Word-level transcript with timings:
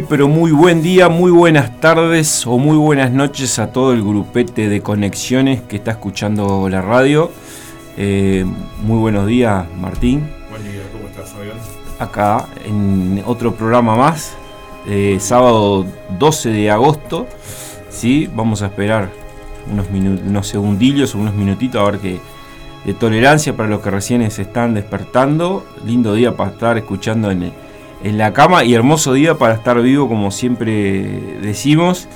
Muy 0.00 0.06
pero 0.08 0.28
muy 0.28 0.50
buen 0.50 0.82
día, 0.82 1.10
muy 1.10 1.30
buenas 1.30 1.78
tardes 1.78 2.46
o 2.46 2.56
muy 2.56 2.78
buenas 2.78 3.10
noches 3.10 3.58
a 3.58 3.70
todo 3.70 3.92
el 3.92 4.02
grupete 4.02 4.70
de 4.70 4.80
conexiones 4.80 5.60
que 5.60 5.76
está 5.76 5.90
escuchando 5.90 6.70
la 6.70 6.80
radio. 6.80 7.30
Eh, 7.98 8.46
muy 8.82 8.98
buenos 8.98 9.26
días 9.26 9.66
Martín. 9.78 10.26
Buen 10.48 10.62
día, 10.64 10.80
¿cómo 10.90 11.06
estás 11.06 11.28
Fabián? 11.28 11.58
Acá 11.98 12.48
en 12.64 13.22
otro 13.26 13.54
programa 13.54 13.94
más, 13.94 14.32
eh, 14.86 15.18
sábado 15.20 15.84
12 16.18 16.48
de 16.48 16.70
agosto. 16.70 17.26
¿sí? 17.90 18.26
Vamos 18.34 18.62
a 18.62 18.68
esperar 18.68 19.10
unos, 19.70 19.86
unos 19.90 20.46
segundillos 20.46 21.14
unos 21.14 21.34
minutitos 21.34 21.78
a 21.78 21.90
ver 21.90 22.00
qué 22.00 22.20
de 22.86 22.94
tolerancia 22.94 23.54
para 23.54 23.68
los 23.68 23.80
que 23.82 23.90
recién 23.90 24.30
se 24.30 24.42
están 24.42 24.72
despertando. 24.72 25.66
Lindo 25.84 26.14
día 26.14 26.34
para 26.34 26.52
estar 26.52 26.78
escuchando 26.78 27.30
en, 27.30 27.52
en 28.02 28.18
la 28.18 28.32
cama 28.32 28.64
y 28.64 28.74
hermoso 28.74 29.12
día 29.12 29.36
para 29.36 29.54
estar 29.54 29.80
vivo, 29.80 30.08
como 30.08 30.30
siempre 30.30 31.02
decimos. 31.42 32.08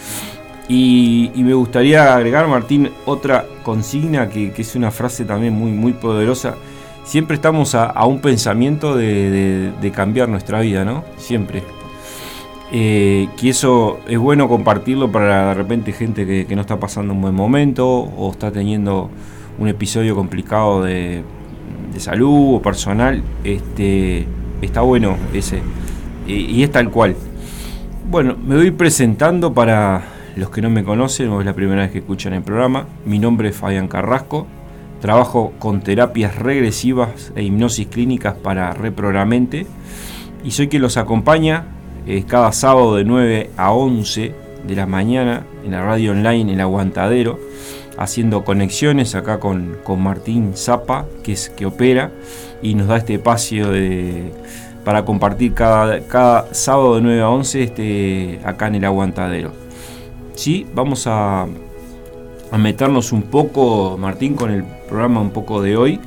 Y, 0.69 1.31
me 1.37 1.55
gustaría 1.55 2.15
agregar, 2.15 2.49
Martín, 2.49 2.91
otra 3.05 3.45
consigna 3.63 4.29
que, 4.29 4.53
es 4.57 4.75
una 4.75 4.91
frase 4.91 5.25
también 5.25 5.55
muy, 5.55 5.73
muy 5.73 5.93
poderosa. 5.93 6.57
Siempre 7.05 7.37
estamos 7.37 7.75
a, 7.75 8.05
un 8.07 8.21
pensamiento 8.21 8.97
de, 8.97 9.93
cambiar 9.95 10.29
nuestra 10.29 10.61
vida, 10.61 10.85
¿no? 10.85 11.05
Siempre. 11.19 11.63
Eh, 12.73 13.29
que 13.39 13.51
eso 13.51 14.01
es 14.09 14.19
bueno 14.19 14.49
compartirlo 14.49 15.13
para 15.13 15.49
de 15.49 15.55
repente 15.55 15.93
gente 15.93 16.27
que, 16.27 16.47
que 16.47 16.57
no 16.57 16.63
está 16.63 16.81
pasando 16.81 17.13
un 17.13 17.21
buen 17.21 17.35
momento 17.35 17.87
o 17.87 18.33
está 18.33 18.51
teniendo 18.51 19.11
un 19.59 19.69
episodio 19.69 20.15
complicado 20.15 20.83
de, 20.83 21.23
salud 21.99 22.57
o 22.57 22.63
personal, 22.63 23.23
este, 23.45 24.27
está 24.65 24.81
bueno 24.81 25.17
ese. 25.33 25.63
Y, 26.27 26.63
es 26.63 26.73
tal 26.73 26.91
cual. 26.91 27.17
Bueno, 28.11 28.37
me 28.43 28.57
voy 28.57 28.71
presentando 28.71 29.53
para 29.53 30.03
los 30.37 30.51
que 30.51 30.63
no 30.63 30.71
me 30.71 30.85
conocen 30.85 31.29
o 31.29 31.41
es 31.41 31.47
la 31.47 31.55
primera 31.55 31.83
vez 31.83 31.91
que 31.91 31.99
escuchan 31.99 32.33
el 32.33 32.43
programa. 32.43 32.87
Mi 33.05 33.19
nombre 33.19 33.51
es 33.51 33.57
Fabián 33.57 33.89
Carrasco. 33.89 34.47
Trabajo 35.01 35.53
con 35.59 35.83
terapias 35.83 36.37
regresivas 36.37 37.33
e 37.37 37.43
hipnosis 37.43 37.87
clínicas 37.89 38.35
para 38.35 38.73
Reprogramente. 38.73 39.67
Y 40.45 40.51
soy 40.51 40.69
quien 40.69 40.83
los 40.83 40.97
acompaña 40.97 41.67
eh, 42.07 42.25
cada 42.27 42.53
sábado 42.53 42.97
de 42.97 43.05
9 43.05 43.51
a 43.57 43.73
11 43.73 44.35
de 44.67 44.75
la 44.75 44.87
mañana 44.87 45.45
en 45.65 45.73
la 45.73 45.85
radio 45.85 46.13
online 46.13 46.55
El 46.55 46.61
Aguantadero 46.61 47.39
haciendo 47.97 48.45
conexiones 48.45 49.15
acá 49.15 49.39
con, 49.39 49.79
Martín 49.99 50.53
Zapa, 50.57 51.07
que 51.23 51.33
es 51.33 51.51
que 51.51 51.67
opera 51.67 52.11
y 52.63 52.75
nos 52.75 52.89
da 52.89 52.97
este 52.97 53.15
espacio 53.15 53.71
de, 53.71 54.33
para 54.85 55.05
compartir 55.05 55.55
cada, 55.55 56.01
cada 56.01 56.53
sábado 56.55 56.97
de 56.97 57.03
9 57.03 57.21
a 57.23 57.31
11 57.31 57.63
este, 57.63 58.41
acá 58.45 58.69
en 58.69 58.77
el 58.77 58.85
aguantadero. 58.85 59.53
Sí, 60.35 60.67
vamos 60.75 61.07
a, 61.07 61.47
meternos 62.59 63.13
un 63.13 63.23
poco, 63.23 63.97
Martín, 63.99 64.35
con 64.35 64.51
el 64.51 64.65
programa 64.89 65.21
un 65.21 65.31
poco 65.31 65.63
de 65.63 65.77
hoy, 65.77 66.01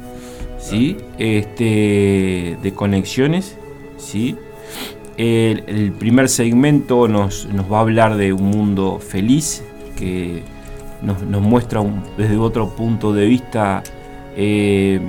¿sí? 0.60 0.98
este, 1.18 2.58
de 2.62 2.74
conexiones. 2.74 3.58
¿sí? 3.98 4.38
El, 5.18 5.92
primer 5.94 6.30
segmento 6.30 7.08
nos, 7.08 7.48
nos 7.48 7.72
va 7.72 7.80
a 7.80 7.82
hablar 7.82 8.16
de 8.16 8.32
un 8.32 8.46
mundo 8.46 9.00
feliz, 9.00 9.64
que 9.98 10.44
nos, 11.02 11.42
muestra 11.42 11.84
desde 12.18 12.38
otro 12.38 12.70
punto 12.76 13.14
de 13.14 13.26
vista 13.26 13.84
eh, 14.36 15.00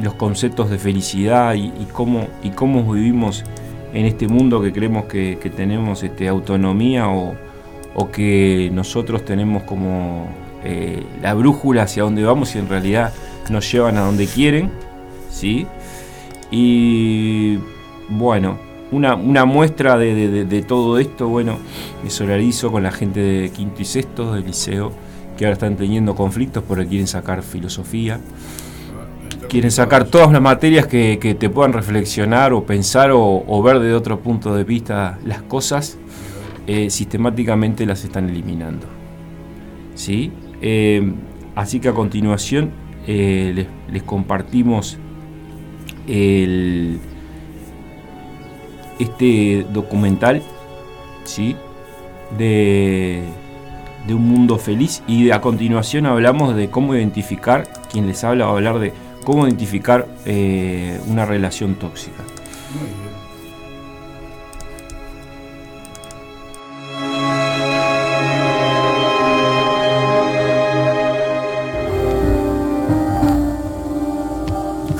los 0.00 0.14
conceptos 0.14 0.70
de 0.70 0.78
felicidad 0.78 1.54
y, 1.54 1.70
cómo, 1.92 2.26
y 2.42 2.50
cómo 2.50 2.92
vivimos 2.92 3.44
en 3.92 4.06
este 4.06 4.26
mundo 4.28 4.60
que 4.60 4.72
creemos 4.72 5.04
que, 5.04 5.52
tenemos 5.56 6.02
este, 6.02 6.28
autonomía 6.28 7.08
o, 7.08 7.36
que 8.12 8.70
nosotros 8.72 9.24
tenemos 9.24 9.62
como 9.62 10.28
eh, 10.64 11.02
la 11.22 11.34
brújula 11.34 11.84
hacia 11.84 12.02
dónde 12.02 12.24
vamos 12.24 12.54
y 12.54 12.58
en 12.58 12.68
realidad 12.68 13.12
nos 13.50 13.70
llevan 13.70 13.96
a 13.96 14.00
donde 14.00 14.26
quieren. 14.26 14.70
¿sí? 15.30 15.66
Y 16.50 17.58
bueno, 18.08 18.58
una, 18.90 19.44
muestra 19.44 19.96
de, 19.98 20.64
todo 20.66 20.98
esto, 20.98 21.28
bueno, 21.28 21.58
me 22.02 22.10
solarizo 22.10 22.70
con 22.70 22.82
la 22.82 22.92
gente 22.92 23.20
de 23.20 23.50
quinto 23.50 23.82
y 23.82 23.84
sexto 23.84 24.34
del 24.34 24.46
liceo 24.46 24.92
que 25.36 25.44
ahora 25.44 25.54
están 25.54 25.76
teniendo 25.76 26.14
conflictos 26.14 26.62
porque 26.66 26.86
quieren 26.86 27.08
sacar 27.08 27.42
filosofía, 27.42 28.20
quieren 29.48 29.70
sacar 29.70 30.04
todas 30.04 30.32
las 30.32 30.40
materias 30.40 30.86
que, 30.86 31.36
te 31.38 31.50
puedan 31.50 31.72
reflexionar 31.72 32.52
o 32.52 32.64
pensar 32.64 33.10
o, 33.12 33.62
ver 33.62 33.78
de 33.80 33.94
otro 33.94 34.20
punto 34.20 34.54
de 34.54 34.64
vista 34.64 35.18
las 35.24 35.42
cosas, 35.42 35.98
eh, 36.66 36.90
sistemáticamente 36.90 37.86
las 37.86 38.04
están 38.04 38.28
eliminando. 38.28 38.86
¿Sí? 39.94 40.32
Eh, 40.60 41.12
así 41.54 41.80
que 41.80 41.88
a 41.88 41.92
continuación 41.92 42.70
eh, 43.06 43.66
les, 43.88 44.02
compartimos 44.02 44.98
este 48.98 49.66
documental 49.72 50.42
¿sí? 51.24 51.56
de 52.36 53.22
de 54.06 54.14
un 54.14 54.28
mundo 54.28 54.58
feliz 54.58 55.02
y 55.06 55.30
a 55.30 55.40
continuación 55.40 56.06
hablamos 56.06 56.54
de 56.54 56.68
cómo 56.68 56.94
identificar, 56.94 57.68
quien 57.90 58.06
les 58.06 58.22
habla 58.24 58.46
va 58.46 58.52
a 58.52 58.54
hablar 58.54 58.78
de 58.78 58.92
cómo 59.24 59.46
identificar 59.46 60.06
eh, 60.24 61.00
una 61.06 61.24
relación 61.24 61.74
tóxica. 61.76 62.22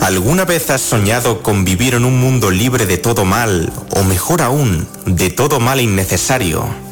¿Alguna 0.00 0.44
vez 0.44 0.68
has 0.70 0.82
soñado 0.82 1.42
con 1.42 1.64
vivir 1.64 1.94
en 1.94 2.04
un 2.04 2.20
mundo 2.20 2.50
libre 2.50 2.86
de 2.86 2.98
todo 2.98 3.24
mal, 3.24 3.72
o 3.90 4.04
mejor 4.04 4.42
aún, 4.42 4.86
de 5.06 5.30
todo 5.30 5.60
mal 5.60 5.80
innecesario? 5.80 6.83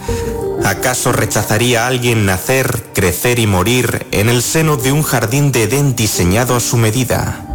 ¿Acaso 0.65 1.13
rechazaría 1.13 1.85
a 1.85 1.87
alguien 1.89 2.25
nacer, 2.25 2.85
crecer 2.95 3.41
y 3.41 3.47
morir 3.49 4.07
en 4.13 4.29
el 4.29 4.43
seno 4.43 4.77
de 4.77 4.93
un 4.93 5.03
jardín 5.03 5.51
de 5.51 5.65
Edén 5.65 5.97
diseñado 5.97 6.55
a 6.55 6.61
su 6.61 6.77
medida? 6.77 7.55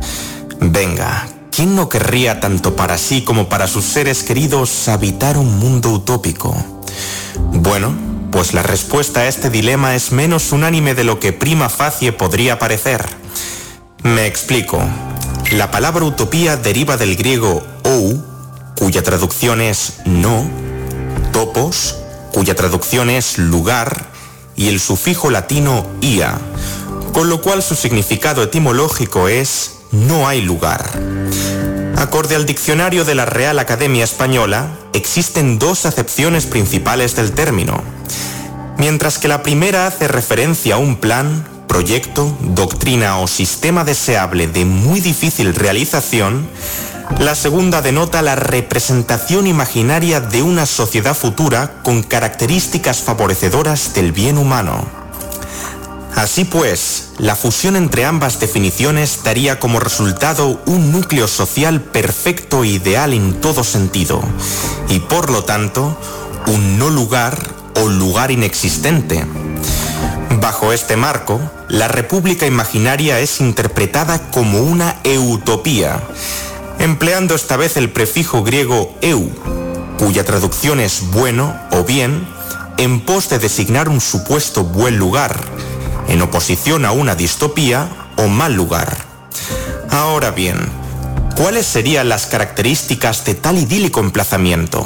Venga, 0.59 1.27
¿quién 1.49 1.75
no 1.75 1.87
querría 1.87 2.41
tanto 2.41 2.75
para 2.75 2.97
sí 2.97 3.23
como 3.23 3.47
para 3.47 3.67
sus 3.67 3.85
seres 3.85 4.23
queridos 4.23 4.89
habitar 4.89 5.37
un 5.37 5.57
mundo 5.57 5.89
utópico? 5.89 6.55
Bueno, 7.53 7.95
pues 8.31 8.53
la 8.53 8.61
respuesta 8.61 9.21
a 9.21 9.27
este 9.27 9.49
dilema 9.49 9.95
es 9.95 10.11
menos 10.11 10.51
unánime 10.51 10.93
de 10.93 11.05
lo 11.05 11.19
que 11.19 11.31
prima 11.31 11.69
facie 11.69 12.11
podría 12.11 12.59
parecer. 12.59 13.05
Me 14.03 14.27
explico. 14.27 14.81
La 15.51 15.71
palabra 15.71 16.03
utopía 16.03 16.57
deriva 16.57 16.97
del 16.97 17.15
griego 17.15 17.63
ou, 17.83 18.21
cuya 18.77 19.01
traducción 19.01 19.61
es 19.61 20.01
no, 20.05 20.45
topos, 21.31 21.95
cuya 22.37 22.53
traducción 22.53 23.09
es 23.09 23.39
lugar, 23.39 24.11
y 24.55 24.67
el 24.67 24.79
sufijo 24.79 25.31
latino 25.31 25.87
ia, 26.01 26.37
con 27.11 27.29
lo 27.29 27.41
cual 27.41 27.63
su 27.63 27.73
significado 27.73 28.43
etimológico 28.43 29.27
es 29.27 29.79
no 29.91 30.27
hay 30.27 30.41
lugar. 30.41 30.87
Acorde 31.95 32.35
al 32.35 32.45
diccionario 32.45 33.05
de 33.05 33.15
la 33.15 33.25
Real 33.25 33.57
Academia 33.57 34.03
Española, 34.03 34.67
existen 34.93 35.57
dos 35.57 35.87
acepciones 35.87 36.45
principales 36.45 37.15
del 37.15 37.31
término. 37.31 37.81
Mientras 38.77 39.17
que 39.17 39.27
la 39.27 39.41
primera 39.41 39.87
hace 39.87 40.07
referencia 40.07 40.75
a 40.75 40.77
un 40.77 40.97
plan, 40.97 41.43
proyecto, 41.67 42.37
doctrina 42.39 43.17
o 43.17 43.27
sistema 43.27 43.83
deseable 43.83 44.45
de 44.45 44.63
muy 44.63 44.99
difícil 44.99 45.55
realización, 45.55 46.47
la 47.19 47.33
segunda 47.33 47.81
denota 47.81 48.21
la 48.21 48.35
representación 48.35 49.47
imaginaria 49.47 50.19
de 50.19 50.43
una 50.43 50.65
sociedad 50.65 51.15
futura 51.15 51.81
con 51.83 52.03
características 52.03 53.01
favorecedoras 53.01 53.93
del 53.95 54.11
bien 54.11 54.37
humano. 54.37 54.85
Así 56.15 56.45
pues, 56.45 57.09
la 57.17 57.35
fusión 57.35 57.75
entre 57.75 58.05
ambas 58.05 58.39
definiciones 58.39 59.21
daría 59.23 59.59
como 59.59 59.79
resultado 59.79 60.61
un 60.65 60.91
núcleo 60.91 61.27
social 61.27 61.81
perfecto 61.81 62.63
e 62.63 62.69
ideal 62.69 63.13
en 63.13 63.39
todo 63.41 63.63
sentido, 63.63 64.21
y 64.89 64.99
por 64.99 65.29
lo 65.29 65.43
tanto, 65.43 65.99
un 66.47 66.79
no 66.79 66.89
lugar 66.89 67.37
o 67.75 67.87
lugar 67.87 68.31
inexistente. 68.31 69.25
Bajo 70.39 70.73
este 70.73 70.97
marco, 70.97 71.39
la 71.67 71.87
República 71.87 72.45
Imaginaria 72.45 73.19
es 73.19 73.39
interpretada 73.39 74.31
como 74.31 74.61
una 74.61 74.97
eutopía, 75.03 76.01
empleando 76.79 77.35
esta 77.35 77.57
vez 77.57 77.77
el 77.77 77.89
prefijo 77.89 78.43
griego 78.43 78.95
eu, 79.01 79.29
cuya 79.97 80.23
traducción 80.23 80.79
es 80.79 81.11
bueno 81.11 81.59
o 81.71 81.83
bien, 81.83 82.27
en 82.77 83.01
pos 83.01 83.29
de 83.29 83.39
designar 83.39 83.89
un 83.89 84.01
supuesto 84.01 84.63
buen 84.63 84.97
lugar, 84.97 85.39
en 86.07 86.21
oposición 86.21 86.85
a 86.85 86.91
una 86.91 87.15
distopía 87.15 87.89
o 88.17 88.27
mal 88.27 88.53
lugar. 88.53 88.97
Ahora 89.89 90.31
bien, 90.31 90.57
¿cuáles 91.35 91.65
serían 91.65 92.09
las 92.09 92.27
características 92.27 93.25
de 93.25 93.35
tal 93.35 93.57
idílico 93.57 93.99
emplazamiento? 93.99 94.85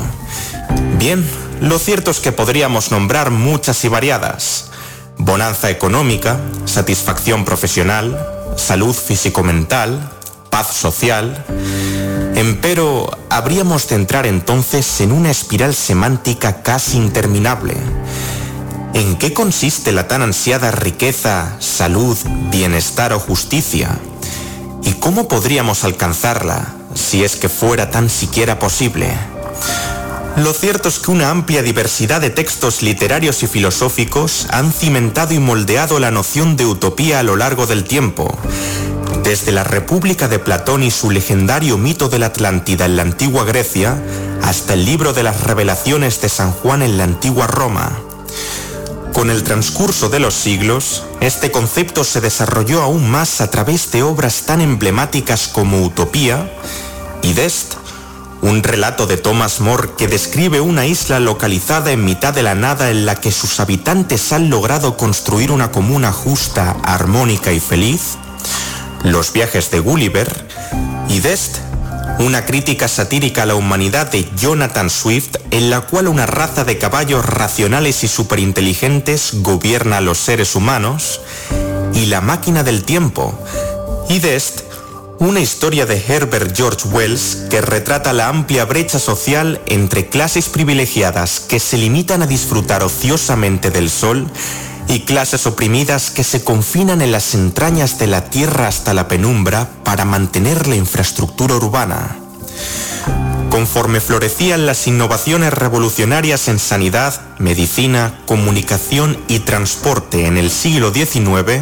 Bien, 0.98 1.26
lo 1.60 1.80
cierto 1.80 2.12
es 2.12 2.20
que 2.20 2.32
podríamos 2.32 2.92
nombrar 2.92 3.32
muchas 3.32 3.84
y 3.84 3.88
variadas. 3.88 4.72
Bonanza 5.18 5.70
económica, 5.70 6.40
satisfacción 6.66 7.46
profesional, 7.46 8.18
salud 8.56 8.96
físico-mental, 8.96 10.10
paz 10.52 10.68
social. 10.68 11.44
Empero, 12.36 13.10
habríamos 13.30 13.88
de 13.88 13.96
entrar 13.96 14.28
entonces 14.28 15.02
en 15.02 15.12
una 15.12 15.32
espiral 15.32 15.74
semántica 15.74 16.62
casi 16.62 16.98
interminable. 16.98 17.76
¿En 18.94 19.18
qué 19.18 19.34
consiste 19.34 19.92
la 19.92 20.08
tan 20.08 20.22
ansiada 20.22 20.70
riqueza, 20.70 21.56
salud, 21.60 22.18
bienestar 22.52 23.14
o 23.14 23.20
justicia? 23.20 23.98
¿Y 24.84 24.94
cómo 24.94 25.28
podríamos 25.28 25.84
alcanzarla 25.84 26.74
si 26.94 27.24
es 27.24 27.38
que 27.38 27.50
fuera 27.50 27.90
tan 27.90 28.10
siquiera 28.10 28.60
posible? 28.60 29.08
Lo 30.38 30.54
cierto 30.54 30.90
es 30.90 31.00
que 31.00 31.12
una 31.12 31.30
amplia 31.30 31.62
diversidad 31.62 32.22
de 32.22 32.30
textos 32.30 32.82
literarios 32.82 33.44
y 33.44 33.48
filosóficos 33.48 34.48
han 34.50 34.72
cimentado 34.72 35.34
y 35.34 35.40
moldeado 35.40 36.00
la 36.00 36.12
noción 36.12 36.56
de 36.58 36.66
utopía 36.66 37.20
a 37.20 37.24
lo 37.24 37.36
largo 37.36 37.68
del 37.68 37.84
tiempo, 37.84 38.38
desde 39.24 39.52
la 39.52 39.64
República 39.64 40.28
de 40.28 40.40
Platón 40.40 40.84
y 40.84 40.92
su 40.92 41.12
legendario 41.12 41.78
mito 41.78 42.10
de 42.10 42.20
la 42.20 42.28
Atlántida 42.28 42.86
en 42.86 42.96
la 42.96 43.04
antigua 43.04 43.44
Grecia, 43.44 44.02
hasta 44.42 44.74
el 44.74 44.86
libro 44.86 45.14
de 45.14 45.24
las 45.24 45.44
revelaciones 45.44 46.22
de 46.22 46.30
San 46.30 46.52
Juan 46.52 46.82
en 46.82 46.98
la 46.98 47.04
antigua 47.04 47.48
Roma. 47.48 47.98
Con 49.14 49.30
el 49.30 49.44
transcurso 49.44 50.10
de 50.10 50.20
los 50.20 50.34
siglos, 50.34 51.04
este 51.20 51.52
concepto 51.52 52.04
se 52.04 52.22
desarrolló 52.22 52.82
aún 52.82 53.10
más 53.10 53.42
a 53.42 53.52
través 53.52 53.92
de 53.92 54.04
obras 54.04 54.44
tan 54.46 54.62
emblemáticas 54.62 55.48
como 55.48 55.82
Utopía 55.82 56.52
y 57.22 57.34
Dest, 57.34 57.74
un 58.42 58.64
relato 58.64 59.06
de 59.06 59.18
Thomas 59.18 59.60
More 59.60 59.90
que 59.98 60.08
describe 60.08 60.62
una 60.62 60.88
isla 60.88 61.20
localizada 61.20 61.92
en 61.92 62.04
mitad 62.04 62.34
de 62.34 62.42
la 62.42 62.56
nada 62.56 62.90
en 62.90 63.06
la 63.06 63.16
que 63.16 63.32
sus 63.32 63.60
habitantes 63.60 64.32
han 64.34 64.50
logrado 64.50 64.98
construir 64.98 65.52
una 65.52 65.72
comuna 65.72 66.12
justa, 66.12 66.76
armónica 66.84 67.52
y 67.52 67.60
feliz, 67.60 68.18
Los 69.04 69.34
viajes 69.34 69.72
de 69.72 69.80
Gulliver 69.80 70.46
y 71.10 71.20
Dest, 71.20 71.58
una 72.20 72.46
crítica 72.46 72.88
satírica 72.88 73.44
a 73.44 73.46
la 73.48 73.56
humanidad 73.56 74.12
de 74.12 74.30
Jonathan 74.38 74.90
Swift 74.90 75.38
en 75.50 75.70
la 75.70 75.82
cual 75.82 76.08
una 76.08 76.28
raza 76.28 76.64
de 76.64 76.78
caballos 76.78 77.26
racionales 77.26 78.04
y 78.04 78.08
superinteligentes 78.08 79.42
gobierna 79.42 79.98
a 79.98 80.02
los 80.02 80.20
seres 80.20 80.56
humanos, 80.56 81.22
y 81.94 82.06
La 82.06 82.22
máquina 82.22 82.64
del 82.64 82.84
tiempo, 82.84 83.38
y 84.08 84.20
Dest, 84.20 84.62
una 85.18 85.40
historia 85.40 85.86
de 85.86 86.04
Herbert 86.08 86.56
George 86.56 86.88
Wells 86.88 87.48
que 87.50 87.62
retrata 87.62 88.14
la 88.14 88.28
amplia 88.28 88.66
brecha 88.66 88.98
social 88.98 89.62
entre 89.68 90.08
clases 90.10 90.50
privilegiadas 90.50 91.40
que 91.40 91.60
se 91.60 91.78
limitan 91.78 92.22
a 92.22 92.28
disfrutar 92.28 92.84
ociosamente 92.84 93.70
del 93.70 93.90
sol 93.90 94.28
y 94.88 95.02
clases 95.02 95.48
oprimidas 95.48 96.12
que 96.12 96.24
se 96.24 96.44
confinan 96.44 97.02
en 97.02 97.12
las 97.12 97.34
entrañas 97.34 97.98
de 98.00 98.08
la 98.08 98.30
tierra 98.30 98.68
hasta 98.68 98.94
la 98.94 99.08
penumbra 99.08 99.70
para 99.84 100.06
mantener 100.06 100.68
la 100.68 100.76
infraestructura 100.76 101.56
urbana. 101.56 102.18
Conforme 103.50 104.00
florecían 104.00 104.66
las 104.66 104.88
innovaciones 104.88 105.54
revolucionarias 105.54 106.48
en 106.48 106.58
sanidad, 106.58 107.20
medicina, 107.38 108.22
comunicación 108.26 109.18
y 109.28 109.40
transporte 109.40 110.26
en 110.26 110.38
el 110.38 110.50
siglo 110.50 110.94
XIX, 110.94 111.62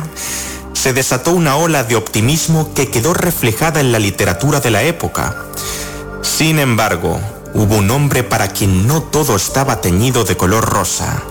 se 0.74 0.94
desató 0.94 1.32
una 1.32 1.56
ola 1.56 1.84
de 1.84 1.96
optimismo 1.96 2.74
que 2.74 2.90
quedó 2.90 3.14
reflejada 3.14 3.80
en 3.80 3.92
la 3.92 4.00
literatura 4.00 4.60
de 4.60 4.70
la 4.72 4.84
época. 4.84 5.36
Sin 6.22 6.60
embargo, 6.60 7.20
hubo 7.54 7.78
un 7.78 7.90
hombre 7.92 8.24
para 8.24 8.50
quien 8.50 8.88
no 8.88 9.02
todo 9.02 9.36
estaba 9.36 9.82
teñido 9.82 10.24
de 10.24 10.38
color 10.38 10.70
rosa, 10.70 11.24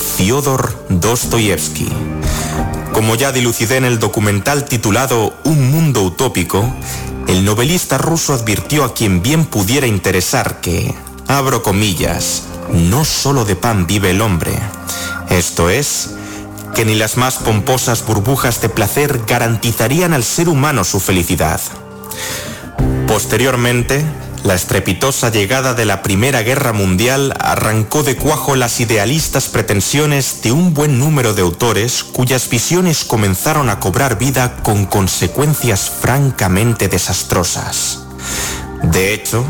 Fyodor 0.00 0.86
Dostoyevsky. 0.88 1.88
Como 2.92 3.14
ya 3.14 3.32
dilucidé 3.32 3.76
en 3.76 3.84
el 3.84 3.98
documental 3.98 4.64
titulado 4.64 5.34
Un 5.44 5.70
mundo 5.70 6.02
utópico, 6.02 6.64
el 7.28 7.44
novelista 7.44 7.98
ruso 7.98 8.32
advirtió 8.32 8.84
a 8.84 8.94
quien 8.94 9.22
bien 9.22 9.44
pudiera 9.44 9.86
interesar 9.86 10.60
que, 10.60 10.94
abro 11.28 11.62
comillas, 11.62 12.44
no 12.72 13.04
solo 13.04 13.44
de 13.44 13.56
pan 13.56 13.86
vive 13.86 14.10
el 14.10 14.20
hombre. 14.20 14.52
Esto 15.28 15.70
es, 15.70 16.14
que 16.74 16.84
ni 16.84 16.94
las 16.94 17.16
más 17.16 17.36
pomposas 17.36 18.04
burbujas 18.06 18.60
de 18.62 18.68
placer 18.68 19.20
garantizarían 19.26 20.14
al 20.14 20.24
ser 20.24 20.48
humano 20.48 20.82
su 20.84 20.98
felicidad. 20.98 21.60
Posteriormente, 23.06 24.04
la 24.44 24.54
estrepitosa 24.54 25.30
llegada 25.30 25.74
de 25.74 25.84
la 25.84 26.02
Primera 26.02 26.42
Guerra 26.42 26.72
Mundial 26.72 27.34
arrancó 27.40 28.02
de 28.02 28.16
cuajo 28.16 28.56
las 28.56 28.80
idealistas 28.80 29.48
pretensiones 29.48 30.40
de 30.42 30.52
un 30.52 30.72
buen 30.72 30.98
número 30.98 31.34
de 31.34 31.42
autores 31.42 32.04
cuyas 32.04 32.48
visiones 32.48 33.04
comenzaron 33.04 33.68
a 33.68 33.80
cobrar 33.80 34.18
vida 34.18 34.56
con 34.62 34.86
consecuencias 34.86 35.90
francamente 35.90 36.88
desastrosas. 36.88 38.00
De 38.82 39.12
hecho, 39.12 39.44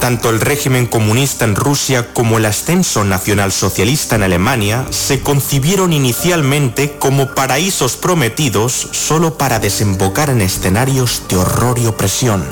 tanto 0.00 0.28
el 0.28 0.40
régimen 0.40 0.86
comunista 0.86 1.46
en 1.46 1.56
Rusia 1.56 2.12
como 2.12 2.38
el 2.38 2.44
ascenso 2.44 3.04
nacionalsocialista 3.04 4.16
en 4.16 4.22
Alemania 4.22 4.86
se 4.90 5.20
concibieron 5.20 5.94
inicialmente 5.94 6.98
como 6.98 7.34
paraísos 7.34 7.96
prometidos 7.96 8.88
solo 8.92 9.38
para 9.38 9.58
desembocar 9.58 10.28
en 10.28 10.42
escenarios 10.42 11.22
de 11.28 11.36
horror 11.36 11.78
y 11.78 11.86
opresión. 11.86 12.44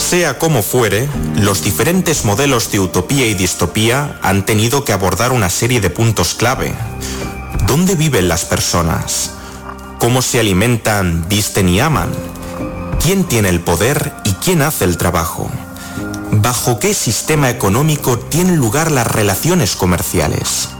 Sea 0.00 0.38
como 0.38 0.62
fuere, 0.62 1.08
los 1.36 1.62
diferentes 1.62 2.24
modelos 2.24 2.72
de 2.72 2.80
utopía 2.80 3.26
y 3.26 3.34
distopía 3.34 4.18
han 4.22 4.46
tenido 4.46 4.82
que 4.82 4.94
abordar 4.94 5.30
una 5.30 5.50
serie 5.50 5.80
de 5.80 5.90
puntos 5.90 6.34
clave. 6.34 6.74
¿Dónde 7.66 7.94
viven 7.94 8.26
las 8.26 8.46
personas? 8.46 9.32
¿Cómo 9.98 10.22
se 10.22 10.40
alimentan, 10.40 11.28
visten 11.28 11.68
y 11.68 11.80
aman? 11.80 12.10
¿Quién 13.00 13.24
tiene 13.24 13.50
el 13.50 13.60
poder 13.60 14.14
y 14.24 14.32
quién 14.32 14.62
hace 14.62 14.84
el 14.84 14.96
trabajo? 14.96 15.50
¿Bajo 16.32 16.80
qué 16.80 16.94
sistema 16.94 17.50
económico 17.50 18.18
tienen 18.18 18.56
lugar 18.56 18.90
las 18.90 19.06
relaciones 19.06 19.76
comerciales? 19.76 20.70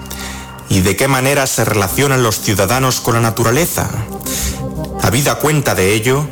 ¿Y 0.70 0.80
de 0.80 0.96
qué 0.96 1.08
manera 1.08 1.46
se 1.46 1.66
relacionan 1.66 2.22
los 2.22 2.40
ciudadanos 2.40 3.00
con 3.00 3.14
la 3.14 3.20
naturaleza? 3.20 3.90
Habida 5.02 5.36
cuenta 5.36 5.74
de 5.74 5.92
ello, 5.92 6.26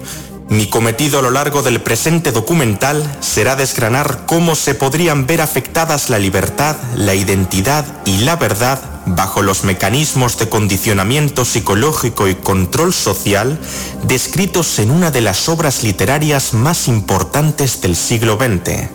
mi 0.49 0.67
cometido 0.67 1.19
a 1.19 1.23
lo 1.23 1.31
largo 1.31 1.63
del 1.63 1.83
presente 1.83 2.33
documental 2.33 3.05
será 3.21 3.55
desgranar 3.55 4.25
cómo 4.27 4.55
se 4.55 4.75
podrían 4.75 5.27
ver 5.27 5.43
afectadas 5.43 6.09
la 6.09 6.19
libertad, 6.19 6.77
la 6.97 7.15
identidad 7.15 7.85
y 8.07 8.19
la 8.19 8.37
verdad 8.37 8.81
bajo 9.05 9.43
los 9.43 9.65
mecanismos 9.65 10.39
de 10.39 10.49
condicionamiento 10.49 11.45
psicológico 11.45 12.29
y 12.29 12.35
control 12.35 12.95
social 12.95 13.59
descritos 14.05 14.79
en 14.79 14.91
una 14.91 15.11
de 15.11 15.21
las 15.21 15.49
obras 15.49 15.83
literarias 15.83 16.55
más 16.55 16.89
importantes 16.89 17.81
del 17.81 17.95
siglo 17.95 18.39
XX, 18.39 18.89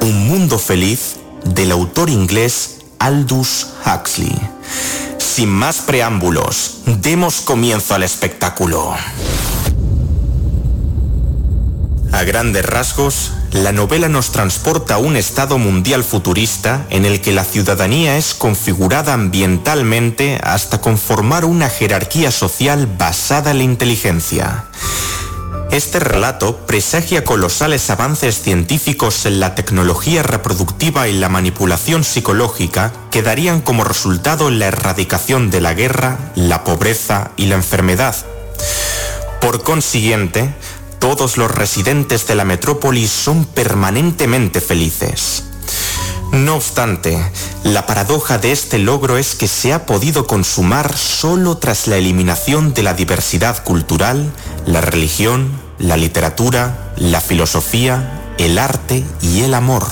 Un 0.00 0.26
mundo 0.28 0.58
feliz 0.58 1.16
del 1.44 1.70
autor 1.70 2.10
inglés 2.10 2.78
Aldous 2.98 3.68
Huxley. 3.84 4.36
Sin 5.18 5.48
más 5.48 5.78
preámbulos, 5.78 6.78
demos 6.86 7.40
comienzo 7.40 7.94
al 7.94 8.02
espectáculo. 8.02 8.96
A 12.12 12.24
grandes 12.24 12.64
rasgos, 12.64 13.32
la 13.52 13.72
novela 13.72 14.08
nos 14.08 14.32
transporta 14.32 14.94
a 14.94 14.98
un 14.98 15.16
estado 15.16 15.58
mundial 15.58 16.04
futurista 16.04 16.86
en 16.90 17.04
el 17.04 17.20
que 17.20 17.32
la 17.32 17.44
ciudadanía 17.44 18.16
es 18.16 18.34
configurada 18.34 19.12
ambientalmente 19.12 20.38
hasta 20.42 20.80
conformar 20.80 21.44
una 21.44 21.68
jerarquía 21.68 22.30
social 22.30 22.86
basada 22.86 23.50
en 23.50 23.58
la 23.58 23.64
inteligencia. 23.64 24.64
Este 25.70 25.98
relato 25.98 26.56
presagia 26.66 27.24
colosales 27.24 27.90
avances 27.90 28.40
científicos 28.40 29.26
en 29.26 29.40
la 29.40 29.54
tecnología 29.54 30.22
reproductiva 30.22 31.08
y 31.08 31.12
la 31.12 31.28
manipulación 31.28 32.04
psicológica 32.04 32.92
que 33.10 33.22
darían 33.22 33.60
como 33.60 33.84
resultado 33.84 34.50
la 34.50 34.66
erradicación 34.66 35.50
de 35.50 35.60
la 35.60 35.74
guerra, 35.74 36.18
la 36.34 36.62
pobreza 36.62 37.32
y 37.36 37.46
la 37.46 37.56
enfermedad. 37.56 38.14
Por 39.40 39.62
consiguiente, 39.62 40.54
todos 40.98 41.36
los 41.36 41.50
residentes 41.50 42.26
de 42.26 42.34
la 42.34 42.44
metrópolis 42.44 43.10
son 43.10 43.44
permanentemente 43.44 44.60
felices. 44.60 45.44
No 46.32 46.56
obstante, 46.56 47.18
la 47.62 47.86
paradoja 47.86 48.38
de 48.38 48.52
este 48.52 48.78
logro 48.78 49.16
es 49.16 49.34
que 49.34 49.48
se 49.48 49.72
ha 49.72 49.86
podido 49.86 50.26
consumar 50.26 50.96
solo 50.96 51.58
tras 51.58 51.86
la 51.86 51.96
eliminación 51.96 52.74
de 52.74 52.82
la 52.82 52.94
diversidad 52.94 53.62
cultural, 53.62 54.32
la 54.66 54.80
religión, 54.80 55.60
la 55.78 55.96
literatura, 55.96 56.92
la 56.96 57.20
filosofía, 57.20 58.34
el 58.38 58.58
arte 58.58 59.04
y 59.22 59.42
el 59.42 59.54
amor. 59.54 59.86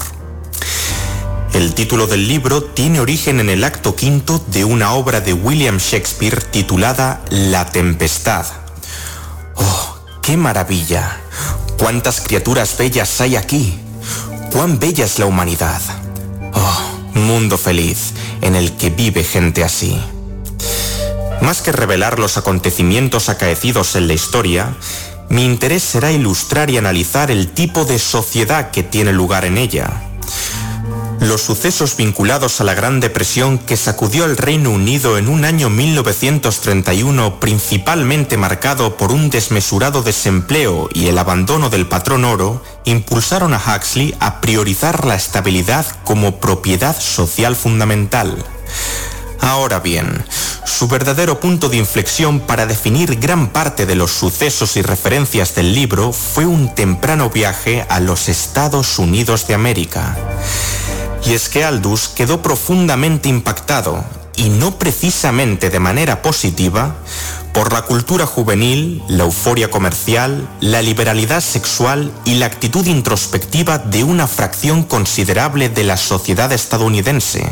El 1.54 1.72
título 1.72 2.08
del 2.08 2.26
libro 2.26 2.64
tiene 2.64 2.98
origen 2.98 3.38
en 3.38 3.48
el 3.48 3.62
acto 3.62 3.94
quinto 3.94 4.44
de 4.48 4.64
una 4.64 4.92
obra 4.94 5.20
de 5.20 5.32
William 5.32 5.78
Shakespeare 5.78 6.42
titulada 6.42 7.22
La 7.30 7.70
Tempestad. 7.70 8.44
Oh, 9.54 9.93
¡Qué 10.24 10.38
maravilla! 10.38 11.20
¡Cuántas 11.78 12.22
criaturas 12.22 12.78
bellas 12.78 13.20
hay 13.20 13.36
aquí! 13.36 13.78
¡Cuán 14.50 14.78
bella 14.78 15.04
es 15.04 15.18
la 15.18 15.26
humanidad! 15.26 15.82
¡Oh, 16.54 17.18
mundo 17.18 17.58
feliz 17.58 18.14
en 18.40 18.54
el 18.54 18.72
que 18.72 18.88
vive 18.88 19.22
gente 19.22 19.62
así. 19.62 20.00
Más 21.42 21.60
que 21.60 21.72
revelar 21.72 22.18
los 22.18 22.38
acontecimientos 22.38 23.28
acaecidos 23.28 23.96
en 23.96 24.08
la 24.08 24.14
historia, 24.14 24.74
mi 25.28 25.44
interés 25.44 25.82
será 25.82 26.10
ilustrar 26.10 26.70
y 26.70 26.78
analizar 26.78 27.30
el 27.30 27.48
tipo 27.48 27.84
de 27.84 27.98
sociedad 27.98 28.70
que 28.70 28.82
tiene 28.82 29.12
lugar 29.12 29.44
en 29.44 29.58
ella 29.58 30.04
los 31.28 31.42
sucesos 31.42 31.96
vinculados 31.96 32.60
a 32.60 32.64
la 32.64 32.74
Gran 32.74 33.00
Depresión 33.00 33.58
que 33.58 33.76
sacudió 33.76 34.24
al 34.24 34.36
Reino 34.36 34.70
Unido 34.70 35.16
en 35.18 35.28
un 35.28 35.44
año 35.44 35.70
1931 35.70 37.40
principalmente 37.40 38.36
marcado 38.36 38.96
por 38.96 39.12
un 39.12 39.30
desmesurado 39.30 40.02
desempleo 40.02 40.88
y 40.92 41.06
el 41.06 41.18
abandono 41.18 41.70
del 41.70 41.86
patrón 41.86 42.24
oro, 42.24 42.62
impulsaron 42.84 43.54
a 43.54 43.58
Huxley 43.58 44.14
a 44.20 44.40
priorizar 44.40 45.04
la 45.04 45.14
estabilidad 45.14 45.86
como 46.04 46.40
propiedad 46.40 46.98
social 46.98 47.56
fundamental. 47.56 48.44
Ahora 49.40 49.80
bien, 49.80 50.24
su 50.64 50.88
verdadero 50.88 51.38
punto 51.38 51.68
de 51.68 51.76
inflexión 51.76 52.40
para 52.40 52.66
definir 52.66 53.20
gran 53.20 53.48
parte 53.48 53.86
de 53.86 53.94
los 53.94 54.10
sucesos 54.10 54.76
y 54.76 54.82
referencias 54.82 55.54
del 55.54 55.74
libro 55.74 56.12
fue 56.12 56.46
un 56.46 56.74
temprano 56.74 57.30
viaje 57.30 57.84
a 57.88 58.00
los 58.00 58.28
Estados 58.28 58.98
Unidos 58.98 59.46
de 59.46 59.54
América. 59.54 60.16
Y 61.26 61.32
es 61.32 61.48
que 61.48 61.64
Aldous 61.64 62.08
quedó 62.08 62.42
profundamente 62.42 63.28
impactado, 63.28 64.04
y 64.36 64.48
no 64.48 64.78
precisamente 64.78 65.70
de 65.70 65.80
manera 65.80 66.22
positiva, 66.22 66.96
por 67.52 67.72
la 67.72 67.82
cultura 67.82 68.26
juvenil, 68.26 69.02
la 69.08 69.24
euforia 69.24 69.70
comercial, 69.70 70.48
la 70.60 70.82
liberalidad 70.82 71.40
sexual 71.40 72.12
y 72.24 72.34
la 72.34 72.46
actitud 72.46 72.84
introspectiva 72.86 73.78
de 73.78 74.04
una 74.04 74.26
fracción 74.26 74.82
considerable 74.82 75.68
de 75.68 75.84
la 75.84 75.96
sociedad 75.96 76.52
estadounidense. 76.52 77.48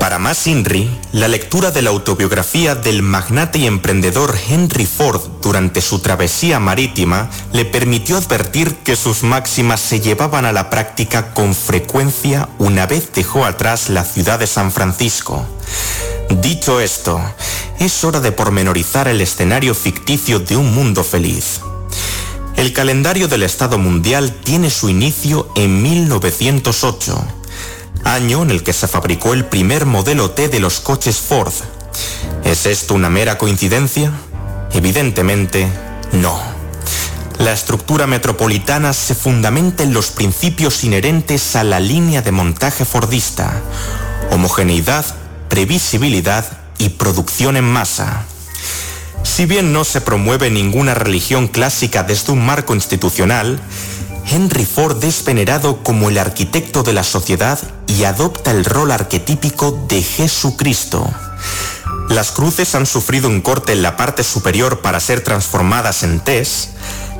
Para 0.00 0.18
más 0.18 0.46
Inri, 0.46 0.90
la 1.12 1.28
lectura 1.28 1.70
de 1.72 1.82
la 1.82 1.90
autobiografía 1.90 2.74
del 2.74 3.02
magnate 3.02 3.58
y 3.58 3.66
emprendedor 3.66 4.34
Henry 4.48 4.86
Ford 4.86 5.20
durante 5.42 5.82
su 5.82 5.98
travesía 5.98 6.58
marítima 6.58 7.28
le 7.52 7.66
permitió 7.66 8.16
advertir 8.16 8.76
que 8.76 8.96
sus 8.96 9.22
máximas 9.24 9.78
se 9.78 10.00
llevaban 10.00 10.46
a 10.46 10.52
la 10.52 10.70
práctica 10.70 11.34
con 11.34 11.54
frecuencia 11.54 12.48
una 12.58 12.86
vez 12.86 13.12
dejó 13.12 13.44
atrás 13.44 13.90
la 13.90 14.06
ciudad 14.06 14.38
de 14.38 14.46
San 14.46 14.72
Francisco. 14.72 15.46
Dicho 16.30 16.80
esto, 16.80 17.20
es 17.78 18.02
hora 18.02 18.20
de 18.20 18.32
pormenorizar 18.32 19.06
el 19.06 19.20
escenario 19.20 19.74
ficticio 19.74 20.40
de 20.40 20.56
un 20.56 20.74
mundo 20.74 21.04
feliz. 21.04 21.60
El 22.56 22.72
calendario 22.72 23.28
del 23.28 23.42
Estado 23.42 23.76
Mundial 23.76 24.32
tiene 24.44 24.70
su 24.70 24.88
inicio 24.88 25.50
en 25.56 25.82
1908 25.82 27.39
año 28.04 28.42
en 28.42 28.50
el 28.50 28.62
que 28.62 28.72
se 28.72 28.88
fabricó 28.88 29.34
el 29.34 29.44
primer 29.44 29.86
modelo 29.86 30.30
T 30.30 30.48
de 30.48 30.60
los 30.60 30.80
coches 30.80 31.18
Ford. 31.18 31.52
¿Es 32.44 32.66
esto 32.66 32.94
una 32.94 33.10
mera 33.10 33.38
coincidencia? 33.38 34.12
Evidentemente, 34.72 35.68
no. 36.12 36.40
La 37.38 37.52
estructura 37.52 38.06
metropolitana 38.06 38.92
se 38.92 39.14
fundamenta 39.14 39.82
en 39.82 39.94
los 39.94 40.10
principios 40.10 40.84
inherentes 40.84 41.56
a 41.56 41.64
la 41.64 41.80
línea 41.80 42.20
de 42.22 42.32
montaje 42.32 42.84
fordista, 42.84 43.62
homogeneidad, 44.30 45.06
previsibilidad 45.48 46.44
y 46.78 46.90
producción 46.90 47.56
en 47.56 47.64
masa. 47.64 48.24
Si 49.22 49.46
bien 49.46 49.72
no 49.72 49.84
se 49.84 50.00
promueve 50.00 50.50
ninguna 50.50 50.94
religión 50.94 51.48
clásica 51.48 52.02
desde 52.02 52.32
un 52.32 52.44
marco 52.44 52.74
institucional, 52.74 53.60
Henry 54.26 54.64
Ford 54.64 55.02
es 55.04 55.24
venerado 55.24 55.82
como 55.82 56.08
el 56.08 56.18
arquitecto 56.18 56.82
de 56.82 56.92
la 56.92 57.04
sociedad 57.04 57.58
y 57.86 58.04
adopta 58.04 58.50
el 58.50 58.64
rol 58.64 58.90
arquetípico 58.92 59.72
de 59.88 60.02
Jesucristo. 60.02 61.08
Las 62.08 62.32
cruces 62.32 62.74
han 62.74 62.86
sufrido 62.86 63.28
un 63.28 63.40
corte 63.40 63.72
en 63.72 63.82
la 63.82 63.96
parte 63.96 64.24
superior 64.24 64.80
para 64.80 65.00
ser 65.00 65.22
transformadas 65.22 66.02
en 66.02 66.20
T's. 66.20 66.70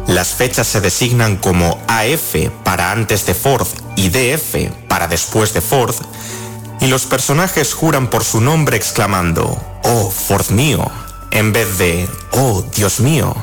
Las 0.07 0.29
fechas 0.29 0.67
se 0.67 0.81
designan 0.81 1.37
como 1.37 1.81
AF 1.87 2.51
para 2.65 2.91
antes 2.91 3.27
de 3.27 3.35
Ford 3.35 3.67
y 3.97 4.09
DF 4.09 4.73
para 4.89 5.07
después 5.07 5.55
de 5.55 5.61
Ford. 5.61 5.95
Y 6.81 6.87
los 6.87 7.05
personajes 7.05 7.75
juran 7.75 8.09
por 8.11 8.25
su 8.25 8.41
nombre 8.41 8.77
exclamando, 8.77 9.61
Oh, 9.85 10.11
Ford 10.11 10.51
mío, 10.51 10.91
en 11.31 11.53
vez 11.53 11.79
de, 11.79 12.09
Oh, 12.33 12.65
Dios 12.75 13.01
mío. 13.01 13.35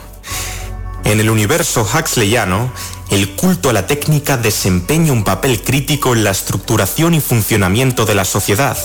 En 1.03 1.21
el 1.21 1.29
universo 1.29 1.87
Huxleyano, 1.87 2.71
el 3.09 3.35
culto 3.35 3.69
a 3.69 3.73
la 3.73 3.87
técnica 3.87 4.37
desempeña 4.37 5.13
un 5.13 5.23
papel 5.23 5.63
crítico 5.63 6.13
en 6.13 6.23
la 6.23 6.31
estructuración 6.31 7.13
y 7.13 7.21
funcionamiento 7.21 8.05
de 8.05 8.15
la 8.15 8.25
sociedad, 8.25 8.77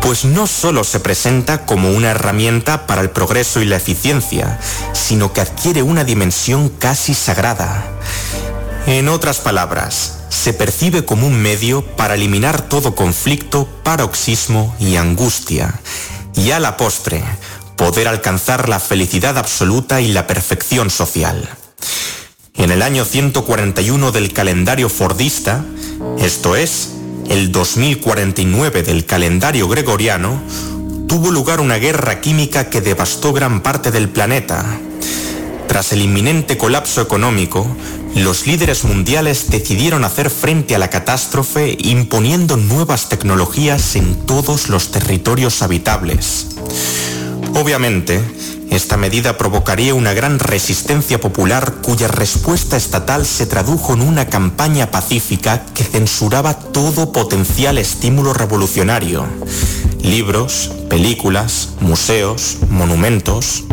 pues 0.00 0.24
no 0.24 0.46
solo 0.46 0.84
se 0.84 1.00
presenta 1.00 1.64
como 1.64 1.90
una 1.90 2.10
herramienta 2.10 2.86
para 2.86 3.02
el 3.02 3.10
progreso 3.10 3.60
y 3.60 3.64
la 3.64 3.76
eficiencia, 3.76 4.58
sino 4.92 5.32
que 5.32 5.40
adquiere 5.40 5.82
una 5.82 6.04
dimensión 6.04 6.68
casi 6.68 7.14
sagrada. 7.14 7.84
En 8.86 9.08
otras 9.08 9.38
palabras, 9.38 10.18
se 10.28 10.52
percibe 10.52 11.04
como 11.04 11.26
un 11.26 11.40
medio 11.40 11.84
para 11.96 12.14
eliminar 12.14 12.62
todo 12.62 12.94
conflicto, 12.94 13.68
paroxismo 13.82 14.74
y 14.78 14.96
angustia, 14.96 15.80
y 16.34 16.50
a 16.50 16.60
la 16.60 16.76
postre, 16.76 17.22
poder 17.76 18.08
alcanzar 18.08 18.68
la 18.68 18.80
felicidad 18.80 19.38
absoluta 19.38 20.00
y 20.00 20.08
la 20.08 20.26
perfección 20.26 20.90
social. 20.90 21.48
En 22.58 22.70
el 22.70 22.80
año 22.80 23.04
141 23.04 24.12
del 24.12 24.32
calendario 24.32 24.88
fordista, 24.88 25.64
esto 26.18 26.56
es, 26.56 26.90
el 27.28 27.52
2049 27.52 28.82
del 28.82 29.04
calendario 29.04 29.68
gregoriano, 29.68 30.40
tuvo 31.06 31.30
lugar 31.30 31.60
una 31.60 31.76
guerra 31.76 32.20
química 32.20 32.70
que 32.70 32.80
devastó 32.80 33.34
gran 33.34 33.62
parte 33.62 33.90
del 33.90 34.08
planeta. 34.08 34.64
Tras 35.68 35.92
el 35.92 36.00
inminente 36.00 36.56
colapso 36.56 37.02
económico, 37.02 37.66
los 38.14 38.46
líderes 38.46 38.84
mundiales 38.84 39.50
decidieron 39.50 40.04
hacer 40.04 40.30
frente 40.30 40.74
a 40.74 40.78
la 40.78 40.88
catástrofe 40.88 41.76
imponiendo 41.78 42.56
nuevas 42.56 43.10
tecnologías 43.10 43.96
en 43.96 44.14
todos 44.24 44.70
los 44.70 44.90
territorios 44.90 45.60
habitables. 45.60 46.46
Obviamente, 47.54 48.22
esta 48.70 48.96
medida 48.96 49.38
provocaría 49.38 49.94
una 49.94 50.12
gran 50.12 50.38
resistencia 50.38 51.20
popular 51.20 51.76
cuya 51.82 52.08
respuesta 52.08 52.76
estatal 52.76 53.24
se 53.24 53.46
tradujo 53.46 53.94
en 53.94 54.02
una 54.02 54.26
campaña 54.26 54.90
pacífica 54.90 55.64
que 55.74 55.84
censuraba 55.84 56.54
todo 56.54 57.12
potencial 57.12 57.78
estímulo 57.78 58.34
revolucionario. 58.34 59.26
Libros, 60.00 60.72
películas, 60.88 61.70
museos, 61.80 62.58
monumentos. 62.68 63.64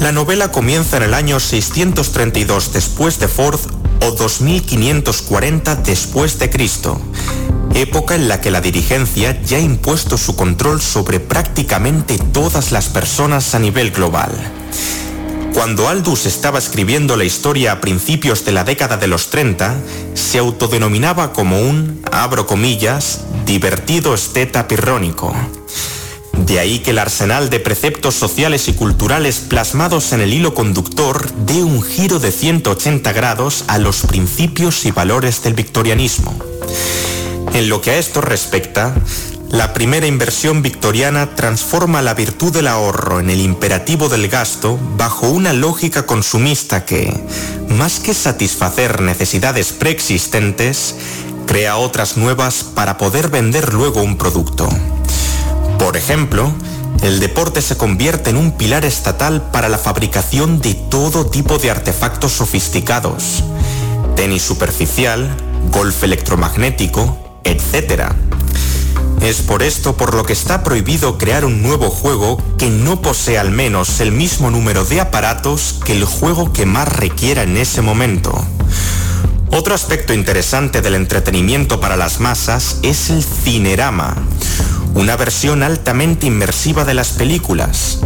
La 0.00 0.12
novela 0.12 0.52
comienza 0.52 0.96
en 0.96 1.02
el 1.04 1.14
año 1.14 1.40
632 1.40 2.72
después 2.72 3.18
de 3.18 3.28
Ford 3.28 3.60
o 4.00 4.10
2540 4.12 5.76
después 5.76 6.38
de 6.38 6.50
Cristo 6.50 7.00
época 7.74 8.14
en 8.14 8.28
la 8.28 8.40
que 8.40 8.50
la 8.50 8.60
dirigencia 8.60 9.40
ya 9.42 9.58
ha 9.58 9.60
impuesto 9.60 10.18
su 10.18 10.36
control 10.36 10.80
sobre 10.80 11.20
prácticamente 11.20 12.18
todas 12.32 12.72
las 12.72 12.88
personas 12.88 13.54
a 13.54 13.58
nivel 13.58 13.90
global. 13.90 14.32
Cuando 15.54 15.88
Aldous 15.88 16.26
estaba 16.26 16.58
escribiendo 16.58 17.16
la 17.16 17.24
historia 17.24 17.72
a 17.72 17.80
principios 17.80 18.44
de 18.44 18.52
la 18.52 18.64
década 18.64 18.96
de 18.96 19.06
los 19.06 19.30
30, 19.30 19.76
se 20.14 20.38
autodenominaba 20.38 21.32
como 21.32 21.60
un, 21.60 22.02
abro 22.12 22.46
comillas, 22.46 23.22
divertido 23.44 24.14
esteta 24.14 24.68
pirrónico. 24.68 25.34
De 26.46 26.58
ahí 26.58 26.78
que 26.78 26.90
el 26.90 26.98
arsenal 26.98 27.50
de 27.50 27.60
preceptos 27.60 28.14
sociales 28.14 28.68
y 28.68 28.72
culturales 28.72 29.40
plasmados 29.40 30.12
en 30.12 30.20
el 30.20 30.32
hilo 30.32 30.54
conductor 30.54 31.30
dé 31.46 31.62
un 31.62 31.82
giro 31.82 32.18
de 32.18 32.32
180 32.32 33.12
grados 33.12 33.64
a 33.66 33.78
los 33.78 34.02
principios 34.02 34.84
y 34.86 34.90
valores 34.90 35.42
del 35.42 35.54
victorianismo. 35.54 36.34
En 37.52 37.68
lo 37.68 37.80
que 37.80 37.90
a 37.90 37.98
esto 37.98 38.20
respecta, 38.20 38.94
la 39.50 39.72
primera 39.72 40.06
inversión 40.06 40.62
victoriana 40.62 41.34
transforma 41.34 42.02
la 42.02 42.14
virtud 42.14 42.52
del 42.52 42.66
ahorro 42.66 43.18
en 43.18 43.30
el 43.30 43.40
imperativo 43.40 44.08
del 44.08 44.28
gasto 44.28 44.78
bajo 44.96 45.28
una 45.28 45.52
lógica 45.52 46.06
consumista 46.06 46.84
que, 46.84 47.12
más 47.68 47.98
que 47.98 48.14
satisfacer 48.14 49.00
necesidades 49.00 49.72
preexistentes, 49.72 50.94
crea 51.46 51.78
otras 51.78 52.16
nuevas 52.18 52.62
para 52.62 52.98
poder 52.98 53.28
vender 53.28 53.72
luego 53.72 54.02
un 54.02 54.18
producto. 54.18 54.68
Por 55.78 55.96
ejemplo, 55.96 56.52
el 57.02 57.20
deporte 57.20 57.62
se 57.62 57.76
convierte 57.76 58.30
en 58.30 58.36
un 58.36 58.52
pilar 58.52 58.84
estatal 58.84 59.50
para 59.50 59.68
la 59.68 59.78
fabricación 59.78 60.60
de 60.60 60.74
todo 60.74 61.26
tipo 61.26 61.58
de 61.58 61.70
artefactos 61.70 62.32
sofisticados. 62.32 63.44
Tenis 64.16 64.42
superficial, 64.42 65.34
golf 65.70 66.02
electromagnético, 66.02 67.40
etc. 67.44 68.12
Es 69.20 69.42
por 69.42 69.62
esto 69.62 69.96
por 69.96 70.14
lo 70.14 70.24
que 70.24 70.32
está 70.32 70.62
prohibido 70.62 71.18
crear 71.18 71.44
un 71.44 71.62
nuevo 71.62 71.90
juego 71.90 72.42
que 72.56 72.70
no 72.70 73.00
posea 73.00 73.40
al 73.40 73.50
menos 73.50 74.00
el 74.00 74.12
mismo 74.12 74.50
número 74.50 74.84
de 74.84 75.00
aparatos 75.00 75.80
que 75.84 75.92
el 75.92 76.04
juego 76.04 76.52
que 76.52 76.66
más 76.66 76.88
requiera 76.88 77.42
en 77.42 77.56
ese 77.56 77.80
momento. 77.80 78.44
Otro 79.50 79.74
aspecto 79.74 80.12
interesante 80.12 80.82
del 80.82 80.94
entretenimiento 80.94 81.80
para 81.80 81.96
las 81.96 82.20
masas 82.20 82.78
es 82.82 83.10
el 83.10 83.24
cinerama, 83.24 84.16
una 84.94 85.16
versión 85.16 85.62
altamente 85.62 86.26
inmersiva 86.26 86.84
de 86.84 86.94
las 86.94 87.10
películas. 87.10 88.00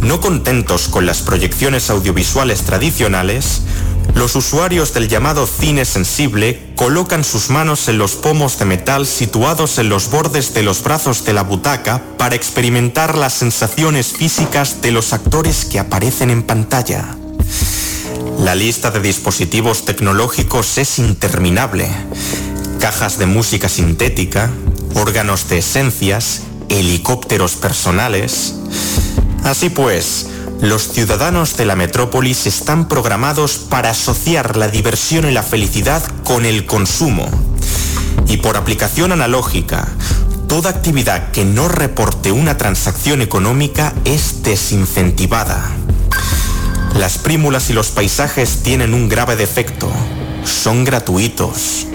No 0.00 0.20
contentos 0.20 0.88
con 0.88 1.06
las 1.06 1.22
proyecciones 1.22 1.90
audiovisuales 1.90 2.62
tradicionales, 2.62 3.62
los 4.14 4.36
usuarios 4.36 4.92
del 4.92 5.08
llamado 5.08 5.46
cine 5.46 5.84
sensible 5.84 6.72
colocan 6.76 7.24
sus 7.24 7.48
manos 7.48 7.88
en 7.88 7.98
los 7.98 8.12
pomos 8.12 8.58
de 8.58 8.66
metal 8.66 9.06
situados 9.06 9.78
en 9.78 9.88
los 9.88 10.10
bordes 10.10 10.52
de 10.52 10.62
los 10.62 10.82
brazos 10.82 11.24
de 11.24 11.32
la 11.32 11.42
butaca 11.42 12.02
para 12.18 12.34
experimentar 12.34 13.16
las 13.16 13.32
sensaciones 13.32 14.12
físicas 14.12 14.82
de 14.82 14.92
los 14.92 15.12
actores 15.12 15.64
que 15.64 15.78
aparecen 15.78 16.30
en 16.30 16.42
pantalla. 16.42 17.16
La 18.38 18.54
lista 18.54 18.90
de 18.90 19.00
dispositivos 19.00 19.84
tecnológicos 19.84 20.76
es 20.76 20.98
interminable. 20.98 21.88
Cajas 22.80 23.18
de 23.18 23.26
música 23.26 23.68
sintética, 23.68 24.50
órganos 24.94 25.48
de 25.48 25.58
esencias, 25.58 26.42
helicópteros 26.68 27.56
personales. 27.56 28.54
Así 29.44 29.70
pues, 29.70 30.28
los 30.60 30.92
ciudadanos 30.92 31.56
de 31.56 31.66
la 31.66 31.76
metrópolis 31.76 32.46
están 32.46 32.88
programados 32.88 33.58
para 33.58 33.90
asociar 33.90 34.56
la 34.56 34.68
diversión 34.68 35.28
y 35.28 35.32
la 35.32 35.42
felicidad 35.42 36.02
con 36.24 36.46
el 36.46 36.66
consumo. 36.66 37.28
Y 38.28 38.36
por 38.38 38.56
aplicación 38.56 39.12
analógica, 39.12 39.88
toda 40.46 40.70
actividad 40.70 41.32
que 41.32 41.44
no 41.44 41.68
reporte 41.68 42.30
una 42.30 42.56
transacción 42.58 43.22
económica 43.22 43.92
es 44.04 44.42
desincentivada. 44.42 45.68
Las 46.94 47.18
prímulas 47.18 47.70
y 47.70 47.72
los 47.72 47.88
paisajes 47.88 48.62
tienen 48.62 48.94
un 48.94 49.08
grave 49.08 49.34
defecto. 49.34 49.90
Son 50.44 50.84
gratuitos. 50.84 51.86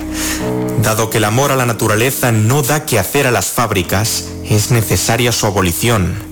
Dado 0.81 1.09
que 1.09 1.17
el 1.17 1.25
amor 1.25 1.51
a 1.51 1.55
la 1.55 1.65
naturaleza 1.65 2.31
no 2.31 2.61
da 2.61 2.85
que 2.85 2.99
hacer 2.99 3.27
a 3.27 3.31
las 3.31 3.47
fábricas, 3.47 4.25
es 4.49 4.71
necesaria 4.71 5.31
su 5.31 5.45
abolición 5.45 6.27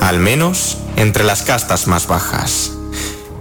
al 0.00 0.20
menos 0.20 0.78
entre 0.96 1.24
las 1.24 1.42
castas 1.42 1.86
más 1.86 2.06
bajas. 2.06 2.72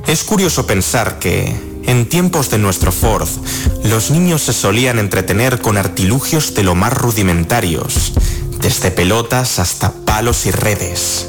Es 0.08 0.24
curioso 0.24 0.68
pensar 0.68 1.20
que, 1.20 1.56
en 1.86 2.08
tiempos 2.08 2.50
de 2.50 2.58
nuestro 2.58 2.92
Ford, 2.92 3.28
los 3.84 4.12
niños 4.12 4.44
se 4.44 4.54
solían 4.54 5.00
entretener 5.00 5.62
con 5.62 5.78
artilugios 5.78 6.54
de 6.54 6.64
lo 6.64 6.76
más 6.76 6.94
rudimentarios, 6.94 8.14
desde 8.60 8.92
pelotas 8.92 9.60
hasta 9.60 9.92
palos 9.92 10.46
y 10.46 10.52
redes. 10.52 11.28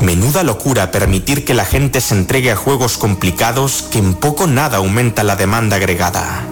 Menuda 0.00 0.42
locura 0.42 0.90
permitir 0.90 1.44
que 1.44 1.54
la 1.54 1.64
gente 1.64 2.00
se 2.00 2.14
entregue 2.14 2.50
a 2.50 2.56
juegos 2.56 2.98
complicados 2.98 3.84
que 3.90 3.98
en 3.98 4.14
poco 4.14 4.46
nada 4.46 4.78
aumenta 4.78 5.22
la 5.22 5.36
demanda 5.36 5.76
agregada. 5.76 6.51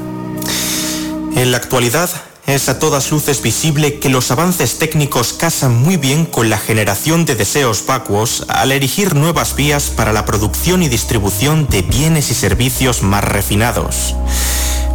En 1.36 1.50
la 1.50 1.56
actualidad, 1.56 2.10
es 2.46 2.68
a 2.68 2.78
todas 2.78 3.10
luces 3.12 3.42
visible 3.42 3.98
que 4.00 4.08
los 4.08 4.30
avances 4.30 4.78
técnicos 4.78 5.32
casan 5.32 5.76
muy 5.76 5.96
bien 5.96 6.26
con 6.26 6.50
la 6.50 6.58
generación 6.58 7.24
de 7.24 7.36
deseos 7.36 7.86
vacuos 7.86 8.44
al 8.48 8.72
erigir 8.72 9.14
nuevas 9.14 9.54
vías 9.54 9.90
para 9.90 10.12
la 10.12 10.24
producción 10.24 10.82
y 10.82 10.88
distribución 10.88 11.68
de 11.68 11.82
bienes 11.82 12.30
y 12.30 12.34
servicios 12.34 13.02
más 13.02 13.22
refinados. 13.22 14.16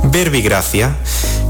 Verbigracia 0.04 0.98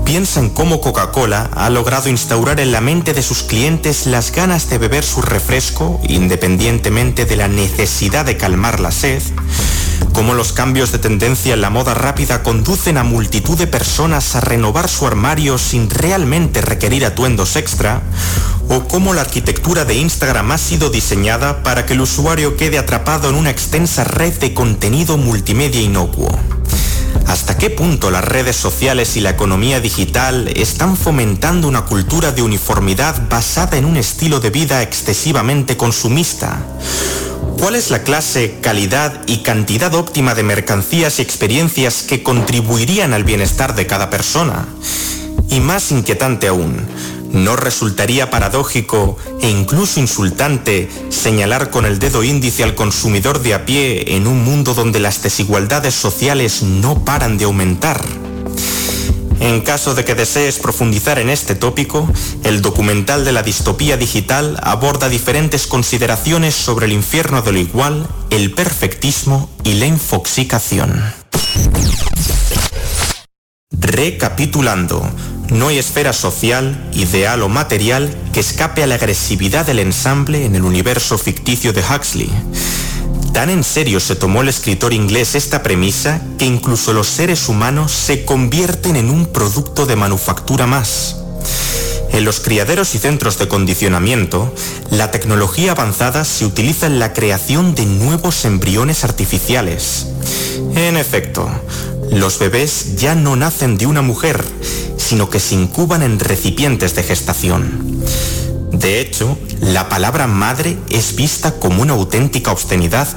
piensa 0.05 0.39
en 0.39 0.49
cómo 0.49 0.79
Coca-Cola 0.79 1.49
ha 1.55 1.69
logrado 1.69 2.09
instaurar 2.09 2.59
en 2.59 2.71
la 2.71 2.81
mente 2.81 3.13
de 3.13 3.23
sus 3.23 3.41
clientes 3.41 4.05
las 4.05 4.31
ganas 4.31 4.69
de 4.69 4.77
beber 4.77 5.03
su 5.03 5.21
refresco 5.21 5.99
independientemente 6.07 7.25
de 7.25 7.35
la 7.35 7.47
necesidad 7.47 8.25
de 8.25 8.37
calmar 8.37 8.79
la 8.79 8.91
sed, 8.91 9.23
cómo 10.15 10.33
los 10.33 10.53
cambios 10.53 10.93
de 10.93 10.97
tendencia 10.97 11.53
en 11.53 11.59
la 11.59 11.69
moda 11.69 11.93
rápida 11.93 12.41
conducen 12.41 12.97
a 12.97 13.03
multitud 13.03 13.57
de 13.57 13.67
personas 13.67 14.37
a 14.37 14.39
renovar 14.39 14.87
su 14.87 15.05
armario 15.05 15.57
sin 15.57 15.89
realmente 15.89 16.61
requerir 16.61 17.05
atuendos 17.05 17.57
extra, 17.57 18.01
o 18.69 18.87
cómo 18.87 19.13
la 19.13 19.21
arquitectura 19.21 19.83
de 19.83 19.95
Instagram 19.95 20.53
ha 20.53 20.57
sido 20.57 20.89
diseñada 20.89 21.63
para 21.63 21.85
que 21.85 21.95
el 21.95 22.01
usuario 22.01 22.55
quede 22.55 22.77
atrapado 22.77 23.29
en 23.29 23.35
una 23.35 23.49
extensa 23.49 24.05
red 24.05 24.33
de 24.39 24.53
contenido 24.53 25.17
multimedia 25.17 25.81
inocuo. 25.81 26.39
¿Hasta 27.25 27.57
qué 27.57 27.69
punto 27.69 28.11
las 28.11 28.23
redes 28.23 28.55
sociales 28.55 29.17
y 29.17 29.21
la 29.21 29.31
economía 29.31 29.79
digital 29.79 30.47
están 30.55 30.95
fomentando 30.95 31.67
una 31.67 31.85
cultura 31.85 32.31
de 32.31 32.41
uniformidad 32.41 33.27
basada 33.29 33.77
en 33.77 33.85
un 33.85 33.97
estilo 33.97 34.39
de 34.39 34.49
vida 34.49 34.81
excesivamente 34.81 35.77
consumista? 35.77 36.61
¿Cuál 37.57 37.75
es 37.75 37.89
la 37.89 38.03
clase, 38.03 38.59
calidad 38.61 39.21
y 39.27 39.37
cantidad 39.37 39.93
óptima 39.95 40.35
de 40.35 40.43
mercancías 40.43 41.19
y 41.19 41.21
experiencias 41.21 42.03
que 42.03 42.21
contribuirían 42.21 43.13
al 43.13 43.23
bienestar 43.23 43.75
de 43.75 43.87
cada 43.87 44.09
persona? 44.09 44.65
Y 45.49 45.61
más 45.61 45.91
inquietante 45.91 46.47
aún, 46.47 46.85
¿no 47.35 47.55
resultaría 47.55 48.29
paradójico 48.31 49.17
e 49.41 49.49
incluso 49.49 49.99
insultante 49.99 50.89
señalar 51.09 51.69
con 51.69 51.85
el 51.85 51.99
dedo 51.99 52.23
índice 52.23 52.63
al 52.63 52.75
consumidor 52.75 53.41
de 53.41 53.53
a 53.53 53.65
pie 53.65 54.15
en 54.15 54.25
un 54.25 54.43
mundo 54.43 54.73
donde 54.73 54.99
las 54.99 55.21
desigualdades 55.21 55.93
sociales 55.93 56.63
no 56.63 57.03
paran 57.03 57.37
de 57.37 57.43
aumentar? 57.43 58.03
En 59.41 59.61
caso 59.61 59.93
de 59.93 60.05
que 60.05 60.15
desees 60.15 60.59
profundizar 60.59 61.19
en 61.19 61.29
este 61.29 61.55
tópico, 61.55 62.09
el 62.43 62.61
documental 62.61 63.25
de 63.25 63.33
la 63.33 63.43
distopía 63.43 63.97
digital 63.97 64.57
aborda 64.63 65.09
diferentes 65.09 65.67
consideraciones 65.67 66.55
sobre 66.55 66.85
el 66.85 66.93
infierno 66.93 67.41
de 67.41 67.51
lo 67.51 67.59
igual, 67.59 68.07
el 68.29 68.51
perfectismo 68.53 69.49
y 69.63 69.73
la 69.73 69.87
infoxicación. 69.87 71.03
Recapitulando, 73.71 75.05
no 75.49 75.67
hay 75.67 75.77
esfera 75.77 76.13
social, 76.13 76.89
ideal 76.93 77.41
o 77.43 77.49
material 77.49 78.13
que 78.33 78.39
escape 78.39 78.83
a 78.83 78.87
la 78.87 78.95
agresividad 78.95 79.65
del 79.65 79.79
ensamble 79.79 80.45
en 80.45 80.55
el 80.55 80.63
universo 80.63 81.17
ficticio 81.17 81.73
de 81.73 81.81
Huxley. 81.81 82.29
Tan 83.33 83.49
en 83.49 83.63
serio 83.63 83.99
se 83.99 84.15
tomó 84.15 84.41
el 84.41 84.49
escritor 84.49 84.93
inglés 84.93 85.35
esta 85.35 85.61
premisa 85.61 86.21
que 86.37 86.45
incluso 86.45 86.93
los 86.93 87.07
seres 87.07 87.49
humanos 87.49 87.91
se 87.91 88.23
convierten 88.23 88.95
en 88.95 89.09
un 89.09 89.27
producto 89.27 89.85
de 89.85 89.95
manufactura 89.95 90.67
más. 90.67 91.17
En 92.11 92.23
los 92.23 92.39
criaderos 92.39 92.95
y 92.95 92.97
centros 92.97 93.37
de 93.37 93.49
condicionamiento, 93.49 94.53
la 94.89 95.11
tecnología 95.11 95.71
avanzada 95.71 96.23
se 96.23 96.45
utiliza 96.45 96.87
en 96.87 96.97
la 96.97 97.11
creación 97.11 97.75
de 97.75 97.85
nuevos 97.85 98.45
embriones 98.45 99.03
artificiales. 99.03 100.07
En 100.75 100.95
efecto, 100.95 101.49
los 102.11 102.39
bebés 102.39 102.95
ya 102.95 103.15
no 103.15 103.35
nacen 103.35 103.77
de 103.77 103.85
una 103.85 104.01
mujer, 104.01 104.45
sino 105.05 105.29
que 105.29 105.39
se 105.39 105.53
incuban 105.53 106.01
en 106.01 106.19
recipientes 106.19 106.95
de 106.95 107.03
gestación. 107.03 108.01
De 108.71 108.99
hecho, 108.99 109.37
la 109.61 109.87
palabra 109.87 110.25
madre 110.25 110.77
es 110.89 111.15
vista 111.15 111.59
como 111.59 111.83
una 111.83 111.93
auténtica 111.93 112.51
obscenidad. 112.51 113.07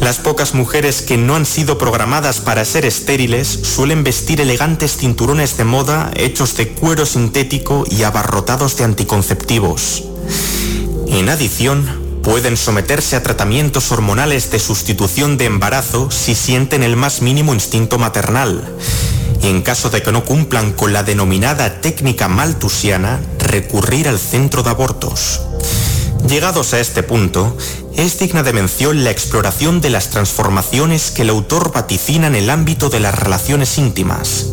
Las 0.00 0.18
pocas 0.18 0.54
mujeres 0.54 1.02
que 1.02 1.16
no 1.16 1.34
han 1.34 1.44
sido 1.44 1.76
programadas 1.76 2.38
para 2.38 2.64
ser 2.64 2.84
estériles 2.84 3.48
suelen 3.48 4.04
vestir 4.04 4.40
elegantes 4.40 4.96
cinturones 4.96 5.56
de 5.56 5.64
moda 5.64 6.12
hechos 6.14 6.56
de 6.56 6.68
cuero 6.68 7.04
sintético 7.04 7.84
y 7.90 8.04
abarrotados 8.04 8.76
de 8.76 8.84
anticonceptivos. 8.84 10.04
En 11.08 11.28
adición, 11.28 12.20
pueden 12.22 12.56
someterse 12.56 13.16
a 13.16 13.24
tratamientos 13.24 13.90
hormonales 13.90 14.52
de 14.52 14.60
sustitución 14.60 15.36
de 15.36 15.46
embarazo 15.46 16.12
si 16.12 16.36
sienten 16.36 16.84
el 16.84 16.94
más 16.94 17.22
mínimo 17.22 17.54
instinto 17.54 17.98
maternal 17.98 18.76
y 19.42 19.48
en 19.48 19.62
caso 19.62 19.90
de 19.90 20.02
que 20.02 20.12
no 20.12 20.24
cumplan 20.24 20.72
con 20.72 20.92
la 20.92 21.02
denominada 21.02 21.80
técnica 21.80 22.28
maltusiana, 22.28 23.20
recurrir 23.38 24.08
al 24.08 24.18
centro 24.18 24.62
de 24.62 24.70
abortos. 24.70 25.40
Llegados 26.28 26.72
a 26.74 26.80
este 26.80 27.02
punto, 27.02 27.56
es 27.96 28.18
digna 28.18 28.42
de 28.42 28.52
mención 28.52 29.04
la 29.04 29.10
exploración 29.10 29.80
de 29.80 29.90
las 29.90 30.10
transformaciones 30.10 31.10
que 31.10 31.22
el 31.22 31.30
autor 31.30 31.72
vaticina 31.72 32.26
en 32.26 32.34
el 32.34 32.50
ámbito 32.50 32.88
de 32.90 33.00
las 33.00 33.18
relaciones 33.18 33.78
íntimas. 33.78 34.46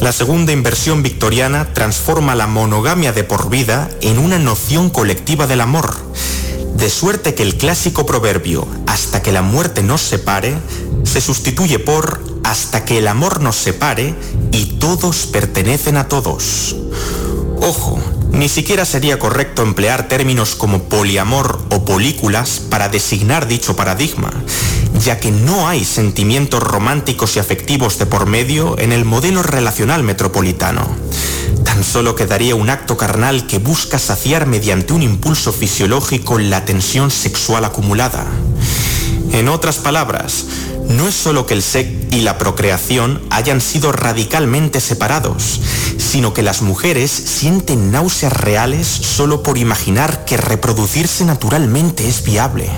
La 0.00 0.12
segunda 0.12 0.52
inversión 0.52 1.02
victoriana 1.02 1.74
transforma 1.74 2.34
la 2.34 2.46
monogamia 2.46 3.12
de 3.12 3.24
por 3.24 3.50
vida 3.50 3.90
en 4.00 4.18
una 4.18 4.38
noción 4.38 4.90
colectiva 4.90 5.46
del 5.46 5.60
amor, 5.60 5.94
de 6.76 6.88
suerte 6.88 7.34
que 7.34 7.42
el 7.42 7.56
clásico 7.56 8.06
proverbio 8.06 8.66
hasta 8.86 9.22
que 9.22 9.32
la 9.32 9.42
muerte 9.42 9.82
nos 9.82 10.00
separe 10.00 10.56
se 11.04 11.20
sustituye 11.20 11.78
por 11.78 12.22
hasta 12.44 12.84
que 12.84 12.98
el 12.98 13.08
amor 13.08 13.40
nos 13.40 13.56
separe 13.56 14.14
y 14.52 14.78
todos 14.78 15.26
pertenecen 15.26 15.96
a 15.96 16.08
todos. 16.08 16.76
Ojo, 17.60 18.00
ni 18.30 18.48
siquiera 18.48 18.84
sería 18.84 19.18
correcto 19.18 19.62
emplear 19.62 20.08
términos 20.08 20.54
como 20.54 20.84
poliamor 20.84 21.60
o 21.70 21.84
polículas 21.84 22.60
para 22.70 22.88
designar 22.88 23.48
dicho 23.48 23.74
paradigma, 23.74 24.30
ya 25.02 25.18
que 25.18 25.30
no 25.30 25.68
hay 25.68 25.84
sentimientos 25.84 26.62
románticos 26.62 27.36
y 27.36 27.40
afectivos 27.40 27.98
de 27.98 28.06
por 28.06 28.26
medio 28.26 28.78
en 28.78 28.92
el 28.92 29.04
modelo 29.04 29.42
relacional 29.42 30.02
metropolitano. 30.02 30.88
Tan 31.64 31.82
solo 31.84 32.14
quedaría 32.14 32.54
un 32.54 32.70
acto 32.70 32.96
carnal 32.96 33.46
que 33.46 33.58
busca 33.58 33.98
saciar 33.98 34.46
mediante 34.46 34.92
un 34.92 35.02
impulso 35.02 35.52
fisiológico 35.52 36.38
la 36.38 36.64
tensión 36.64 37.10
sexual 37.10 37.64
acumulada. 37.64 38.26
En 39.32 39.48
otras 39.48 39.76
palabras, 39.76 40.46
no 40.88 41.06
es 41.06 41.14
solo 41.14 41.46
que 41.46 41.54
el 41.54 41.62
sexo 41.62 41.98
y 42.10 42.22
la 42.22 42.38
procreación 42.38 43.22
hayan 43.30 43.60
sido 43.60 43.92
radicalmente 43.92 44.80
separados, 44.80 45.60
sino 45.98 46.32
que 46.32 46.42
las 46.42 46.62
mujeres 46.62 47.10
sienten 47.10 47.92
náuseas 47.92 48.32
reales 48.32 48.86
solo 48.86 49.42
por 49.42 49.58
imaginar 49.58 50.24
que 50.24 50.36
reproducirse 50.36 51.24
naturalmente 51.24 52.08
es 52.08 52.24
viable. 52.24 52.70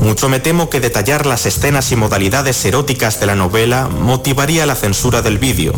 Mucho 0.00 0.28
me 0.28 0.40
temo 0.40 0.70
que 0.70 0.80
detallar 0.80 1.26
las 1.26 1.46
escenas 1.46 1.90
y 1.92 1.96
modalidades 1.96 2.64
eróticas 2.64 3.20
de 3.20 3.26
la 3.26 3.34
novela 3.34 3.88
motivaría 3.88 4.66
la 4.66 4.74
censura 4.74 5.22
del 5.22 5.38
vídeo, 5.38 5.72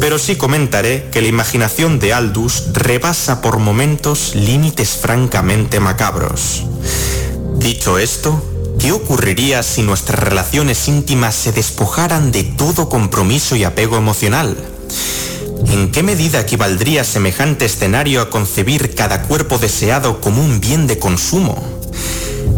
pero 0.00 0.18
sí 0.18 0.36
comentaré 0.36 1.08
que 1.10 1.22
la 1.22 1.28
imaginación 1.28 1.98
de 1.98 2.12
Aldous 2.12 2.72
rebasa 2.72 3.40
por 3.42 3.58
momentos 3.58 4.34
límites 4.34 4.96
francamente 5.00 5.80
macabros. 5.80 6.64
Dicho 7.58 7.98
esto, 7.98 8.42
¿qué 8.78 8.92
ocurriría 8.92 9.62
si 9.62 9.82
nuestras 9.82 10.20
relaciones 10.20 10.88
íntimas 10.88 11.34
se 11.34 11.52
despojaran 11.52 12.32
de 12.32 12.44
todo 12.44 12.88
compromiso 12.88 13.56
y 13.56 13.64
apego 13.64 13.96
emocional? 13.96 14.56
¿En 15.68 15.90
qué 15.90 16.02
medida 16.02 16.40
equivaldría 16.40 17.04
semejante 17.04 17.64
escenario 17.64 18.20
a 18.20 18.30
concebir 18.30 18.94
cada 18.94 19.22
cuerpo 19.22 19.58
deseado 19.58 20.20
como 20.20 20.42
un 20.42 20.60
bien 20.60 20.86
de 20.86 20.98
consumo? 20.98 21.62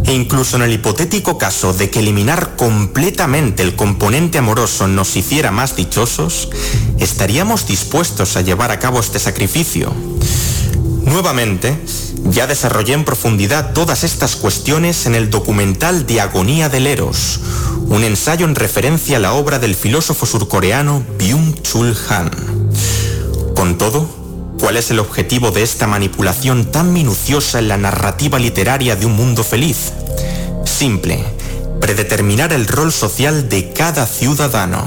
E 0.04 0.14
incluso 0.14 0.56
en 0.56 0.62
el 0.62 0.72
hipotético 0.72 1.36
caso 1.36 1.74
de 1.74 1.90
que 1.90 2.00
eliminar 2.00 2.56
completamente 2.56 3.62
el 3.62 3.76
componente 3.76 4.38
amoroso 4.38 4.88
nos 4.88 5.16
hiciera 5.16 5.50
más 5.50 5.76
dichosos, 5.76 6.48
¿estaríamos 6.98 7.66
dispuestos 7.66 8.36
a 8.36 8.40
llevar 8.40 8.70
a 8.70 8.78
cabo 8.78 9.00
este 9.00 9.18
sacrificio? 9.18 9.92
Nuevamente, 11.04 11.78
ya 12.24 12.46
desarrollé 12.46 12.94
en 12.94 13.04
profundidad 13.04 13.72
todas 13.72 14.04
estas 14.04 14.36
cuestiones 14.36 15.06
en 15.06 15.14
el 15.14 15.30
documental 15.30 16.06
de 16.06 16.20
Agonía 16.20 16.68
del 16.68 16.86
Eros, 16.86 17.40
un 17.86 18.04
ensayo 18.04 18.46
en 18.46 18.54
referencia 18.54 19.16
a 19.16 19.20
la 19.20 19.32
obra 19.32 19.58
del 19.58 19.74
filósofo 19.74 20.26
surcoreano 20.26 21.04
Byung-Chul 21.18 21.96
Han. 22.10 22.30
Con 23.54 23.78
todo, 23.78 24.18
¿Cuál 24.58 24.76
es 24.76 24.90
el 24.90 24.98
objetivo 24.98 25.52
de 25.52 25.62
esta 25.62 25.86
manipulación 25.86 26.72
tan 26.72 26.92
minuciosa 26.92 27.60
en 27.60 27.68
la 27.68 27.76
narrativa 27.76 28.40
literaria 28.40 28.96
de 28.96 29.06
un 29.06 29.14
mundo 29.14 29.44
feliz? 29.44 29.92
Simple, 30.64 31.24
predeterminar 31.80 32.52
el 32.52 32.66
rol 32.66 32.92
social 32.92 33.48
de 33.48 33.72
cada 33.72 34.04
ciudadano. 34.06 34.84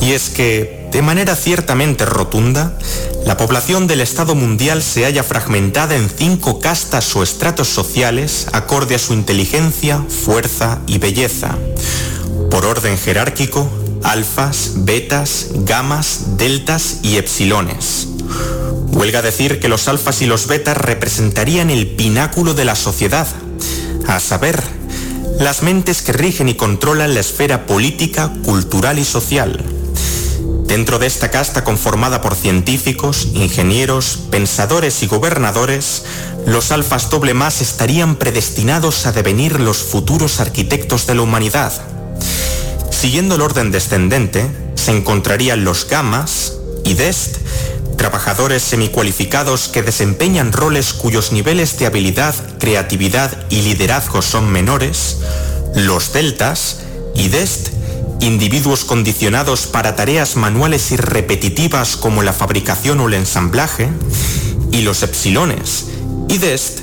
Y 0.00 0.12
es 0.12 0.28
que, 0.28 0.88
de 0.92 1.02
manera 1.02 1.36
ciertamente 1.36 2.04
rotunda, 2.06 2.78
la 3.26 3.36
población 3.36 3.86
del 3.86 4.00
Estado 4.00 4.34
mundial 4.34 4.82
se 4.82 5.04
halla 5.04 5.22
fragmentada 5.22 5.96
en 5.96 6.08
cinco 6.08 6.60
castas 6.60 7.14
o 7.16 7.22
estratos 7.22 7.68
sociales 7.68 8.46
acorde 8.52 8.94
a 8.94 8.98
su 8.98 9.12
inteligencia, 9.12 10.02
fuerza 10.08 10.80
y 10.86 10.98
belleza. 10.98 11.58
Por 12.50 12.64
orden 12.64 12.96
jerárquico, 12.96 13.68
alfas, 14.02 14.72
betas, 14.76 15.48
gamas, 15.52 16.38
deltas 16.38 16.98
y 17.02 17.16
epsilones. 17.16 18.08
Huelga 18.86 19.22
decir 19.22 19.60
que 19.60 19.68
los 19.68 19.88
alfas 19.88 20.22
y 20.22 20.26
los 20.26 20.46
betas 20.46 20.76
representarían 20.76 21.70
el 21.70 21.86
pináculo 21.88 22.54
de 22.54 22.64
la 22.64 22.74
sociedad, 22.74 23.26
a 24.06 24.20
saber, 24.20 24.62
las 25.38 25.62
mentes 25.62 26.02
que 26.02 26.12
rigen 26.12 26.48
y 26.48 26.54
controlan 26.54 27.14
la 27.14 27.20
esfera 27.20 27.66
política, 27.66 28.32
cultural 28.44 28.98
y 28.98 29.04
social. 29.04 29.77
Dentro 30.68 30.98
de 30.98 31.06
esta 31.06 31.30
casta 31.30 31.64
conformada 31.64 32.20
por 32.20 32.34
científicos, 32.34 33.28
ingenieros, 33.32 34.18
pensadores 34.30 35.02
y 35.02 35.06
gobernadores, 35.06 36.04
los 36.44 36.72
alfas 36.72 37.08
doble 37.08 37.32
más 37.32 37.62
estarían 37.62 38.16
predestinados 38.16 39.06
a 39.06 39.12
devenir 39.12 39.60
los 39.60 39.78
futuros 39.78 40.40
arquitectos 40.40 41.06
de 41.06 41.14
la 41.14 41.22
humanidad. 41.22 41.72
Siguiendo 42.90 43.36
el 43.36 43.40
orden 43.40 43.70
descendente, 43.70 44.46
se 44.74 44.94
encontrarían 44.94 45.64
los 45.64 45.88
gamas 45.88 46.58
y 46.84 46.92
dest, 46.92 47.38
trabajadores 47.96 48.62
semicualificados 48.62 49.68
que 49.68 49.82
desempeñan 49.82 50.52
roles 50.52 50.92
cuyos 50.92 51.32
niveles 51.32 51.78
de 51.78 51.86
habilidad, 51.86 52.34
creatividad 52.58 53.46
y 53.48 53.62
liderazgo 53.62 54.20
son 54.20 54.52
menores, 54.52 55.16
los 55.74 56.12
deltas 56.12 56.80
y 57.14 57.28
dest, 57.28 57.77
individuos 58.20 58.84
condicionados 58.84 59.66
para 59.66 59.96
tareas 59.96 60.36
manuales 60.36 60.90
y 60.92 60.96
repetitivas 60.96 61.96
como 61.96 62.22
la 62.22 62.32
fabricación 62.32 63.00
o 63.00 63.08
el 63.08 63.14
ensamblaje, 63.14 63.90
y 64.70 64.82
los 64.82 65.02
epsilones 65.02 65.86
y 66.28 66.38
dest, 66.38 66.80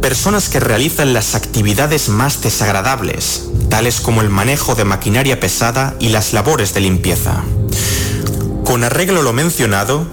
personas 0.00 0.48
que 0.48 0.60
realizan 0.60 1.12
las 1.12 1.34
actividades 1.34 2.08
más 2.08 2.40
desagradables, 2.42 3.44
tales 3.68 4.00
como 4.00 4.22
el 4.22 4.30
manejo 4.30 4.74
de 4.74 4.84
maquinaria 4.84 5.38
pesada 5.38 5.96
y 6.00 6.08
las 6.08 6.32
labores 6.32 6.72
de 6.74 6.80
limpieza. 6.80 7.44
Con 8.64 8.84
arreglo 8.84 9.20
a 9.20 9.22
lo 9.22 9.32
mencionado, 9.32 10.06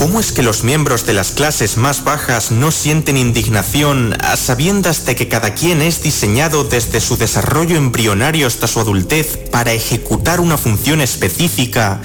¿Cómo 0.00 0.18
es 0.18 0.32
que 0.32 0.42
los 0.42 0.64
miembros 0.64 1.04
de 1.04 1.12
las 1.12 1.32
clases 1.32 1.76
más 1.76 2.04
bajas 2.04 2.52
no 2.52 2.70
sienten 2.70 3.18
indignación 3.18 4.16
a 4.24 4.34
sabiendas 4.38 5.04
de 5.04 5.14
que 5.14 5.28
cada 5.28 5.52
quien 5.52 5.82
es 5.82 6.02
diseñado 6.02 6.64
desde 6.64 7.02
su 7.02 7.18
desarrollo 7.18 7.76
embrionario 7.76 8.46
hasta 8.46 8.66
su 8.66 8.80
adultez 8.80 9.36
para 9.50 9.74
ejecutar 9.74 10.40
una 10.40 10.56
función 10.56 11.02
específica 11.02 12.00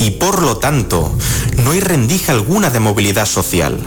y 0.00 0.10
por 0.10 0.42
lo 0.42 0.56
tanto 0.56 1.16
no 1.62 1.70
hay 1.70 1.78
rendija 1.78 2.32
alguna 2.32 2.68
de 2.70 2.80
movilidad 2.80 3.26
social? 3.26 3.78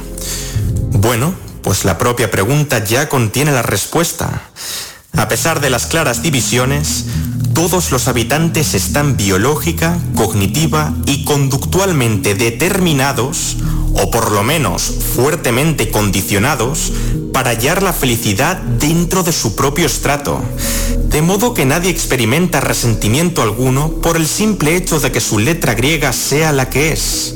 Bueno, 0.94 1.36
pues 1.62 1.84
la 1.84 1.98
propia 1.98 2.32
pregunta 2.32 2.82
ya 2.86 3.10
contiene 3.10 3.52
la 3.52 3.62
respuesta. 3.62 4.42
A 5.18 5.28
pesar 5.28 5.60
de 5.60 5.70
las 5.70 5.86
claras 5.86 6.22
divisiones, 6.22 7.08
todos 7.60 7.92
los 7.92 8.08
habitantes 8.08 8.74
están 8.74 9.18
biológica, 9.18 10.00
cognitiva 10.16 10.94
y 11.06 11.26
conductualmente 11.26 12.34
determinados, 12.34 13.58
o 13.96 14.10
por 14.10 14.32
lo 14.32 14.44
menos 14.44 14.84
fuertemente 15.14 15.92
condicionados, 15.92 16.94
para 17.34 17.50
hallar 17.50 17.84
la 17.84 17.92
felicidad 17.92 18.56
dentro 18.56 19.24
de 19.24 19.34
su 19.34 19.58
propio 19.58 19.88
estrato, 19.88 20.42
de 21.10 21.22
modo 21.22 21.54
que 21.54 21.66
nadie 21.66 21.92
experimenta 21.92 22.62
resentimiento 22.62 23.42
alguno 23.42 23.92
por 24.02 24.16
el 24.16 24.26
simple 24.26 24.78
hecho 24.78 25.02
de 25.02 25.12
que 25.12 25.20
su 25.20 25.38
letra 25.38 25.74
griega 25.74 26.14
sea 26.14 26.54
la 26.54 26.70
que 26.70 26.94
es. 26.94 27.36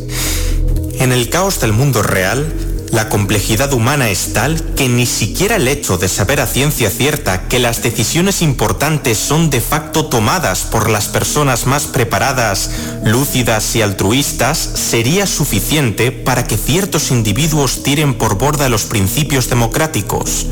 En 1.00 1.12
el 1.12 1.30
caos 1.30 1.60
del 1.60 1.74
mundo 1.74 2.02
real, 2.02 2.63
la 2.94 3.10
complejidad 3.10 3.74
humana 3.74 4.12
es 4.12 4.34
tal 4.34 4.62
que 4.76 4.88
ni 4.88 5.08
siquiera 5.08 5.56
el 5.56 5.68
hecho 5.68 5.98
de 5.98 6.08
saber 6.08 6.40
a 6.40 6.46
ciencia 6.46 6.92
cierta 6.92 7.48
que 7.48 7.58
las 7.58 7.82
decisiones 7.82 8.44
importantes 8.44 9.18
son 9.18 9.50
de 9.50 9.62
facto 9.62 10.06
tomadas 10.06 10.62
por 10.62 10.92
las 10.92 11.08
personas 11.08 11.66
más 11.66 11.86
preparadas, 11.86 12.70
lúcidas 13.04 13.76
y 13.76 13.82
altruistas 13.82 14.60
sería 14.60 15.26
suficiente 15.26 16.12
para 16.12 16.46
que 16.46 16.56
ciertos 16.56 17.10
individuos 17.10 17.82
tiren 17.82 18.14
por 18.14 18.38
borda 18.38 18.70
los 18.70 18.84
principios 18.84 19.50
democráticos, 19.50 20.46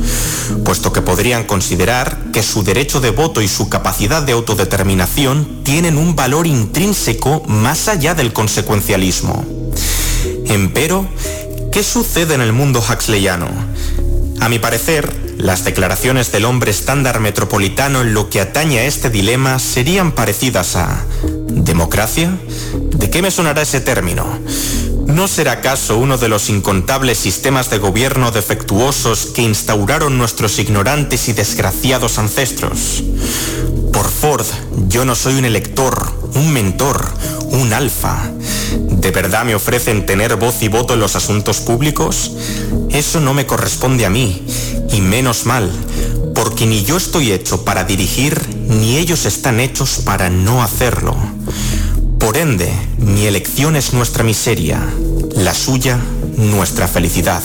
puesto 0.65 0.91
que 0.91 1.03
podrían 1.03 1.43
considerar 1.43 2.31
que 2.33 2.41
su 2.41 2.63
derecho 2.63 3.01
de 3.01 3.11
voto 3.11 3.43
y 3.43 3.47
su 3.47 3.69
capacidad 3.69 4.23
de 4.23 4.31
autodeterminación 4.31 5.61
tienen 5.63 5.95
un 5.95 6.15
valor 6.15 6.47
intrínseco 6.47 7.43
más 7.45 7.87
allá 7.87 8.15
del 8.15 8.33
consecuencialismo. 8.33 9.45
Empero, 10.45 11.07
¿Qué 11.71 11.83
sucede 11.83 12.35
en 12.35 12.41
el 12.41 12.51
mundo 12.51 12.79
huxleyano? 12.81 13.47
A 14.41 14.49
mi 14.49 14.59
parecer, 14.59 15.09
las 15.37 15.63
declaraciones 15.63 16.29
del 16.33 16.43
hombre 16.43 16.69
estándar 16.69 17.21
metropolitano 17.21 18.01
en 18.01 18.13
lo 18.13 18.29
que 18.29 18.41
atañe 18.41 18.79
a 18.79 18.85
este 18.85 19.09
dilema 19.09 19.57
serían 19.57 20.11
parecidas 20.11 20.75
a 20.75 21.05
¿democracia? 21.47 22.37
¿De 22.73 23.09
qué 23.09 23.21
me 23.21 23.31
sonará 23.31 23.61
ese 23.61 23.79
término? 23.79 24.25
¿No 25.05 25.27
será 25.27 25.53
acaso 25.53 25.97
uno 25.97 26.17
de 26.17 26.27
los 26.27 26.49
incontables 26.49 27.17
sistemas 27.17 27.69
de 27.69 27.77
gobierno 27.77 28.31
defectuosos 28.31 29.27
que 29.27 29.41
instauraron 29.41 30.17
nuestros 30.17 30.59
ignorantes 30.59 31.29
y 31.29 31.33
desgraciados 31.33 32.17
ancestros? 32.17 33.03
Por 33.91 34.09
Ford, 34.09 34.45
yo 34.87 35.05
no 35.05 35.15
soy 35.15 35.35
un 35.35 35.45
elector, 35.45 36.11
un 36.35 36.53
mentor, 36.53 37.05
un 37.51 37.73
alfa. 37.73 38.31
¿De 38.73 39.11
verdad 39.11 39.43
me 39.43 39.55
ofrecen 39.55 40.05
tener 40.05 40.35
voz 40.37 40.61
y 40.61 40.69
voto 40.69 40.93
en 40.93 40.99
los 40.99 41.15
asuntos 41.15 41.59
públicos? 41.59 42.31
Eso 42.89 43.19
no 43.19 43.33
me 43.33 43.45
corresponde 43.45 44.05
a 44.05 44.09
mí, 44.09 44.45
y 44.91 45.01
menos 45.01 45.45
mal, 45.45 45.71
porque 46.33 46.65
ni 46.65 46.83
yo 46.83 46.97
estoy 46.97 47.31
hecho 47.31 47.65
para 47.65 47.83
dirigir, 47.83 48.39
ni 48.55 48.97
ellos 48.97 49.25
están 49.25 49.59
hechos 49.59 50.01
para 50.05 50.29
no 50.29 50.63
hacerlo. 50.63 51.15
Por 52.21 52.37
ende, 52.37 52.71
mi 52.99 53.25
elección 53.25 53.75
es 53.75 53.93
nuestra 53.93 54.23
miseria, 54.23 54.79
la 55.35 55.55
suya, 55.55 55.99
nuestra 56.37 56.87
felicidad. 56.87 57.41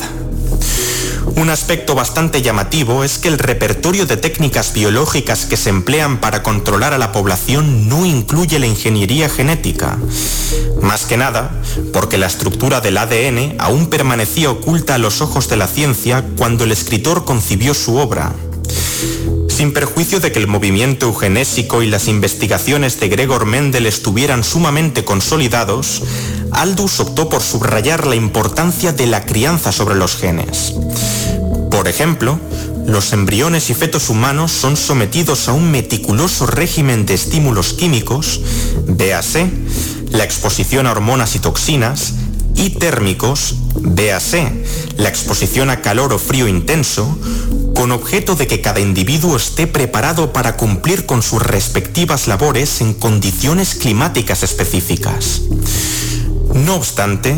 Un 1.35 1.49
aspecto 1.49 1.95
bastante 1.95 2.43
llamativo 2.43 3.03
es 3.03 3.17
que 3.17 3.29
el 3.29 3.39
repertorio 3.39 4.05
de 4.05 4.19
técnicas 4.19 4.75
biológicas 4.75 5.47
que 5.47 5.57
se 5.57 5.71
emplean 5.71 6.21
para 6.21 6.43
controlar 6.43 6.93
a 6.93 6.99
la 6.99 7.11
población 7.11 7.89
no 7.89 8.05
incluye 8.05 8.59
la 8.59 8.67
ingeniería 8.67 9.31
genética. 9.31 9.97
Más 10.83 11.07
que 11.07 11.17
nada, 11.17 11.53
porque 11.95 12.19
la 12.19 12.27
estructura 12.27 12.83
del 12.83 12.99
ADN 12.99 13.57
aún 13.59 13.87
permanecía 13.87 14.51
oculta 14.51 14.97
a 14.97 14.99
los 14.99 15.23
ojos 15.23 15.49
de 15.49 15.57
la 15.57 15.69
ciencia 15.69 16.23
cuando 16.37 16.65
el 16.65 16.73
escritor 16.73 17.25
concibió 17.25 17.73
su 17.73 17.97
obra. 17.97 18.35
Sin 19.57 19.73
perjuicio 19.73 20.21
de 20.21 20.33
que 20.33 20.39
el 20.39 20.49
movimiento 20.49 21.07
eugenésico 21.07 21.83
y 21.83 21.87
las 21.87 22.09
investigaciones 22.09 23.01
de 23.01 23.09
Gregor 23.09 23.47
Mendel 23.47 23.87
estuvieran 23.87 24.45
sumamente 24.45 25.03
consolidados, 25.03 26.03
Aldous 26.51 27.01
optó 27.01 27.31
por 27.31 27.41
subrayar 27.41 28.07
la 28.07 28.17
importancia 28.17 28.93
de 28.93 29.07
la 29.07 29.25
crianza 29.25 29.73
sobre 29.73 29.95
los 29.95 30.15
genes. 30.15 30.75
Por 31.71 31.89
ejemplo, 31.89 32.39
los 32.87 33.15
embriones 33.15 33.71
y 33.71 33.75
fetos 33.75 34.11
humanos 34.11 34.53
son 34.53 34.77
sometidos 34.77 35.49
a 35.49 35.55
un 35.55 35.71
meticuloso 35.71 36.47
régimen 36.47 37.07
de 37.07 37.15
estímulos 37.15 37.73
químicos, 37.73 38.43
véase, 38.87 39.51
la 40.11 40.25
exposición 40.25 40.87
a 40.87 40.93
hormonas 40.93 41.35
y 41.35 41.39
toxinas, 41.39 42.13
y 42.57 42.71
térmicos, 42.71 43.55
véase, 43.81 44.65
la 44.97 45.09
exposición 45.09 45.71
a 45.71 45.83
calor 45.83 46.13
o 46.13 46.19
frío 46.19 46.49
intenso, 46.49 47.19
con 47.75 47.93
objeto 47.93 48.35
de 48.35 48.47
que 48.47 48.61
cada 48.61 48.81
individuo 48.81 49.37
esté 49.37 49.67
preparado 49.67 50.33
para 50.33 50.57
cumplir 50.57 51.07
con 51.07 51.23
sus 51.23 51.43
respectivas 51.43 52.27
labores 52.29 52.81
en 52.81 52.95
condiciones 52.95 53.75
climáticas 53.75 54.43
específicas. 54.43 55.43
No 56.55 56.77
obstante, 56.77 57.37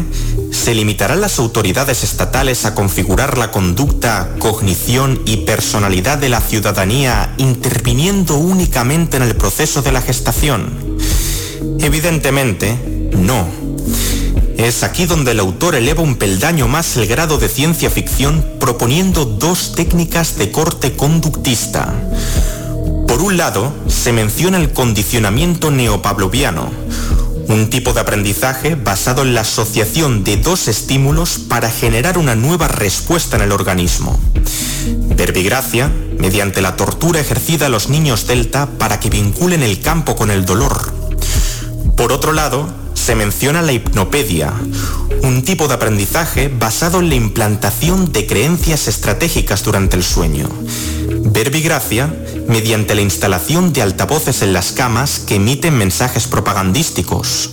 se 0.53 0.74
limitarán 0.74 1.20
las 1.20 1.38
autoridades 1.38 2.05
estatales 2.05 2.64
a 2.64 2.74
configurar 2.74 3.37
la 3.37 3.51
conducta, 3.51 4.31
cognición 4.38 5.22
y 5.27 5.38
personalidad 5.38 6.18
de 6.18 6.29
la 6.29 6.40
ciudadanía 6.40 7.35
interviniendo 7.37 8.37
únicamente 8.37 9.16
en 9.16 9.24
el 9.24 9.35
proceso 9.35 9.83
de 9.83 9.92
la 9.92 10.03
gestación. 10.03 10.98
Evidentemente, 11.81 13.11
no. 13.16 13.67
Es 14.58 14.82
aquí 14.82 15.06
donde 15.06 15.30
el 15.30 15.38
autor 15.38 15.76
eleva 15.76 16.02
un 16.02 16.16
peldaño 16.16 16.66
más 16.66 16.96
el 16.96 17.06
grado 17.06 17.38
de 17.38 17.48
ciencia 17.48 17.90
ficción 17.90 18.44
proponiendo 18.58 19.24
dos 19.24 19.72
técnicas 19.76 20.36
de 20.36 20.50
corte 20.50 20.94
conductista. 20.94 21.94
Por 23.06 23.22
un 23.22 23.36
lado, 23.36 23.72
se 23.86 24.12
menciona 24.12 24.58
el 24.58 24.72
condicionamiento 24.72 25.70
neopavloviano, 25.70 26.72
un 27.46 27.70
tipo 27.70 27.92
de 27.92 28.00
aprendizaje 28.00 28.74
basado 28.74 29.22
en 29.22 29.32
la 29.32 29.42
asociación 29.42 30.24
de 30.24 30.38
dos 30.38 30.66
estímulos 30.66 31.38
para 31.38 31.70
generar 31.70 32.18
una 32.18 32.34
nueva 32.34 32.66
respuesta 32.66 33.36
en 33.36 33.42
el 33.42 33.52
organismo. 33.52 34.18
Verbigracia, 35.14 35.88
mediante 36.18 36.62
la 36.62 36.74
tortura 36.74 37.20
ejercida 37.20 37.66
a 37.66 37.70
los 37.70 37.90
niños 37.90 38.26
delta 38.26 38.66
para 38.76 38.98
que 38.98 39.08
vinculen 39.08 39.62
el 39.62 39.80
campo 39.80 40.16
con 40.16 40.32
el 40.32 40.44
dolor. 40.44 40.92
Por 41.96 42.10
otro 42.10 42.32
lado, 42.32 42.88
se 43.08 43.14
menciona 43.14 43.62
la 43.62 43.72
hipnopedia, 43.72 44.52
un 45.22 45.42
tipo 45.42 45.66
de 45.66 45.72
aprendizaje 45.72 46.48
basado 46.48 47.00
en 47.00 47.08
la 47.08 47.14
implantación 47.14 48.12
de 48.12 48.26
creencias 48.26 48.86
estratégicas 48.86 49.64
durante 49.64 49.96
el 49.96 50.04
sueño. 50.04 50.46
Verbigracia, 51.24 52.14
mediante 52.48 52.94
la 52.94 53.00
instalación 53.00 53.72
de 53.72 53.80
altavoces 53.80 54.42
en 54.42 54.52
las 54.52 54.72
camas 54.72 55.20
que 55.20 55.36
emiten 55.36 55.78
mensajes 55.78 56.26
propagandísticos. 56.26 57.52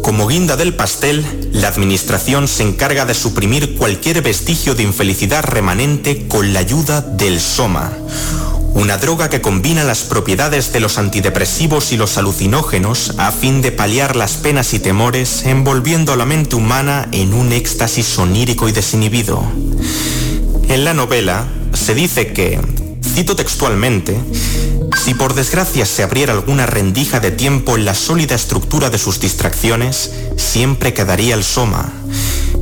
Como 0.00 0.26
guinda 0.26 0.56
del 0.56 0.74
pastel, 0.74 1.50
la 1.52 1.68
Administración 1.68 2.48
se 2.48 2.62
encarga 2.62 3.04
de 3.04 3.12
suprimir 3.12 3.76
cualquier 3.76 4.22
vestigio 4.22 4.74
de 4.74 4.84
infelicidad 4.84 5.44
remanente 5.44 6.28
con 6.28 6.54
la 6.54 6.60
ayuda 6.60 7.02
del 7.02 7.42
Soma, 7.42 7.92
una 8.76 8.98
droga 8.98 9.30
que 9.30 9.40
combina 9.40 9.84
las 9.84 10.02
propiedades 10.02 10.70
de 10.70 10.80
los 10.80 10.98
antidepresivos 10.98 11.92
y 11.92 11.96
los 11.96 12.18
alucinógenos 12.18 13.14
a 13.16 13.32
fin 13.32 13.62
de 13.62 13.72
paliar 13.72 14.16
las 14.16 14.34
penas 14.34 14.74
y 14.74 14.78
temores 14.78 15.44
envolviendo 15.46 16.12
a 16.12 16.16
la 16.16 16.26
mente 16.26 16.56
humana 16.56 17.08
en 17.10 17.32
un 17.32 17.52
éxtasis 17.52 18.04
sonírico 18.04 18.68
y 18.68 18.72
desinhibido. 18.72 19.42
En 20.68 20.84
la 20.84 20.92
novela 20.92 21.46
se 21.72 21.94
dice 21.94 22.34
que, 22.34 22.60
Cito 23.02 23.34
textualmente, 23.34 24.14
si 25.02 25.14
por 25.14 25.32
desgracia 25.32 25.86
se 25.86 26.02
abriera 26.02 26.34
alguna 26.34 26.66
rendija 26.66 27.18
de 27.18 27.30
tiempo 27.30 27.76
en 27.76 27.86
la 27.86 27.94
sólida 27.94 28.34
estructura 28.34 28.90
de 28.90 28.98
sus 28.98 29.20
distracciones, 29.20 30.12
siempre 30.36 30.92
quedaría 30.92 31.34
el 31.34 31.44
soma. 31.44 31.90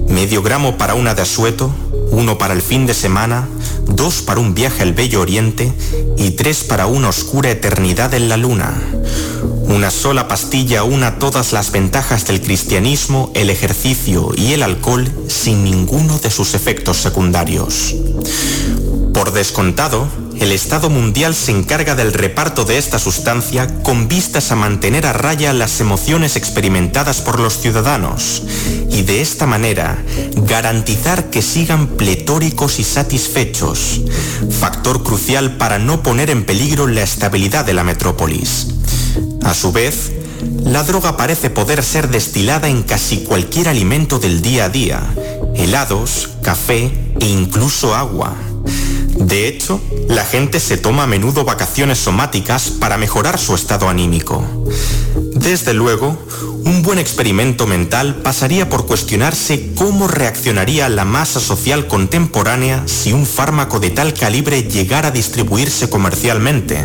Medio 0.09 0.43
gramo 0.43 0.79
para 0.79 0.95
una 0.95 1.17
de 1.17 1.23
asueto, 1.23 1.75
uno 2.13 2.39
para 2.39 2.55
el 2.55 2.63
fin 2.63 2.87
de 2.87 2.95
semana, 2.95 3.49
dos 3.89 4.23
para 4.23 4.41
un 4.41 4.55
viaje 4.55 4.83
al 4.83 4.93
Bello 4.93 5.21
Oriente 5.21 5.73
y 6.17 6.33
tres 6.33 6.65
para 6.65 6.87
una 6.87 7.09
oscura 7.09 7.51
eternidad 7.51 8.15
en 8.15 8.29
la 8.29 8.37
luna. 8.37 8.81
Una 9.67 9.91
sola 9.91 10.29
pastilla 10.29 10.85
una 10.85 11.19
todas 11.19 11.53
las 11.53 11.73
ventajas 11.73 12.27
del 12.27 12.41
cristianismo, 12.41 13.33
el 13.35 13.51
ejercicio 13.51 14.33
y 14.37 14.53
el 14.53 14.63
alcohol 14.63 15.11
sin 15.29 15.65
ninguno 15.65 16.19
de 16.19 16.31
sus 16.31 16.55
efectos 16.55 16.99
secundarios. 16.99 17.95
Por 19.13 19.33
descontado, 19.33 20.09
el 20.41 20.53
Estado 20.53 20.91
mundial 20.91 21.35
se 21.35 21.53
encarga 21.53 21.95
del 21.95 22.13
reparto 22.13 22.65
de 22.65 22.79
esta 22.79 22.99
sustancia 22.99 23.83
con 23.83 24.09
vistas 24.09 24.51
a 24.51 24.57
mantener 24.57 25.07
a 25.07 25.13
raya 25.13 25.53
las 25.53 25.81
emociones 25.81 26.37
experimentadas 26.37 27.21
por 27.21 27.39
los 27.41 27.59
ciudadanos 27.59 28.43
y 28.91 29.03
de 29.03 29.21
esta 29.21 29.47
manera 29.47 30.03
garantizar 30.37 31.31
que 31.31 31.43
sigan 31.43 31.87
pletóricos 31.89 32.79
y 32.79 32.85
satisfechos, 32.85 34.03
factor 34.61 35.03
crucial 35.03 35.57
para 35.57 35.79
no 35.79 36.03
poner 36.03 36.31
en 36.31 36.45
peligro 36.45 36.87
la 36.87 37.03
estabilidad 37.03 37.65
de 37.65 37.75
la 37.75 37.85
metrópolis. 37.85 38.69
A 39.45 39.55
su 39.55 39.73
vez, 39.73 40.13
la 40.63 40.83
droga 40.83 41.17
parece 41.17 41.51
poder 41.51 41.83
ser 41.83 42.09
destilada 42.09 42.69
en 42.69 42.83
casi 42.83 43.19
cualquier 43.19 43.69
alimento 43.69 44.19
del 44.19 44.43
día 44.43 44.67
a 44.67 44.69
día, 44.69 45.03
helados, 45.55 46.31
café 46.43 46.93
e 47.21 47.27
incluso 47.27 47.95
agua. 47.95 48.35
De 49.17 49.49
hecho, 49.49 49.81
la 50.09 50.25
gente 50.25 50.61
se 50.61 50.77
toma 50.77 51.05
a 51.05 51.07
menudo 51.07 51.45
vacaciones 51.45 51.99
somáticas 51.99 52.71
para 52.71 52.99
mejorar 52.99 53.39
su 53.39 53.55
estado 53.55 53.89
anímico. 53.89 54.45
Desde 55.35 55.75
luego, 55.75 56.19
un 56.65 56.83
buen 56.83 56.99
experimento 56.99 57.67
mental 57.67 58.17
pasaría 58.23 58.69
por 58.69 58.87
cuestionarse 58.87 59.73
cómo 59.75 60.09
reaccionaría 60.09 60.89
la 60.89 61.05
masa 61.05 61.41
social 61.41 61.87
contemporánea 61.87 62.83
si 62.87 63.13
un 63.13 63.27
fármaco 63.27 63.81
de 63.81 63.91
tal 63.91 64.15
calibre 64.15 64.63
llegara 64.63 65.09
a 65.09 65.13
distribuirse 65.13 65.89
comercialmente. 65.89 66.85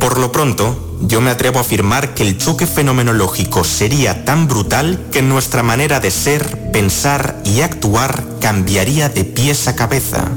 Por 0.00 0.18
lo 0.18 0.32
pronto, 0.32 0.96
yo 1.02 1.20
me 1.20 1.30
atrevo 1.30 1.58
a 1.58 1.62
afirmar 1.62 2.14
que 2.14 2.22
el 2.22 2.38
choque 2.38 2.66
fenomenológico 2.66 3.64
sería 3.64 4.24
tan 4.24 4.48
brutal 4.48 5.06
que 5.12 5.22
nuestra 5.22 5.62
manera 5.62 6.00
de 6.00 6.10
ser, 6.10 6.72
pensar 6.72 7.42
y 7.44 7.60
actuar 7.60 8.24
cambiaría 8.40 9.08
de 9.08 9.24
pies 9.24 9.68
a 9.68 9.76
cabeza. 9.76 10.30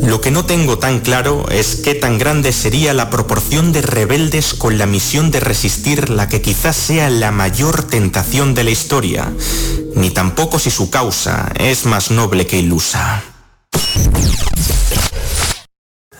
Lo 0.00 0.20
que 0.20 0.30
no 0.30 0.44
tengo 0.44 0.78
tan 0.78 1.00
claro 1.00 1.46
es 1.50 1.76
qué 1.76 1.94
tan 1.94 2.18
grande 2.18 2.52
sería 2.52 2.94
la 2.94 3.10
proporción 3.10 3.72
de 3.72 3.82
rebeldes 3.82 4.54
con 4.54 4.78
la 4.78 4.86
misión 4.86 5.30
de 5.30 5.40
resistir 5.40 6.10
la 6.10 6.28
que 6.28 6.42
quizás 6.42 6.76
sea 6.76 7.10
la 7.10 7.30
mayor 7.32 7.84
tentación 7.84 8.54
de 8.54 8.64
la 8.64 8.70
historia, 8.70 9.32
ni 9.94 10.10
tampoco 10.10 10.58
si 10.58 10.70
su 10.70 10.90
causa 10.90 11.52
es 11.58 11.86
más 11.86 12.10
noble 12.10 12.46
que 12.46 12.58
ilusa. 12.58 13.22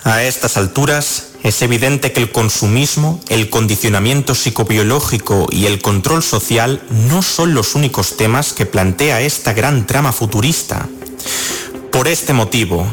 A 0.05 0.23
estas 0.23 0.57
alturas, 0.57 1.33
es 1.43 1.63
evidente 1.63 2.13
que 2.13 2.21
el 2.21 2.33
consumismo, 2.33 3.21
el 3.29 3.51
condicionamiento 3.51 4.35
psicobiológico 4.35 5.47
y 5.51 5.67
el 5.67 5.81
control 5.81 6.23
social 6.23 6.83
no 7.09 7.23
son 7.23 7.55
los 7.55 7.75
únicos 7.75 8.17
temas 8.17 8.53
que 8.53 8.67
plantea 8.67 9.21
esta 9.21 9.53
gran 9.53 9.87
trama 9.87 10.13
futurista. 10.13 10.89
Por 11.93 12.09
este 12.09 12.33
motivo, 12.33 12.87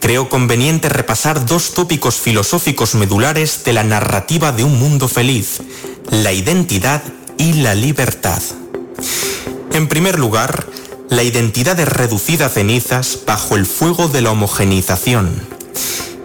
creo 0.00 0.28
conveniente 0.28 0.88
repasar 0.88 1.46
dos 1.46 1.74
tópicos 1.74 2.16
filosóficos 2.16 2.94
medulares 2.94 3.64
de 3.64 3.72
la 3.72 3.84
narrativa 3.84 4.52
de 4.52 4.64
un 4.64 4.78
mundo 4.78 5.08
feliz, 5.08 5.62
la 6.10 6.32
identidad 6.32 7.02
y 7.38 7.54
la 7.54 7.74
libertad. 7.74 8.42
En 9.72 9.88
primer 9.88 10.18
lugar, 10.18 10.66
la 11.10 11.22
identidad 11.22 11.78
es 11.78 11.88
reducida 11.88 12.46
a 12.46 12.48
cenizas 12.48 13.20
bajo 13.26 13.56
el 13.56 13.66
fuego 13.66 14.08
de 14.08 14.22
la 14.22 14.32
homogenización. 14.32 15.30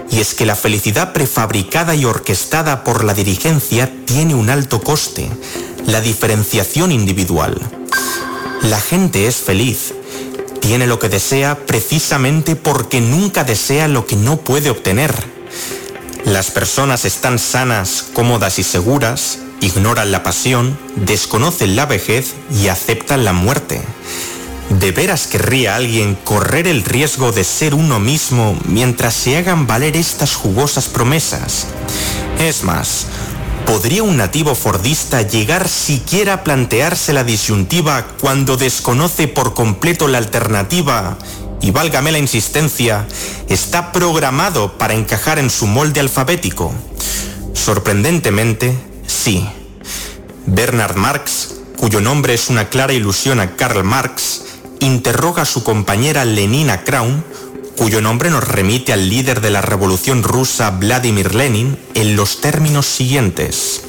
Y 0.10 0.20
es 0.20 0.34
que 0.34 0.46
la 0.46 0.56
felicidad 0.56 1.14
prefabricada 1.14 1.96
y 1.96 2.06
orquestada 2.06 2.84
por 2.84 3.04
la 3.04 3.14
dirigencia 3.14 3.92
tiene 4.06 4.36
un 4.36 4.50
alto 4.50 4.82
coste, 4.82 5.30
la 5.86 6.02
diferenciación 6.02 6.92
individual. 6.92 7.60
La 8.64 8.80
gente 8.80 9.28
es 9.28 9.38
feliz, 9.38 9.94
tiene 10.62 10.88
lo 10.88 11.00
que 11.00 11.10
desea 11.10 11.58
precisamente 11.66 12.56
porque 12.56 13.02
nunca 13.02 13.44
desea 13.44 13.90
lo 13.90 14.06
que 14.06 14.16
no 14.16 14.38
puede 14.38 14.70
obtener. 14.70 15.14
Las 16.24 16.52
personas 16.52 17.04
están 17.04 17.40
sanas, 17.40 18.06
cómodas 18.14 18.60
y 18.60 18.64
seguras, 18.64 19.40
ignoran 19.60 20.12
la 20.12 20.24
pasión, 20.24 20.78
desconocen 20.96 21.76
la 21.76 21.88
vejez 21.88 22.36
y 22.52 22.68
aceptan 22.68 23.26
la 23.26 23.34
muerte. 23.34 23.82
¿De 24.70 24.92
veras 24.92 25.28
querría 25.28 25.76
alguien 25.76 26.16
correr 26.16 26.68
el 26.68 26.86
riesgo 26.86 27.32
de 27.32 27.44
ser 27.44 27.74
uno 27.74 28.00
mismo 28.00 28.58
mientras 28.66 29.16
se 29.16 29.36
hagan 29.36 29.68
valer 29.68 29.98
estas 29.98 30.36
jugosas 30.36 30.88
promesas? 30.88 31.66
Es 32.40 32.64
más, 32.64 33.08
¿Podría 33.72 34.04
un 34.04 34.18
nativo 34.18 34.54
fordista 34.54 35.22
llegar 35.22 35.70
siquiera 35.70 36.34
a 36.34 36.44
plantearse 36.44 37.14
la 37.14 37.24
disyuntiva 37.24 38.06
cuando 38.20 38.58
desconoce 38.58 39.30
por 39.30 39.54
completo 39.54 40.10
la 40.10 40.18
alternativa 40.18 41.18
y 41.62 41.72
válgame 41.72 42.12
la 42.12 42.18
insistencia, 42.18 43.08
está 43.48 43.94
programado 43.94 44.78
para 44.78 44.94
encajar 44.94 45.40
en 45.40 45.50
su 45.50 45.68
molde 45.68 46.02
alfabético. 46.02 46.74
Sorprendentemente, 47.54 48.78
sí. 49.08 49.48
Bernard 50.46 50.98
Marx, 50.98 51.54
cuyo 51.78 52.02
nombre 52.02 52.34
es 52.34 52.50
una 52.50 52.68
clara 52.68 52.92
ilusión 52.92 53.40
a 53.40 53.56
Karl 53.56 53.86
Marx, 53.86 54.42
interroga 54.82 55.44
a 55.44 55.46
su 55.46 55.64
compañera 55.64 56.26
Lenina 56.26 56.84
Kraun, 56.84 57.24
cuyo 57.82 58.00
nombre 58.00 58.30
nos 58.30 58.48
remite 58.48 58.94
al 58.94 59.10
líder 59.10 59.42
de 59.42 59.50
la 59.50 59.60
revolución 59.60 60.22
rusa 60.22 60.70
Vladimir 60.70 61.34
Lenin, 61.34 61.80
en 61.96 62.16
los 62.16 62.40
términos 62.40 62.86
siguientes. 62.86 63.82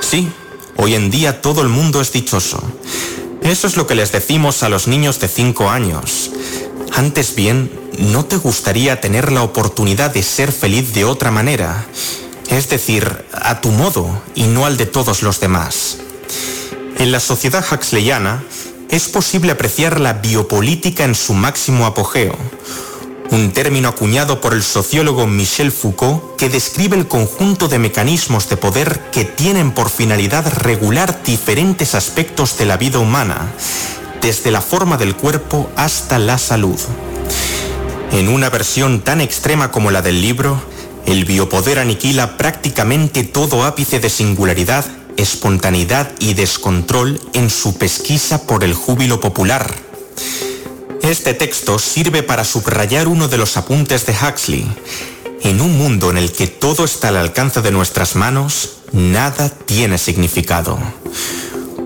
Sí, 0.00 0.30
hoy 0.76 0.94
en 0.94 1.10
día 1.10 1.42
todo 1.42 1.60
el 1.60 1.68
mundo 1.68 2.00
es 2.00 2.10
dichoso. 2.10 2.62
Eso 3.42 3.66
es 3.66 3.76
lo 3.76 3.86
que 3.86 3.94
les 3.94 4.12
decimos 4.12 4.62
a 4.62 4.70
los 4.70 4.88
niños 4.88 5.20
de 5.20 5.28
5 5.28 5.68
años. 5.68 6.30
Antes 6.94 7.34
bien, 7.34 7.70
¿no 7.98 8.24
te 8.24 8.38
gustaría 8.38 9.02
tener 9.02 9.30
la 9.30 9.42
oportunidad 9.42 10.10
de 10.10 10.22
ser 10.22 10.50
feliz 10.50 10.94
de 10.94 11.04
otra 11.04 11.30
manera? 11.30 11.84
Es 12.48 12.70
decir, 12.70 13.26
a 13.34 13.60
tu 13.60 13.72
modo 13.72 14.22
y 14.36 14.44
no 14.44 14.64
al 14.64 14.78
de 14.78 14.86
todos 14.86 15.22
los 15.22 15.38
demás. 15.38 15.98
En 16.96 17.12
la 17.12 17.20
sociedad 17.20 17.62
huxleyana 17.70 18.42
es 18.88 19.06
posible 19.10 19.52
apreciar 19.52 20.00
la 20.00 20.14
biopolítica 20.14 21.04
en 21.04 21.14
su 21.14 21.34
máximo 21.34 21.84
apogeo, 21.84 22.34
un 23.30 23.52
término 23.52 23.88
acuñado 23.88 24.40
por 24.40 24.54
el 24.54 24.62
sociólogo 24.62 25.26
Michel 25.26 25.72
Foucault 25.72 26.36
que 26.36 26.48
describe 26.48 26.96
el 26.96 27.08
conjunto 27.08 27.68
de 27.68 27.78
mecanismos 27.78 28.48
de 28.48 28.56
poder 28.56 29.10
que 29.12 29.24
tienen 29.24 29.72
por 29.72 29.90
finalidad 29.90 30.50
regular 30.60 31.22
diferentes 31.22 31.94
aspectos 31.94 32.56
de 32.58 32.66
la 32.66 32.76
vida 32.76 32.98
humana 32.98 33.52
desde 34.22 34.50
la 34.50 34.62
forma 34.62 34.96
del 34.96 35.14
cuerpo 35.14 35.70
hasta 35.76 36.18
la 36.18 36.38
salud. 36.38 36.78
En 38.12 38.28
una 38.28 38.50
versión 38.50 39.02
tan 39.02 39.20
extrema 39.20 39.70
como 39.70 39.90
la 39.90 40.02
del 40.02 40.20
libro, 40.20 40.60
el 41.06 41.24
biopoder 41.24 41.78
aniquila 41.78 42.36
prácticamente 42.36 43.24
todo 43.24 43.64
ápice 43.64 44.00
de 44.00 44.08
singularidad, 44.08 44.84
espontaneidad 45.16 46.10
y 46.18 46.34
descontrol 46.34 47.20
en 47.34 47.50
su 47.50 47.76
pesquisa 47.76 48.46
por 48.46 48.64
el 48.64 48.74
júbilo 48.74 49.20
popular. 49.20 49.74
Este 51.02 51.32
texto 51.34 51.78
sirve 51.78 52.22
para 52.22 52.44
subrayar 52.44 53.08
uno 53.08 53.28
de 53.28 53.38
los 53.38 53.56
apuntes 53.56 54.04
de 54.06 54.12
Huxley. 54.14 54.66
En 55.42 55.60
un 55.60 55.78
mundo 55.78 56.10
en 56.10 56.18
el 56.18 56.32
que 56.32 56.46
todo 56.48 56.84
está 56.84 57.08
al 57.08 57.16
alcance 57.16 57.62
de 57.62 57.70
nuestras 57.70 58.16
manos, 58.16 58.78
nada 58.92 59.48
tiene 59.48 59.98
significado. 59.98 60.78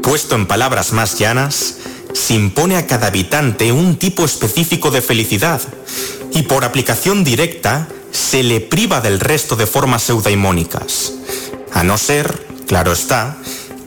Puesto 0.02 0.34
en 0.34 0.46
palabras 0.46 0.92
más 0.92 1.18
llanas, 1.18 1.76
se 2.14 2.34
impone 2.34 2.76
a 2.76 2.86
cada 2.86 3.08
habitante 3.08 3.72
un 3.72 3.96
tipo 3.96 4.24
específico 4.24 4.90
de 4.90 5.02
felicidad 5.02 5.60
y 6.32 6.42
por 6.42 6.64
aplicación 6.64 7.24
directa 7.24 7.88
se 8.10 8.42
le 8.42 8.60
priva 8.60 9.00
del 9.00 9.20
resto 9.20 9.56
de 9.56 9.66
formas 9.66 10.08
eudaimónicas. 10.08 11.12
A 11.72 11.82
no 11.82 11.98
ser, 11.98 12.46
claro 12.66 12.92
está, 12.92 13.36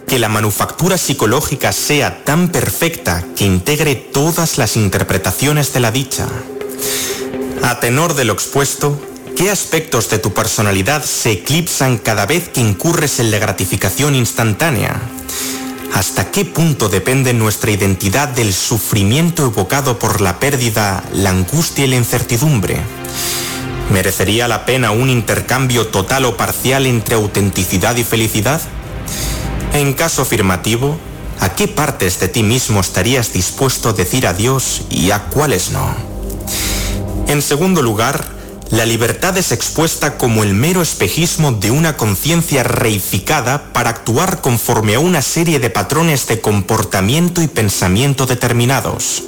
que 0.07 0.19
la 0.19 0.29
manufactura 0.29 0.97
psicológica 0.97 1.71
sea 1.71 2.23
tan 2.23 2.49
perfecta 2.49 3.23
que 3.35 3.45
integre 3.45 3.95
todas 3.95 4.57
las 4.57 4.75
interpretaciones 4.75 5.73
de 5.73 5.79
la 5.79 5.91
dicha. 5.91 6.27
A 7.63 7.79
tenor 7.79 8.13
de 8.13 8.25
lo 8.25 8.33
expuesto, 8.33 9.01
¿qué 9.35 9.49
aspectos 9.49 10.09
de 10.09 10.19
tu 10.19 10.33
personalidad 10.33 11.03
se 11.03 11.31
eclipsan 11.31 11.97
cada 11.97 12.25
vez 12.25 12.49
que 12.49 12.61
incurres 12.61 13.19
en 13.19 13.31
la 13.31 13.39
gratificación 13.39 14.15
instantánea? 14.15 15.01
¿Hasta 15.93 16.29
qué 16.29 16.45
punto 16.45 16.89
depende 16.89 17.33
nuestra 17.33 17.71
identidad 17.71 18.27
del 18.27 18.53
sufrimiento 18.53 19.45
evocado 19.45 19.97
por 19.97 20.21
la 20.21 20.39
pérdida, 20.39 21.03
la 21.13 21.31
angustia 21.31 21.85
y 21.85 21.87
la 21.87 21.95
incertidumbre? 21.95 22.79
¿Merecería 23.91 24.47
la 24.47 24.65
pena 24.65 24.91
un 24.91 25.09
intercambio 25.09 25.87
total 25.87 26.25
o 26.25 26.35
parcial 26.37 26.85
entre 26.85 27.15
autenticidad 27.15 27.95
y 27.95 28.03
felicidad? 28.03 28.61
En 29.73 29.93
caso 29.93 30.21
afirmativo, 30.21 30.97
¿a 31.39 31.55
qué 31.55 31.67
partes 31.67 32.19
de 32.19 32.27
ti 32.27 32.43
mismo 32.43 32.79
estarías 32.79 33.33
dispuesto 33.33 33.89
a 33.89 33.93
decir 33.93 34.27
adiós 34.27 34.83
y 34.89 35.11
a 35.11 35.25
cuáles 35.25 35.71
no? 35.71 35.95
En 37.27 37.41
segundo 37.41 37.81
lugar, 37.81 38.35
la 38.71 38.85
libertad 38.85 39.37
es 39.37 39.51
expuesta 39.51 40.17
como 40.17 40.43
el 40.43 40.53
mero 40.53 40.81
espejismo 40.81 41.51
de 41.51 41.71
una 41.71 41.97
conciencia 41.97 42.63
reificada 42.63 43.73
para 43.73 43.91
actuar 43.91 44.41
conforme 44.41 44.95
a 44.95 44.99
una 44.99 45.21
serie 45.21 45.59
de 45.59 45.69
patrones 45.69 46.25
de 46.27 46.41
comportamiento 46.41 47.41
y 47.41 47.47
pensamiento 47.47 48.25
determinados. 48.25 49.23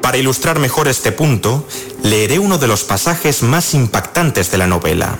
Para 0.00 0.16
ilustrar 0.16 0.58
mejor 0.58 0.88
este 0.88 1.12
punto, 1.12 1.66
leeré 2.02 2.38
uno 2.38 2.58
de 2.58 2.66
los 2.66 2.84
pasajes 2.84 3.42
más 3.42 3.74
impactantes 3.74 4.50
de 4.50 4.58
la 4.58 4.66
novela. 4.66 5.18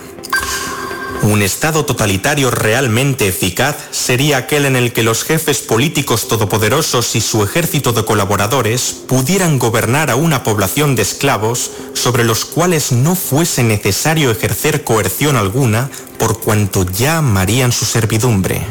Un 1.23 1.41
Estado 1.41 1.85
totalitario 1.85 2.51
realmente 2.51 3.29
eficaz 3.29 3.77
sería 3.91 4.35
aquel 4.35 4.65
en 4.65 4.75
el 4.75 4.91
que 4.91 5.03
los 5.03 5.23
jefes 5.23 5.59
políticos 5.59 6.27
todopoderosos 6.27 7.15
y 7.15 7.21
su 7.21 7.45
ejército 7.45 7.93
de 7.93 8.03
colaboradores 8.03 8.93
pudieran 9.07 9.57
gobernar 9.57 10.11
a 10.11 10.17
una 10.17 10.43
población 10.43 10.97
de 10.97 11.01
esclavos 11.01 11.71
sobre 11.93 12.25
los 12.25 12.43
cuales 12.43 12.91
no 12.91 13.15
fuese 13.15 13.63
necesario 13.63 14.31
ejercer 14.31 14.83
coerción 14.83 15.37
alguna 15.37 15.89
por 16.19 16.41
cuanto 16.41 16.85
ya 16.85 17.19
amarían 17.19 17.71
su 17.71 17.85
servidumbre. 17.85 18.61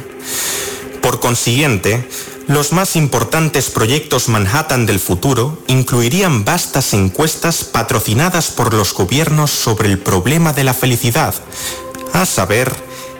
Por 1.00 1.20
consiguiente, 1.20 2.07
los 2.48 2.72
más 2.72 2.96
importantes 2.96 3.70
proyectos 3.70 4.28
Manhattan 4.28 4.84
del 4.84 5.00
futuro 5.00 5.59
incluirían 5.68 6.44
vastas 6.44 6.92
encuestas 6.92 7.64
patrocinadas 7.64 8.50
por 8.50 8.74
los 8.74 8.92
gobiernos 8.92 9.50
sobre 9.50 9.88
el 9.88 9.98
problema 9.98 10.53
de 10.53 10.64
la 10.64 10.74
felicidad, 10.74 11.34
a 12.12 12.26
saber, 12.26 12.72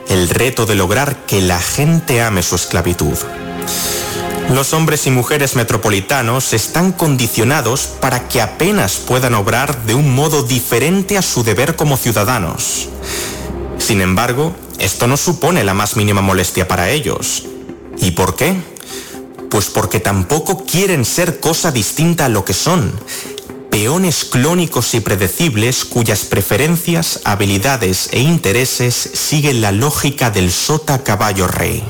el 0.09 0.29
reto 0.29 0.67
de 0.67 0.75
lograr 0.75 1.25
que 1.27 1.41
la 1.41 1.61
gente 1.61 2.23
ame 2.23 2.43
su 2.43 2.57
esclavitud. 2.57 3.17
Los 4.51 4.75
hombres 4.75 5.07
y 5.07 5.11
mujeres 5.11 5.57
metropolitanos 5.57 6.53
están 6.53 6.93
condicionados 6.93 7.87
para 7.87 8.29
que 8.29 8.43
apenas 8.43 8.97
puedan 8.97 9.35
obrar 9.35 9.85
de 9.85 9.95
un 9.95 10.15
modo 10.15 10.43
diferente 10.43 11.17
a 11.17 11.23
su 11.23 11.43
deber 11.43 11.77
como 11.77 11.97
ciudadanos. 11.97 12.89
Sin 13.79 14.01
embargo, 14.01 14.55
esto 14.79 15.07
no 15.07 15.17
supone 15.17 15.65
la 15.65 15.75
más 15.75 15.97
mínima 15.97 16.21
molestia 16.21 16.69
para 16.69 16.91
ellos. 16.91 17.45
¿Y 17.99 18.11
por 18.11 18.37
qué? 18.37 18.55
Pues 19.49 19.67
porque 19.67 20.01
tampoco 20.01 20.65
quieren 20.65 21.05
ser 21.05 21.41
cosa 21.41 21.71
distinta 21.73 22.27
a 22.27 22.29
lo 22.29 22.45
que 22.45 22.55
son, 22.55 22.93
peones 23.73 24.27
clónicos 24.27 24.93
y 24.93 25.01
predecibles 25.01 25.87
cuyas 25.87 26.27
preferencias, 26.27 27.21
habilidades 27.25 28.11
e 28.13 28.21
intereses 28.21 28.95
siguen 28.95 29.63
la 29.63 29.73
lógica 29.73 30.31
del 30.31 30.53
sota 30.53 31.03
caballo 31.03 31.49
rey. 31.49 31.83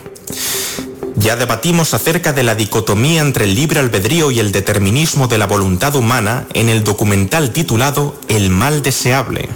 Ya 1.16 1.35
debatimos 1.35 1.93
acerca 1.93 2.33
de 2.33 2.45
la 2.45 2.55
dicotomía 2.55 3.20
entre 3.20 3.47
el 3.47 3.57
libre 3.57 3.80
albedrío 3.80 4.30
y 4.30 4.39
el 4.39 4.53
determinismo 4.53 5.26
de 5.26 5.39
la 5.39 5.49
voluntad 5.49 5.97
humana 5.97 6.47
en 6.55 6.68
el 6.68 6.85
documental 6.85 7.51
titulado 7.51 8.14
El 8.28 8.51
mal 8.51 8.83
deseable. 8.83 9.49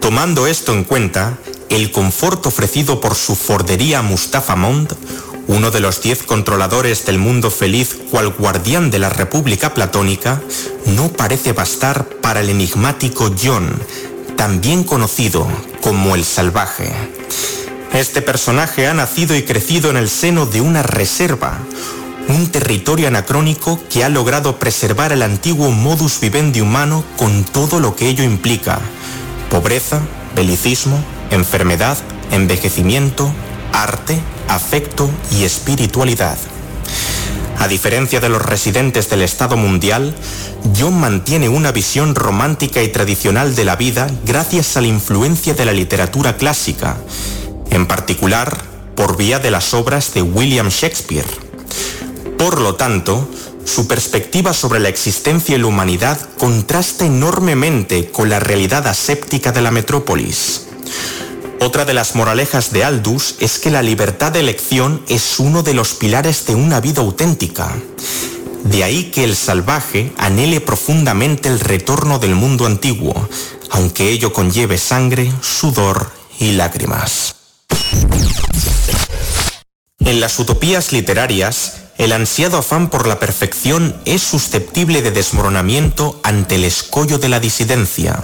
Tomando 0.00 0.48
esto 0.48 0.72
en 0.72 0.82
cuenta, 0.82 1.38
el 1.68 1.92
confort 1.92 2.44
ofrecido 2.46 3.00
por 3.00 3.14
su 3.14 3.36
fordería 3.36 4.02
Mustafa 4.02 4.56
Mond 4.56 4.92
uno 5.46 5.70
de 5.70 5.80
los 5.80 6.00
diez 6.02 6.22
controladores 6.22 7.04
del 7.04 7.18
mundo 7.18 7.50
feliz 7.50 7.96
cual 8.10 8.30
guardián 8.30 8.90
de 8.90 8.98
la 8.98 9.10
República 9.10 9.74
Platónica, 9.74 10.40
no 10.86 11.08
parece 11.08 11.52
bastar 11.52 12.06
para 12.22 12.40
el 12.40 12.48
enigmático 12.48 13.30
John, 13.42 13.70
también 14.36 14.84
conocido 14.84 15.46
como 15.80 16.14
el 16.14 16.24
salvaje. 16.24 16.92
Este 17.92 18.22
personaje 18.22 18.86
ha 18.86 18.94
nacido 18.94 19.36
y 19.36 19.42
crecido 19.42 19.90
en 19.90 19.96
el 19.96 20.08
seno 20.08 20.46
de 20.46 20.60
una 20.60 20.82
reserva, 20.82 21.58
un 22.28 22.50
territorio 22.50 23.06
anacrónico 23.06 23.78
que 23.90 24.02
ha 24.02 24.08
logrado 24.08 24.58
preservar 24.58 25.12
el 25.12 25.22
antiguo 25.22 25.70
modus 25.70 26.20
vivendi 26.20 26.60
humano 26.60 27.04
con 27.16 27.44
todo 27.44 27.80
lo 27.80 27.94
que 27.94 28.08
ello 28.08 28.24
implica, 28.24 28.80
pobreza, 29.50 30.00
belicismo, 30.34 31.04
enfermedad, 31.30 31.98
envejecimiento, 32.30 33.32
arte, 33.72 34.18
afecto 34.48 35.10
y 35.32 35.44
espiritualidad. 35.44 36.36
A 37.58 37.68
diferencia 37.68 38.20
de 38.20 38.28
los 38.28 38.42
residentes 38.42 39.08
del 39.08 39.22
Estado 39.22 39.56
mundial, 39.56 40.14
John 40.78 40.98
mantiene 41.00 41.48
una 41.48 41.72
visión 41.72 42.14
romántica 42.14 42.82
y 42.82 42.88
tradicional 42.88 43.54
de 43.54 43.64
la 43.64 43.76
vida 43.76 44.06
gracias 44.24 44.76
a 44.76 44.80
la 44.80 44.88
influencia 44.88 45.54
de 45.54 45.64
la 45.64 45.72
literatura 45.72 46.36
clásica, 46.36 46.96
en 47.70 47.86
particular 47.86 48.62
por 48.94 49.16
vía 49.16 49.38
de 49.38 49.50
las 49.50 49.74
obras 49.74 50.14
de 50.14 50.22
William 50.22 50.68
Shakespeare. 50.68 51.26
Por 52.38 52.60
lo 52.60 52.74
tanto, 52.74 53.28
su 53.64 53.88
perspectiva 53.88 54.52
sobre 54.52 54.80
la 54.80 54.88
existencia 54.88 55.56
y 55.56 55.58
la 55.58 55.66
humanidad 55.66 56.18
contrasta 56.38 57.06
enormemente 57.06 58.10
con 58.10 58.28
la 58.28 58.40
realidad 58.40 58.86
aséptica 58.86 59.52
de 59.52 59.62
la 59.62 59.70
metrópolis. 59.70 60.66
Otra 61.64 61.86
de 61.86 61.94
las 61.94 62.14
moralejas 62.14 62.72
de 62.74 62.84
Aldous 62.84 63.36
es 63.38 63.58
que 63.58 63.70
la 63.70 63.80
libertad 63.80 64.32
de 64.32 64.40
elección 64.40 65.02
es 65.08 65.38
uno 65.38 65.62
de 65.62 65.72
los 65.72 65.94
pilares 65.94 66.44
de 66.44 66.54
una 66.54 66.78
vida 66.78 67.00
auténtica. 67.00 67.74
De 68.64 68.84
ahí 68.84 69.04
que 69.04 69.24
el 69.24 69.34
salvaje 69.34 70.12
anhele 70.18 70.60
profundamente 70.60 71.48
el 71.48 71.58
retorno 71.58 72.18
del 72.18 72.34
mundo 72.34 72.66
antiguo, 72.66 73.30
aunque 73.70 74.10
ello 74.10 74.30
conlleve 74.34 74.76
sangre, 74.76 75.32
sudor 75.40 76.12
y 76.38 76.52
lágrimas. 76.52 77.36
En 80.00 80.20
las 80.20 80.38
utopías 80.38 80.92
literarias, 80.92 81.76
el 81.96 82.12
ansiado 82.12 82.58
afán 82.58 82.90
por 82.90 83.06
la 83.06 83.18
perfección 83.18 83.96
es 84.04 84.20
susceptible 84.20 85.00
de 85.00 85.12
desmoronamiento 85.12 86.20
ante 86.24 86.56
el 86.56 86.64
escollo 86.64 87.16
de 87.16 87.30
la 87.30 87.40
disidencia. 87.40 88.22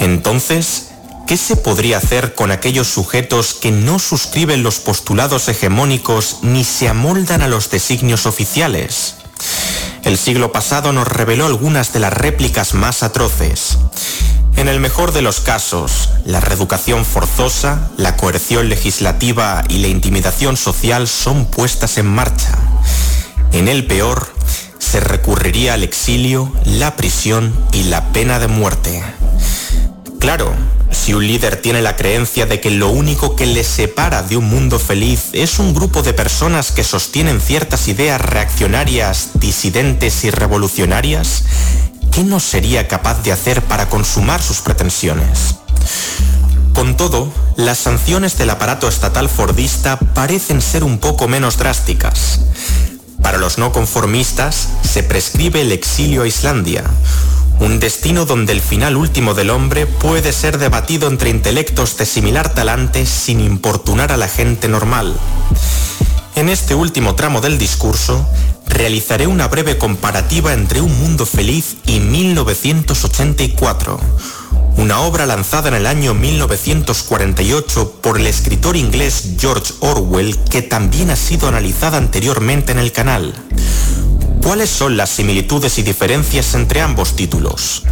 Entonces, 0.00 0.89
¿qué 1.30 1.36
se 1.36 1.54
podría 1.54 1.98
hacer 1.98 2.34
con 2.34 2.50
aquellos 2.50 2.88
sujetos 2.88 3.54
que 3.54 3.70
no 3.70 4.00
suscriben 4.00 4.64
los 4.64 4.80
postulados 4.80 5.48
hegemónicos 5.48 6.38
ni 6.42 6.64
se 6.64 6.88
amoldan 6.88 7.40
a 7.40 7.46
los 7.46 7.70
designios 7.70 8.26
oficiales? 8.26 9.14
El 10.02 10.18
siglo 10.18 10.50
pasado 10.50 10.92
nos 10.92 11.06
reveló 11.06 11.46
algunas 11.46 11.92
de 11.92 12.00
las 12.00 12.12
réplicas 12.12 12.74
más 12.74 13.04
atroces. 13.04 13.78
En 14.56 14.66
el 14.66 14.80
mejor 14.80 15.12
de 15.12 15.22
los 15.22 15.38
casos, 15.38 16.08
la 16.24 16.40
reeducación 16.40 17.04
forzosa, 17.04 17.92
la 17.96 18.16
coerción 18.16 18.68
legislativa 18.68 19.62
y 19.68 19.78
la 19.78 19.86
intimidación 19.86 20.56
social 20.56 21.06
son 21.06 21.46
puestas 21.46 21.96
en 21.98 22.06
marcha. 22.06 22.58
En 23.52 23.68
el 23.68 23.86
peor, 23.86 24.34
se 24.80 24.98
recurriría 24.98 25.74
al 25.74 25.84
exilio, 25.84 26.52
la 26.64 26.96
prisión 26.96 27.54
y 27.70 27.84
la 27.84 28.12
pena 28.12 28.40
de 28.40 28.48
muerte. 28.48 29.00
Claro, 30.18 30.56
si 30.90 31.14
un 31.14 31.26
líder 31.26 31.56
tiene 31.56 31.82
la 31.82 31.96
creencia 31.96 32.46
de 32.46 32.60
que 32.60 32.70
lo 32.70 32.88
único 32.88 33.36
que 33.36 33.46
le 33.46 33.64
separa 33.64 34.22
de 34.22 34.36
un 34.36 34.48
mundo 34.48 34.78
feliz 34.78 35.28
es 35.32 35.58
un 35.58 35.74
grupo 35.74 36.02
de 36.02 36.12
personas 36.12 36.72
que 36.72 36.84
sostienen 36.84 37.40
ciertas 37.40 37.88
ideas 37.88 38.20
reaccionarias, 38.20 39.30
disidentes 39.34 40.24
y 40.24 40.30
revolucionarias, 40.30 41.44
¿qué 42.12 42.24
no 42.24 42.40
sería 42.40 42.88
capaz 42.88 43.22
de 43.22 43.32
hacer 43.32 43.62
para 43.62 43.88
consumar 43.88 44.42
sus 44.42 44.60
pretensiones? 44.60 45.56
Con 46.74 46.96
todo, 46.96 47.32
las 47.56 47.78
sanciones 47.78 48.38
del 48.38 48.50
aparato 48.50 48.88
estatal 48.88 49.28
fordista 49.28 49.98
parecen 49.98 50.62
ser 50.62 50.84
un 50.84 50.98
poco 50.98 51.28
menos 51.28 51.56
drásticas. 51.56 52.40
Para 53.22 53.38
los 53.38 53.58
no 53.58 53.72
conformistas, 53.72 54.68
se 54.82 55.02
prescribe 55.02 55.60
el 55.60 55.72
exilio 55.72 56.22
a 56.22 56.26
Islandia, 56.26 56.84
un 57.60 57.78
destino 57.78 58.24
donde 58.24 58.52
el 58.52 58.60
final 58.60 58.96
último 58.96 59.34
del 59.34 59.50
hombre 59.50 59.86
puede 59.86 60.32
ser 60.32 60.58
debatido 60.58 61.08
entre 61.08 61.30
intelectos 61.30 61.96
de 61.98 62.06
similar 62.06 62.54
talante 62.54 63.06
sin 63.06 63.40
importunar 63.40 64.12
a 64.12 64.16
la 64.16 64.28
gente 64.28 64.66
normal. 64.66 65.14
En 66.36 66.48
este 66.48 66.74
último 66.74 67.14
tramo 67.14 67.42
del 67.42 67.58
discurso, 67.58 68.26
realizaré 68.66 69.26
una 69.26 69.46
breve 69.48 69.76
comparativa 69.76 70.54
entre 70.54 70.80
Un 70.80 70.98
Mundo 71.00 71.26
Feliz 71.26 71.76
y 71.84 72.00
1984, 72.00 74.00
una 74.76 75.00
obra 75.00 75.26
lanzada 75.26 75.68
en 75.68 75.74
el 75.74 75.86
año 75.86 76.14
1948 76.14 77.98
por 78.00 78.18
el 78.18 78.26
escritor 78.26 78.76
inglés 78.76 79.34
George 79.38 79.74
Orwell 79.80 80.38
que 80.44 80.62
también 80.62 81.10
ha 81.10 81.16
sido 81.16 81.48
analizada 81.48 81.98
anteriormente 81.98 82.72
en 82.72 82.78
el 82.78 82.92
canal. 82.92 83.34
¿Cuáles 84.42 84.70
son 84.70 84.96
las 84.96 85.10
similitudes 85.10 85.78
y 85.78 85.82
diferencias 85.82 86.54
entre 86.54 86.80
ambos 86.80 87.14
títulos? 87.14 87.84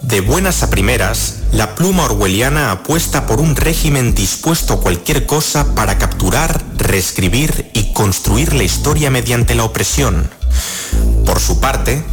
De 0.00 0.20
buenas 0.20 0.62
a 0.62 0.70
primeras, 0.70 1.40
la 1.52 1.74
pluma 1.74 2.04
orwelliana 2.04 2.70
apuesta 2.70 3.26
por 3.26 3.40
un 3.40 3.56
régimen 3.56 4.14
dispuesto 4.14 4.74
a 4.74 4.80
cualquier 4.80 5.26
cosa 5.26 5.74
para 5.74 5.98
capturar, 5.98 6.62
reescribir 6.76 7.70
y 7.74 7.92
construir 7.92 8.54
la 8.54 8.62
historia 8.62 9.10
mediante 9.10 9.54
la 9.54 9.64
opresión. 9.64 10.30
Por 11.26 11.40
su 11.40 11.60
parte, 11.60 12.04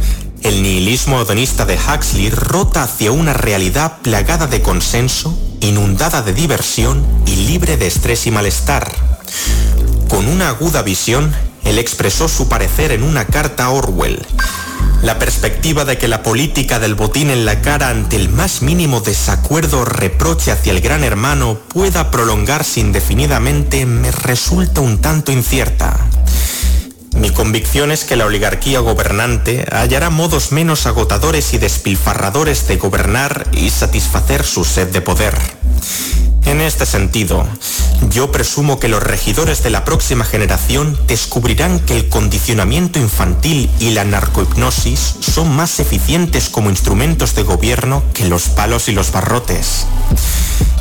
el 0.42 0.62
nihilismo 0.62 1.20
hedonista 1.20 1.64
de 1.64 1.78
Huxley 1.78 2.30
rota 2.30 2.82
hacia 2.82 3.12
una 3.12 3.34
realidad 3.34 3.98
plagada 4.02 4.46
de 4.46 4.62
consenso, 4.62 5.38
inundada 5.60 6.22
de 6.22 6.32
diversión 6.32 7.06
y 7.26 7.36
libre 7.36 7.76
de 7.76 7.86
estrés 7.86 8.26
y 8.26 8.30
malestar. 8.30 8.90
Con 10.08 10.26
una 10.26 10.48
aguda 10.48 10.82
visión, 10.82 11.34
él 11.64 11.78
expresó 11.78 12.28
su 12.28 12.48
parecer 12.48 12.92
en 12.92 13.02
una 13.02 13.26
carta 13.26 13.66
a 13.66 13.70
Orwell. 13.70 14.24
La 15.02 15.18
perspectiva 15.18 15.84
de 15.84 15.96
que 15.96 16.08
la 16.08 16.22
política 16.22 16.78
del 16.78 16.94
botín 16.94 17.30
en 17.30 17.46
la 17.46 17.62
cara 17.62 17.88
ante 17.88 18.16
el 18.16 18.28
más 18.28 18.60
mínimo 18.60 19.00
desacuerdo 19.00 19.80
o 19.80 19.84
reproche 19.86 20.52
hacia 20.52 20.72
el 20.72 20.80
gran 20.80 21.04
hermano 21.04 21.58
pueda 21.68 22.10
prolongarse 22.10 22.80
indefinidamente 22.80 23.86
me 23.86 24.10
resulta 24.10 24.82
un 24.82 25.00
tanto 25.00 25.32
incierta. 25.32 25.98
Mi 27.16 27.30
convicción 27.30 27.90
es 27.90 28.04
que 28.04 28.16
la 28.16 28.26
oligarquía 28.26 28.80
gobernante 28.80 29.66
hallará 29.72 30.10
modos 30.10 30.52
menos 30.52 30.86
agotadores 30.86 31.52
y 31.54 31.58
despilfarradores 31.58 32.68
de 32.68 32.76
gobernar 32.76 33.46
y 33.52 33.70
satisfacer 33.70 34.44
su 34.44 34.64
sed 34.64 34.88
de 34.88 35.00
poder. 35.00 35.34
En 36.44 36.60
este 36.60 36.86
sentido, 36.86 37.46
yo 38.10 38.32
presumo 38.32 38.80
que 38.80 38.88
los 38.88 39.02
regidores 39.02 39.62
de 39.62 39.70
la 39.70 39.84
próxima 39.84 40.24
generación 40.24 40.98
descubrirán 41.06 41.80
que 41.80 41.96
el 41.96 42.08
condicionamiento 42.08 42.98
infantil 42.98 43.70
y 43.78 43.90
la 43.90 44.04
narcohipnosis 44.04 45.16
son 45.20 45.54
más 45.54 45.80
eficientes 45.80 46.48
como 46.48 46.70
instrumentos 46.70 47.34
de 47.34 47.42
gobierno 47.42 48.02
que 48.14 48.24
los 48.24 48.48
palos 48.48 48.88
y 48.88 48.92
los 48.92 49.12
barrotes. 49.12 49.86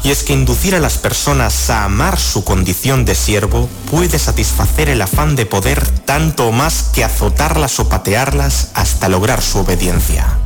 Y 0.03 0.11
es 0.11 0.23
que 0.23 0.33
inducir 0.33 0.75
a 0.75 0.79
las 0.79 0.97
personas 0.97 1.69
a 1.69 1.83
amar 1.83 2.17
su 2.19 2.43
condición 2.45 3.03
de 3.03 3.15
siervo 3.15 3.69
puede 3.91 4.17
satisfacer 4.17 4.89
el 4.89 5.01
afán 5.01 5.35
de 5.35 5.45
poder 5.45 5.85
tanto 6.05 6.51
más 6.51 6.89
que 6.93 7.03
azotarlas 7.03 7.79
o 7.79 7.89
patearlas 7.89 8.69
hasta 8.73 9.09
lograr 9.09 9.41
su 9.41 9.59
obediencia. 9.59 10.39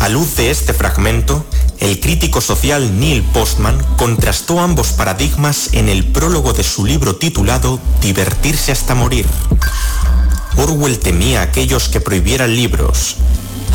A 0.00 0.08
luz 0.08 0.36
de 0.36 0.50
este 0.50 0.72
fragmento, 0.72 1.44
el 1.80 2.00
crítico 2.00 2.40
social 2.40 2.98
Neil 2.98 3.22
Postman 3.22 3.78
contrastó 3.96 4.60
ambos 4.60 4.88
paradigmas 4.88 5.70
en 5.72 5.88
el 5.88 6.04
prólogo 6.04 6.52
de 6.52 6.64
su 6.64 6.84
libro 6.84 7.16
titulado 7.16 7.80
Divertirse 8.00 8.72
hasta 8.72 8.94
morir. 8.94 9.26
Orwell 10.56 10.98
temía 10.98 11.40
a 11.40 11.44
aquellos 11.44 11.88
que 11.88 12.00
prohibieran 12.00 12.54
libros. 12.54 13.16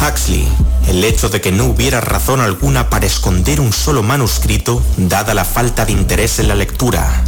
Huxley, 0.01 0.47
el 0.87 1.03
hecho 1.03 1.29
de 1.29 1.39
que 1.39 1.51
no 1.51 1.65
hubiera 1.65 2.01
razón 2.01 2.41
alguna 2.41 2.89
para 2.89 3.05
esconder 3.05 3.61
un 3.61 3.71
solo 3.71 4.03
manuscrito, 4.03 4.81
dada 4.97 5.33
la 5.33 5.45
falta 5.45 5.85
de 5.85 5.93
interés 5.93 6.39
en 6.39 6.49
la 6.49 6.55
lectura. 6.55 7.23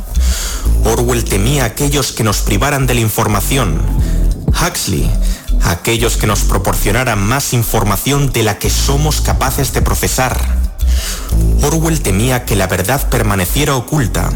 Orwell 0.83 1.23
temía 1.23 1.63
a 1.63 1.67
aquellos 1.67 2.11
que 2.11 2.23
nos 2.23 2.39
privaran 2.39 2.85
de 2.85 2.95
la 2.95 3.01
información. 3.01 3.81
Huxley 4.47 5.09
aquellos 5.65 6.17
que 6.17 6.27
nos 6.27 6.41
proporcionaran 6.41 7.19
más 7.19 7.53
información 7.53 8.31
de 8.31 8.43
la 8.43 8.59
que 8.59 8.69
somos 8.69 9.21
capaces 9.21 9.73
de 9.73 9.81
procesar. 9.81 10.64
Orwell 11.63 12.01
temía 12.01 12.45
que 12.45 12.55
la 12.55 12.67
verdad 12.67 13.09
permaneciera 13.09 13.75
oculta. 13.75 14.31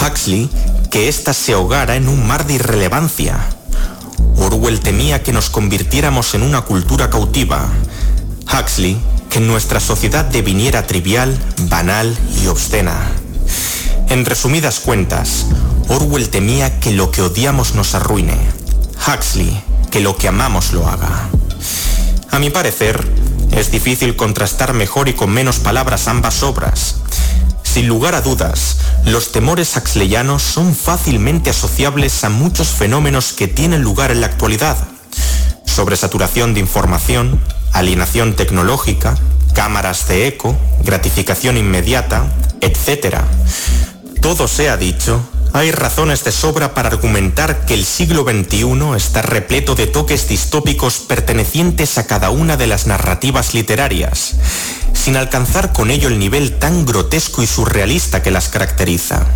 Huxley 0.00 0.50
que 0.90 1.08
ésta 1.08 1.32
se 1.32 1.54
ahogara 1.54 1.96
en 1.96 2.08
un 2.08 2.26
mar 2.26 2.46
de 2.46 2.54
irrelevancia. 2.54 3.38
Orwell 4.36 4.80
temía 4.80 5.22
que 5.22 5.32
nos 5.32 5.48
convirtiéramos 5.48 6.34
en 6.34 6.42
una 6.42 6.62
cultura 6.62 7.08
cautiva. 7.08 7.68
Huxley 8.52 9.00
que 9.30 9.40
nuestra 9.40 9.80
sociedad 9.80 10.26
deviniera 10.26 10.86
trivial, 10.86 11.38
banal 11.68 12.16
y 12.42 12.48
obscena. 12.48 13.12
En 14.10 14.26
resumidas 14.26 14.80
cuentas, 14.80 15.46
Orwell 15.88 16.28
temía 16.28 16.80
que 16.80 16.90
lo 16.90 17.10
que 17.10 17.22
odiamos 17.22 17.74
nos 17.74 17.94
arruine. 17.94 18.36
Huxley 19.06 19.62
que 19.90 20.00
lo 20.00 20.16
que 20.16 20.28
amamos 20.28 20.72
lo 20.72 20.86
haga. 20.86 21.28
A 22.30 22.38
mi 22.38 22.50
parecer, 22.50 23.02
es 23.52 23.70
difícil 23.70 24.16
contrastar 24.16 24.74
mejor 24.74 25.08
y 25.08 25.14
con 25.14 25.30
menos 25.30 25.58
palabras 25.58 26.08
ambas 26.08 26.42
obras. 26.42 26.96
Sin 27.62 27.88
lugar 27.88 28.14
a 28.14 28.20
dudas, 28.20 28.78
los 29.04 29.32
temores 29.32 29.76
axleyanos 29.76 30.42
son 30.42 30.74
fácilmente 30.74 31.50
asociables 31.50 32.24
a 32.24 32.28
muchos 32.28 32.68
fenómenos 32.68 33.32
que 33.32 33.48
tienen 33.48 33.82
lugar 33.82 34.10
en 34.10 34.20
la 34.20 34.26
actualidad. 34.26 34.76
Sobresaturación 35.64 36.54
de 36.54 36.60
información, 36.60 37.40
alienación 37.72 38.34
tecnológica, 38.34 39.16
cámaras 39.54 40.08
de 40.08 40.26
eco, 40.26 40.56
gratificación 40.84 41.56
inmediata, 41.56 42.26
etc. 42.60 43.16
Todo 44.20 44.48
se 44.48 44.68
ha 44.68 44.76
dicho, 44.76 45.22
hay 45.54 45.70
razones 45.70 46.24
de 46.24 46.32
sobra 46.32 46.72
para 46.72 46.88
argumentar 46.88 47.66
que 47.66 47.74
el 47.74 47.84
siglo 47.84 48.24
XXI 48.24 48.96
está 48.96 49.20
repleto 49.20 49.74
de 49.74 49.86
toques 49.86 50.26
distópicos 50.28 51.00
pertenecientes 51.00 51.98
a 51.98 52.06
cada 52.06 52.30
una 52.30 52.56
de 52.56 52.66
las 52.66 52.86
narrativas 52.86 53.52
literarias, 53.52 54.36
sin 54.94 55.16
alcanzar 55.16 55.72
con 55.72 55.90
ello 55.90 56.08
el 56.08 56.18
nivel 56.18 56.58
tan 56.58 56.86
grotesco 56.86 57.42
y 57.42 57.46
surrealista 57.46 58.22
que 58.22 58.30
las 58.30 58.48
caracteriza. 58.48 59.26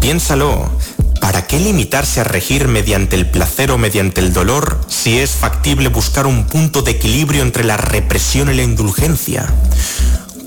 Piénsalo, 0.00 0.70
¿para 1.20 1.46
qué 1.46 1.60
limitarse 1.60 2.20
a 2.20 2.24
regir 2.24 2.68
mediante 2.68 3.14
el 3.16 3.30
placer 3.30 3.70
o 3.72 3.78
mediante 3.78 4.22
el 4.22 4.32
dolor 4.32 4.80
si 4.88 5.18
es 5.18 5.32
factible 5.32 5.88
buscar 5.88 6.26
un 6.26 6.46
punto 6.46 6.80
de 6.80 6.92
equilibrio 6.92 7.42
entre 7.42 7.64
la 7.64 7.76
represión 7.76 8.50
y 8.50 8.54
la 8.54 8.62
indulgencia? 8.62 9.46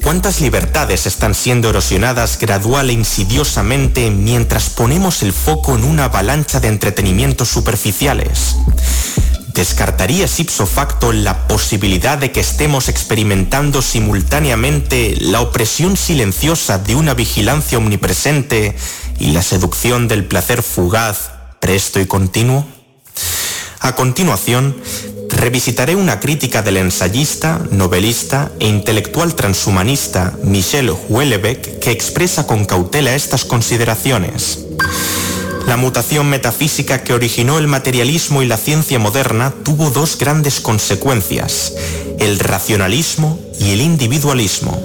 ¿Cuántas 0.03 0.41
libertades 0.41 1.05
están 1.05 1.33
siendo 1.33 1.69
erosionadas 1.69 2.37
gradual 2.37 2.89
e 2.89 2.93
insidiosamente 2.93 4.09
mientras 4.11 4.69
ponemos 4.69 5.23
el 5.23 5.31
foco 5.31 5.75
en 5.75 5.85
una 5.85 6.05
avalancha 6.05 6.59
de 6.59 6.67
entretenimientos 6.67 7.47
superficiales? 7.47 8.57
¿descartarías 9.53 10.39
ipso 10.39 10.65
facto 10.65 11.13
la 11.13 11.47
posibilidad 11.47 12.17
de 12.17 12.31
que 12.31 12.39
estemos 12.39 12.89
experimentando 12.89 13.81
simultáneamente 13.81 15.15
la 15.19 15.41
opresión 15.41 15.95
silenciosa 15.95 16.79
de 16.79 16.95
una 16.95 17.13
vigilancia 17.13 17.77
omnipresente 17.77 18.75
y 19.19 19.31
la 19.31 19.43
seducción 19.43 20.07
del 20.07 20.25
placer 20.25 20.63
fugaz, 20.63 21.29
presto 21.59 21.99
y 21.99 22.07
continuo? 22.07 22.65
A 23.79 23.95
continuación, 23.95 24.75
revisitaré 25.33 25.95
una 25.95 26.19
crítica 26.19 26.61
del 26.61 26.77
ensayista, 26.77 27.61
novelista 27.71 28.51
e 28.59 28.67
intelectual 28.67 29.35
transhumanista 29.35 30.33
Michel 30.43 30.89
Houellebecq 30.89 31.79
que 31.79 31.91
expresa 31.91 32.47
con 32.47 32.65
cautela 32.65 33.15
estas 33.15 33.43
consideraciones. 33.45 34.59
La 35.67 35.77
mutación 35.77 36.29
metafísica 36.29 37.03
que 37.03 37.13
originó 37.13 37.57
el 37.57 37.67
materialismo 37.67 38.41
y 38.41 38.47
la 38.47 38.57
ciencia 38.57 38.99
moderna 38.99 39.53
tuvo 39.63 39.89
dos 39.89 40.17
grandes 40.17 40.59
consecuencias, 40.59 41.73
el 42.19 42.37
racionalismo 42.39 43.39
y 43.59 43.71
el 43.71 43.81
individualismo. 43.81 44.81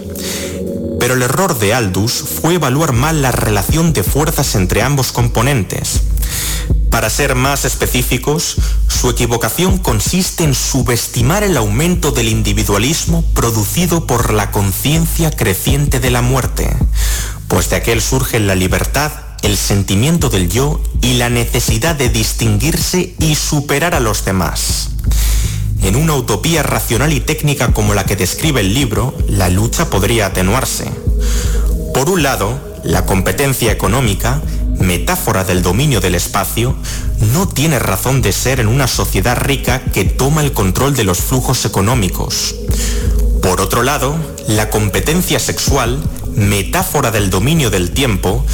Pero 1.00 1.14
el 1.14 1.22
error 1.22 1.58
de 1.58 1.74
Aldous 1.74 2.12
fue 2.12 2.54
evaluar 2.54 2.92
mal 2.92 3.22
la 3.22 3.32
relación 3.32 3.92
de 3.92 4.02
fuerzas 4.02 4.54
entre 4.54 4.82
ambos 4.82 5.12
componentes. 5.12 6.00
Para 6.90 7.10
ser 7.10 7.34
más 7.34 7.64
específicos, 7.64 8.56
su 8.88 9.10
equivocación 9.10 9.78
consiste 9.78 10.44
en 10.44 10.54
subestimar 10.54 11.42
el 11.42 11.56
aumento 11.56 12.12
del 12.12 12.28
individualismo 12.28 13.22
producido 13.34 14.06
por 14.06 14.32
la 14.32 14.50
conciencia 14.50 15.30
creciente 15.30 16.00
de 16.00 16.10
la 16.10 16.22
muerte, 16.22 16.74
pues 17.46 17.68
de 17.70 17.76
aquel 17.76 18.00
surge 18.00 18.40
la 18.40 18.54
libertad, 18.54 19.12
el 19.42 19.56
sentimiento 19.56 20.30
del 20.30 20.48
yo 20.48 20.80
y 21.02 21.14
la 21.14 21.28
necesidad 21.28 21.94
de 21.94 22.08
distinguirse 22.08 23.14
y 23.18 23.34
superar 23.34 23.94
a 23.94 24.00
los 24.00 24.24
demás. 24.24 24.90
En 25.82 25.94
una 25.94 26.14
utopía 26.14 26.62
racional 26.62 27.12
y 27.12 27.20
técnica 27.20 27.72
como 27.72 27.94
la 27.94 28.04
que 28.04 28.16
describe 28.16 28.60
el 28.60 28.74
libro, 28.74 29.14
la 29.28 29.48
lucha 29.50 29.90
podría 29.90 30.26
atenuarse. 30.26 30.90
Por 31.94 32.08
un 32.08 32.22
lado, 32.22 32.58
la 32.82 33.06
competencia 33.06 33.70
económica 33.70 34.42
metáfora 34.80 35.44
del 35.44 35.62
dominio 35.62 36.00
del 36.00 36.14
espacio, 36.14 36.74
no 37.32 37.48
tiene 37.48 37.78
razón 37.78 38.22
de 38.22 38.32
ser 38.32 38.60
en 38.60 38.68
una 38.68 38.86
sociedad 38.86 39.36
rica 39.36 39.82
que 39.92 40.04
toma 40.04 40.42
el 40.42 40.52
control 40.52 40.94
de 40.94 41.04
los 41.04 41.18
flujos 41.18 41.64
económicos. 41.64 42.54
Por 43.42 43.60
otro 43.60 43.82
lado, 43.82 44.16
la 44.46 44.70
competencia 44.70 45.38
sexual, 45.38 45.98
metáfora 46.34 47.10
del 47.10 47.30
dominio 47.30 47.70
del 47.70 47.90
tiempo, 47.90 48.44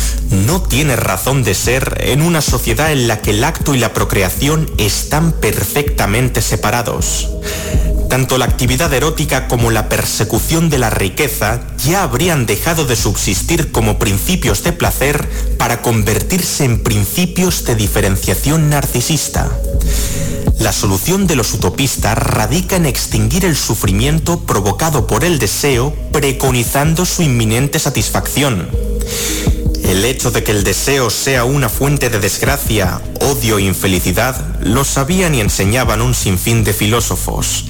no 0.47 0.63
tiene 0.63 0.97
razón 0.97 1.43
de 1.43 1.55
ser 1.55 1.99
en 2.01 2.23
una 2.23 2.41
sociedad 2.41 2.93
en 2.93 3.09
la 3.09 3.21
que 3.21 3.31
el 3.31 3.45
acto 3.45 3.75
y 3.75 3.79
la 3.79 3.93
procreación 3.93 4.71
están 4.79 5.33
perfectamente 5.33 6.43
separados 6.43 7.29
tanto 8.15 8.39
la 8.39 8.45
actividad 8.45 8.95
erótica 8.95 9.49
como 9.49 9.73
la 9.73 9.89
persecución 9.89 10.71
de 10.71 10.79
la 10.79 10.89
riqueza 10.89 11.63
ya 11.85 12.05
habrían 12.05 12.47
dejado 12.47 12.87
de 12.87 12.95
subsistir 12.95 13.73
como 13.73 13.99
principios 13.99 14.63
de 14.63 14.73
placer 14.73 15.29
para 15.59 15.83
convertirse 15.83 16.65
en 16.65 16.81
principios 16.81 17.65
de 17.65 17.75
diferenciación 17.75 18.71
narcisista. 18.71 19.51
La 20.61 20.73
solución 20.73 21.27
de 21.27 21.35
los 21.35 21.55
utopistas 21.55 22.17
radica 22.17 22.77
en 22.77 22.87
extinguir 22.87 23.45
el 23.45 23.57
sufrimiento 23.57 24.47
provocado 24.47 25.09
por 25.09 25.25
el 25.25 25.41
deseo 25.41 25.93
preconizando 26.13 27.07
su 27.07 27.25
inminente 27.25 27.81
satisfacción. 27.81 28.69
El 29.85 30.05
hecho 30.07 30.31
de 30.31 30.43
que 30.43 30.51
el 30.51 30.65
deseo 30.65 31.11
sea 31.11 31.45
una 31.45 31.69
fuente 31.69 32.09
de 32.09 32.19
desgracia, 32.19 33.03
odio 33.21 33.59
e 33.59 33.63
infelicidad 33.63 34.35
lo 34.61 34.83
sabían 34.83 35.35
y 35.35 35.41
enseñaban 35.41 36.01
un 36.01 36.15
sinfín 36.15 36.65
de 36.65 36.73
filósofos, 36.73 37.67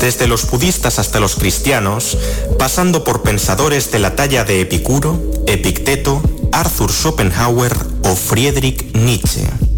desde 0.00 0.26
los 0.26 0.50
budistas 0.50 0.98
hasta 0.98 1.20
los 1.20 1.36
cristianos, 1.36 2.18
pasando 2.58 3.04
por 3.04 3.22
pensadores 3.22 3.92
de 3.92 4.00
la 4.00 4.16
talla 4.16 4.44
de 4.44 4.60
Epicuro, 4.60 5.22
Epicteto, 5.46 6.20
Arthur 6.50 6.92
Schopenhauer 6.92 7.72
o 8.04 8.16
Friedrich 8.16 8.92
Nietzsche. 8.94 9.71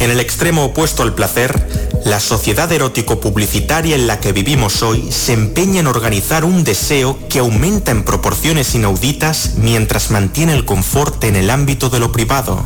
En 0.00 0.10
el 0.10 0.20
extremo 0.20 0.64
opuesto 0.64 1.02
al 1.02 1.14
placer, 1.14 1.68
la 2.04 2.20
sociedad 2.20 2.70
erótico-publicitaria 2.70 3.94
en 3.96 4.06
la 4.06 4.20
que 4.20 4.32
vivimos 4.32 4.82
hoy 4.82 5.10
se 5.10 5.32
empeña 5.32 5.80
en 5.80 5.86
organizar 5.86 6.44
un 6.44 6.64
deseo 6.64 7.18
que 7.28 7.38
aumenta 7.38 7.90
en 7.90 8.04
proporciones 8.04 8.74
inauditas 8.74 9.52
mientras 9.56 10.10
mantiene 10.10 10.52
el 10.52 10.64
confort 10.64 11.24
en 11.24 11.36
el 11.36 11.50
ámbito 11.50 11.88
de 11.88 12.00
lo 12.00 12.12
privado 12.12 12.62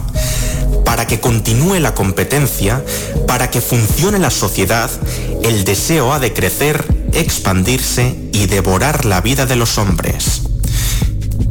para 0.89 1.07
que 1.07 1.21
continúe 1.21 1.79
la 1.81 1.95
competencia, 1.95 2.83
para 3.27 3.51
que 3.51 3.61
funcione 3.61 4.19
la 4.19 4.31
sociedad, 4.31 4.91
el 5.43 5.65
deseo 5.65 6.15
ha 6.15 6.19
de 6.19 6.33
crecer, 6.33 6.83
expandirse 7.13 8.17
y 8.33 8.47
devorar 8.47 9.05
la 9.05 9.21
vida 9.21 9.45
de 9.45 9.57
los 9.57 9.77
hombres. 9.77 10.48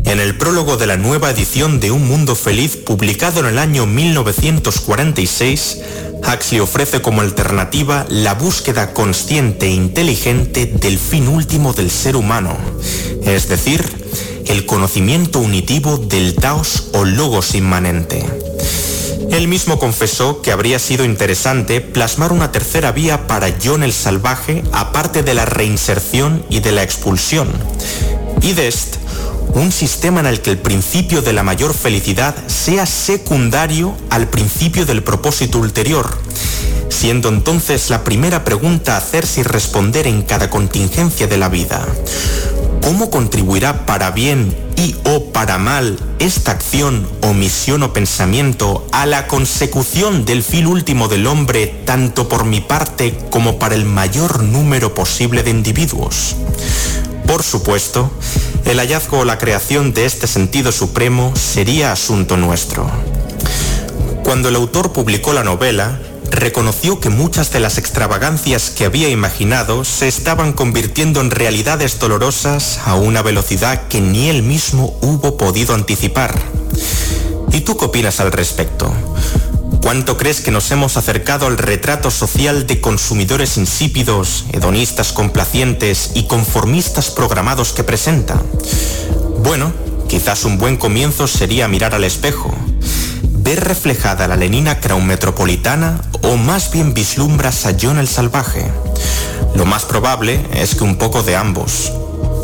En 0.06 0.20
el 0.20 0.38
prólogo 0.38 0.78
de 0.78 0.88
la 0.88 0.98
nueva 0.98 1.30
edición 1.32 1.80
de 1.80 1.92
Un 1.92 2.08
Mundo 2.08 2.36
Feliz, 2.36 2.78
publicado 2.78 3.42
en 3.42 3.46
el 3.48 3.58
año 3.58 3.86
1946, 3.86 5.80
Huxley 6.22 6.60
ofrece 6.60 7.02
como 7.02 7.22
alternativa 7.22 8.06
la 8.10 8.34
búsqueda 8.34 8.94
consciente 8.94 9.68
e 9.68 9.72
inteligente 9.72 10.66
del 10.66 10.98
fin 10.98 11.28
último 11.28 11.74
del 11.74 11.92
ser 11.92 12.16
humano, 12.16 12.58
es 13.24 13.48
decir, 13.50 13.84
el 14.46 14.66
conocimiento 14.66 15.40
unitivo 15.40 15.98
del 15.98 16.36
Taos 16.36 16.90
o 16.94 17.06
Logos 17.06 17.54
inmanente. 17.56 18.26
Él 19.32 19.48
mismo 19.48 19.78
confesó 19.78 20.42
que 20.42 20.52
habría 20.52 20.80
sido 20.80 21.04
interesante 21.04 21.82
plasmar 21.82 22.32
una 22.32 22.52
tercera 22.52 22.92
vía 22.92 23.28
para 23.28 23.54
John 23.62 23.84
el 23.84 23.92
Salvaje 23.92 24.64
aparte 24.72 25.22
de 25.22 25.34
la 25.34 25.46
reinserción 25.46 26.46
y 26.50 26.62
de 26.62 26.72
la 26.72 26.84
expulsión. 26.84 27.50
Idest, 28.42 28.96
un 29.58 29.72
sistema 29.72 30.20
en 30.20 30.28
el 30.28 30.42
que 30.42 30.52
el 30.52 30.58
principio 30.58 31.22
de 31.22 31.34
la 31.34 31.44
mayor 31.44 31.74
felicidad 31.74 32.36
sea 32.48 32.86
secundario 32.86 33.96
al 34.10 34.28
principio 34.28 34.86
del 34.86 35.04
propósito 35.04 35.60
ulterior, 35.60 36.18
siendo 36.90 37.30
entonces 37.30 37.90
la 37.90 38.04
primera 38.04 38.44
pregunta 38.44 38.94
a 38.94 38.98
hacerse 38.98 39.42
y 39.42 39.44
responder 39.44 40.08
en 40.08 40.22
cada 40.22 40.50
contingencia 40.50 41.28
de 41.28 41.38
la 41.38 41.50
vida. 41.50 41.86
¿Cómo 42.84 43.10
contribuirá 43.10 43.86
para 43.86 44.12
bien 44.12 44.56
y 44.78 44.96
o 45.04 45.26
para 45.34 45.58
mal 45.58 46.00
esta 46.20 46.52
acción, 46.52 47.08
omisión 47.22 47.84
o 47.84 47.92
pensamiento 47.92 48.88
a 48.92 49.06
la 49.06 49.28
consecución 49.28 50.24
del 50.24 50.44
fin 50.44 50.68
último 50.68 51.08
del 51.08 51.28
hombre 51.28 51.82
tanto 51.86 52.30
por 52.30 52.46
mi 52.46 52.62
parte 52.62 53.18
como 53.30 53.60
para 53.60 53.76
el 53.76 53.86
mayor 53.86 54.44
número 54.44 54.94
posible 54.94 55.44
de 55.44 55.50
individuos? 55.50 56.36
Por 57.28 57.44
supuesto, 57.44 58.10
el 58.66 58.80
hallazgo 58.80 59.20
o 59.20 59.26
la 59.26 59.38
creación 59.38 59.94
de 59.94 60.06
este 60.06 60.28
sentido 60.28 60.72
supremo 60.72 61.34
sería 61.36 61.92
asunto 61.92 62.38
nuestro. 62.38 62.90
Cuando 64.24 64.50
el 64.50 64.56
autor 64.56 64.94
publicó 64.94 65.34
la 65.34 65.44
novela, 65.44 66.00
reconoció 66.32 67.00
que 67.00 67.10
muchas 67.10 67.52
de 67.52 67.60
las 67.60 67.78
extravagancias 67.78 68.70
que 68.70 68.86
había 68.86 69.10
imaginado 69.10 69.84
se 69.84 70.08
estaban 70.08 70.54
convirtiendo 70.54 71.22
en 71.22 71.32
realidades 71.32 72.00
dolorosas 72.00 72.80
a 72.86 72.96
una 72.96 73.22
velocidad 73.22 73.88
que 73.88 74.02
ni 74.02 74.30
él 74.30 74.42
mismo 74.42 74.98
hubo 75.02 75.38
podido 75.38 75.74
anticipar. 75.74 76.34
¿Y 77.52 77.62
tú 77.62 77.78
qué 77.78 77.86
opinas 77.86 78.20
al 78.20 78.32
respecto? 78.32 78.92
¿Cuánto 79.82 80.18
crees 80.18 80.42
que 80.42 80.52
nos 80.52 80.70
hemos 80.72 80.98
acercado 80.98 81.48
al 81.48 81.58
retrato 81.58 82.12
social 82.12 82.68
de 82.68 82.82
consumidores 82.82 83.58
insípidos, 83.58 84.46
hedonistas 84.52 85.14
complacientes 85.14 86.12
y 86.16 86.28
conformistas 86.28 87.10
programados 87.10 87.74
que 87.74 87.84
presenta? 87.84 88.42
Bueno, 89.44 89.72
quizás 90.10 90.46
un 90.46 90.58
buen 90.58 90.78
comienzo 90.78 91.28
sería 91.28 91.68
mirar 91.68 91.96
al 91.96 92.04
espejo 92.04 92.54
¿Ves 93.48 93.62
reflejada 93.62 94.28
la 94.28 94.36
Lenina 94.36 94.82
Crown 94.82 95.08
metropolitana 95.08 96.02
o 96.22 96.36
más 96.36 96.70
bien 96.70 96.94
vislumbras 96.94 97.66
a 97.66 97.78
John 97.82 97.98
el 97.98 98.10
Salvaje? 98.10 98.70
Lo 99.56 99.66
más 99.66 99.86
probable 99.86 100.46
es 100.54 100.76
que 100.76 100.84
un 100.84 100.98
poco 100.98 101.24
de 101.24 101.38
ambos. 101.38 101.94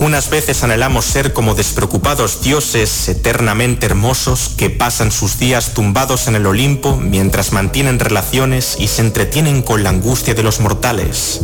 Unas 0.04 0.30
veces 0.30 0.62
anhelamos 0.64 1.06
ser 1.06 1.32
como 1.32 1.56
despreocupados 1.56 2.42
dioses 2.42 3.08
eternamente 3.08 3.86
hermosos 3.86 4.52
que 4.58 4.70
pasan 4.70 5.14
sus 5.14 5.40
días 5.40 5.74
tumbados 5.74 6.28
en 6.28 6.36
el 6.36 6.46
Olimpo 6.46 6.98
mientras 6.98 7.54
mantienen 7.54 8.00
relaciones 8.00 8.76
y 8.78 8.90
se 8.90 9.02
entretienen 9.02 9.62
con 9.62 9.82
la 9.82 9.92
angustia 9.92 10.34
de 10.34 10.44
los 10.44 10.60
mortales. 10.60 11.40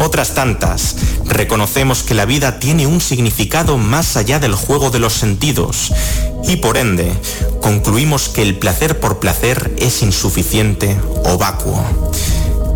Otras 0.00 0.34
tantas, 0.34 0.96
reconocemos 1.24 2.02
que 2.02 2.14
la 2.14 2.24
vida 2.24 2.58
tiene 2.58 2.88
un 2.88 3.00
significado 3.00 3.78
más 3.78 4.16
allá 4.16 4.40
del 4.40 4.56
juego 4.56 4.90
de 4.90 4.98
los 4.98 5.12
sentidos 5.12 5.92
y 6.48 6.56
por 6.56 6.78
ende 6.78 7.12
concluimos 7.62 8.28
que 8.28 8.42
el 8.42 8.58
placer 8.58 8.98
por 8.98 9.20
placer 9.20 9.72
es 9.78 10.02
insuficiente 10.02 11.00
o 11.24 11.38
vacuo. 11.38 11.80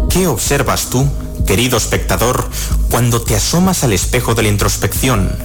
¿Qué 0.09 0.29
observas 0.29 0.91
tú, 0.91 1.09
querido 1.47 1.77
espectador, 1.77 2.49
cuando 2.91 3.23
te 3.23 3.37
asomas 3.37 3.85
al 3.85 3.93
espejo 3.93 4.35
de 4.35 4.43
la 4.43 4.49
introspección? 4.49 5.37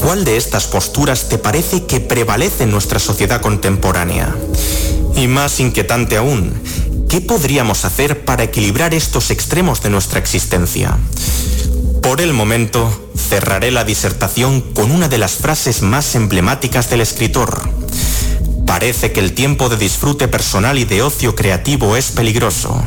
¿Cuál 0.00 0.24
de 0.24 0.36
estas 0.36 0.66
posturas 0.66 1.28
te 1.28 1.38
parece 1.38 1.84
que 1.84 2.00
prevalece 2.00 2.64
en 2.64 2.70
nuestra 2.70 2.98
sociedad 2.98 3.40
contemporánea? 3.40 4.34
Y 5.16 5.26
más 5.26 5.60
inquietante 5.60 6.16
aún, 6.16 6.54
¿qué 7.08 7.20
podríamos 7.20 7.84
hacer 7.84 8.24
para 8.24 8.44
equilibrar 8.44 8.94
estos 8.94 9.30
extremos 9.30 9.82
de 9.82 9.90
nuestra 9.90 10.18
existencia? 10.18 10.96
Por 12.02 12.20
el 12.20 12.32
momento, 12.32 13.10
cerraré 13.28 13.70
la 13.70 13.84
disertación 13.84 14.60
con 14.60 14.90
una 14.92 15.08
de 15.08 15.18
las 15.18 15.32
frases 15.32 15.82
más 15.82 16.14
emblemáticas 16.14 16.88
del 16.88 17.00
escritor. 17.00 17.68
Parece 18.66 19.12
que 19.12 19.20
el 19.20 19.32
tiempo 19.32 19.68
de 19.68 19.76
disfrute 19.76 20.28
personal 20.28 20.78
y 20.78 20.84
de 20.84 21.02
ocio 21.02 21.34
creativo 21.34 21.96
es 21.96 22.10
peligroso. 22.10 22.82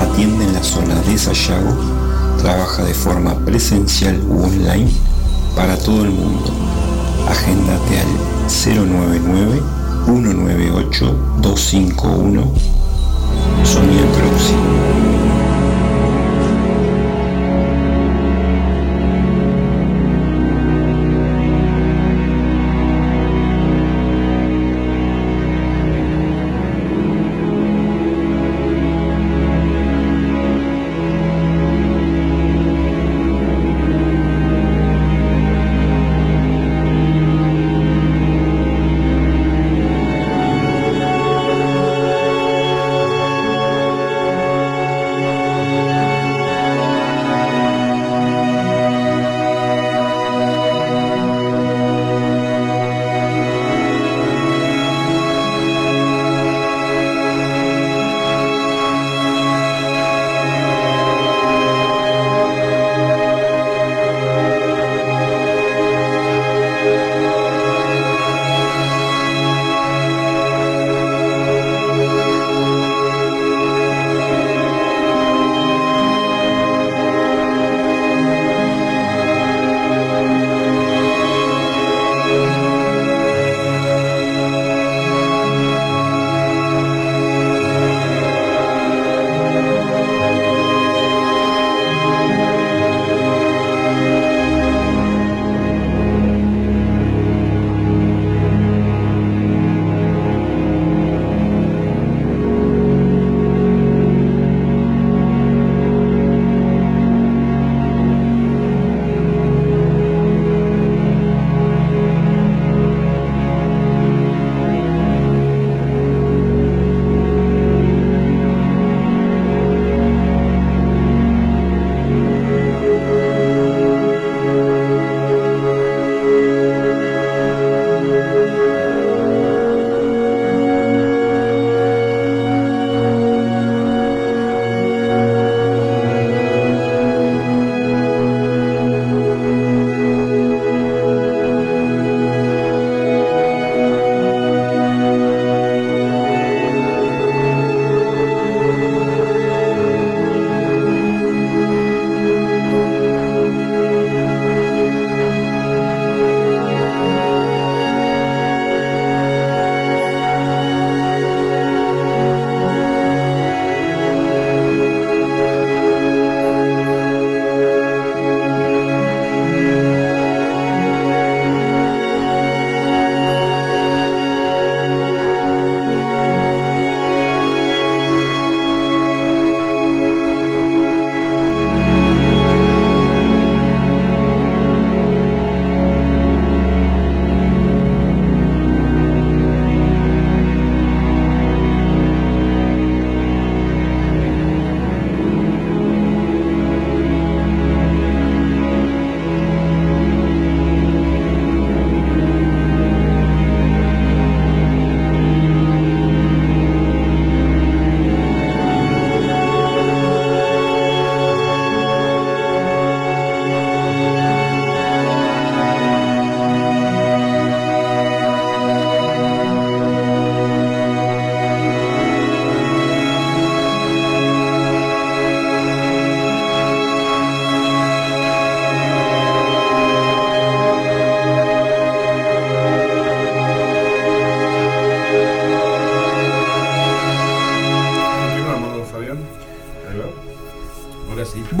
atiende 0.00 0.46
en 0.46 0.54
la 0.54 0.62
zona 0.62 1.02
de 1.02 1.18
Sayago, 1.18 1.76
trabaja 2.40 2.82
de 2.82 2.94
forma 2.94 3.34
presencial 3.44 4.18
u 4.26 4.44
online 4.44 4.88
para 5.54 5.76
todo 5.76 6.02
el 6.02 6.12
mundo. 6.12 6.50
Agéndate 7.28 8.00
al 8.00 8.08
099 8.88 9.79
198 10.06 11.14
251 11.40 12.44
Sonia 13.64 14.06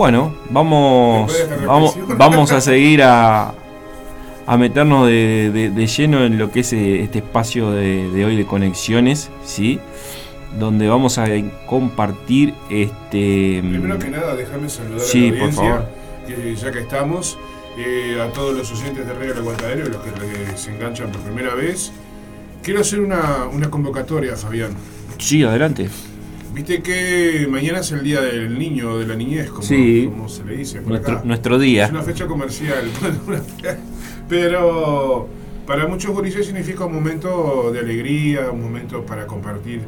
bueno, 0.00 0.34
vamos, 0.48 1.30
vamos, 1.66 1.94
vamos 2.16 2.52
a 2.52 2.62
seguir 2.62 3.02
a, 3.02 3.52
a 4.46 4.56
meternos 4.56 5.06
de, 5.06 5.90
lleno 5.94 6.24
en 6.24 6.38
lo 6.38 6.50
que 6.50 6.60
es 6.60 6.72
eh, 6.72 7.02
este 7.02 7.18
espacio 7.18 7.70
de, 7.72 8.24
hoy 8.24 8.34
de 8.34 8.46
conexiones, 8.46 9.28
¿sí? 9.44 9.78
Donde 10.58 10.88
vamos 10.88 11.18
a 11.18 11.26
compartir 11.66 12.54
este. 12.70 13.58
Primero 13.60 13.98
que 13.98 14.08
nada, 14.08 14.34
déjame 14.36 14.70
saludar 14.70 15.02
a 15.02 15.14
la 15.14 15.34
audiencia, 15.34 15.88
ya 16.56 16.72
que 16.72 16.80
estamos, 16.80 17.36
eh, 17.76 18.26
a 18.26 18.32
todos 18.32 18.56
los 18.56 18.72
oyentes 18.72 19.06
de 19.06 19.12
Radio 19.12 19.34
Aguantadero 19.34 19.86
y 19.86 19.90
los 19.90 20.02
que 20.02 20.56
se 20.56 20.70
enganchan 20.70 21.12
por 21.12 21.20
primera 21.20 21.54
vez. 21.54 21.92
Quiero 22.62 22.80
hacer 22.80 23.00
una, 23.00 23.48
una 23.52 23.68
convocatoria, 23.68 24.34
Fabián. 24.34 24.70
Sí, 25.18 25.42
adelante. 25.44 25.90
Viste 26.52 26.82
que 26.82 27.46
mañana 27.48 27.80
es 27.80 27.92
el 27.92 28.02
día 28.02 28.20
del 28.20 28.58
niño, 28.58 28.98
de 28.98 29.06
la 29.06 29.14
niñez, 29.14 29.50
como, 29.50 29.62
se 30.28 30.44
le 30.44 30.56
dice. 30.56 30.80
nuestro, 30.80 31.22
nuestro 31.24 31.58
día. 31.58 31.84
Es 31.84 31.90
una 31.90 32.02
fecha 32.02 32.26
comercial. 32.26 32.90
Pero 34.28 35.28
para 35.66 35.86
muchos 35.86 36.10
gurises 36.10 36.46
significa 36.46 36.84
un 36.84 36.94
momento 36.94 37.70
de 37.72 37.78
alegría, 37.78 38.50
un 38.50 38.62
momento 38.62 39.06
para 39.06 39.26
compartir 39.26 39.82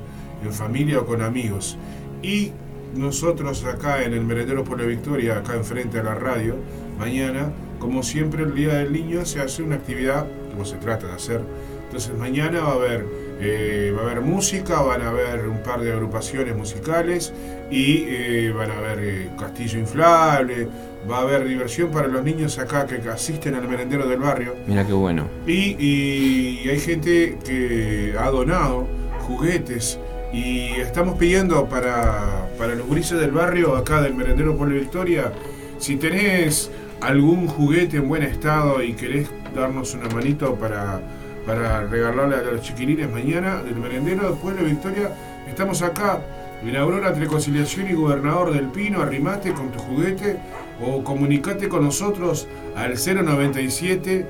en 0.45 0.53
familia 0.53 1.01
o 1.01 1.07
con 1.07 1.23
amigos. 1.23 1.77
Y 2.23 2.53
nosotros 2.95 3.65
acá 3.65 4.05
en 4.05 4.13
el 4.13 4.25
Merendero 4.25 4.65
por 4.65 4.81
la 4.81 4.87
Victoria, 4.87 5.39
acá 5.39 5.55
enfrente 5.55 5.99
a 5.99 6.03
la 6.03 6.15
radio, 6.15 6.57
mañana, 6.99 7.53
como 7.79 8.03
siempre 8.03 8.45
el 8.45 8.55
Día 8.55 8.75
del 8.75 8.93
Niño, 8.93 9.25
se 9.25 9.41
hace 9.41 9.63
una 9.63 9.77
actividad, 9.77 10.27
como 10.51 10.65
se 10.65 10.77
trata 10.77 11.07
de 11.09 11.15
hacer. 11.15 11.41
Entonces 11.87 12.17
mañana 12.17 12.61
va 12.61 12.71
a 12.71 12.75
haber, 12.75 13.07
eh, 13.45 13.93
va 13.97 14.03
a 14.03 14.05
haber 14.05 14.21
música, 14.21 14.81
van 14.81 15.03
a 15.03 15.09
haber 15.09 15.49
un 15.49 15.63
par 15.63 15.81
de 15.81 15.93
agrupaciones 15.93 16.57
musicales 16.57 17.33
y 17.71 18.05
eh, 18.07 18.53
van 18.57 18.71
a 18.71 18.79
haber 18.79 18.99
eh, 19.01 19.31
castillo 19.39 19.79
inflable, 19.79 20.69
va 21.11 21.19
a 21.19 21.21
haber 21.23 21.47
diversión 21.47 21.91
para 21.91 22.09
los 22.09 22.23
niños 22.23 22.59
acá 22.59 22.87
que 22.87 22.97
asisten 23.09 23.55
al 23.55 23.69
merendero 23.69 24.07
del 24.07 24.21
barrio. 24.21 24.55
Mira 24.67 24.87
qué 24.87 24.93
bueno. 24.93 25.29
Y, 25.47 26.69
hay 26.69 26.79
gente 26.79 27.39
que 27.45 28.15
ha 28.19 28.31
donado 28.31 28.87
juguetes 29.27 29.99
y 30.33 30.71
estamos 30.81 31.19
pidiendo 31.19 31.69
para, 31.69 32.49
para 32.57 32.75
los 32.75 32.89
grises 32.89 33.21
del 33.21 33.33
barrio, 33.33 33.77
acá 33.77 34.01
del 34.01 34.15
merendero 34.15 34.57
Pueblo 34.57 34.77
Victoria, 34.77 35.33
si 35.79 35.97
tenés 35.97 36.71
algún 37.01 37.49
juguete 37.49 37.97
en 37.97 38.09
buen 38.09 38.23
estado 38.23 38.83
y 38.83 38.95
querés 38.95 39.29
darnos 39.55 39.95
una 39.95 40.09
manito 40.09 40.55
para, 40.55 41.01
para 41.47 41.87
regalarle 41.87 42.37
a 42.37 42.43
los 42.43 42.63
chiquilines 42.63 43.11
mañana 43.11 43.63
del 43.63 43.77
merendero 43.77 44.35
Pueblo 44.37 44.65
Victoria, 44.65 45.11
estamos 45.49 45.83
acá 45.83 46.21
en 46.63 46.77
Aurora 46.77 47.09
entre 47.09 47.27
y 47.27 47.95
Gobernador 47.95 48.53
del 48.53 48.67
Pino, 48.69 49.03
arrimate 49.03 49.53
con 49.53 49.73
tu 49.73 49.81
juguete 49.81 50.39
o 50.81 51.03
comunicate 51.03 51.69
con 51.69 51.85
nosotros 51.85 52.47
al 52.77 52.95
097 52.95 54.27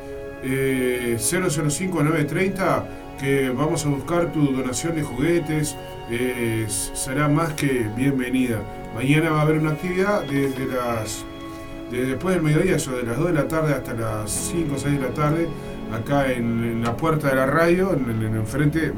005 1.18 2.02
930 2.02 2.86
que 3.20 3.50
vamos 3.50 3.86
a 3.86 3.88
buscar 3.90 4.32
tu 4.32 4.52
donación 4.52 4.96
de 4.96 5.02
juguetes, 5.02 5.76
eh, 6.10 6.66
será 6.68 7.28
más 7.28 7.52
que 7.52 7.86
bienvenida. 7.96 8.60
Mañana 8.96 9.30
va 9.30 9.40
a 9.40 9.42
haber 9.42 9.58
una 9.58 9.70
actividad 9.70 10.22
desde 10.24 10.66
las 10.66 11.24
después 11.90 12.34
del 12.34 12.42
mediodía, 12.42 12.76
eso 12.76 12.92
de 12.92 13.02
las 13.02 13.18
2 13.18 13.28
de 13.28 13.32
la 13.34 13.48
tarde 13.48 13.74
hasta 13.74 13.92
las 13.92 14.30
5 14.30 14.74
o 14.74 14.78
6 14.78 14.94
de 14.94 15.00
la 15.00 15.14
tarde, 15.14 15.46
acá 15.94 16.32
en, 16.32 16.82
la 16.82 16.96
puerta 16.96 17.28
de 17.28 17.36
la 17.36 17.46
radio, 17.46 17.92
en 17.94 18.10
el 18.10 18.36
enfrente, 18.36 18.92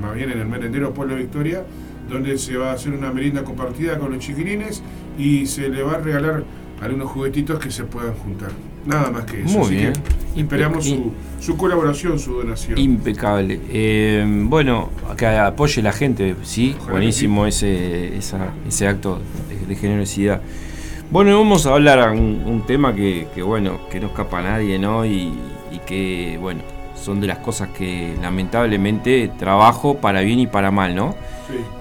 más 0.00 0.14
bien 0.14 0.30
en 0.30 0.40
el 0.40 0.46
merendero 0.46 0.92
Pueblo 0.92 1.16
Victoria, 1.16 1.64
donde 2.08 2.38
se 2.38 2.56
va 2.56 2.70
a 2.70 2.74
hacer 2.74 2.92
una 2.92 3.12
merienda 3.12 3.44
compartida 3.44 3.98
con 3.98 4.12
los 4.12 4.18
chiquilines 4.18 4.82
y 5.18 5.46
se 5.46 5.68
le 5.68 5.82
va 5.82 5.92
a 5.92 5.98
regalar 5.98 6.44
algunos 6.80 7.10
juguetitos 7.10 7.58
que 7.58 7.70
se 7.70 7.84
puedan 7.84 8.14
juntar. 8.14 8.50
Nada 8.86 9.10
más 9.10 9.24
que 9.24 9.42
eso. 9.42 9.58
Muy 9.58 9.76
bien. 9.76 9.92
esperamos 10.36 10.84
su, 11.40 11.56
colaboración, 11.56 12.18
su 12.18 12.34
donación. 12.34 12.78
Impecable. 12.78 13.60
Eh, 13.70 14.24
bueno, 14.44 14.90
que 15.16 15.26
apoye 15.26 15.82
la 15.82 15.92
gente, 15.92 16.34
sí, 16.42 16.74
buenísimo 16.90 17.46
ese, 17.46 18.16
ese 18.16 18.88
acto 18.88 19.20
de, 19.68 19.76
generosidad. 19.76 20.40
Bueno, 21.10 21.36
vamos 21.38 21.66
a 21.66 21.74
hablar 21.74 22.10
un, 22.12 22.42
un 22.46 22.66
tema 22.66 22.94
que, 22.94 23.26
bueno, 23.44 23.80
que 23.90 24.00
no 24.00 24.08
escapa 24.08 24.38
a 24.38 24.42
nadie, 24.42 24.78
¿no? 24.78 25.04
Y 25.04 25.32
que, 25.90 26.38
bueno, 26.40 26.60
son 26.94 27.20
de 27.20 27.26
las 27.26 27.38
cosas 27.38 27.70
que 27.70 28.16
lamentablemente 28.22 29.28
trabajo 29.36 29.96
para 29.96 30.20
bien 30.20 30.38
y 30.38 30.46
para 30.46 30.70
mal, 30.70 30.94
¿no? 30.94 31.16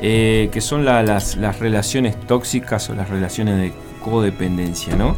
Eh, 0.01 0.49
que 0.51 0.61
son 0.61 0.83
las, 0.83 1.37
relaciones 1.59 2.19
tóxicas 2.21 2.89
o 2.89 2.95
las 2.95 3.07
relaciones 3.07 3.57
de 3.59 3.71
codependencia, 4.03 4.95
¿no? 4.95 5.15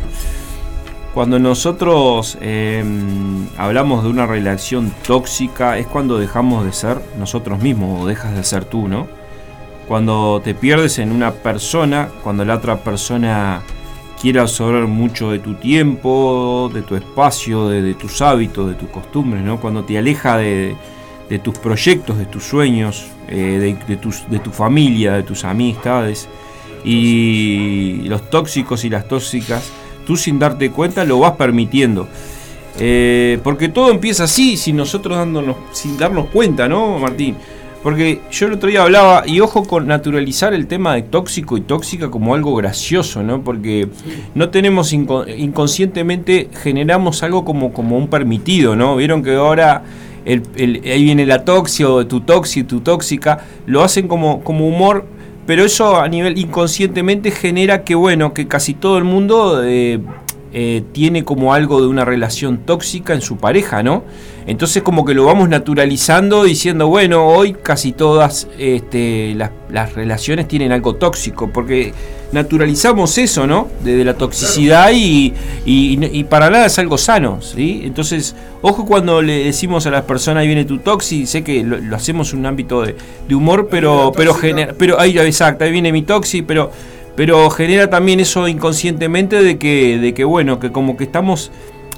Cuando 1.13 1.39
nosotros 1.39 2.37
em, 2.41 3.47
hablamos 3.57 4.03
de 4.03 4.09
una 4.09 4.25
relación 4.25 4.93
tóxica 5.07 5.77
es 5.77 5.87
cuando 5.87 6.19
dejamos 6.19 6.65
de 6.65 6.73
ser 6.73 7.01
nosotros 7.17 7.59
mismos 7.59 8.01
o 8.01 8.07
dejas 8.07 8.35
de 8.35 8.43
ser 8.43 8.65
tú, 8.65 8.89
¿no? 8.89 9.07
Cuando 9.87 10.41
te 10.43 10.53
pierdes 10.53 10.99
en 10.99 11.13
una 11.13 11.31
persona, 11.31 12.09
cuando 12.23 12.43
la 12.43 12.55
otra 12.55 12.77
persona 12.77 13.61
quiere 14.21 14.39
absorber 14.39 14.85
mucho 14.85 15.31
de 15.31 15.39
tu 15.39 15.55
tiempo, 15.55 16.69
de 16.73 16.83
tu 16.83 16.95
espacio, 16.95 17.69
de, 17.69 17.93
tus 17.95 18.21
hábitos, 18.21 18.69
de 18.69 18.75
tus 18.75 18.89
costumbres, 18.89 19.43
¿no? 19.43 19.59
Cuando 19.59 19.83
te 19.83 19.97
aleja 19.97 20.37
de, 20.37 20.75
tus 21.43 21.57
proyectos, 21.57 22.17
de 22.17 22.25
tus 22.25 22.43
sueños, 22.43 23.07
eh, 23.27 23.75
de 23.87 24.39
tu 24.39 24.51
familia, 24.51 25.13
de 25.13 25.23
tus 25.23 25.43
amistades. 25.43 26.29
Y 26.83 28.03
los 28.03 28.29
tóxicos 28.29 28.83
y 28.85 28.89
las 28.89 29.07
tóxicas, 29.07 29.71
tú 30.05 30.15
sin 30.15 30.37
darte 30.37 30.69
cuenta 30.71 31.03
lo 31.03 31.19
vas 31.19 31.33
permitiendo. 31.33 32.07
Eh, 32.79 33.39
porque 33.43 33.69
todo 33.69 33.91
empieza 33.91 34.25
así, 34.25 34.55
sin 34.55 34.77
nosotros 34.77 35.17
dándonos, 35.17 35.57
sin 35.71 35.97
darnos 35.97 36.27
cuenta, 36.27 36.67
¿no, 36.67 36.99
Martín? 36.99 37.35
Porque 37.83 38.21
yo 38.31 38.47
el 38.47 38.53
otro 38.53 38.69
día 38.69 38.83
hablaba, 38.83 39.23
y 39.25 39.39
ojo 39.39 39.63
con 39.63 39.87
naturalizar 39.87 40.53
el 40.53 40.67
tema 40.67 40.93
de 40.93 41.01
tóxico 41.01 41.57
y 41.57 41.61
tóxica 41.61 42.11
como 42.11 42.35
algo 42.35 42.55
gracioso, 42.55 43.23
¿no? 43.23 43.41
Porque 43.41 43.89
no 44.35 44.49
tenemos 44.49 44.93
inconscientemente, 44.93 46.49
generamos 46.61 47.23
algo 47.23 47.43
como, 47.43 47.73
como 47.73 47.97
un 47.97 48.07
permitido, 48.07 48.75
¿no? 48.75 48.95
Vieron 48.97 49.23
que 49.23 49.33
ahora 49.33 49.83
ahí 50.25 51.03
viene 51.03 51.25
la 51.25 51.43
toxio, 51.43 52.05
tu 52.05 52.21
toxi, 52.21 52.63
tu 52.63 52.81
tóxica, 52.81 53.45
lo 53.65 53.83
hacen 53.83 54.07
como, 54.07 54.43
como 54.43 54.67
humor, 54.67 55.05
pero 55.47 55.65
eso 55.65 55.99
a 55.99 56.07
nivel 56.07 56.37
inconscientemente 56.37 57.31
genera 57.31 57.83
que, 57.83 57.95
bueno, 57.95 58.33
que 58.33 58.47
casi 58.47 58.75
todo 58.75 58.99
el 58.99 59.03
mundo 59.03 59.63
eh, 59.63 59.99
eh, 60.53 60.83
tiene 60.91 61.23
como 61.23 61.53
algo 61.53 61.79
de 61.79 61.87
una 61.87 62.03
relación 62.03 62.59
tóxica 62.65 63.13
en 63.13 63.21
su 63.21 63.37
pareja, 63.37 63.83
¿no? 63.83 64.03
Entonces 64.45 64.83
como 64.83 65.05
que 65.05 65.13
lo 65.13 65.23
vamos 65.23 65.47
naturalizando 65.47 66.43
diciendo, 66.43 66.87
bueno, 66.87 67.25
hoy 67.25 67.53
casi 67.53 67.93
todas 67.93 68.49
este, 68.57 69.33
las, 69.35 69.93
relaciones 69.93 70.49
tienen 70.49 70.73
algo 70.73 70.95
tóxico, 70.95 71.49
porque 71.53 71.93
naturalizamos 72.33 73.17
eso, 73.17 73.47
¿no? 73.47 73.69
De, 73.83 74.03
la 74.03 74.15
toxicidad 74.15 74.91
y, 74.93 75.33
para 76.29 76.49
nada 76.49 76.65
es 76.65 76.77
algo 76.79 76.97
sano, 76.97 77.41
¿sí? 77.41 77.83
Entonces, 77.85 78.35
ojo 78.61 78.85
cuando 78.85 79.21
le 79.21 79.45
decimos 79.45 79.85
a 79.85 79.91
las 79.91 80.03
personas, 80.03 80.41
ahí 80.41 80.47
viene 80.47 80.65
tu 80.65 80.79
toxi, 80.79 81.27
sé 81.27 81.43
que 81.43 81.63
lo, 81.63 81.95
hacemos 81.95 82.33
en 82.33 82.39
un 82.39 82.47
ámbito 82.47 82.81
de, 82.81 82.95
humor, 83.33 83.69
pero, 83.71 84.11
pero, 84.15 84.35
pero 84.77 84.99
ahí, 84.99 85.17
exacto, 85.17 85.63
ahí 85.63 85.71
viene 85.71 85.93
mi 85.93 86.01
toxi, 86.01 86.41
pero 86.41 86.71
pero 87.21 87.51
genera 87.51 87.87
también 87.87 88.19
eso 88.19 88.47
inconscientemente 88.47 89.43
de 89.43 89.59
que, 89.59 89.99
de 89.99 90.15
que 90.15 90.23
bueno, 90.23 90.59
que 90.59 90.71
como 90.71 90.97
que 90.97 91.03
estamos 91.03 91.51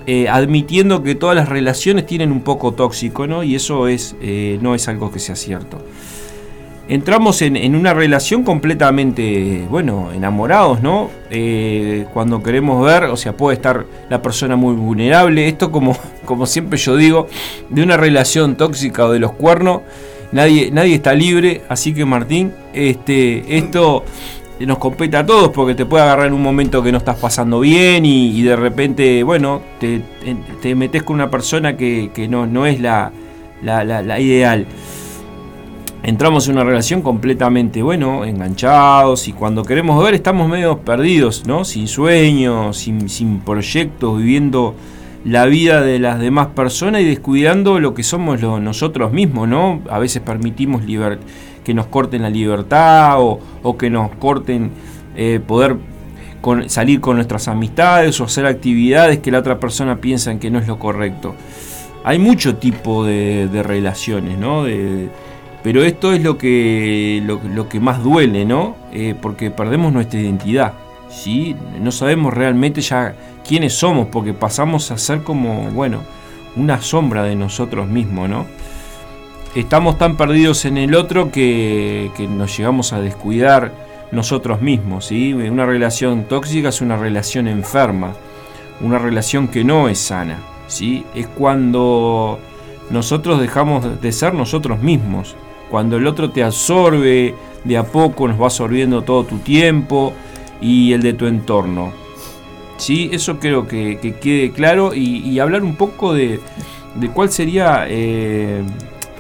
eh, 0.06 0.28
admitiendo 0.28 1.02
que 1.02 1.16
todas 1.16 1.34
las 1.34 1.48
relaciones 1.48 2.06
tienen 2.06 2.30
un 2.34 2.42
poco 2.42 2.74
tóxico, 2.74 3.26
¿no? 3.26 3.42
Y 3.42 3.56
eso 3.56 3.88
es, 3.88 4.18
eh, 4.22 4.60
no 4.62 4.76
es 4.76 4.90
algo 4.90 5.14
que 5.14 5.20
sea 5.20 5.38
cierto. 5.38 5.78
Entramos 6.90 7.42
en, 7.42 7.74
una 7.74 7.94
relación 7.94 8.44
completamente, 8.44 9.66
bueno, 9.70 10.12
enamorados, 10.12 10.82
¿no? 10.82 11.10
Eh, 11.30 12.06
cuando 12.14 12.44
queremos 12.44 12.86
ver, 12.86 13.06
o 13.06 13.16
sea, 13.16 13.38
puede 13.38 13.56
estar 13.56 13.86
la 14.10 14.22
persona 14.22 14.58
muy 14.58 14.76
vulnerable. 14.76 15.48
Esto, 15.48 15.72
como, 15.72 15.98
como 16.26 16.46
siempre 16.46 16.78
yo 16.78 16.98
digo, 16.98 17.30
de 17.70 17.82
una 17.82 17.96
relación 17.96 18.58
tóxica 18.58 19.06
o 19.06 19.12
de 19.14 19.20
los 19.20 19.32
cuernos, 19.32 19.84
nadie, 20.34 20.70
nadie 20.70 20.96
está 20.96 21.14
libre. 21.14 21.62
Así 21.70 21.94
que, 21.94 22.04
Martín, 22.04 22.52
este, 22.74 23.56
esto 23.56 24.04
nos 24.66 24.78
compete 24.78 25.18
a 25.18 25.26
todos 25.26 25.50
porque 25.50 25.76
te 25.76 25.86
puede 25.86 26.04
agarrar 26.04 26.28
en 26.28 26.34
un 26.34 26.42
momento 26.42 26.84
que 26.84 26.92
no 26.92 26.98
estás 26.98 27.18
pasando 27.18 27.60
bien 27.60 28.06
y, 28.06 28.42
de 28.42 28.56
repente, 28.56 29.24
bueno, 29.24 29.62
te, 29.80 30.76
metes 30.76 31.04
con 31.04 31.16
una 31.16 31.30
persona 31.30 31.76
que, 31.76 32.28
no, 32.30 32.66
es 32.66 32.80
la, 32.80 33.12
ideal. 34.20 34.66
Entramos 36.04 36.48
en 36.48 36.56
una 36.56 36.66
relación 36.66 37.02
completamente, 37.02 37.82
bueno, 37.82 38.26
enganchados 38.26 39.28
y 39.30 39.34
cuando 39.34 39.64
queremos 39.64 40.04
ver 40.04 40.14
estamos 40.14 40.50
medio 40.50 40.80
perdidos, 40.80 41.46
¿no? 41.48 41.64
Sin 41.64 41.88
sueños, 41.88 42.78
sin, 42.78 43.08
sin 43.08 43.40
proyectos, 43.40 44.18
viviendo 44.18 44.76
la 45.24 45.46
vida 45.46 45.82
de 45.82 46.00
las 46.00 46.20
demás 46.20 46.48
personas 46.48 47.02
y 47.02 47.06
descuidando 47.06 47.80
lo 47.80 47.94
que 47.94 48.04
somos 48.04 48.42
nosotros 48.42 49.14
mismos, 49.14 49.48
¿no? 49.48 49.82
A 49.90 50.00
veces 50.00 50.22
permitimos 50.22 50.84
que 51.64 51.74
nos 51.74 51.88
corten 51.88 52.22
la 52.22 52.30
libertad 52.30 53.18
o, 53.20 53.78
que 53.78 53.90
nos 53.90 54.12
corten 54.16 54.72
eh, 55.16 55.40
poder 55.46 55.78
con, 56.42 56.70
salir 56.70 57.00
con 57.00 57.16
nuestras 57.16 57.48
amistades 57.48 58.20
o 58.20 58.26
hacer 58.26 58.46
actividades 58.46 59.20
que 59.20 59.32
la 59.32 59.40
otra 59.40 59.60
persona 59.60 59.98
piensa 60.02 60.32
en 60.32 60.40
que 60.40 60.52
no 60.52 60.60
es 60.60 60.68
lo 60.68 60.78
correcto. 60.78 61.36
Hay 62.04 62.20
mucho 62.20 62.58
tipo 62.58 63.06
de, 63.06 63.48
relaciones, 63.64 64.38
¿no? 64.38 64.66
pero 65.64 65.84
esto 65.84 66.12
es 66.12 66.22
lo 66.22 66.38
que, 66.38 67.24
lo, 67.26 67.70
que 67.70 67.80
más 67.80 68.04
duele, 68.04 68.44
¿no? 68.44 68.76
Eh, 68.92 69.16
porque 69.20 69.50
perdemos 69.50 69.94
nuestra 69.94 70.20
identidad, 70.20 70.74
¿sí? 71.10 71.56
No 71.80 71.94
sabemos 71.94 72.34
realmente 72.34 72.82
ya 72.82 73.16
quiénes 73.48 73.74
somos, 73.74 74.08
porque 74.08 74.34
pasamos 74.34 74.92
a 74.92 74.98
ser 74.98 75.24
como, 75.24 75.72
bueno, 75.72 76.02
una 76.58 76.82
sombra 76.82 77.24
de 77.24 77.38
nosotros 77.38 77.88
mismos, 77.88 78.30
¿no? 78.30 78.46
Estamos 79.56 80.00
tan 80.00 80.18
perdidos 80.18 80.66
en 80.66 80.80
el 80.80 80.96
otro 80.96 81.32
que, 81.32 82.10
que 82.18 82.28
nos 82.28 82.58
llegamos 82.58 82.92
a 82.92 83.00
descuidar 83.00 83.72
nosotros 84.12 84.64
mismos. 84.64 85.06
¿sí? 85.06 85.32
Una 85.32 85.68
relación 85.68 86.24
tóxica 86.24 86.70
es 86.70 86.82
una 86.82 86.98
relación 86.98 87.48
enferma, 87.48 88.14
una 88.82 88.98
relación 88.98 89.48
que 89.48 89.64
no 89.64 89.90
es 89.90 90.00
sana. 90.00 90.40
¿sí? 90.68 91.06
Es 91.14 91.28
cuando 91.28 92.40
nosotros 92.90 93.40
dejamos 93.40 94.02
de 94.02 94.12
ser 94.12 94.34
nosotros 94.34 94.82
mismos, 94.82 95.36
cuando 95.70 95.98
el 95.98 96.08
otro 96.08 96.32
te 96.32 96.44
absorbe 96.44 97.36
de 97.64 97.78
a 97.78 97.84
poco, 97.84 98.28
nos 98.28 98.42
va 98.42 98.46
absorbiendo 98.46 99.04
todo 99.04 99.24
tu 99.24 99.38
tiempo 99.38 100.14
y 100.62 100.94
el 100.94 101.04
de 101.04 101.14
tu 101.14 101.28
entorno. 101.28 101.92
¿Sí? 102.78 103.12
Eso 103.14 103.40
creo 103.40 103.68
que, 103.68 104.00
quede 104.20 104.52
claro 104.52 104.96
y, 104.96 105.38
hablar 105.38 105.62
un 105.62 105.76
poco 105.76 106.12
de, 106.12 106.40
de 106.96 107.10
cuál 107.10 107.30
sería... 107.30 107.86
Eh, 107.88 108.64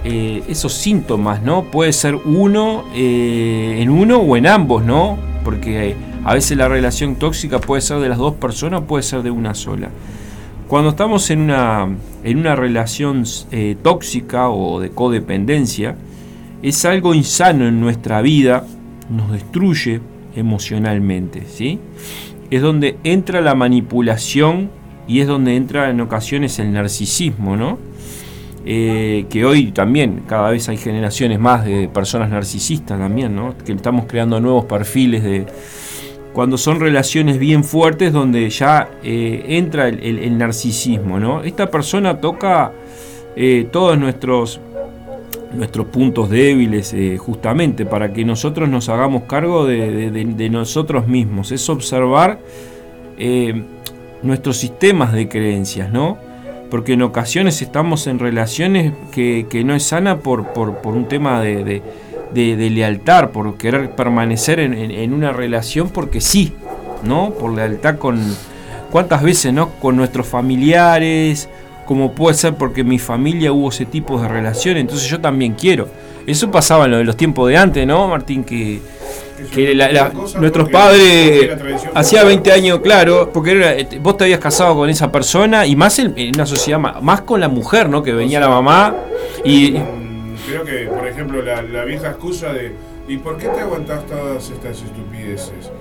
eh, 0.05 0.43
esos 0.49 0.73
síntomas, 0.73 1.41
¿no? 1.41 1.63
Puede 1.63 1.93
ser 1.93 2.15
uno 2.15 2.83
eh, 2.93 3.77
en 3.79 3.89
uno 3.89 4.17
o 4.17 4.35
en 4.35 4.47
ambos, 4.47 4.83
¿no? 4.83 5.17
Porque 5.45 5.95
a 6.25 6.33
veces 6.33 6.57
la 6.57 6.67
relación 6.67 7.15
tóxica 7.15 7.59
puede 7.59 7.81
ser 7.81 7.99
de 7.99 8.09
las 8.09 8.17
dos 8.17 8.33
personas, 8.35 8.81
puede 8.81 9.03
ser 9.03 9.23
de 9.23 9.31
una 9.31 9.53
sola. 9.53 9.89
Cuando 10.67 10.89
estamos 10.89 11.29
en 11.29 11.41
una, 11.41 11.87
en 12.23 12.37
una 12.37 12.55
relación 12.55 13.23
eh, 13.51 13.77
tóxica 13.81 14.49
o 14.49 14.79
de 14.79 14.89
codependencia, 14.89 15.95
es 16.61 16.83
algo 16.83 17.13
insano 17.13 17.67
en 17.67 17.79
nuestra 17.79 18.21
vida, 18.21 18.65
nos 19.09 19.31
destruye 19.31 20.01
emocionalmente, 20.35 21.43
¿sí? 21.47 21.79
Es 22.49 22.61
donde 22.61 22.97
entra 23.03 23.39
la 23.41 23.55
manipulación 23.55 24.69
y 25.07 25.19
es 25.19 25.27
donde 25.27 25.55
entra 25.55 25.89
en 25.89 26.01
ocasiones 26.01 26.59
el 26.59 26.73
narcisismo, 26.73 27.55
¿no? 27.55 27.77
Eh, 28.65 29.25
que 29.29 29.43
hoy 29.43 29.73
también 29.73 30.23
cada 30.25 30.49
vez 30.49 30.69
hay 30.69 30.77
generaciones 30.77 31.37
más 31.37 31.65
de 31.65 31.89
personas 31.89 32.29
narcisistas 32.29 32.97
también, 32.97 33.35
¿no? 33.35 33.55
que 33.57 33.73
estamos 33.73 34.05
creando 34.05 34.39
nuevos 34.39 34.65
perfiles 34.65 35.21
de 35.21 35.45
cuando 36.31 36.57
son 36.57 36.79
relaciones 36.79 37.39
bien 37.39 37.65
fuertes 37.65 38.13
donde 38.13 38.49
ya 38.49 38.89
eh, 39.03 39.43
entra 39.49 39.89
el, 39.89 40.37
narcisismo. 40.37 41.19
¿no? 41.19 41.43
Esta 41.43 41.69
persona 41.69 42.21
toca 42.21 42.71
eh, 43.35 43.67
todos 43.69 43.99
nuestros, 43.99 44.61
nuestros 45.53 45.87
puntos 45.87 46.29
débiles 46.29 46.95
justamente 47.19 47.85
para 47.85 48.13
que 48.13 48.23
nosotros 48.23 48.69
nos 48.69 48.87
hagamos 48.87 49.23
cargo 49.23 49.65
de, 49.65 50.09
de 50.09 50.49
nosotros 50.49 51.05
mismos, 51.05 51.51
es 51.51 51.69
observar 51.69 52.39
nuestros 54.23 54.57
sistemas 54.57 55.11
de 55.11 55.27
creencias, 55.27 55.91
¿no? 55.91 56.32
Porque 56.73 56.93
en 56.93 57.03
ocasiones 57.03 57.61
estamos 57.61 58.07
en 58.07 58.17
relaciones 58.17 58.93
que, 59.11 59.61
no 59.63 59.75
es 59.75 59.83
sana 59.83 60.21
por, 60.21 60.53
por, 60.53 60.95
un 60.95 61.07
tema 61.07 61.39
de, 61.39 61.83
lealtad, 62.33 63.29
por 63.29 63.59
querer 63.59 63.91
permanecer 63.91 64.59
en, 64.59 65.13
una 65.13 65.31
relación 65.31 65.91
porque 65.91 66.19
sí, 66.19 66.51
¿no? 67.03 67.29
Por 67.29 67.53
lealtad 67.53 67.99
con... 67.99 68.19
¿Cuántas 68.89 69.21
veces, 69.21 69.53
¿no? 69.53 69.69
Con 69.69 69.95
nuestros 69.95 70.25
familiares, 70.25 71.47
como 71.85 72.13
puede 72.13 72.35
ser 72.35 72.55
porque 72.55 72.81
en 72.81 72.87
mi 72.87 72.97
familia 72.97 73.53
hubo 73.53 73.69
ese 73.69 73.85
tipo 73.85 74.19
de 74.19 74.27
relación, 74.27 74.77
entonces 74.77 75.07
yo 75.07 75.21
también 75.21 75.53
quiero. 75.53 75.89
Eso 76.25 76.51
pasaba 76.51 76.85
en 76.85 76.91
lo 76.91 76.97
de 76.97 77.03
los 77.03 77.17
tiempos 77.17 77.49
de 77.49 77.57
antes, 77.57 77.85
¿no, 77.85 78.07
Martín? 78.07 78.43
Que 78.43 78.79
que 79.51 79.75
nuestros 80.39 80.69
padres 80.69 81.49
hacía 81.93 82.23
20 82.23 82.51
años, 82.51 82.79
claro, 82.79 83.29
porque 83.33 83.79
este, 83.79 83.99
vos 83.99 84.17
te 84.17 84.25
habías 84.25 84.39
casado 84.39 84.75
con 84.75 84.89
esa 84.89 85.11
persona 85.11 85.65
y 85.65 85.75
más 85.75 85.99
en, 85.99 86.15
una 86.33 86.45
sociedad 86.45 86.79
más, 86.79 87.21
con 87.21 87.39
la 87.39 87.47
mujer, 87.47 87.89
¿no? 87.89 88.03
Que 88.03 88.13
venía 88.13 88.39
la 88.39 88.49
mamá 88.49 88.95
y 89.43 89.73
creo 90.47 90.63
que, 90.65 90.87
por 90.87 91.07
ejemplo, 91.07 91.41
la 91.41 91.83
vieja 91.83 92.09
excusa 92.09 92.53
de 92.53 92.73
¿Y 93.05 93.17
por 93.17 93.37
qué 93.37 93.49
te 93.49 93.59
aguantás 93.59 94.05
todas 94.07 94.49
estas 94.49 94.81
estupideces? 94.81 95.71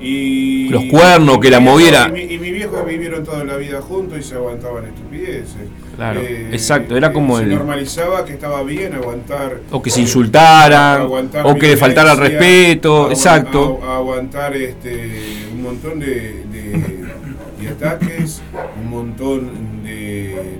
Y, 0.00 0.68
Los 0.70 0.84
cuernos, 0.86 1.38
que 1.38 1.48
la 1.48 1.60
moviera. 1.60 2.08
Y 2.08 2.36
mi, 2.38 2.50
viejo 2.50 2.82
vivieron 2.84 3.24
toda 3.24 3.44
la 3.44 3.56
vida 3.56 3.80
juntos 3.80 4.18
y 4.18 4.22
se 4.22 4.34
aguantaban 4.34 4.84
estupideces. 4.86 5.68
Claro, 5.94 6.20
eh, 6.20 6.48
exacto, 6.50 6.96
era 6.96 7.12
como 7.12 7.38
se 7.38 7.44
el. 7.44 7.50
normalizaba 7.50 8.24
que 8.24 8.32
estaba 8.32 8.64
bien 8.64 8.92
aguantar. 8.94 9.60
O 9.70 9.80
que 9.80 9.90
se 9.90 10.00
insultaran, 10.00 11.02
o 11.44 11.54
que 11.54 11.68
le 11.68 11.76
faltara 11.76 12.12
el 12.12 12.18
respeto, 12.18 13.08
exacto. 13.10 13.80
aguantar 13.88 14.56
este, 14.56 15.46
un 15.52 15.62
montón 15.62 16.00
de, 16.00 16.44
ataques, 17.70 18.42
un 18.82 18.90
montón 18.90 19.84
de, 19.84 20.58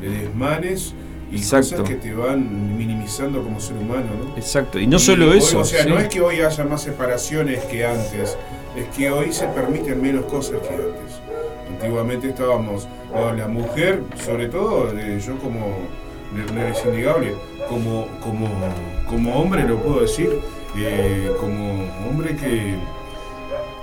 de 0.00 0.08
desmanes 0.08 0.94
y 1.30 1.40
cosas 1.40 1.82
que 1.82 1.94
te 1.94 2.12
van 2.12 2.76
minimizando 2.76 3.42
como 3.42 3.60
ser 3.60 3.76
humano, 3.76 4.06
¿no? 4.24 4.36
Exacto, 4.36 4.78
y 4.78 4.86
no 4.86 4.98
solo 4.98 5.32
eso. 5.32 5.60
O 5.60 5.64
sea, 5.64 5.84
no 5.84 5.98
es 5.98 6.08
que 6.08 6.20
hoy 6.20 6.40
haya 6.40 6.64
más 6.64 6.82
separaciones 6.82 7.64
que 7.64 7.84
antes, 7.84 8.36
es 8.76 8.96
que 8.96 9.10
hoy 9.10 9.32
se 9.32 9.46
permiten 9.48 10.02
menos 10.02 10.24
cosas 10.26 10.60
que 10.60 10.74
antes. 10.74 11.20
Antiguamente 11.68 12.28
estábamos, 12.28 12.88
la 13.36 13.48
mujer, 13.48 14.02
sobre 14.24 14.48
todo, 14.48 14.92
eh, 14.96 15.20
yo 15.24 15.38
como, 15.38 15.78
es 16.68 16.84
indegable, 16.84 17.34
como, 17.68 18.06
como, 18.20 18.48
como 19.08 19.40
hombre 19.40 19.66
lo 19.66 19.76
puedo 19.76 20.00
decir, 20.00 20.30
eh, 20.76 21.30
como 21.40 21.84
hombre 22.08 22.36
que 22.36 22.74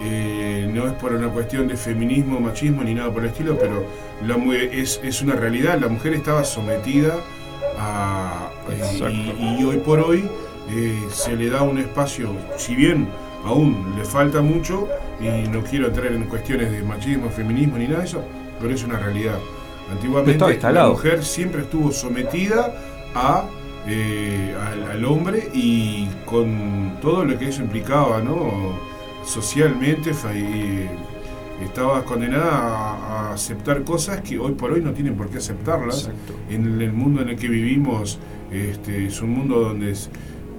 eh, 0.02 0.70
no 0.72 0.88
es 0.88 0.94
por 0.94 1.14
una 1.14 1.30
cuestión 1.30 1.68
de 1.68 1.76
feminismo, 1.76 2.40
machismo 2.40 2.84
ni 2.84 2.94
nada 2.94 3.12
por 3.12 3.24
el 3.24 3.30
estilo, 3.30 3.58
pero 3.58 3.86
la, 4.26 4.36
es, 4.54 5.00
es 5.04 5.22
una 5.22 5.36
realidad, 5.36 5.80
la 5.80 5.88
mujer 5.88 6.14
estaba 6.14 6.44
sometida 6.44 7.16
y, 9.40 9.64
hoy 9.64 9.78
por 9.78 10.00
hoy 10.00 10.30
eh, 10.70 11.08
se 11.10 11.36
le 11.36 11.50
da 11.50 11.62
un 11.62 11.78
espacio, 11.78 12.32
si 12.58 12.76
bien 12.76 13.08
aún 13.46 13.94
le 13.98 14.04
falta 14.04 14.42
mucho, 14.42 14.88
y 15.20 15.48
no 15.48 15.64
quiero 15.64 15.88
entrar 15.88 16.12
en 16.12 16.24
cuestiones 16.26 16.72
de 16.72 16.84
machismo, 16.84 17.30
feminismo 17.30 17.78
ni 17.78 17.88
nada 17.88 18.00
de 18.00 18.06
eso, 18.06 18.24
pero 18.60 18.74
es 18.74 18.84
una 18.84 19.00
realidad. 19.00 19.38
Antiguamente 19.92 20.72
la 20.72 20.90
mujer 20.90 21.24
siempre 21.24 21.62
estuvo 21.62 21.92
sometida 21.92 22.74
a, 23.16 23.46
eh, 23.88 24.54
al, 24.92 25.06
hombre 25.06 25.50
y 25.54 26.08
con 26.26 26.98
todo 27.02 27.24
lo 27.24 27.38
que 27.40 27.48
eso 27.50 27.62
implicaba, 27.62 28.22
¿no? 28.22 28.78
Socialmente, 29.28 30.12
estaba 31.62 32.06
condenada 32.06 32.50
a, 32.50 33.34
aceptar 33.34 33.84
cosas 33.84 34.22
que 34.22 34.40
hoy 34.40 34.54
por 34.54 34.72
hoy 34.72 34.82
no 34.82 34.94
tienen 34.94 35.16
por 35.16 35.28
qué 35.30 35.40
aceptarlas. 35.40 36.10
En 36.50 36.82
el 36.82 36.94
mundo 36.94 37.22
en 37.22 37.30
el 37.30 37.36
que 37.36 37.50
vivimos 37.50 38.20
este, 38.54 39.08
es 39.08 39.22
un 39.22 39.32
mundo 39.32 39.60
donde 39.60 39.94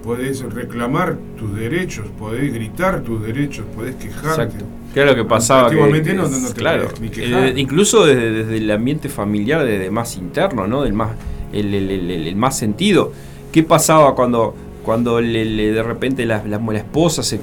podés 0.03 0.41
reclamar 0.41 1.17
tus 1.35 1.55
derechos, 1.55 2.05
podés 2.19 2.53
gritar 2.53 3.01
tus 3.01 3.23
derechos, 3.23 3.65
podés 3.75 3.95
quejarte. 3.95 4.43
Exacto. 4.43 4.65
¿Qué 4.93 5.03
lo 5.03 5.15
que 5.15 5.25
pasaba? 5.25 5.63
Antiguamente 5.63 6.13
no, 6.13 6.27
no, 6.27 6.49
claro, 6.53 6.89
eh, 7.01 7.53
incluso 7.57 8.05
desde, 8.05 8.55
el 8.55 8.69
ambiente 8.69 9.09
familiar, 9.09 9.65
desde 9.65 9.89
más 9.89 10.15
interno, 10.15 10.67
¿no? 10.67 10.83
Del 10.83 10.93
más, 10.93 11.11
el, 11.51 11.73
el 11.73 12.35
más 12.35 12.55
sentido. 12.55 13.13
¿Qué 13.51 13.63
pasaba 13.63 14.13
cuando 14.13 14.53
cuando 14.89 15.21
le, 15.21 15.71
de 15.71 15.83
repente 15.83 16.25
la, 16.25 16.41
esposa 16.73 17.21
se, 17.21 17.39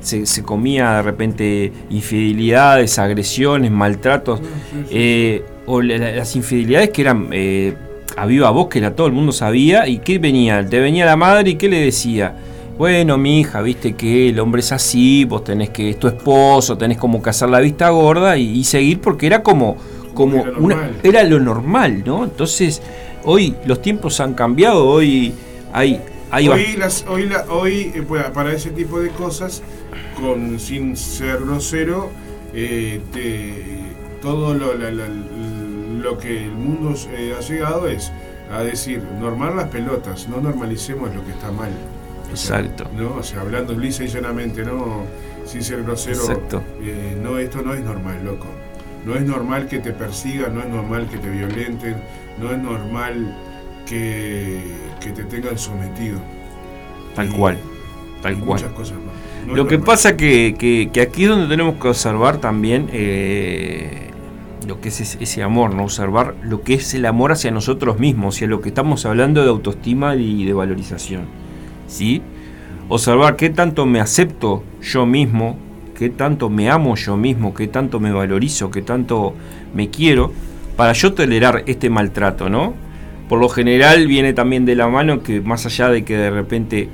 se, 0.00 0.42
comía 0.42 0.92
de 0.92 1.02
repente 1.02 1.72
infidelidades, 1.90 2.98
agresiones, 2.98 3.70
maltratos, 3.70 4.40
eh, 4.90 5.44
o 5.66 5.82
las 5.82 6.34
infidelidades 6.36 6.88
que 6.88 7.02
eran 7.02 7.28
eh, 7.32 7.74
a 8.16 8.24
viva 8.24 8.48
voz, 8.48 8.68
que 8.68 8.78
era 8.78 8.96
todo 8.96 9.08
el 9.08 9.12
mundo 9.12 9.32
sabía, 9.32 9.86
y 9.86 9.98
qué 9.98 10.18
venía, 10.18 10.66
te 10.66 10.80
venía 10.80 11.04
la 11.04 11.16
madre 11.16 11.50
y 11.50 11.54
qué 11.56 11.68
le 11.68 11.80
decía. 11.80 12.34
Bueno, 12.78 13.18
mi 13.18 13.40
hija, 13.40 13.60
viste 13.60 13.92
que 13.92 14.30
el 14.30 14.40
hombre 14.40 14.60
es 14.60 14.72
así, 14.72 15.26
vos 15.26 15.44
tenés 15.44 15.68
que, 15.68 15.90
es 15.90 16.00
tu 16.00 16.08
esposo, 16.08 16.78
tenés 16.78 16.96
como 16.96 17.22
que 17.22 17.28
hacer 17.28 17.50
la 17.50 17.60
vista 17.60 17.90
gorda 17.90 18.38
y, 18.38 18.64
seguir 18.64 19.02
porque 19.02 19.26
era 19.26 19.42
como, 19.42 19.76
como 20.14 20.46
era, 20.46 20.52
una, 20.56 20.90
era 21.02 21.22
lo 21.24 21.40
normal, 21.40 22.04
¿no? 22.06 22.24
Entonces, 22.24 22.80
hoy 23.24 23.54
los 23.66 23.82
tiempos 23.82 24.18
han 24.18 24.32
cambiado, 24.32 24.88
hoy 24.88 25.34
hay 25.74 26.00
hoy, 26.32 26.76
las, 26.76 27.04
hoy, 27.08 27.30
hoy 27.48 27.92
eh, 27.94 28.02
pues, 28.06 28.24
para 28.30 28.52
ese 28.52 28.70
tipo 28.70 29.00
de 29.00 29.10
cosas, 29.10 29.62
con 30.20 30.58
sin 30.58 30.96
ser 30.96 31.40
grosero, 31.40 32.10
eh, 32.52 33.00
todo 34.20 34.54
lo, 34.54 34.74
lo, 34.74 36.18
que 36.18 36.44
el 36.44 36.52
mundo 36.52 36.94
eh, 37.10 37.34
ha 37.36 37.40
llegado 37.40 37.88
es 37.88 38.12
a 38.50 38.62
decir, 38.62 39.02
normal 39.20 39.56
las 39.56 39.68
pelotas, 39.68 40.28
no 40.28 40.40
normalicemos 40.40 41.14
lo 41.14 41.24
que 41.24 41.32
está 41.32 41.50
mal. 41.50 41.70
Exacto. 42.30 42.88
¿no? 42.96 43.16
O 43.16 43.22
sea, 43.22 43.40
hablando 43.40 43.74
lisa 43.74 44.04
y 44.04 44.08
llanamente, 44.08 44.64
¿no? 44.64 45.04
sin 45.44 45.62
ser 45.62 45.82
grosero. 45.82 46.20
Exacto. 46.20 46.62
No, 47.22 47.38
esto 47.38 47.62
no 47.62 47.74
es 47.74 47.80
normal, 47.80 48.24
loco. 48.24 48.46
No 49.04 49.14
es 49.14 49.22
normal 49.22 49.68
que 49.68 49.78
te 49.78 49.92
persigan, 49.92 50.54
no 50.54 50.60
es 50.60 50.68
normal 50.68 51.08
que 51.08 51.18
te 51.18 51.30
violenten, 51.30 51.96
no 52.40 52.50
es 52.50 52.58
normal 52.58 53.36
que, 53.86 54.60
te 55.00 55.24
tengan 55.24 55.56
sometido. 55.56 56.18
Tal 57.14 57.32
cual, 57.32 57.58
tal 58.22 58.34
cual. 58.38 58.60
Muchas 58.60 58.72
cosas 58.72 58.98
más. 58.98 59.54
Lo 59.54 59.66
que 59.66 59.78
pasa 59.78 60.16
que, 60.16 60.56
que, 60.58 61.00
aquí 61.00 61.24
es 61.24 61.28
donde 61.28 61.46
tenemos 61.46 61.76
que 61.80 61.88
observar 61.88 62.38
también 62.38 62.88
eh, 62.92 64.10
lo 64.66 64.80
que 64.80 64.88
es 64.88 65.00
ese, 65.00 65.42
amor, 65.42 65.74
¿no? 65.74 65.84
Observar 65.84 66.34
lo 66.42 66.62
que 66.62 66.74
es 66.74 66.92
el 66.94 67.06
amor 67.06 67.30
hacia 67.30 67.52
nosotros 67.52 68.00
mismos, 68.00 68.34
hacia 68.34 68.48
lo 68.48 68.60
que 68.60 68.70
estamos 68.70 69.06
hablando 69.06 69.42
de 69.42 69.48
autoestima 69.48 70.16
y 70.16 70.44
de 70.44 70.52
valorización. 70.52 71.26
¿Sí? 71.86 72.22
Observar 72.88 73.36
qué 73.36 73.50
tanto 73.50 73.86
me 73.86 74.00
acepto 74.00 74.64
yo 74.82 75.06
mismo, 75.06 75.56
qué 75.96 76.10
tanto 76.10 76.50
me 76.50 76.68
amo 76.68 76.96
yo 76.96 77.16
mismo, 77.16 77.54
qué 77.54 77.68
tanto 77.68 78.00
me 78.00 78.12
valorizo, 78.12 78.70
qué 78.70 78.82
tanto 78.82 79.34
me 79.74 79.90
quiero, 79.90 80.32
para 80.76 80.92
yo 80.92 81.14
tolerar 81.14 81.62
este 81.66 81.88
maltrato, 81.88 82.48
¿no? 82.48 82.74
Por 83.28 83.40
lo 83.40 83.48
general 83.48 84.06
viene 84.06 84.32
también 84.32 84.64
de 84.64 84.76
la 84.76 84.88
mano 84.88 85.22
que 85.22 85.40
más 85.40 85.66
allá 85.66 85.88
de 85.88 86.04
que 86.04 86.16
de 86.16 86.30
repente 86.30 86.88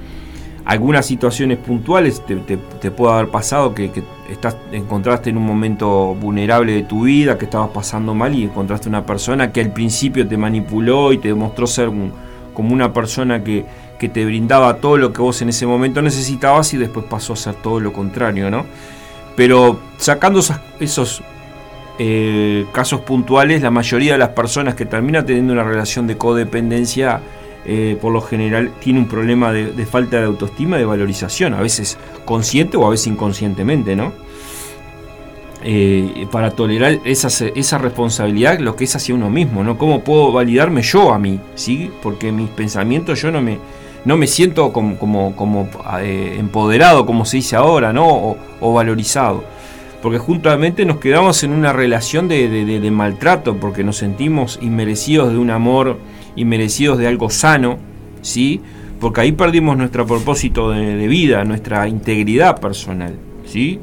algunas 0.65 1.07
situaciones 1.07 1.59
puntuales 1.59 2.25
te, 2.25 2.37
te, 2.37 2.91
puede 2.91 3.15
haber 3.15 3.29
pasado 3.29 3.75
que, 3.75 3.91
estás, 4.31 4.57
encontraste 4.71 5.31
en 5.31 5.37
un 5.37 5.45
momento 5.45 6.15
vulnerable 6.15 6.73
de 6.73 6.83
tu 6.83 7.03
vida, 7.03 7.37
que 7.37 7.47
estabas 7.47 7.71
pasando 7.71 8.15
mal 8.15 8.35
y 8.35 8.45
encontraste 8.45 8.89
una 8.89 9.05
persona 9.05 9.53
que 9.53 9.61
al 9.61 9.73
principio 9.73 10.27
te 10.27 10.37
manipuló 10.37 11.13
y 11.13 11.19
te 11.19 11.29
demostró 11.29 11.67
ser 11.67 11.91
como 12.55 12.73
una 12.73 12.93
persona 12.93 13.43
que, 13.43 13.65
que 13.99 14.09
te 14.09 14.25
brindaba 14.25 14.77
todo 14.77 14.97
lo 14.97 15.13
que 15.13 15.21
vos 15.21 15.43
en 15.43 15.49
ese 15.49 15.67
momento 15.67 16.01
necesitabas 16.01 16.73
y 16.75 16.77
después 16.77 17.07
pasó 17.07 17.33
a 17.33 17.37
ser 17.37 17.55
todo 17.57 17.81
lo 17.81 17.93
contrario, 17.93 18.51
¿no? 18.51 18.65
Pero 19.37 19.81
sacando 19.97 20.41
esos, 20.79 21.23
eh, 22.05 22.67
casos 22.73 23.03
puntuales, 23.03 23.63
la 23.63 23.71
mayoría 23.71 24.15
de 24.15 24.19
las 24.19 24.31
personas 24.31 24.75
que 24.75 24.87
terminan 24.87 25.25
teniendo 25.25 25.53
una 25.53 25.63
relación 25.63 26.09
de 26.09 26.19
codependencia, 26.19 27.21
eh, 27.65 27.97
por 28.01 28.13
lo 28.13 28.21
general, 28.21 28.73
tiene 28.81 28.99
un 28.99 29.07
problema 29.07 29.53
de, 29.53 29.87
falta 29.87 30.19
de 30.19 30.25
autoestima 30.25 30.79
de 30.79 30.85
valorización, 30.85 31.55
a 31.55 31.61
veces 31.61 31.97
consciente 32.25 32.77
o 32.77 32.85
a 32.85 32.91
veces 32.91 33.07
inconscientemente, 33.07 33.95
¿no? 33.95 34.13
Eh, 35.63 36.27
para 36.33 36.51
tolerar 36.51 36.99
esa, 37.05 37.29
esa, 37.55 37.79
responsabilidad, 37.79 38.59
lo 38.59 38.75
que 38.75 38.83
es 38.83 38.97
hacia 38.97 39.15
uno 39.15 39.31
mismo, 39.31 39.63
¿no? 39.63 39.79
¿Cómo 39.79 40.03
puedo 40.03 40.33
validarme 40.33 40.83
yo 40.83 41.13
a 41.13 41.21
mí? 41.21 41.39
¿Sí? 41.55 41.89
Porque 42.03 42.33
mis 42.33 42.51
pensamientos 42.51 43.23
yo 43.23 43.31
no 43.31 43.41
me, 43.41 43.59
no 44.05 44.17
me 44.17 44.27
siento 44.27 44.73
como, 44.73 44.99
como, 44.99 45.69
eh, 46.01 46.35
empoderado, 46.37 47.07
como 47.07 47.25
se 47.25 47.37
dice 47.37 47.55
ahora, 47.55 47.93
¿no? 47.93 48.37
O, 48.61 48.73
valorizado. 48.73 49.45
Porque 50.03 50.19
juntamente 50.19 50.85
nos 50.85 50.97
quedamos 50.97 51.45
en 51.45 51.53
una 51.53 51.73
relación 51.73 52.27
de, 52.27 52.91
maltrato, 52.93 53.57
porque 53.59 53.85
nos 53.85 53.99
sentimos 53.99 54.59
inmerecidos 54.61 55.33
de 55.33 55.39
un 55.39 55.51
amor, 55.51 55.99
inmerecidos 56.35 56.99
de 56.99 57.07
algo 57.07 57.31
sano, 57.31 57.79
¿sí? 58.21 58.61
Porque 58.99 59.21
ahí 59.21 59.33
perdimos 59.33 59.77
nuestro 59.77 60.05
propósito 60.05 60.71
de, 60.71 61.07
vida, 61.07 61.45
nuestra 61.45 61.87
integridad 61.87 62.61
personal, 62.61 63.15
¿sí? 63.47 63.79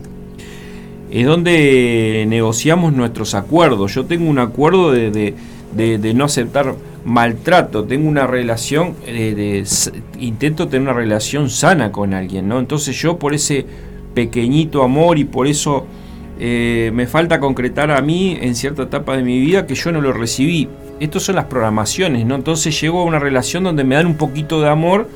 Es 1.09 1.26
donde 1.26 2.26
negociamos 2.28 2.91
nuestros 2.91 3.34
acuerdos. 3.34 3.95
Yo 3.95 4.05
tengo 4.05 4.30
un 4.30 4.39
acuerdo 4.39 4.91
de, 4.91 5.34
no 6.13 6.26
aceptar 6.26 6.76
maltrato, 7.05 7.86
tengo 7.86 8.09
una 8.09 8.28
relación, 8.28 8.95
eh, 9.07 9.34
de, 9.36 10.22
intento 10.22 10.67
tener 10.67 10.82
una 10.82 10.93
relación 10.93 11.49
sana 11.49 11.93
con 11.93 12.13
alguien, 12.13 12.49
¿no? 12.49 12.59
Entonces 12.59 13.01
yo 13.01 13.17
por 13.17 13.34
ese 13.34 13.65
pequeñito 14.13 14.84
amor 14.84 15.17
y 15.17 15.24
por 15.24 15.47
eso 15.47 15.88
eh, 16.40 16.92
me 16.94 17.06
falta 17.06 17.40
concretar 17.40 17.92
a 17.92 18.02
mí 18.02 18.38
en 18.42 18.56
cierta 18.56 18.84
etapa 18.84 19.16
de 19.18 19.24
mi 19.24 19.40
vida 19.40 19.68
que 19.68 19.76
yo 19.76 19.92
no 19.92 20.02
lo 20.02 20.14
recibí. 20.14 20.70
Estas 21.00 21.24
son 21.24 21.36
las 21.36 21.46
programaciones, 21.46 22.26
¿no? 22.26 22.36
Entonces 22.36 22.80
llego 22.80 23.02
a 23.02 23.04
una 23.04 23.20
relación 23.20 23.64
donde 23.64 23.84
me 23.84 23.96
dan 23.96 24.06
un 24.06 24.16
poquito 24.16 24.62
de 24.62 24.70
amor 24.70 25.08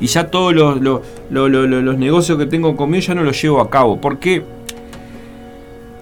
y 0.00 0.06
ya 0.06 0.28
todos 0.28 0.54
los, 0.54 0.80
los, 0.80 1.02
los 1.30 1.98
negocios 1.98 2.38
que 2.38 2.46
tengo 2.46 2.76
conmigo 2.76 3.02
ya 3.02 3.14
no 3.14 3.22
los 3.22 3.40
llevo 3.40 3.60
a 3.60 3.70
cabo. 3.70 4.00
¿Por 4.00 4.18
qué? 4.18 4.42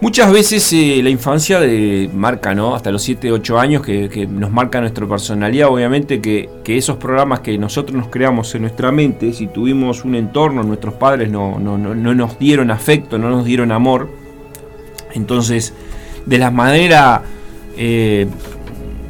Muchas 0.00 0.32
veces 0.32 0.72
eh, 0.72 1.00
la 1.02 1.10
infancia 1.10 1.58
de, 1.58 2.08
marca, 2.14 2.54
¿no? 2.54 2.76
Hasta 2.76 2.92
los 2.92 3.02
7, 3.02 3.32
8 3.32 3.58
años 3.58 3.82
que, 3.82 4.28
nos 4.30 4.52
marca 4.52 4.80
nuestra 4.80 5.08
personalidad, 5.08 5.68
obviamente 5.68 6.20
que, 6.20 6.48
esos 6.64 6.98
programas 6.98 7.40
que 7.40 7.58
nosotros 7.58 7.96
nos 7.96 8.06
creamos 8.06 8.54
en 8.54 8.62
nuestra 8.62 8.92
mente, 8.92 9.32
si 9.32 9.48
tuvimos 9.48 10.04
un 10.04 10.14
entorno, 10.14 10.62
nuestros 10.62 10.94
padres 10.94 11.32
no, 11.32 11.58
no, 11.58 11.76
nos 11.76 12.38
dieron 12.38 12.70
afecto, 12.70 13.18
no 13.18 13.28
nos 13.28 13.44
dieron 13.44 13.72
amor, 13.72 14.08
entonces 15.14 15.74
de 16.26 16.38
la 16.38 16.50
manera 16.50 17.22
eh, 17.76 18.26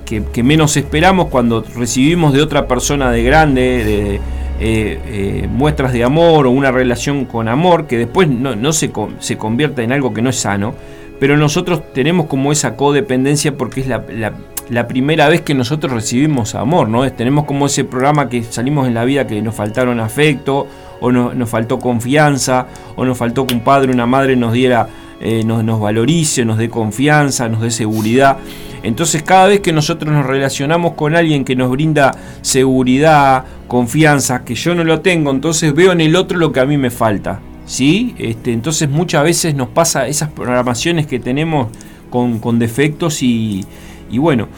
que, 0.04 0.42
menos 0.42 0.76
esperamos 0.76 1.26
cuando 1.28 1.62
recibimos 1.76 2.32
de 2.32 2.40
otra 2.40 2.66
persona 2.66 3.10
de 3.10 3.22
grande, 3.22 3.84
de, 3.84 4.20
eh, 4.60 5.48
muestras 5.50 5.92
de 5.92 6.02
amor 6.02 6.46
o 6.46 6.50
una 6.50 6.70
relación 6.72 7.26
con 7.26 7.48
amor 7.48 7.86
que 7.86 7.98
después 7.98 8.28
no, 8.28 8.72
se, 8.72 8.90
convierta 9.36 9.82
en 9.82 9.92
algo 9.92 10.14
que 10.14 10.22
no 10.22 10.30
es 10.30 10.36
sano, 10.36 10.74
pero 11.20 11.36
nosotros 11.36 11.92
tenemos 11.92 12.26
como 12.26 12.52
esa 12.52 12.74
codependencia 12.74 13.56
porque 13.56 13.82
es 13.82 13.88
la, 13.88 14.88
primera 14.88 15.28
vez 15.28 15.42
que 15.42 15.54
nosotros 15.54 15.92
recibimos 15.92 16.54
amor, 16.54 16.88
¿no? 16.88 17.10
tenemos 17.12 17.44
como 17.44 17.66
ese 17.66 17.84
programa 17.84 18.28
que 18.28 18.42
salimos 18.42 18.86
en 18.88 18.94
la 18.94 19.04
vida 19.04 19.26
que 19.26 19.42
nos 19.42 19.54
faltaron 19.54 20.00
afecto, 20.00 20.66
o 21.00 21.12
nos 21.12 21.48
faltó 21.48 21.78
confianza, 21.78 22.66
o 22.96 23.04
nos 23.04 23.16
faltó 23.16 23.46
que 23.46 23.54
un 23.54 23.60
padre 23.60 23.92
una 23.92 24.06
madre 24.06 24.36
nos 24.36 24.52
diera, 24.52 24.88
eh, 25.20 25.42
nos, 25.44 25.64
nos 25.64 25.80
valorice, 25.80 26.44
nos 26.44 26.58
dé 26.58 26.68
confianza, 26.68 27.48
nos 27.48 27.62
dé 27.62 27.70
seguridad. 27.70 28.38
Entonces 28.82 29.22
cada 29.22 29.48
vez 29.48 29.60
que 29.60 29.72
nosotros 29.72 30.12
nos 30.12 30.24
relacionamos 30.24 30.94
con 30.94 31.16
alguien 31.16 31.44
que 31.44 31.56
nos 31.56 31.70
brinda 31.70 32.14
seguridad, 32.42 33.44
confianza, 33.66 34.44
que 34.44 34.54
yo 34.54 34.74
no 34.74 34.84
lo 34.84 35.00
tengo, 35.00 35.30
entonces 35.30 35.74
veo 35.74 35.92
en 35.92 36.00
el 36.00 36.16
otro 36.16 36.38
lo 36.38 36.52
que 36.52 36.60
a 36.60 36.66
mí 36.66 36.76
me 36.76 36.90
falta. 36.90 37.40
¿sí? 37.68 38.14
Este, 38.18 38.52
entonces 38.52 38.88
muchas 38.88 39.22
veces 39.22 39.54
nos 39.54 39.68
pasa 39.68 40.08
esas 40.08 40.30
programaciones 40.30 41.06
que 41.06 41.20
tenemos 41.20 41.68
con, 42.10 42.58
defectos 42.58 43.22
y, 43.22 43.64
bueno, 44.10 44.48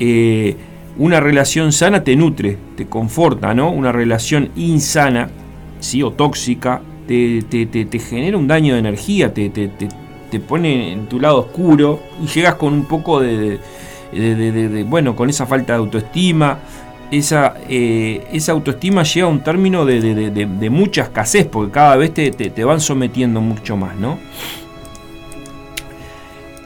eh, 0.00 0.56
una 0.98 1.20
relación 1.20 1.72
sana 1.72 2.02
te 2.02 2.16
nutre, 2.16 2.58
te 2.76 2.86
conforta, 2.86 3.54
¿no? 3.54 3.70
Una 3.70 3.92
relación 3.92 4.50
insana, 4.56 5.30
¿sí? 5.78 6.02
O 6.02 6.10
tóxica, 6.10 6.82
te, 7.10 7.98
genera 7.98 8.36
un 8.36 8.46
daño 8.46 8.74
de 8.74 8.80
energía, 8.80 9.32
te, 9.34 9.50
te 10.30 10.40
pone 10.40 10.92
en 10.92 11.06
tu 11.06 11.20
lado 11.20 11.40
oscuro 11.40 12.00
y 12.22 12.26
llegas 12.26 12.54
con 12.54 12.72
un 12.72 12.84
poco 12.84 13.20
de, 13.20 13.58
bueno, 14.86 15.14
con 15.16 15.28
esa 15.28 15.46
falta 15.46 15.74
de 15.74 15.80
autoestima. 15.80 16.58
Esa, 17.10 17.54
eh, 17.68 18.24
esa 18.32 18.52
autoestima 18.52 19.02
llega 19.02 19.26
a 19.26 19.30
un 19.30 19.40
término 19.40 19.84
de, 19.84 20.70
mucha 20.70 21.02
escasez, 21.02 21.46
porque 21.46 21.72
cada 21.72 21.96
vez 21.96 22.14
te, 22.14 22.30
te, 22.30 22.64
van 22.64 22.80
sometiendo 22.80 23.40
mucho 23.40 23.76
más, 23.76 23.96
¿no? 23.96 24.18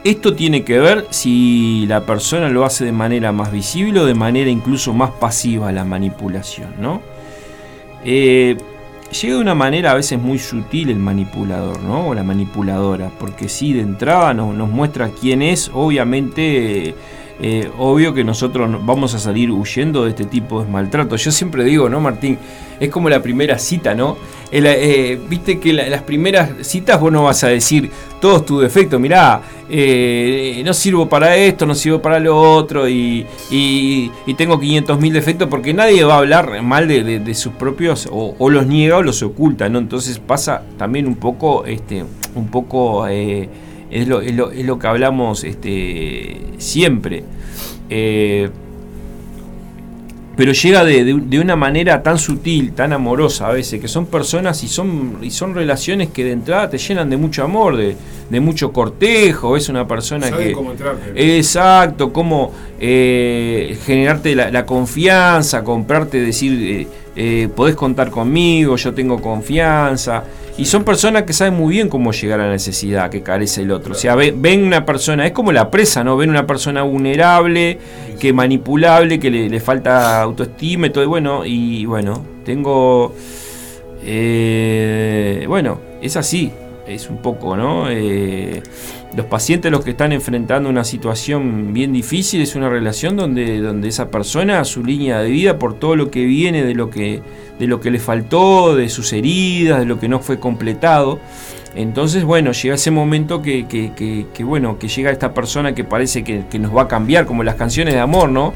Esto 0.04 0.34
tiene 0.34 0.64
que 0.64 0.78
ver 0.78 1.06
si 1.08 1.86
la 1.86 2.04
persona 2.04 2.50
lo 2.50 2.66
hace 2.66 2.84
de 2.84 2.92
manera 2.92 3.32
más 3.32 3.50
visible 3.50 4.00
o 4.00 4.04
de 4.04 4.12
manera 4.12 4.50
incluso 4.50 4.92
más 4.92 5.12
pasiva 5.12 5.72
la 5.72 5.86
manipulación, 5.86 6.74
¿no? 6.78 7.00
Eh, 8.04 8.58
llega 9.14 9.34
de 9.36 9.40
una 9.40 9.54
manera 9.54 9.92
a 9.92 9.94
veces 9.94 10.18
muy 10.20 10.38
sutil 10.38 10.90
el 10.90 10.98
manipulador, 10.98 11.80
¿no? 11.82 12.08
O 12.08 12.14
la 12.14 12.22
manipuladora, 12.22 13.10
porque 13.18 13.48
si 13.48 13.72
de 13.72 13.80
entrada 13.80 14.34
nos, 14.34 14.54
nos 14.54 14.68
muestra 14.68 15.10
quién 15.10 15.40
es, 15.42 15.70
obviamente 15.72 16.94
eh, 17.40 17.68
obvio 17.78 18.14
que 18.14 18.22
nosotros 18.22 18.70
vamos 18.84 19.14
a 19.14 19.18
salir 19.18 19.50
huyendo 19.50 20.04
de 20.04 20.10
este 20.10 20.24
tipo 20.24 20.62
de 20.62 20.70
maltrato. 20.70 21.16
Yo 21.16 21.32
siempre 21.32 21.64
digo, 21.64 21.88
¿no, 21.88 22.00
Martín? 22.00 22.38
Es 22.78 22.90
como 22.90 23.08
la 23.08 23.22
primera 23.22 23.58
cita, 23.58 23.94
¿no? 23.94 24.16
Eh, 24.50 25.18
viste 25.28 25.58
que 25.58 25.72
las 25.72 26.02
primeras 26.02 26.50
citas 26.62 27.00
vos 27.00 27.10
no 27.10 27.24
vas 27.24 27.42
a 27.42 27.48
decir 27.48 27.90
todos 28.20 28.46
tus 28.46 28.62
defectos, 28.62 29.00
mirá, 29.00 29.42
eh, 29.68 30.62
no 30.64 30.72
sirvo 30.72 31.08
para 31.08 31.34
esto, 31.36 31.66
no 31.66 31.74
sirvo 31.74 32.00
para 32.00 32.20
lo 32.20 32.40
otro 32.40 32.88
y, 32.88 33.26
tengo 34.36 34.60
500 34.60 35.00
mil 35.00 35.12
defectos 35.12 35.48
porque 35.48 35.74
nadie 35.74 36.04
va 36.04 36.14
a 36.14 36.18
hablar 36.18 36.62
mal 36.62 36.86
de, 36.86 37.34
sus 37.34 37.52
propios 37.54 38.08
o, 38.10 38.50
los 38.50 38.66
niega 38.66 38.98
o 38.98 39.02
los 39.02 39.22
oculta, 39.22 39.68
¿no? 39.68 39.78
Entonces 39.78 40.20
pasa 40.20 40.62
también 40.78 41.08
un 41.08 41.16
poco, 41.16 41.64
este, 41.64 42.04
un 42.34 42.48
poco 42.48 43.06
es 43.90 44.08
lo, 44.08 44.20
es 44.20 44.34
lo, 44.34 44.78
que 44.78 44.86
hablamos 44.86 45.44
este, 45.44 46.40
siempre. 46.58 47.24
Eh, 47.90 48.50
pero 50.36 50.52
llega 50.52 50.84
de, 50.84 51.38
una 51.38 51.54
manera 51.54 52.02
tan 52.02 52.18
sutil, 52.18 52.72
tan 52.72 52.92
amorosa 52.92 53.48
a 53.48 53.52
veces, 53.52 53.80
que 53.80 53.86
son 53.86 54.06
personas 54.06 54.64
y 54.64 54.68
son, 54.68 55.18
y 55.22 55.30
son 55.30 55.54
relaciones 55.54 56.08
que 56.10 56.24
de 56.24 56.32
entrada 56.32 56.68
te 56.68 56.78
llenan 56.78 57.08
de 57.08 57.16
mucho 57.16 57.44
amor, 57.44 57.76
de, 57.76 58.40
mucho 58.40 58.72
cortejo, 58.72 59.56
es 59.56 59.68
una 59.68 59.86
persona 59.86 60.30
que... 60.32 60.50
Cómo 60.50 60.72
exacto, 61.14 62.12
cómo 62.12 62.52
eh, 62.80 63.78
generarte 63.86 64.34
la, 64.34 64.66
confianza, 64.66 65.62
comprarte, 65.62 66.20
decir, 66.20 66.58
eh, 66.60 66.88
eh, 67.16 67.48
podés 67.54 67.76
contar 67.76 68.10
conmigo, 68.10 68.76
yo 68.76 68.92
tengo 68.92 69.20
confianza. 69.20 70.24
Y 70.56 70.66
son 70.66 70.84
personas 70.84 71.24
que 71.24 71.32
saben 71.32 71.54
muy 71.54 71.74
bien 71.74 71.88
cómo 71.88 72.12
llegar 72.12 72.40
a 72.40 72.46
la 72.46 72.52
necesidad 72.52 73.10
que 73.10 73.22
carece 73.22 73.62
el 73.62 73.72
otro. 73.72 73.92
O 73.92 73.96
sea, 73.96 74.14
ven, 74.14 74.62
una 74.62 74.84
persona, 74.84 75.26
es 75.26 75.32
como 75.32 75.50
la 75.50 75.68
presa, 75.70 76.04
¿no? 76.04 76.16
Ven 76.16 76.30
una 76.30 76.46
persona 76.46 76.82
vulnerable, 76.82 77.78
que 78.20 78.32
manipulable, 78.32 79.18
que 79.18 79.30
le, 79.30 79.60
falta 79.60 80.22
autoestima 80.22 80.86
y 80.86 80.90
todo. 80.90 81.02
Y 81.02 81.08
bueno, 81.08 81.44
y 81.44 81.86
bueno, 81.86 82.24
tengo. 82.44 83.14
Eh, 84.06 85.44
bueno, 85.48 85.80
es 86.00 86.16
así, 86.16 86.52
es 86.86 87.08
un 87.08 87.18
poco, 87.18 87.56
¿no? 87.56 87.90
Eh, 87.90 88.62
los 89.16 89.26
pacientes 89.26 89.70
los 89.70 89.84
que 89.84 89.90
están 89.90 90.12
enfrentando 90.12 90.68
una 90.68 90.84
situación 90.84 91.72
bien 91.72 91.92
difícil 91.92 92.42
es 92.42 92.54
una 92.54 92.68
relación 92.68 93.16
donde, 93.16 93.60
donde 93.60 93.88
esa 93.88 94.10
persona, 94.10 94.64
su 94.64 94.84
línea 94.84 95.20
de 95.20 95.30
vida, 95.30 95.58
por 95.58 95.78
todo 95.78 95.96
lo 95.96 96.10
que 96.10 96.24
viene, 96.24 96.64
de 96.64 96.74
lo 96.74 96.90
que, 96.90 97.22
de 97.58 97.66
lo 97.66 97.80
que 97.80 97.90
le 97.90 97.98
faltó, 97.98 98.74
de 98.74 98.88
sus 98.88 99.12
heridas, 99.12 99.78
de 99.78 99.86
lo 99.86 99.98
que 100.00 100.08
no 100.08 100.20
fue 100.20 100.38
completado, 100.40 101.20
entonces, 101.76 102.24
bueno, 102.24 102.52
llega 102.52 102.76
ese 102.76 102.90
momento 102.90 103.42
que, 103.42 103.66
que, 103.66 104.44
bueno, 104.44 104.78
que 104.78 104.88
llega 104.88 105.10
esta 105.10 105.34
persona 105.34 105.74
que 105.74 105.82
parece 105.82 106.22
que, 106.22 106.58
nos 106.58 106.74
va 106.74 106.82
a 106.82 106.88
cambiar, 106.88 107.26
como 107.26 107.42
las 107.42 107.56
canciones 107.56 107.94
de 107.94 108.00
amor, 108.00 108.28
¿no? 108.28 108.54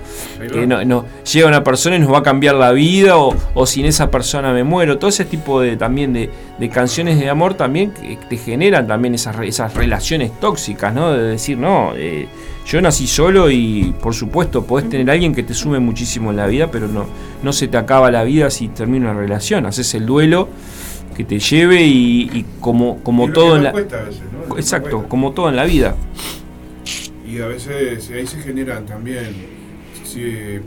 Que 0.52 0.66
no, 0.66 1.04
llega 1.24 1.48
una 1.48 1.64
persona 1.64 1.96
y 1.96 1.98
nos 1.98 2.12
va 2.12 2.18
a 2.18 2.22
cambiar 2.22 2.54
la 2.54 2.70
vida, 2.72 3.16
o, 3.16 3.66
sin 3.66 3.86
esa 3.86 4.10
persona 4.10 4.52
me 4.52 4.62
muero. 4.62 4.98
Todo 4.98 5.10
ese 5.10 5.24
tipo 5.24 5.60
de 5.60 5.76
también 5.76 6.12
de, 6.12 6.30
canciones 6.70 7.18
de 7.18 7.28
amor 7.28 7.54
también 7.54 7.92
te 7.92 8.36
generan 8.36 8.86
también 8.86 9.14
esas, 9.14 9.36
esas 9.42 9.74
relaciones 9.74 10.38
tóxicas, 10.38 10.94
¿no? 10.94 11.12
De 11.12 11.22
decir, 11.22 11.58
no, 11.58 11.92
eh, 11.96 12.28
yo 12.66 12.80
nací 12.80 13.06
solo 13.06 13.50
y 13.50 13.94
por 14.00 14.14
supuesto 14.14 14.64
podés 14.64 14.88
tener 14.88 15.08
a 15.10 15.14
alguien 15.14 15.34
que 15.34 15.42
te 15.42 15.54
sume 15.54 15.80
muchísimo 15.80 16.30
en 16.30 16.36
la 16.36 16.46
vida, 16.46 16.70
pero 16.70 16.86
no, 16.86 17.06
no 17.42 17.52
se 17.52 17.66
te 17.66 17.78
acaba 17.78 18.10
la 18.10 18.22
vida 18.22 18.50
si 18.50 18.68
termina 18.68 19.10
una 19.10 19.18
relación. 19.18 19.66
Haces 19.66 19.94
el 19.94 20.06
duelo 20.06 20.48
que 21.18 21.24
te 21.24 21.40
lleve 21.40 21.82
y, 21.82 22.46
como, 22.60 23.02
como 23.02 23.32
todo 23.32 23.56
en 23.56 23.64
la... 23.64 23.70
Exacto, 24.56 25.08
como 25.08 25.32
todo 25.32 25.48
en 25.48 25.56
la 25.56 25.64
vida. 25.64 25.96
Y 27.26 27.40
a 27.40 27.48
veces 27.48 28.08
ahí 28.10 28.24
se 28.24 28.40
generan 28.40 28.86
también 28.86 29.34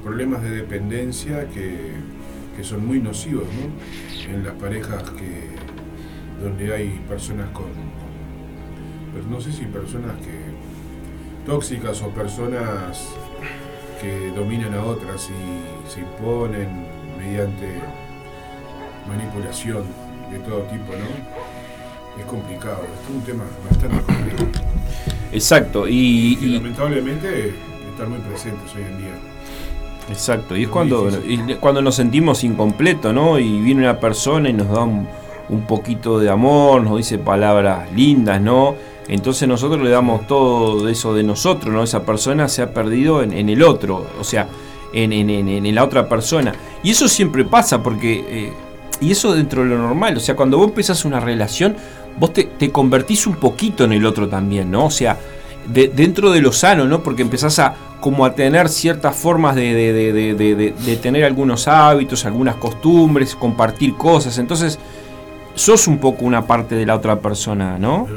problemas 0.04 0.44
de 0.44 0.52
dependencia 0.52 1.48
que, 1.50 2.12
son 2.64 2.86
muy 2.86 3.00
nocivos 3.00 3.46
¿no? 3.46 4.32
en 4.32 4.44
las 4.44 4.54
parejas 4.54 5.02
que 5.12 6.44
donde 6.44 6.72
hay 6.72 7.02
personas 7.10 7.50
con, 7.50 7.66
pues 9.14 9.26
no 9.26 9.42
sé 9.42 9.52
si 9.52 9.66
personas 9.66 10.16
que 10.18 11.50
tóxicas 11.50 12.04
o 12.04 12.10
personas 12.10 13.10
que 14.00 14.32
dominan 14.36 14.76
a 14.76 14.84
otras 14.84 15.28
y 15.32 15.90
se 15.92 16.02
imponen 16.02 16.86
mediante 17.18 17.82
manipulación 19.08 20.11
de 20.32 20.40
todo 20.40 20.62
tipo, 20.62 20.94
¿no? 20.94 22.20
Es 22.20 22.26
complicado, 22.26 22.80
es 22.84 23.16
un 23.16 23.22
tema 23.22 23.44
bastante 23.70 24.04
complejo. 24.04 24.52
Exacto, 25.32 25.88
y, 25.88 26.36
lamentablemente 26.42 27.54
están 27.92 28.10
muy 28.10 28.20
presentes 28.20 28.74
hoy 28.76 28.84
en 28.84 28.98
día. 28.98 29.14
Exacto, 30.10 30.58
y 30.58 30.64
es 30.64 30.70
cuando, 30.70 31.10
cuando 31.60 31.82
nos 31.82 31.96
sentimos 31.96 32.44
incompletos, 32.44 33.14
¿no? 33.14 33.40
Y 33.40 33.62
viene 33.62 33.82
una 33.82 34.00
persona 34.00 34.50
y 34.50 34.54
nos 34.54 34.70
da 34.70 34.84
un, 34.84 35.08
poquito 35.68 36.18
de 36.20 36.30
amor, 36.30 36.82
nos 36.82 36.98
dice 36.98 37.18
palabras 37.18 37.92
lindas, 37.94 38.42
¿no? 38.42 38.76
Entonces 39.08 39.48
nosotros 39.48 39.82
le 39.82 39.90
damos 39.90 40.26
todo 40.26 40.88
eso 40.88 41.14
de 41.14 41.24
nosotros, 41.24 41.74
¿no? 41.74 41.84
Esa 41.84 42.06
persona 42.06 42.48
se 42.48 42.62
ha 42.62 42.74
perdido 42.74 43.22
en, 43.22 43.50
el 43.50 43.62
otro, 43.62 44.08
o 44.20 44.24
sea, 44.24 44.48
en, 44.94 45.12
en, 45.12 45.76
la 45.76 45.84
otra 45.84 46.08
persona. 46.08 46.54
Y 46.84 46.92
eso 46.92 47.08
siempre 47.10 47.44
pasa 47.44 47.84
porque 47.84 48.24
eh, 48.28 48.54
y 49.02 49.12
eso 49.12 49.34
dentro 49.34 49.64
de 49.64 49.70
lo 49.70 49.78
normal, 49.78 50.16
o 50.16 50.20
sea, 50.20 50.36
cuando 50.36 50.58
vos 50.58 50.68
empezás 50.68 51.04
una 51.06 51.20
relación, 51.20 51.76
vos 52.20 52.32
te, 52.34 52.72
convertís 52.72 53.26
un 53.28 53.36
poquito 53.36 53.84
en 53.84 53.94
el 53.94 54.06
otro 54.06 54.30
también, 54.30 54.70
¿no? 54.70 54.86
O 54.86 54.92
sea, 54.92 55.18
dentro 55.68 56.32
de 56.32 56.42
lo 56.42 56.52
sano, 56.52 56.86
¿no? 56.86 57.02
Porque 57.02 57.24
empezás 57.24 57.60
a 57.60 57.76
como 58.00 58.26
a 58.26 58.34
tener 58.34 58.70
ciertas 58.70 59.16
formas 59.16 59.56
de, 59.56 59.74
de, 59.74 61.00
tener 61.02 61.24
algunos 61.24 61.68
hábitos, 61.68 62.26
algunas 62.26 62.56
costumbres, 62.56 63.36
compartir 63.36 63.96
cosas. 63.96 64.38
Entonces, 64.38 64.80
sos 65.56 65.88
un 65.88 66.00
poco 66.00 66.26
una 66.26 66.46
parte 66.46 66.76
de 66.76 66.86
la 66.86 66.96
otra 66.96 67.20
persona, 67.20 67.78
¿no? 67.78 68.08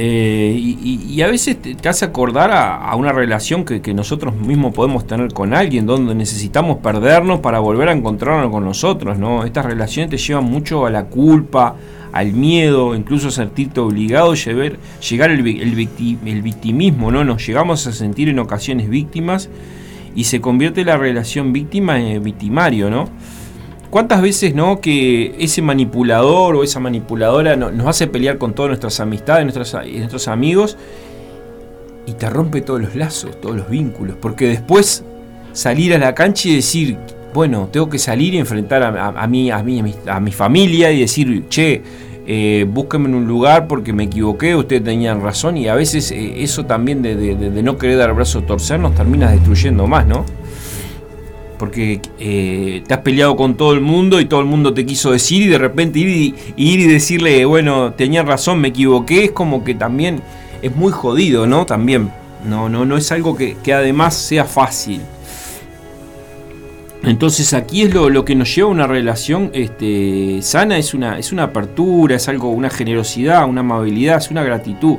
Eh, 0.00 0.54
y, 0.56 1.20
a 1.22 1.26
veces 1.26 1.60
te, 1.60 1.88
hace 1.88 2.04
acordar 2.04 2.52
a, 2.52 2.94
una 2.94 3.10
relación 3.10 3.64
que, 3.64 3.92
nosotros 3.94 4.32
mismos 4.36 4.72
podemos 4.72 5.04
tener 5.08 5.32
con 5.32 5.54
alguien, 5.54 5.86
donde 5.86 6.14
necesitamos 6.14 6.78
perdernos 6.78 7.40
para 7.40 7.58
volver 7.58 7.88
a 7.88 7.92
encontrarnos 7.92 8.52
con 8.52 8.64
nosotros, 8.64 9.18
¿no? 9.18 9.44
Estas 9.44 9.66
relaciones 9.66 10.10
te 10.10 10.16
llevan 10.16 10.44
mucho 10.44 10.86
a 10.86 10.90
la 10.90 11.06
culpa, 11.06 11.74
al 12.12 12.32
miedo, 12.32 12.94
incluso 12.94 13.28
a 13.28 13.30
sentirte 13.32 13.80
obligado 13.80 14.30
a 14.30 14.34
llevar, 14.36 14.78
llegar 15.00 15.32
el, 15.32 15.44
el, 15.44 16.42
victimismo, 16.42 17.10
¿no? 17.10 17.24
Nos 17.24 17.44
llegamos 17.44 17.84
a 17.88 17.92
sentir 17.92 18.28
en 18.28 18.38
ocasiones 18.38 18.88
víctimas 18.88 19.50
y 20.14 20.24
se 20.24 20.40
convierte 20.40 20.84
la 20.84 20.96
relación 20.96 21.52
víctima 21.52 22.00
en 22.00 22.22
victimario, 22.22 22.88
¿no? 22.88 23.08
¿Cuántas 23.90 24.20
veces 24.20 24.54
no 24.54 24.80
que 24.80 25.34
ese 25.38 25.62
manipulador 25.62 26.56
o 26.56 26.62
esa 26.62 26.78
manipuladora 26.78 27.56
nos 27.56 27.86
hace 27.86 28.06
pelear 28.06 28.36
con 28.36 28.54
todas 28.54 28.68
nuestras 28.68 29.00
amistades, 29.00 29.44
nuestros, 29.44 29.74
nuestros 29.86 30.28
amigos 30.28 30.76
y 32.06 32.12
te 32.12 32.28
rompe 32.28 32.60
todos 32.60 32.82
los 32.82 32.94
lazos, 32.94 33.40
todos 33.40 33.56
los 33.56 33.70
vínculos? 33.70 34.16
Porque 34.20 34.46
después 34.48 35.04
salir 35.52 35.94
a 35.94 35.98
la 35.98 36.14
cancha 36.14 36.48
y 36.48 36.56
decir, 36.56 36.98
bueno, 37.32 37.68
tengo 37.72 37.88
que 37.88 37.98
salir 37.98 38.34
y 38.34 38.38
enfrentar 38.38 38.82
a, 38.82 39.26
mí, 39.26 39.50
a, 39.50 39.62
mí, 39.62 39.94
a, 40.06 40.20
mi, 40.20 40.32
familia 40.32 40.90
y 40.92 41.00
decir, 41.00 41.46
che, 41.48 41.82
eh, 42.26 42.66
en 42.66 43.14
un 43.14 43.26
lugar 43.26 43.66
porque 43.68 43.94
me 43.94 44.04
equivoqué, 44.04 44.54
ustedes 44.54 44.84
tenían 44.84 45.22
razón 45.22 45.56
y 45.56 45.68
a 45.68 45.74
veces 45.74 46.10
eh, 46.12 46.42
eso 46.42 46.66
también 46.66 47.00
de, 47.00 47.62
no 47.62 47.78
querer 47.78 47.96
dar 47.96 48.12
brazo 48.12 48.40
a 48.40 48.42
torcer 48.46 48.78
nos 48.78 48.94
termina 48.94 49.30
destruyendo 49.30 49.86
más, 49.86 50.06
¿no? 50.06 50.26
Porque 51.58 52.00
eh, 52.18 52.82
te 52.86 52.94
has 52.94 53.00
peleado 53.00 53.36
con 53.36 53.56
todo 53.56 53.72
el 53.72 53.80
mundo 53.80 54.20
y 54.20 54.24
todo 54.24 54.40
el 54.40 54.46
mundo 54.46 54.72
te 54.72 54.86
quiso 54.86 55.10
decir 55.10 55.42
y 55.42 55.48
de 55.48 55.58
repente 55.58 55.98
ir 55.98 56.08
y, 56.08 56.34
ir 56.56 56.80
y 56.80 56.86
decirle, 56.86 57.44
bueno, 57.44 57.92
tenía 57.92 58.22
razón, 58.22 58.60
me 58.60 58.68
equivoqué, 58.68 59.24
es 59.24 59.32
como 59.32 59.64
que 59.64 59.74
también 59.74 60.22
es 60.62 60.74
muy 60.74 60.92
jodido, 60.92 61.46
¿no? 61.46 61.66
También, 61.66 62.10
no, 62.46 62.68
no, 62.68 62.84
no 62.84 62.96
es 62.96 63.10
algo 63.12 63.36
que, 63.36 63.56
además 63.72 64.14
sea 64.14 64.44
fácil. 64.44 65.00
Entonces 67.02 67.54
aquí 67.54 67.82
es 67.82 67.94
lo, 67.94 68.10
lo, 68.10 68.24
que 68.24 68.34
nos 68.34 68.54
lleva 68.54 68.68
a 68.68 68.72
una 68.72 68.86
relación 68.86 69.50
este, 69.54 70.40
sana, 70.42 70.78
es 70.78 70.94
una, 70.94 71.18
es 71.18 71.32
una 71.32 71.44
apertura, 71.44 72.16
es 72.16 72.28
algo, 72.28 72.50
una 72.50 72.70
generosidad, 72.70 73.48
una 73.48 73.60
amabilidad, 73.60 74.18
es 74.18 74.30
una 74.30 74.42
gratitud. 74.42 74.98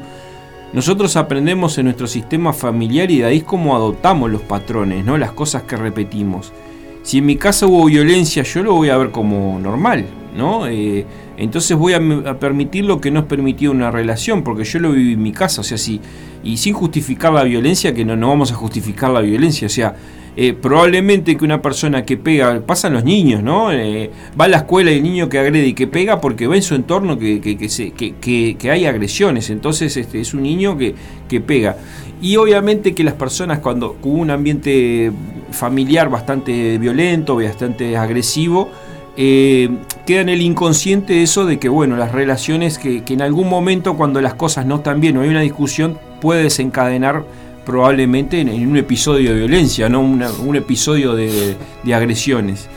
Nosotros 0.72 1.16
aprendemos 1.16 1.78
en 1.80 1.86
nuestro 1.86 2.06
sistema 2.06 2.54
familiar 2.54 3.10
y 3.10 3.20
de 3.20 3.26
ahí 3.26 3.38
es 3.38 3.44
como 3.44 3.76
adoptamos 3.76 4.30
los 4.30 4.42
patrones, 4.42 5.04
¿no? 5.04 5.18
las 5.18 5.32
cosas 5.32 5.64
que 5.64 5.76
repetimos. 5.76 6.54
Si 7.02 7.18
en 7.18 7.26
mi 7.26 7.38
casa 7.38 7.66
hubo 7.66 7.86
violencia, 7.86 8.44
yo 8.44 8.62
lo 8.62 8.74
voy 8.74 8.90
a 8.90 8.98
ver 8.98 9.10
como 9.10 9.58
normal, 9.60 10.06
¿no? 10.38 10.68
Eh, 10.68 11.06
entonces 11.38 11.76
voy 11.76 11.94
a, 11.94 12.40
permitir 12.40 12.86
lo 12.86 13.02
que 13.02 13.10
no 13.10 13.22
es 13.22 13.26
permitido 13.26 13.72
una 13.72 13.90
relación, 13.90 14.44
porque 14.44 14.64
yo 14.64 14.80
lo 14.80 14.92
viví 14.92 15.14
en 15.14 15.24
mi 15.24 15.32
casa, 15.32 15.62
o 15.62 15.64
sea, 15.64 15.78
sí, 15.78 16.02
y 16.44 16.58
sin 16.58 16.74
justificar 16.74 17.34
la 17.34 17.44
violencia, 17.44 17.94
que 17.94 18.06
no, 18.06 18.16
no 18.16 18.28
vamos 18.28 18.52
a 18.52 18.56
justificar 18.56 19.10
la 19.10 19.22
violencia, 19.22 19.66
o 19.66 19.70
sea, 19.70 19.96
eh, 20.36 20.54
probablemente 20.54 21.36
que 21.36 21.44
una 21.44 21.62
persona 21.62 22.06
que 22.06 22.16
pega, 22.16 22.62
pasan 22.66 22.94
los 22.94 23.04
niños, 23.04 23.44
¿no? 23.44 23.72
Eh, 23.72 24.10
va 24.40 24.46
a 24.46 24.48
la 24.48 24.58
escuela 24.58 24.92
el 24.92 25.04
niño 25.04 25.28
que 25.28 25.40
agrede 25.40 25.68
y 25.68 25.74
que 25.74 25.88
pega 25.88 26.22
porque 26.22 26.48
ve 26.48 26.58
en 26.58 26.62
su 26.62 26.76
entorno 26.76 27.18
que, 27.18 27.42
que, 27.42 28.72
hay 28.72 28.86
agresiones, 28.86 29.50
entonces 29.50 29.98
este, 29.98 30.22
es 30.22 30.34
un 30.34 30.44
niño 30.44 30.78
que, 30.78 30.96
pega. 31.42 31.78
Y 32.22 32.36
obviamente 32.36 32.94
que 32.94 33.04
las 33.04 33.14
personas 33.14 33.60
cuando 33.60 33.94
con 33.94 34.20
un 34.20 34.30
ambiente 34.30 35.12
familiar 35.52 36.10
bastante 36.10 36.78
violento, 36.78 37.36
bastante 37.36 37.98
agresivo, 37.98 38.70
eh, 39.18 39.70
queda 40.06 40.22
en 40.22 40.30
el 40.30 40.42
inconsciente 40.42 41.22
eso 41.22 41.46
de 41.46 41.60
que, 41.60 41.68
bueno, 41.68 41.98
las 41.98 42.14
relaciones 42.14 42.78
que, 42.78 43.04
en 43.06 43.22
algún 43.22 43.50
momento 43.50 43.98
cuando 43.98 44.22
las 44.22 44.36
cosas 44.36 44.66
no 44.66 44.78
están 44.78 45.02
bien 45.02 45.18
o 45.18 45.22
hay 45.22 45.30
una 45.30 45.42
discusión 45.42 45.98
puede 46.22 46.44
desencadenar 46.44 47.26
probablemente 47.66 48.40
en, 48.40 48.68
un 48.68 48.78
episodio 48.78 49.32
de 49.34 49.40
violencia, 49.40 49.90
¿no? 49.90 50.02
un 50.02 50.56
episodio 50.56 51.16
de, 51.16 51.56
agresiones. 51.94 52.68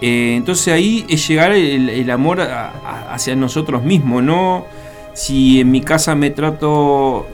Eh, 0.00 0.34
entonces 0.36 0.72
ahí 0.72 1.04
es 1.08 1.26
llegar 1.28 1.52
el, 1.52 2.10
amor 2.10 2.40
hacia 2.40 3.36
nosotros 3.36 3.82
mismos, 3.82 4.22
¿no? 4.22 4.64
Si 5.12 5.60
en 5.60 5.70
mi 5.70 5.82
casa 5.82 6.14
me 6.14 6.30
trato 6.30 7.26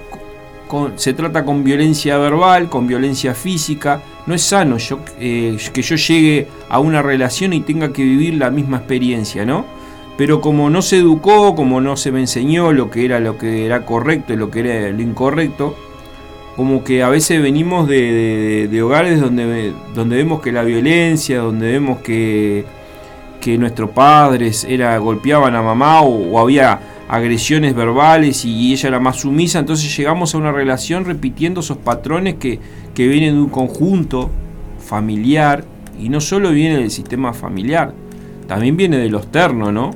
se 0.96 1.12
trata 1.12 1.44
con 1.44 1.62
violencia 1.62 2.18
verbal, 2.18 2.68
con 2.68 2.86
violencia 2.86 3.34
física, 3.34 4.02
no 4.26 4.34
es 4.34 4.42
sano 4.42 4.78
yo, 4.78 4.98
eh, 5.20 5.56
que 5.72 5.82
yo 5.82 5.96
llegue 5.96 6.48
a 6.68 6.80
una 6.80 7.02
relación 7.02 7.52
y 7.52 7.60
tenga 7.60 7.92
que 7.92 8.02
vivir 8.02 8.34
la 8.34 8.50
misma 8.50 8.78
experiencia, 8.78 9.44
¿no? 9.44 9.64
Pero 10.16 10.40
como 10.40 10.70
no 10.70 10.82
se 10.82 10.98
educó, 10.98 11.54
como 11.54 11.80
no 11.80 11.96
se 11.96 12.10
me 12.10 12.20
enseñó 12.20 12.72
lo 12.72 12.90
que 12.90 13.04
era 13.04 13.20
lo 13.20 13.38
que 13.38 13.66
era 13.66 13.84
correcto 13.84 14.32
y 14.32 14.36
lo 14.36 14.50
que 14.50 14.60
era 14.60 14.90
lo 14.90 15.02
incorrecto, 15.02 15.76
como 16.56 16.82
que 16.82 17.02
a 17.02 17.10
veces 17.10 17.40
venimos 17.42 17.86
de, 17.86 18.80
hogares 18.82 19.20
donde, 19.20 19.74
donde 19.94 20.16
vemos 20.16 20.40
que 20.40 20.52
la 20.52 20.62
violencia, 20.62 21.40
donde 21.40 21.70
vemos 21.70 21.98
que, 21.98 22.64
que 23.42 23.58
nuestros 23.58 23.90
padres 23.90 24.64
era, 24.64 24.96
golpeaban 24.96 25.54
a 25.54 25.60
mamá 25.60 26.00
o, 26.00 26.38
había 26.38 26.80
agresiones 27.08 27.74
verbales 27.74 28.44
y 28.46 28.72
ella 28.72 28.88
era 28.88 28.98
más 28.98 29.18
sumisa, 29.18 29.58
entonces 29.58 29.94
llegamos 29.94 30.34
a 30.34 30.38
una 30.38 30.50
relación 30.50 31.04
repitiendo 31.04 31.60
esos 31.60 31.76
patrones 31.76 32.36
que, 32.36 32.58
que 32.94 33.06
vienen 33.06 33.34
de 33.34 33.42
un 33.42 33.50
conjunto 33.50 34.30
familiar 34.80 35.62
y 36.00 36.08
no 36.08 36.20
solo 36.20 36.50
viene 36.50 36.78
del 36.78 36.90
sistema 36.90 37.34
familiar, 37.34 37.92
también 38.48 38.78
viene 38.78 38.96
de 38.96 39.10
lo 39.10 39.18
externo, 39.18 39.70
¿no? 39.70 39.90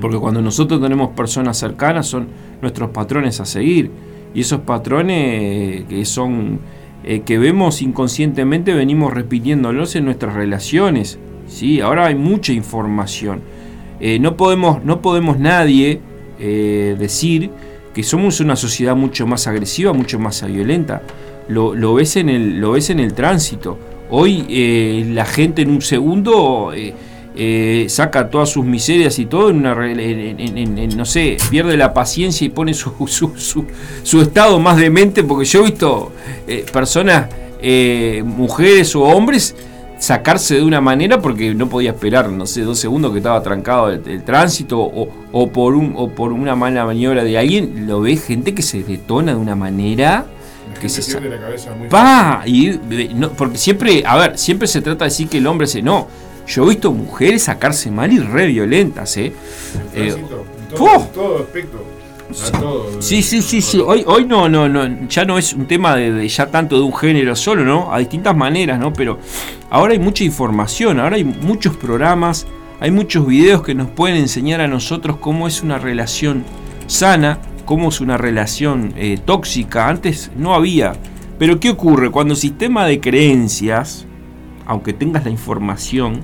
Porque 0.00 0.18
cuando 0.18 0.40
nosotros 0.40 0.80
tenemos 0.80 1.10
personas 1.10 1.58
cercanas 1.58 2.06
son 2.06 2.28
nuestros 2.62 2.90
patrones 2.90 3.40
a 3.40 3.44
seguir 3.44 3.90
y 4.34 4.40
esos 4.40 4.60
patrones 4.60 5.84
que 5.84 6.04
son 6.04 6.60
eh, 7.06 7.20
que 7.20 7.36
vemos 7.38 7.82
inconscientemente 7.82 8.72
venimos 8.72 9.12
repitiéndolos 9.12 9.94
en 9.94 10.06
nuestras 10.06 10.34
relaciones. 10.34 11.18
¿sí? 11.46 11.80
Ahora 11.80 12.06
hay 12.06 12.14
mucha 12.14 12.52
información. 12.52 13.42
Eh, 14.00 14.18
no, 14.18 14.36
podemos, 14.36 14.82
no 14.84 15.02
podemos 15.02 15.38
nadie 15.38 16.00
eh, 16.40 16.96
decir 16.98 17.50
que 17.92 18.02
somos 18.02 18.40
una 18.40 18.56
sociedad 18.56 18.96
mucho 18.96 19.26
más 19.26 19.46
agresiva, 19.46 19.92
mucho 19.92 20.18
más 20.18 20.44
violenta. 20.50 21.02
Lo, 21.46 21.94
ves, 21.94 22.16
en 22.16 22.30
el, 22.30 22.58
lo 22.58 22.72
ves 22.72 22.88
en 22.88 23.00
el 23.00 23.12
tránsito. 23.12 23.78
Hoy 24.10 25.04
la 25.12 25.26
gente 25.26 25.62
en 25.62 25.70
un 25.70 25.82
segundo 25.82 26.72
eh, 27.36 27.86
saca 27.88 28.30
todas 28.30 28.48
sus 28.48 28.64
miserias 28.64 29.18
y 29.18 29.26
todo 29.26 29.50
en 29.50 29.56
una 29.56 29.74
en, 29.90 30.96
no 30.96 31.04
sé, 31.04 31.36
pierde 31.50 31.76
la 31.76 31.92
paciencia 31.92 32.44
y 32.44 32.50
pone 32.50 32.74
su, 32.74 32.92
su, 34.04 34.20
estado 34.20 34.60
más 34.60 34.76
demente, 34.76 35.24
porque 35.24 35.44
yo 35.44 35.60
he 35.60 35.64
visto 35.64 36.12
eh, 36.46 36.64
personas, 36.72 37.28
eh, 37.60 38.22
mujeres 38.24 38.94
o 38.94 39.02
hombres, 39.02 39.56
sacarse 39.98 40.56
de 40.56 40.62
una 40.62 40.80
manera 40.80 41.20
porque 41.20 41.54
no 41.54 41.68
podía 41.68 41.90
esperar, 41.90 42.30
no 42.30 42.46
sé, 42.46 42.62
dos 42.62 42.78
segundos 42.78 43.10
que 43.12 43.18
estaba 43.18 43.42
trancado 43.42 43.90
el, 43.90 44.22
tránsito 44.22 44.80
o, 44.80 45.48
por 45.50 45.74
un, 45.74 45.94
o 45.96 46.10
por 46.10 46.32
una 46.32 46.54
mala 46.54 46.84
maniobra 46.84 47.24
de 47.24 47.38
alguien, 47.38 47.86
lo 47.86 48.00
ve 48.00 48.16
gente 48.16 48.54
que 48.54 48.62
se 48.62 48.82
detona 48.82 49.32
de 49.32 49.38
una 49.38 49.56
manera 49.56 50.26
que 50.80 50.88
se 50.88 51.20
la 51.20 51.40
cabeza 51.40 51.74
muy 51.74 51.88
pa 51.88 52.42
y 52.46 52.78
no, 53.14 53.30
porque 53.30 53.56
siempre 53.56 54.02
a 54.04 54.16
ver 54.16 54.36
siempre 54.36 54.66
se 54.66 54.82
trata 54.82 55.04
de 55.04 55.10
decir 55.10 55.28
que 55.28 55.38
el 55.38 55.46
hombre 55.46 55.66
se 55.66 55.80
no 55.82 56.08
yo 56.46 56.64
he 56.64 56.70
visto 56.70 56.92
mujeres 56.92 57.44
sacarse 57.44 57.90
mal 57.90 58.12
y 58.12 58.18
re 58.18 58.46
violentas, 58.46 59.16
¿eh? 59.16 59.32
eh 59.94 60.14
todo, 60.74 61.00
todo 61.14 61.38
aspecto. 61.38 61.84
Sí, 63.00 63.22
sí, 63.22 63.42
sí, 63.42 63.60
sí. 63.60 63.80
Hoy, 63.80 64.02
hoy 64.06 64.24
no, 64.24 64.48
no, 64.48 64.68
no, 64.68 65.08
ya 65.08 65.24
no 65.24 65.38
es 65.38 65.52
un 65.52 65.66
tema 65.66 65.94
de, 65.94 66.26
ya 66.28 66.46
tanto 66.46 66.76
de 66.76 66.82
un 66.82 66.94
género 66.94 67.36
solo, 67.36 67.64
¿no? 67.64 67.92
A 67.92 67.98
distintas 67.98 68.36
maneras, 68.36 68.78
¿no? 68.78 68.92
Pero 68.92 69.18
ahora 69.70 69.92
hay 69.92 69.98
mucha 69.98 70.24
información, 70.24 71.00
ahora 71.00 71.16
hay 71.16 71.24
muchos 71.24 71.76
programas, 71.76 72.46
hay 72.80 72.90
muchos 72.90 73.26
videos 73.26 73.62
que 73.62 73.74
nos 73.74 73.88
pueden 73.90 74.16
enseñar 74.16 74.60
a 74.60 74.68
nosotros 74.68 75.18
cómo 75.18 75.46
es 75.46 75.62
una 75.62 75.78
relación 75.78 76.44
sana, 76.86 77.38
cómo 77.64 77.90
es 77.90 78.00
una 78.00 78.16
relación 78.16 78.94
eh, 78.96 79.18
tóxica. 79.24 79.88
Antes 79.88 80.30
no 80.36 80.54
había. 80.54 80.94
Pero 81.38 81.60
¿qué 81.60 81.70
ocurre? 81.70 82.10
Cuando 82.10 82.34
el 82.34 82.40
sistema 82.40 82.86
de 82.86 83.00
creencias, 83.00 84.06
aunque 84.66 84.92
tengas 84.92 85.24
la 85.24 85.30
información, 85.30 86.20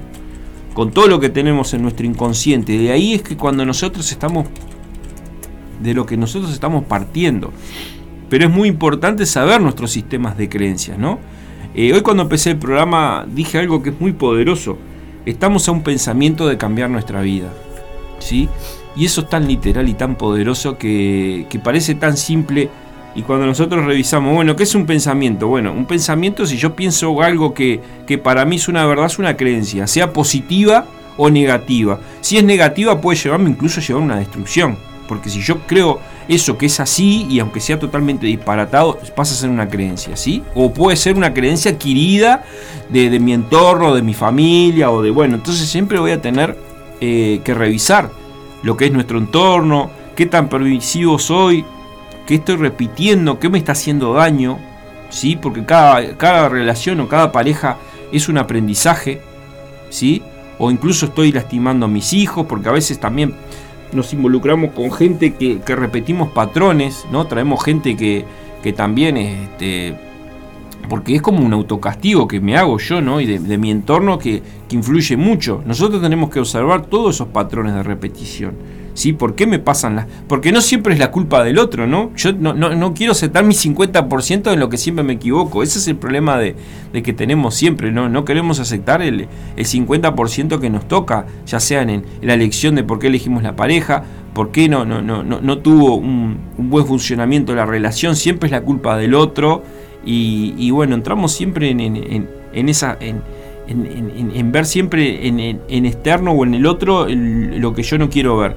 con 0.75 0.93
todo 0.93 1.09
lo 1.09 1.21
que 1.21 1.29
tenemos 1.29 1.75
en 1.75 1.83
nuestro 1.83 2.07
inconsciente. 2.07 2.77
De 2.79 2.93
ahí 2.93 3.15
es 3.15 3.23
que 3.23 3.37
cuando 3.37 3.65
nosotros 3.65 4.11
estamos, 4.11 4.47
de 5.81 5.95
lo 5.95 6.07
que 6.07 6.17
nosotros 6.17 6.53
estamos 6.53 6.85
partiendo. 6.85 7.53
Pero 8.29 8.45
es 8.45 8.51
muy 8.51 8.69
importante 8.69 9.27
saber 9.27 9.61
nuestros 9.61 9.91
sistemas 9.91 10.37
de 10.39 10.49
creencias, 10.49 10.99
¿no? 10.99 11.19
Eh, 11.75 11.93
hoy 11.93 12.01
cuando 12.01 12.25
empecé 12.25 12.51
el 12.51 12.59
programa 12.59 13.27
dije 13.29 13.59
algo 13.59 13.83
que 13.83 13.91
es 13.91 14.01
muy 14.01 14.13
poderoso. 14.13 14.79
Estamos 15.27 15.69
a 15.69 15.73
un 15.73 15.83
pensamiento 15.83 16.49
de 16.49 16.57
cambiar 16.57 16.91
nuestra 16.91 17.21
vida, 17.21 17.53
¿sí? 18.19 18.49
Y 18.97 19.05
eso 19.05 19.23
es 19.23 19.29
tan 19.29 19.47
literal 19.47 19.89
y 19.89 19.95
tan 19.95 20.17
poderoso 20.17 20.79
que, 20.79 21.47
que 21.49 21.59
parece 21.59 21.95
tan 21.95 22.17
simple 22.17 22.71
y 23.15 23.23
cuando 23.23 23.47
nosotros 23.47 23.85
revisamos, 23.85 24.35
bueno, 24.35 24.55
¿qué 24.55 24.63
es 24.63 24.75
un 24.75 24.87
pensamiento? 24.87 25.49
Bueno, 25.49 25.73
un 25.73 25.87
pensamiento 25.87 26.47
si 26.47 26.57
yo 26.57 26.77
pienso 26.77 27.21
algo 27.23 27.55
que, 27.55 27.81
que 28.07 28.19
para 28.19 28.45
mí 28.45 28.57
es 28.57 28.69
una 28.69 28.87
verdad, 28.87 29.07
es 29.07 29.19
una 29.19 29.37
creencia, 29.37 29.87
sea 29.87 30.13
positiva 30.13 30.87
o 31.17 31.29
negativa. 31.29 32.01
Si 32.21 32.39
es 32.39 32.45
negativa 32.45 33.01
puede 33.01 33.19
llevarme 33.19 33.51
incluso 33.51 33.81
a 33.81 33.83
llevar 33.83 34.03
una 34.03 34.17
destrucción. 34.17 34.77
Porque 35.09 35.29
si 35.29 35.41
yo 35.41 35.59
creo 35.67 35.99
eso 36.29 36.57
que 36.57 36.67
es 36.67 36.79
así 36.79 37.27
y 37.29 37.41
aunque 37.41 37.59
sea 37.59 37.81
totalmente 37.81 38.27
disparatado, 38.27 38.97
pasa 39.17 39.35
a 39.35 39.37
ser 39.37 39.51
una 39.51 39.69
creencia, 39.69 40.17
¿sí? 40.17 40.45
O 40.55 40.73
puede 40.73 40.97
ser 40.97 41.17
una 41.17 41.35
creencia 41.35 41.73
adquirida 41.73 42.45
de, 42.91 43.19
mi 43.19 43.33
entorno, 43.33 43.93
de 43.93 44.03
mi 44.03 44.15
familia 44.15 44.89
o 44.93 45.03
de, 45.03 45.11
bueno, 45.11 45.35
entonces 45.35 45.69
siempre 45.69 45.99
voy 45.99 46.13
a 46.13 46.23
tener 46.23 46.57
eh, 47.01 47.41
que 47.43 47.55
revisar 47.55 48.09
lo 48.63 48.77
que 48.77 48.87
es 48.87 48.93
nuestro 48.93 49.19
entorno, 49.19 49.91
qué 50.15 50.27
tan 50.27 50.49
permisivo 50.49 51.19
soy, 51.19 51.65
qué 52.31 52.37
estoy 52.37 52.55
repitiendo, 52.55 53.41
qué 53.41 53.49
me 53.49 53.59
está 53.59 53.73
haciendo 53.73 54.13
daño, 54.15 54.57
¿sí? 55.09 55.35
Porque 55.35 55.65
cada, 55.65 56.17
cada 56.17 56.49
relación 56.49 57.01
o 57.01 57.09
cada 57.09 57.33
pareja 57.33 57.77
es 58.13 58.29
un 58.29 58.39
aprendizaje, 58.39 59.21
¿sí? 59.89 60.23
O 60.57 60.71
incluso 60.71 61.07
estoy 61.07 61.33
lastimando 61.33 61.87
a 61.87 61.89
mis 61.89 62.13
hijos, 62.13 62.47
porque 62.47 62.69
a 62.69 62.73
veces 62.73 63.01
también 63.01 63.35
nos 63.93 64.13
involucramos 64.13 64.71
con 64.75 64.93
gente 64.93 65.35
que, 65.35 65.61
repetimos 65.75 66.29
patrones, 66.29 67.05
¿no? 67.11 67.27
Traemos 67.27 67.65
gente 67.65 67.97
que, 67.97 68.25
que 68.63 68.73
también, 68.73 69.17
este, 69.17 69.97
porque 70.89 71.17
es 71.17 71.23
como 71.23 71.45
un 71.45 71.53
autocastigo 71.53 72.29
que 72.29 72.39
me 72.39 72.57
hago 72.57 72.79
yo, 72.79 73.01
¿no? 73.01 73.21
Y 73.21 73.27
de, 73.27 73.59
mi 73.59 73.73
entorno 73.73 74.21
que, 74.21 74.41
que 74.69 74.77
influye 74.77 75.17
mucho. 75.17 75.65
Nosotros 75.67 76.01
tenemos 76.01 76.31
que 76.31 76.39
observar 76.39 76.87
todos 76.87 77.17
esos 77.17 77.27
patrones 77.27 77.75
de 77.75 77.83
repetición. 77.83 78.80
¿Sí? 78.95 79.13
¿Por 79.13 79.35
qué 79.35 79.47
me 79.47 79.59
pasan 79.59 79.97
las...? 79.97 80.07
Porque 80.29 80.53
no 80.53 80.61
siempre 80.61 80.95
es 80.95 80.99
la 80.99 81.11
culpa 81.11 81.43
del 81.45 81.59
otro, 81.59 81.87
¿no? 81.87 82.11
Yo 82.17 82.33
no, 82.33 82.53
no, 82.55 82.95
quiero 82.95 83.13
aceptar 83.13 83.45
mi 83.45 83.55
50% 83.55 84.53
en 84.53 84.61
lo 84.61 84.69
que 84.69 84.77
siempre 84.77 85.05
me 85.05 85.15
equivoco. 85.15 85.63
Ese 85.63 85.79
es 85.79 85.89
el 85.89 85.97
problema 85.97 86.39
de, 86.39 86.55
que 87.03 87.13
tenemos 87.13 87.55
siempre, 87.55 87.93
¿no? 87.93 88.09
No 88.09 88.25
queremos 88.25 88.61
aceptar 88.61 89.03
el, 89.03 89.29
el 89.57 89.67
50% 89.67 90.61
que 90.61 90.71
nos 90.71 90.89
toca, 90.89 91.27
ya 91.47 91.61
sea 91.61 91.83
en, 91.83 92.05
la 92.23 92.35
elección 92.35 92.75
de 92.75 92.85
por 92.85 92.99
qué 92.99 93.09
elegimos 93.09 93.43
la 93.43 93.57
pareja, 93.57 94.05
por 94.35 94.51
qué 94.51 94.69
no, 94.69 94.85
no, 94.85 95.03
no, 95.03 95.23
no, 95.23 95.59
tuvo 95.59 95.97
un, 95.97 96.39
buen 96.57 96.87
funcionamiento 96.87 97.55
la 97.55 97.67
relación, 97.67 98.17
siempre 98.17 98.47
es 98.47 98.53
la 98.53 98.63
culpa 98.63 98.97
del 98.97 99.15
otro. 99.15 99.63
Y, 100.05 100.71
bueno, 100.71 100.95
entramos 100.95 101.33
siempre 101.33 101.71
en, 101.71 101.81
en, 101.81 102.69
esa... 102.69 102.97
En, 103.01 103.23
en, 103.71 104.53
ver 104.53 104.67
siempre 104.67 105.27
en, 105.27 105.87
externo 105.87 106.33
o 106.33 106.45
en 106.45 106.55
el 106.55 106.67
otro 106.67 107.07
lo 107.09 107.73
que 107.75 107.83
yo 107.83 107.99
no 107.99 108.11
quiero 108.11 108.37
ver. 108.37 108.57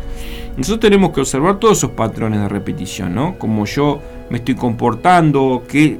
Nosotros 0.58 0.82
tenemos 0.82 1.12
que 1.12 1.22
observar 1.22 1.60
todos 1.60 1.80
esos 1.80 1.92
patrones 1.92 2.40
de 2.42 2.50
repetición, 2.50 3.16
¿no? 3.16 3.38
Como 3.38 3.66
yo 3.66 4.00
me 4.30 4.38
estoy 4.38 4.56
comportando, 4.56 5.64
qué 5.68 5.98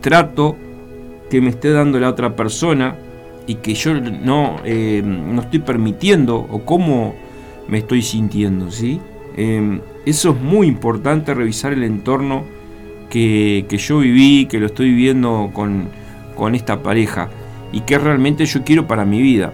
trato 0.00 0.56
que 1.30 1.40
me 1.40 1.50
esté 1.50 1.70
dando 1.70 2.00
la 2.00 2.08
otra 2.08 2.34
persona 2.34 2.96
y 3.46 3.56
que 3.56 3.74
yo 3.74 3.94
no, 3.94 4.56
eh, 4.64 5.02
no 5.04 5.42
estoy 5.42 5.60
permitiendo 5.60 6.36
o 6.36 6.64
cómo 6.64 7.14
me 7.68 7.78
estoy 7.78 8.02
sintiendo, 8.02 8.70
¿sí? 8.70 9.00
Em, 9.36 9.80
eso 10.04 10.30
es 10.30 10.40
muy 10.40 10.66
importante, 10.66 11.32
revisar 11.32 11.72
el 11.72 11.84
entorno 11.84 12.44
que, 13.08 13.66
que 13.68 13.78
yo 13.78 13.98
viví, 13.98 14.46
que 14.46 14.58
lo 14.58 14.66
estoy 14.66 14.90
viviendo 14.90 15.50
con, 15.52 15.88
con 16.34 16.54
esta 16.54 16.82
pareja 16.82 17.30
y 17.72 17.80
qué 17.80 17.98
realmente 17.98 18.46
yo 18.46 18.62
quiero 18.62 18.86
para 18.86 19.04
mi 19.04 19.20
vida. 19.20 19.52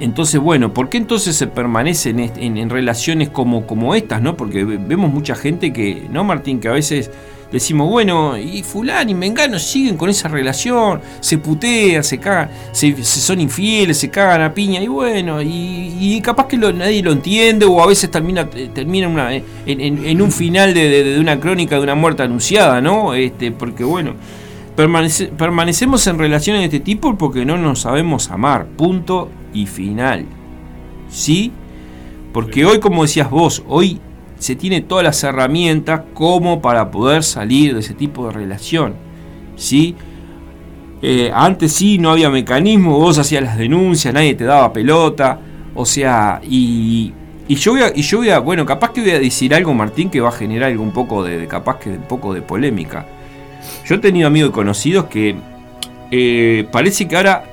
Entonces, 0.00 0.40
bueno, 0.40 0.74
¿por 0.74 0.88
qué 0.88 0.98
entonces 0.98 1.36
se 1.36 1.46
permanece 1.46 2.10
en, 2.10 2.70
relaciones 2.70 3.30
como, 3.30 3.66
como 3.66 3.94
estas, 3.94 4.20
no? 4.20 4.36
Porque 4.36 4.64
vemos 4.64 5.12
mucha 5.12 5.34
gente 5.34 5.72
que, 5.72 6.06
¿no, 6.10 6.24
Martín? 6.24 6.60
Que 6.60 6.68
a 6.68 6.72
veces 6.72 7.10
decimos, 7.52 7.88
bueno, 7.88 8.36
y 8.36 8.64
fulano 8.64 9.10
y 9.12 9.14
mengano 9.14 9.58
siguen 9.60 9.96
con 9.96 10.10
esa 10.10 10.26
relación, 10.26 11.00
se 11.20 11.38
putean, 11.38 12.02
se 12.02 12.18
cagan, 12.18 12.50
se, 12.72 13.04
son 13.04 13.40
infieles, 13.40 13.98
se 13.98 14.10
cagan 14.10 14.42
a 14.42 14.52
piña, 14.52 14.82
y 14.82 14.88
bueno, 14.88 15.40
y, 15.40 16.20
capaz 16.22 16.48
que 16.48 16.56
nadie 16.56 17.00
lo 17.02 17.12
entiende, 17.12 17.64
o 17.64 17.80
a 17.80 17.86
veces 17.86 18.10
termina, 18.10 18.50
termina 18.50 19.08
una, 19.08 19.30
en, 19.32 20.20
un 20.20 20.32
final 20.32 20.74
de, 20.74 21.04
de, 21.04 21.20
una 21.20 21.38
crónica 21.38 21.76
de 21.76 21.82
una 21.82 21.94
muerte 21.94 22.24
anunciada, 22.24 22.80
¿no? 22.80 23.14
Este, 23.14 23.52
porque 23.52 23.84
bueno 23.84 24.14
permanecemos 24.76 26.06
en 26.06 26.18
relaciones 26.18 26.62
de 26.62 26.64
este 26.66 26.80
tipo 26.80 27.16
porque 27.16 27.44
no 27.44 27.56
nos 27.56 27.80
sabemos 27.80 28.30
amar. 28.30 28.66
Punto 28.66 29.30
y 29.52 29.66
final. 29.66 30.26
¿Sí? 31.08 31.52
Porque 32.32 32.64
hoy, 32.64 32.80
como 32.80 33.02
decías 33.02 33.30
vos, 33.30 33.62
hoy 33.68 34.00
se 34.38 34.56
tiene 34.56 34.80
todas 34.80 35.04
las 35.04 35.22
herramientas 35.22 36.02
como 36.12 36.60
para 36.60 36.90
poder 36.90 37.22
salir 37.22 37.74
de 37.74 37.80
ese 37.80 37.94
tipo 37.94 38.26
de 38.26 38.32
relación. 38.32 38.94
¿Sí? 39.56 39.94
Eh, 41.00 41.30
antes 41.34 41.72
sí 41.72 41.98
no 41.98 42.10
había 42.10 42.30
mecanismo, 42.30 42.98
vos 42.98 43.18
hacías 43.18 43.42
las 43.42 43.58
denuncias, 43.58 44.12
nadie 44.12 44.34
te 44.34 44.44
daba 44.44 44.72
pelota. 44.72 45.38
O 45.74 45.84
sea, 45.84 46.40
y, 46.42 47.12
y 47.46 47.54
yo 47.56 47.72
voy 47.72 47.82
a, 47.82 47.92
y 47.94 48.02
yo 48.02 48.18
voy 48.18 48.30
a, 48.30 48.38
bueno, 48.38 48.64
capaz 48.64 48.90
que 48.92 49.00
voy 49.02 49.10
a 49.10 49.18
decir 49.18 49.54
algo, 49.54 49.74
Martín, 49.74 50.08
que 50.08 50.20
va 50.20 50.30
a 50.30 50.32
generar 50.32 50.70
algo 50.70 50.82
un 50.82 50.92
poco 50.92 51.22
de, 51.22 51.46
capaz 51.46 51.78
que 51.78 51.90
un 51.90 52.08
poco 52.08 52.32
de 52.32 52.42
polémica. 52.42 53.06
Yo 53.84 53.96
he 53.96 53.98
tenido 53.98 54.26
amigos 54.26 54.50
y 54.50 54.52
conocidos 54.52 55.06
que 55.06 55.36
eh, 56.10 56.66
parece 56.70 57.08
que 57.08 57.16
ahora 57.16 57.44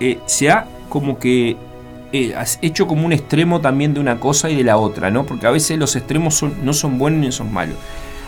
eh, 0.00 0.18
se 0.26 0.50
ha 0.50 0.66
como 0.88 1.18
que 1.18 1.56
eh, 2.12 2.34
hecho 2.62 2.86
como 2.86 3.04
un 3.06 3.12
extremo 3.12 3.60
también 3.60 3.92
de 3.94 4.00
una 4.00 4.20
cosa 4.20 4.48
y 4.48 4.56
de 4.56 4.62
la 4.62 4.76
otra, 4.76 5.10
¿no? 5.10 5.26
Porque 5.26 5.46
a 5.46 5.50
veces 5.50 5.78
los 5.78 5.96
extremos 5.96 6.42
no 6.62 6.72
son 6.72 6.98
buenos 6.98 7.20
ni 7.20 7.32
son 7.32 7.52
malos. 7.52 7.76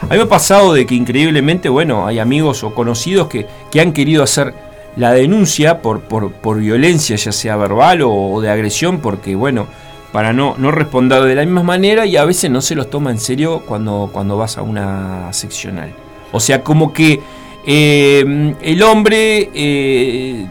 A 0.03 0.07
mí 0.07 0.17
me 0.17 0.23
ha 0.23 0.29
pasado 0.29 0.75
de 0.75 0.87
que 0.87 0.95
increíblemente, 0.95 1.69
bueno, 1.69 2.07
hay 2.07 2.19
amigos 2.19 2.65
o 2.65 2.75
conocidos 2.75 3.29
que, 3.29 3.47
que 3.71 3.81
han 3.81 3.93
querido 3.93 4.23
hacer 4.23 4.55
la 4.97 5.13
denuncia 5.13 5.83
por, 5.83 6.01
por, 6.01 6.33
por 6.33 6.59
violencia, 6.59 7.17
ya 7.17 7.33
sea 7.33 7.57
verbal 7.57 8.03
o, 8.03 8.41
de 8.41 8.51
agresión, 8.51 8.99
porque, 9.01 9.35
bueno, 9.35 9.67
para 10.13 10.33
no, 10.33 10.55
no 10.59 10.71
responder 10.71 11.23
de 11.23 11.35
la 11.35 11.45
misma 11.45 11.63
manera 11.63 12.07
y 12.07 12.17
a 12.17 12.25
veces 12.25 12.51
no 12.51 12.61
se 12.61 12.75
los 12.75 12.91
toma 12.91 13.11
en 13.11 13.19
serio 13.19 13.63
cuando, 13.67 14.11
cuando 14.13 14.37
vas 14.37 14.59
a 14.59 14.63
una 14.63 15.33
seccional. 15.33 15.93
O 16.33 16.41
sea, 16.41 16.63
como 16.63 16.93
que 16.93 17.21
eh, 17.69 18.55
el 18.63 18.83
hombre, 18.85 19.51
eh, 19.53 20.47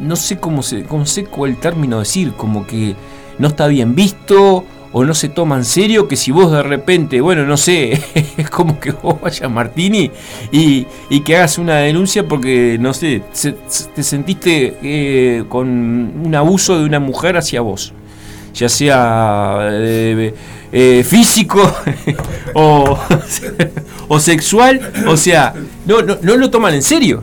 no 0.00 0.14
sé 0.14 0.38
cómo 0.38 0.62
se, 0.62 0.84
cómo 0.84 1.04
sé 1.04 1.24
cuál 1.24 1.56
término 1.56 1.98
decir, 1.98 2.32
como 2.34 2.64
que 2.64 2.94
no 3.38 3.48
está 3.48 3.66
bien 3.66 3.96
visto 3.96 4.64
o 4.92 5.04
no 5.04 5.14
se 5.14 5.28
toma 5.28 5.56
en 5.56 5.64
serio 5.64 6.06
que 6.06 6.16
si 6.16 6.30
vos 6.30 6.52
de 6.52 6.62
repente, 6.62 7.20
bueno, 7.20 7.44
no 7.44 7.56
sé, 7.56 8.00
es 8.36 8.50
como 8.50 8.78
que 8.78 8.92
vos 8.92 9.20
vayas 9.20 9.42
a 9.42 9.48
Martini 9.48 10.12
y, 10.52 10.86
que 11.24 11.36
hagas 11.36 11.58
una 11.58 11.78
denuncia 11.78 12.26
porque, 12.28 12.76
no 12.80 12.94
sé, 12.94 13.22
te 13.94 14.02
sentiste 14.04 14.76
eh, 14.82 15.44
con 15.48 15.68
un 15.68 16.34
abuso 16.36 16.78
de 16.78 16.84
una 16.84 17.00
mujer 17.00 17.36
hacia 17.36 17.62
vos, 17.62 17.92
ya 18.54 18.68
sea 18.68 19.70
físico 21.04 21.60
o, 22.54 22.96
o 24.12 24.18
sexual, 24.18 24.92
o 25.06 25.16
sea, 25.16 25.54
no, 25.86 26.02
no, 26.02 26.18
no 26.20 26.36
lo 26.36 26.50
toman 26.50 26.74
en 26.74 26.82
serio 26.82 27.22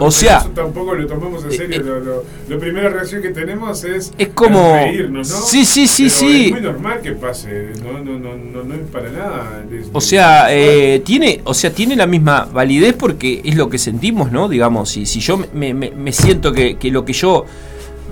o 0.00 0.10
sea, 0.10 0.46
tampoco 0.54 0.94
lo 0.94 1.06
tomamos 1.06 1.44
en 1.44 1.52
eh, 1.52 1.56
serio. 1.56 1.96
Eh, 1.98 2.22
la 2.48 2.58
primera 2.58 2.88
reacción 2.88 3.22
que 3.22 3.30
tenemos 3.30 3.84
es, 3.84 4.12
es 4.16 4.28
como 4.28 4.72
reírnos, 4.72 5.28
¿no? 5.28 5.36
Sí, 5.36 5.64
sí, 5.64 5.86
sí, 5.86 6.08
sí. 6.08 6.46
Es 6.46 6.52
muy 6.52 6.60
normal 6.60 7.00
que 7.00 7.12
pase, 7.12 7.72
no, 7.82 7.98
no, 7.98 8.18
no, 8.18 8.64
no, 8.64 8.74
es 8.74 8.80
para 8.92 9.10
nada. 9.10 9.64
o 9.92 10.00
sea, 10.00 10.46
eh, 10.50 11.02
tiene, 11.04 11.40
o 11.44 11.54
sea, 11.54 11.70
tiene 11.72 11.96
la 11.96 12.06
misma 12.06 12.48
validez 12.52 12.94
porque 12.94 13.40
es 13.44 13.56
lo 13.56 13.68
que 13.68 13.78
sentimos, 13.78 14.30
¿no? 14.30 14.48
Digamos, 14.48 14.90
si, 14.90 15.06
si 15.06 15.20
yo 15.20 15.44
me, 15.52 15.74
me, 15.74 15.90
me 15.90 16.12
siento 16.12 16.52
que, 16.52 16.76
que, 16.76 16.90
lo 16.90 17.04
que 17.04 17.12
yo 17.12 17.44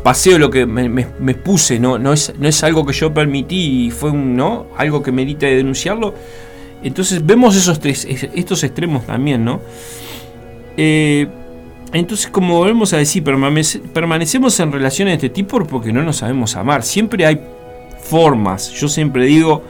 paseo, 0.03 0.39
lo 0.39 0.51
que 0.51 0.67
me, 0.67 0.89
me, 0.89 1.35
puse, 1.35 1.79
no, 1.79 1.99
no 1.99 2.13
es, 2.13 2.33
no 2.39 2.49
es 2.49 2.63
algo 2.65 2.85
que 2.85 2.93
yo 2.93 3.15
permití 3.15 3.87
y 3.87 3.91
fue 3.91 4.11
un, 4.11 4.37
¿no? 4.37 4.67
Algo 4.77 5.03
que 5.03 5.13
medita 5.13 5.47
de 5.47 5.57
denunciarlo. 5.57 6.15
Entonces 6.83 7.25
vemos 7.25 7.57
esos 7.57 7.79
tres, 7.81 8.07
estos 8.07 8.65
extremos 8.65 9.07
también, 9.07 9.45
¿no? 9.45 9.61
Eh, 10.77 11.29
entonces, 11.93 12.29
como 12.29 12.57
volvemos 12.57 12.93
a 12.95 12.97
decir, 12.97 13.23
permanecemos 13.23 14.59
en 14.61 14.73
relaciones 14.73 15.21
de 15.21 15.27
este 15.27 15.29
tipo 15.29 15.63
porque 15.65 15.93
no 15.93 16.03
nos 16.03 16.17
sabemos 16.17 16.57
amar. 16.57 16.83
Siempre 16.83 17.27
hay 17.27 17.41
formas. 18.01 18.73
Yo 18.73 18.89
siempre 18.89 19.27
digo, 19.27 19.63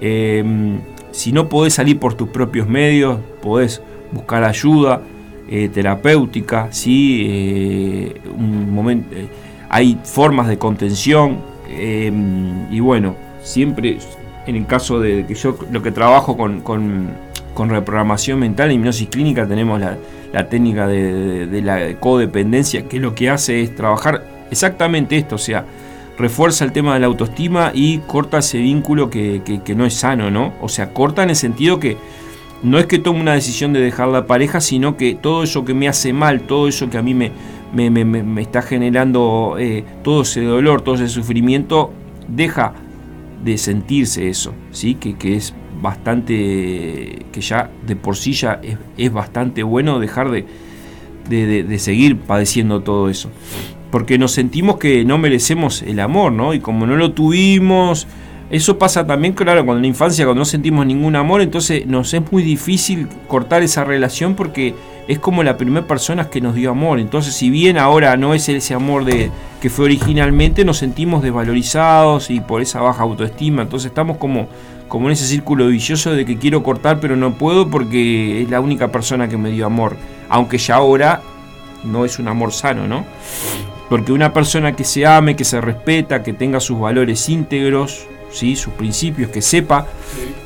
em, 0.00 0.80
si 1.12 1.32
no 1.32 1.48
podés 1.48 1.74
salir 1.74 1.98
por 1.98 2.14
tus 2.14 2.28
propios 2.28 2.68
medios, 2.68 3.18
podés 3.40 3.80
buscar 4.12 4.44
ayuda 4.44 5.00
eh, 5.48 5.70
terapéutica, 5.72 6.68
¿sí? 6.70 7.24
Eh, 7.26 8.20
un 8.36 8.72
momento, 8.72 9.16
hay 9.70 9.98
formas 10.04 10.48
de 10.48 10.58
contención. 10.58 11.38
Em, 11.70 12.70
y 12.70 12.80
bueno, 12.80 13.16
siempre 13.42 13.98
en 14.46 14.56
el 14.56 14.66
caso 14.66 15.00
de 15.00 15.26
que 15.26 15.34
yo 15.34 15.56
lo 15.70 15.82
que 15.82 15.92
trabajo 15.92 16.36
con, 16.36 16.60
con, 16.60 17.32
reprogramación 17.68 18.40
mental 18.40 18.72
y 18.72 18.74
hipnosis 18.74 19.08
clínica 19.08 19.46
tenemos 19.46 19.80
la 19.80 20.48
técnica 20.48 20.86
de, 20.86 21.60
la 21.62 22.00
codependencia, 22.00 22.88
que 22.88 22.98
lo 22.98 23.14
que 23.14 23.30
hace 23.30 23.62
es 23.62 23.74
trabajar 23.76 24.24
exactamente 24.50 25.16
esto, 25.16 25.36
o 25.36 25.38
sea, 25.38 25.64
refuerza 26.18 26.64
el 26.64 26.72
tema 26.72 26.94
de 26.94 27.00
la 27.00 27.06
autoestima 27.06 27.70
y 27.74 27.98
corta 27.98 28.38
ese 28.38 28.58
vínculo 28.58 29.10
que, 29.10 29.62
no 29.76 29.86
es 29.86 29.94
sano, 29.94 30.30
¿no? 30.30 30.54
O 30.60 30.68
sea, 30.68 30.92
corta 30.92 31.22
en 31.22 31.30
el 31.30 31.36
sentido 31.36 31.78
que 31.78 31.96
no 32.62 32.78
es 32.78 32.86
que 32.86 32.98
tome 32.98 33.20
una 33.20 33.34
decisión 33.34 33.72
de 33.72 33.80
dejar 33.80 34.08
la 34.08 34.26
pareja, 34.26 34.60
sino 34.60 34.96
que 34.96 35.14
todo 35.14 35.42
eso 35.42 35.64
que 35.64 35.74
me 35.74 35.88
hace 35.88 36.12
mal, 36.12 36.42
todo 36.42 36.68
eso 36.68 36.90
que 36.90 36.98
a 36.98 37.02
mí 37.02 37.12
me, 37.12 37.32
me, 37.72 38.40
está 38.42 38.62
generando 38.62 39.56
eh, 39.58 39.84
todo 40.04 40.22
ese 40.22 40.42
dolor, 40.42 40.82
todo 40.82 40.94
ese 40.94 41.08
sufrimiento, 41.08 41.92
deja 42.28 42.72
de 43.42 43.58
sentirse 43.58 44.28
eso, 44.28 44.54
¿sí? 44.70 44.94
Que, 44.94 45.14
que 45.14 45.36
es 45.36 45.54
bastante, 45.80 47.26
que 47.32 47.40
ya 47.40 47.70
de 47.86 47.96
por 47.96 48.16
sí 48.16 48.32
ya 48.32 48.60
es, 48.96 49.12
bastante 49.12 49.62
bueno 49.62 49.98
dejar 49.98 50.30
de, 50.30 50.46
de, 51.28 51.78
seguir 51.78 52.18
padeciendo 52.18 52.82
todo 52.82 53.08
eso. 53.08 53.30
Porque 53.90 54.16
nos 54.16 54.32
sentimos 54.32 54.78
que 54.78 55.04
no 55.04 55.18
merecemos 55.18 55.82
el 55.82 56.00
amor, 56.00 56.32
¿no? 56.32 56.54
Y 56.54 56.60
como 56.60 56.86
no 56.86 56.96
lo 56.96 57.12
tuvimos, 57.12 58.06
eso 58.50 58.78
pasa 58.78 59.06
también, 59.06 59.34
claro, 59.34 59.64
cuando 59.64 59.78
en 59.78 59.82
la 59.82 59.88
infancia, 59.88 60.24
cuando 60.24 60.40
no 60.40 60.44
sentimos 60.44 60.86
ningún 60.86 61.16
amor, 61.16 61.42
entonces 61.42 61.86
nos 61.86 62.14
es 62.14 62.22
muy 62.30 62.42
difícil 62.42 63.08
cortar 63.26 63.62
esa 63.62 63.84
relación 63.84 64.34
porque 64.34 64.74
es 65.08 65.18
como 65.18 65.42
la 65.42 65.56
primera 65.56 65.86
persona 65.86 66.30
que 66.30 66.40
nos 66.40 66.54
dio 66.54 66.70
amor. 66.70 67.00
Entonces, 67.00 67.34
si 67.34 67.50
bien 67.50 67.78
ahora 67.78 68.16
no 68.16 68.34
es 68.34 68.48
ese 68.48 68.74
amor 68.74 69.04
de, 69.04 69.30
que 69.60 69.70
fue 69.70 69.86
originalmente, 69.86 70.64
nos 70.64 70.78
sentimos 70.78 71.22
desvalorizados 71.22 72.30
y 72.30 72.40
por 72.40 72.62
esa 72.62 72.80
baja 72.80 73.02
autoestima. 73.02 73.62
Entonces 73.62 73.88
estamos 73.88 74.16
como 74.16 74.48
como 74.92 75.06
en 75.06 75.14
ese 75.14 75.24
círculo 75.24 75.68
vicioso 75.68 76.12
de 76.12 76.26
que 76.26 76.36
quiero 76.36 76.62
cortar 76.62 77.00
pero 77.00 77.16
no 77.16 77.32
puedo 77.32 77.70
porque 77.70 78.42
es 78.42 78.50
la 78.50 78.60
única 78.60 78.88
persona 78.88 79.26
que 79.26 79.38
me 79.38 79.50
dio 79.50 79.64
amor. 79.64 79.96
Aunque 80.28 80.58
ya 80.58 80.74
ahora 80.74 81.22
no 81.82 82.04
es 82.04 82.18
un 82.18 82.28
amor 82.28 82.52
sano, 82.52 82.86
¿no? 82.86 83.06
Porque 83.88 84.12
una 84.12 84.34
persona 84.34 84.76
que 84.76 84.84
se 84.84 85.06
ame, 85.06 85.34
que 85.34 85.44
se 85.44 85.62
respeta, 85.62 86.22
que 86.22 86.34
tenga 86.34 86.60
sus 86.60 86.78
valores 86.78 87.26
íntegros, 87.30 88.06
¿sí? 88.30 88.54
sus 88.54 88.74
principios, 88.74 89.30
que 89.30 89.40
sepa 89.40 89.86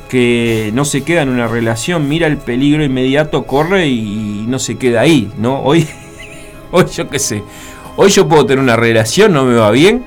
que 0.07 0.71
no 0.73 0.85
se 0.85 1.03
queda 1.03 1.21
en 1.21 1.29
una 1.29 1.47
relación, 1.47 2.07
mira 2.07 2.27
el 2.27 2.37
peligro 2.37 2.83
inmediato, 2.83 3.43
corre 3.43 3.87
y 3.87 4.45
no 4.47 4.59
se 4.59 4.77
queda 4.77 5.01
ahí, 5.01 5.31
¿no? 5.37 5.61
Hoy, 5.61 5.87
hoy 6.71 6.85
yo 6.93 7.09
qué 7.09 7.19
sé, 7.19 7.43
hoy 7.95 8.09
yo 8.09 8.27
puedo 8.27 8.45
tener 8.45 8.63
una 8.63 8.75
relación, 8.75 9.33
no 9.33 9.45
me 9.45 9.55
va 9.55 9.71
bien, 9.71 10.03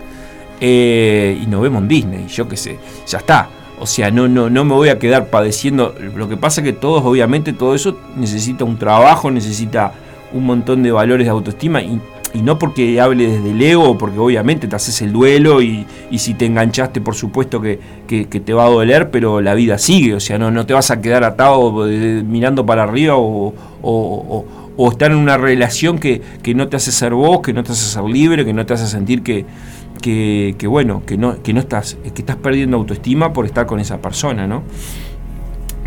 eh, 0.61 1.39
y 1.43 1.47
nos 1.47 1.63
vemos 1.63 1.83
en 1.83 1.89
Disney, 1.89 2.27
yo 2.29 2.49
qué 2.49 2.57
sé, 2.57 2.79
ya 3.07 3.19
está 3.19 3.49
o 3.81 3.87
sea, 3.87 4.11
no, 4.11 4.29
no, 4.29 4.51
no 4.51 4.65
me 4.67 4.75
voy 4.75 4.91
a 4.91 4.99
quedar 4.99 5.29
padeciendo. 5.29 5.95
Lo 6.15 6.29
que 6.29 6.37
pasa 6.37 6.61
es 6.61 6.67
que 6.67 6.73
todos, 6.75 7.03
obviamente, 7.03 7.55
todo 7.55 7.75
eso 7.75 7.97
necesita 8.15 8.63
un 8.63 8.79
trabajo, 8.79 9.31
necesita 9.31 9.95
un 10.35 10.45
montón 10.45 10.83
de 10.83 10.93
valores 10.93 11.27
de 11.27 11.31
autoestima. 11.31 11.81
Y, 11.81 11.99
no 12.35 12.59
porque 12.59 13.01
hable 13.01 13.27
desde 13.29 13.51
el 13.51 13.63
ego, 13.63 13.99
porque 13.99 14.19
obviamente 14.19 14.69
te 14.69 14.77
haces 14.77 15.03
el 15.03 15.13
duelo 15.13 15.63
y, 15.63 15.87
si 16.17 16.35
te 16.35 16.47
enganchaste, 16.47 17.01
por 17.01 17.15
supuesto 17.15 17.61
que, 17.61 17.79
te 18.07 18.53
va 18.53 18.67
a 18.67 18.71
doler, 18.71 19.11
pero 19.11 19.41
la 19.41 19.55
vida 19.55 19.79
sigue. 19.79 20.15
O 20.15 20.21
sea, 20.21 20.39
no, 20.39 20.51
no 20.51 20.67
te 20.67 20.75
vas 20.75 20.91
a 20.91 21.01
quedar 21.01 21.25
atado 21.25 21.89
eh, 21.89 22.23
mirando 22.27 22.65
para 22.65 22.85
arriba 22.85 23.17
o, 23.17 23.55
o, 23.83 24.47
estar 24.91 25.11
en 25.11 25.19
una 25.19 25.37
relación 25.37 25.99
que, 25.99 26.23
que 26.43 26.55
no 26.55 26.69
te 26.69 26.77
hace 26.77 26.91
ser 26.91 27.13
vos, 27.13 27.41
que 27.43 27.53
no 27.53 27.63
te 27.63 27.73
hace 27.73 27.85
ser 27.85 28.05
libre, 28.05 28.47
que 28.47 28.55
no 28.55 28.65
te 28.65 28.75
hace 28.75 28.87
sentir 28.87 29.23
que 29.23 29.45
que, 30.01 30.67
bueno, 30.67 31.03
que 31.07 31.17
no, 31.17 31.43
que 31.43 31.53
no 31.53 31.61
estás, 31.61 31.97
que 32.03 32.23
estás 32.23 32.37
perdiendo 32.37 32.77
autoestima 32.77 33.33
por 33.33 33.47
estar 33.47 33.67
con 33.67 33.81
esa 33.81 33.99
persona, 33.99 34.47
¿no? 34.47 34.63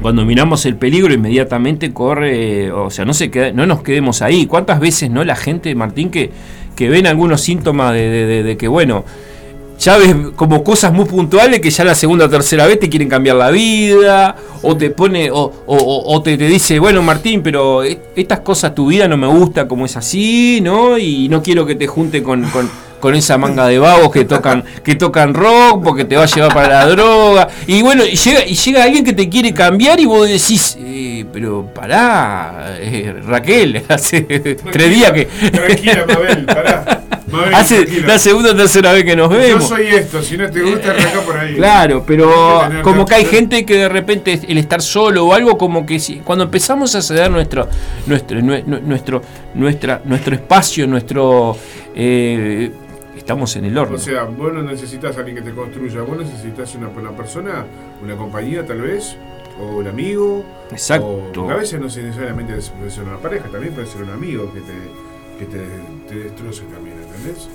Cuando 0.02 0.26
miramos 0.26 0.66
el 0.66 0.76
peligro, 0.76 1.14
inmediatamente 1.14 1.94
corre, 1.94 2.72
o 2.72 2.90
sea, 2.90 3.06
no, 3.06 3.14
se 3.14 3.54
no 3.54 3.66
nos 3.66 3.84
quedemos 3.84 4.22
ahí. 4.22 4.48
¿Cuántas 4.48 4.80
veces 4.80 5.10
no 5.10 5.24
la 5.24 5.36
gente, 5.36 5.74
Martín, 5.76 6.10
que, 6.10 6.32
que 6.76 6.90
ven 6.90 7.08
algunos 7.08 7.42
síntomas 7.42 7.94
de, 7.94 8.58
que, 8.60 8.68
bueno, 8.68 9.06
ya 9.80 9.98
ves 9.98 10.16
como 10.36 10.64
cosas 10.64 10.94
muy 10.94 11.06
puntuales 11.06 11.60
que 11.60 11.70
ya 11.70 11.84
la 11.84 11.96
segunda 11.96 12.26
o 12.26 12.30
tercera 12.30 12.68
vez 12.68 12.80
te 12.80 12.90
quieren 12.90 13.10
cambiar 13.10 13.38
la 13.38 13.50
vida, 13.50 14.36
o 14.62 14.76
te 14.76 14.90
pone, 14.90 15.32
o, 15.32 15.52
o, 15.66 16.22
te, 16.22 16.38
te, 16.38 16.48
dice, 16.48 16.80
bueno 16.80 17.02
Martín, 17.02 17.42
pero 17.42 17.84
e, 17.84 18.00
estas 18.16 18.42
cosas 18.42 18.76
tu 18.76 18.88
vida 18.88 19.08
no 19.08 19.18
me 19.18 19.28
gusta 19.28 19.68
como 19.68 19.86
es 19.86 19.96
así, 19.96 20.60
¿no? 20.62 20.98
Y 20.98 21.28
no 21.30 21.42
quiero 21.42 21.66
que 21.66 21.76
te 21.76 21.88
junte 21.88 22.22
con, 22.22 22.44
con 22.50 22.70
esa 23.16 23.38
manga 23.38 23.68
de 23.68 23.80
vagos 23.80 24.12
que 24.12 24.26
tocan, 24.26 24.64
que 24.84 24.96
tocan 24.96 25.34
rock 25.34 25.84
porque 25.84 26.06
te 26.06 26.16
va 26.16 26.24
a 26.24 26.28
llevar 26.28 26.54
para 26.54 26.68
la 26.70 26.86
droga. 26.88 27.48
Y 27.68 27.82
bueno, 27.82 28.04
y 28.06 28.16
llega, 28.16 28.46
y 28.46 28.56
llega 28.56 28.84
alguien 28.84 29.04
que 29.04 29.14
te 29.14 29.30
quiere 29.30 29.54
cambiar 29.54 30.00
y 30.00 30.06
vos 30.06 30.28
decís, 30.28 30.78
eh, 30.80 31.26
pero 31.32 31.66
pará, 31.74 32.76
eh, 32.80 33.14
Raquel, 33.26 33.84
hace 33.90 34.22
tres 34.22 34.90
días 34.90 35.12
que. 35.12 35.26
Tranquila, 35.26 36.06
Mabel, 36.08 36.46
pará. 36.46 37.04
Hace 37.54 38.02
la 38.02 38.20
segunda 38.20 38.52
o 38.52 38.56
tercera 38.56 38.94
vez 38.94 39.04
que 39.04 39.16
nos 39.16 39.30
vemos. 39.30 39.64
Yo 39.64 39.76
soy 39.76 39.88
esto, 39.88 40.22
si 40.22 40.38
no 40.38 40.50
te 40.50 40.62
gusta, 40.62 40.92
arranca 40.92 41.22
por 41.22 41.38
ahí. 41.38 41.56
Claro, 41.56 42.04
pero 42.06 42.62
como 42.84 43.06
que 43.06 43.16
hay 43.16 43.26
gente 43.26 43.66
que 43.66 43.78
de 43.78 43.90
repente 43.90 44.40
el 44.48 44.58
estar 44.58 44.82
solo 44.82 45.26
o 45.26 45.34
algo 45.34 45.58
como 45.58 45.86
que 45.86 46.00
si, 46.00 46.18
cuando 46.18 46.46
empezamos 46.46 46.94
a 46.96 47.02
ceder 47.02 47.32
nuestro 47.32 47.68
nuestro 48.06 48.42
nuestro 48.42 48.80
nuestro 48.82 49.22
nuestra, 49.56 50.02
nuestro 50.06 50.36
espacio, 50.36 50.88
nuestro 50.88 51.58
eh, 51.96 52.72
estamos 53.24 53.56
en 53.56 53.66
el 53.66 53.78
horno. 53.78 53.96
O 53.96 54.00
sea, 54.00 54.26
vos 54.26 54.54
no 54.54 54.62
necesitas 54.62 55.16
a 55.16 55.20
alguien 55.20 55.38
que 55.38 55.42
te 55.42 55.56
construya, 55.56 56.02
vos 56.02 56.18
necesitas 56.18 56.76
una, 56.76 56.90
una 56.90 57.12
persona, 57.12 57.66
una 58.02 58.18
compañía 58.18 58.66
tal 58.66 58.82
vez, 58.82 59.16
o 59.60 59.78
un 59.78 59.88
amigo. 59.88 60.44
Exacto. 60.72 61.32
O, 61.38 61.50
a 61.50 61.56
veces 61.56 61.80
no 61.80 61.86
necesariamente 61.86 62.54
puede 62.78 62.92
ser 62.92 63.06
una 63.06 63.18
pareja, 63.18 63.48
también 63.50 63.74
puede 63.74 63.88
ser 63.88 64.04
un 64.04 64.10
amigo 64.10 64.52
que 64.54 64.60
te, 64.60 64.74
que 65.40 65.46
te, 65.46 65.66
te 66.10 66.16
destroce 66.26 66.64
también, 66.64 66.98
¿entendés? 67.02 67.48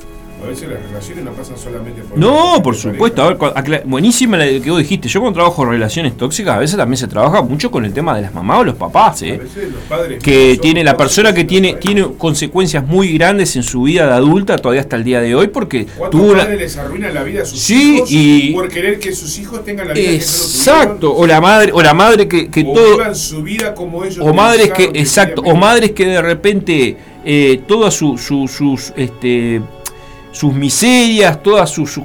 A 0.43 0.47
veces 0.47 0.69
las 0.69 0.81
relaciones 0.83 1.25
no 1.25 1.33
pasan 1.33 1.59
solamente 1.59 2.03
por... 2.03 2.17
No, 2.19 2.63
por 2.63 2.77
supuesto. 2.77 3.23
A 3.23 3.35
ver, 3.63 3.83
buenísima 3.85 4.37
la 4.37 4.45
que 4.47 4.71
vos 4.71 4.79
dijiste. 4.79 5.09
Yo 5.09 5.21
cuando 5.21 5.39
trabajo 5.39 5.65
relaciones 5.65 6.17
tóxicas, 6.17 6.55
a 6.57 6.59
veces 6.59 6.77
también 6.77 6.97
se 6.97 7.09
trabaja 7.09 7.43
mucho 7.43 7.71
con 7.71 7.85
el 7.85 7.93
tema 7.93 8.15
de 8.15 8.23
las 8.23 8.33
mamás 8.33 8.61
o 8.61 8.65
los 8.65 8.77
papás, 8.77 9.23
A 9.23 9.27
¿eh? 9.27 9.39
veces 9.39 9.71
los 9.73 9.83
padres 9.89 10.23
que 10.23 10.59
tiene 10.63 10.85
la 10.85 10.97
persona 10.97 11.35
que 11.35 11.45
tiene 11.45 11.75
tiene 11.75 12.07
consecuencias 12.17 12.87
muy 12.87 13.13
grandes 13.19 13.57
en 13.57 13.63
su 13.63 13.83
vida 13.83 14.07
de 14.07 14.13
adulta 14.13 14.57
todavía 14.59 14.81
hasta 14.81 14.97
el 14.97 15.05
día 15.05 15.21
de 15.21 15.35
hoy 15.35 15.49
porque 15.49 15.87
¿Cuántos 15.87 16.21
tuvo 16.21 16.33
padres 16.35 16.59
les 16.61 16.77
arruinan 16.77 17.13
la 17.15 17.23
vida 17.25 17.43
a 17.43 17.45
sus 17.45 17.59
Sí, 17.61 17.97
hijos 17.97 18.09
y- 18.13 18.53
por 18.53 18.69
querer 18.69 18.99
que 19.01 19.13
sus 19.13 19.39
hijos 19.39 19.65
tengan 19.65 19.89
la 19.89 19.95
vida 19.95 20.11
exacto 20.11 21.15
que 21.15 21.23
o 21.23 21.27
la 21.27 21.41
madre 21.41 21.73
o 21.73 21.83
la 21.83 21.95
madre 21.95 22.29
que, 22.29 22.49
que 22.51 22.63
o 22.67 22.73
todo 22.73 23.15
su 23.15 23.43
vida 23.43 23.75
como 23.75 24.05
ellos 24.05 24.19
o 24.21 24.33
madres 24.33 24.71
que 24.73 24.85
exacto 24.95 25.43
o 25.45 25.55
madres 25.57 25.93
que 25.93 26.07
de 26.07 26.23
repente 26.23 26.97
eh, 27.25 27.61
todas 27.67 27.95
su- 27.95 28.17
su- 28.17 28.49
sus 28.49 28.93
este 28.97 29.61
sus 30.39 30.55
miserias, 30.55 31.43
todas 31.43 31.69
sus, 31.69 31.99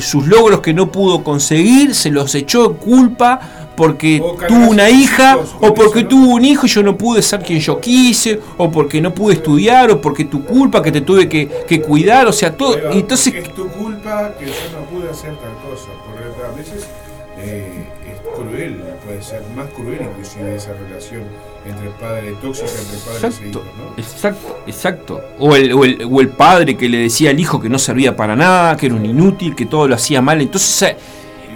sus, 0.00 0.26
logros 0.26 0.62
que 0.62 0.72
no 0.72 0.90
pudo 0.90 1.22
conseguir, 1.22 1.94
se 1.94 2.10
los 2.10 2.34
echó 2.34 2.72
culpa 2.78 3.38
porque 3.76 4.22
O 4.24 4.34
cargar 4.34 4.48
tuvo 4.48 4.70
una 4.70 4.88
hija, 4.88 5.36
o 5.60 5.74
porque 5.74 6.00
eso, 6.00 6.08
¿no? 6.08 6.08
tuvo 6.08 6.34
un 6.34 6.44
hijo 6.46 6.64
y 6.64 6.68
yo 6.70 6.82
no 6.82 6.96
pude 6.96 7.20
ser 7.20 7.42
quien 7.42 7.60
yo 7.60 7.78
quise, 7.78 8.40
o 8.56 8.70
porque 8.70 9.02
no 9.02 9.14
pude 9.14 9.34
estudiar, 9.34 9.90
o 9.90 10.00
porque 10.00 10.24
tu 10.24 10.46
culpa 10.46 10.82
que 10.82 10.90
te 10.90 11.02
tuve 11.02 11.28
que, 11.28 11.46
que 11.68 11.82
cuidar, 11.82 12.26
o 12.26 12.32
sea, 12.32 12.56
todo. 12.56 12.74
Entonces, 12.90 13.34
es 13.34 13.54
tu 13.54 13.68
culpa 13.68 14.32
que 14.38 14.46
yo 14.46 14.52
no 14.72 14.86
pude 14.86 15.10
hacer 15.10 15.36
tal 15.36 15.52
cosa. 15.62 15.90
Porque 16.06 16.24
a 16.42 16.56
veces 16.56 16.88
eh, 17.36 17.84
es 18.10 18.18
cruel, 18.34 18.82
puede 19.18 19.22
ser 19.22 19.42
más 19.56 19.66
cruel 19.70 19.98
inclusive 20.00 20.54
esa 20.54 20.72
relación 20.74 21.22
entre 21.66 21.90
padre 22.00 22.34
tóxica 22.40 22.68
entre 22.70 22.98
padres 22.98 23.40
e 23.40 23.48
hijos, 23.48 23.64
¿no? 23.76 24.02
exacto, 24.02 24.56
exacto. 24.66 25.20
O 25.38 25.56
el, 25.56 25.72
o, 25.72 25.84
el, 25.84 26.08
o 26.08 26.20
el 26.20 26.28
padre 26.28 26.76
que 26.76 26.88
le 26.88 26.98
decía 26.98 27.30
al 27.30 27.40
hijo 27.40 27.60
que 27.60 27.68
no 27.68 27.78
servía 27.78 28.16
para 28.16 28.36
nada, 28.36 28.76
que 28.76 28.86
era 28.86 28.94
un 28.94 29.04
inútil, 29.04 29.54
que 29.54 29.66
todo 29.66 29.88
lo 29.88 29.94
hacía 29.94 30.22
mal. 30.22 30.40
Entonces, 30.40 30.70
esa, 30.70 30.96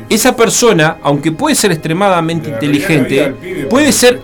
esa 0.08 0.36
persona, 0.36 0.98
aunque 1.02 1.32
puede 1.32 1.54
ser 1.54 1.72
extremadamente 1.72 2.50
inteligente, 2.50 3.32
pibe 3.40 3.66
puede 3.66 3.86
el 3.86 3.92
ser, 3.92 4.20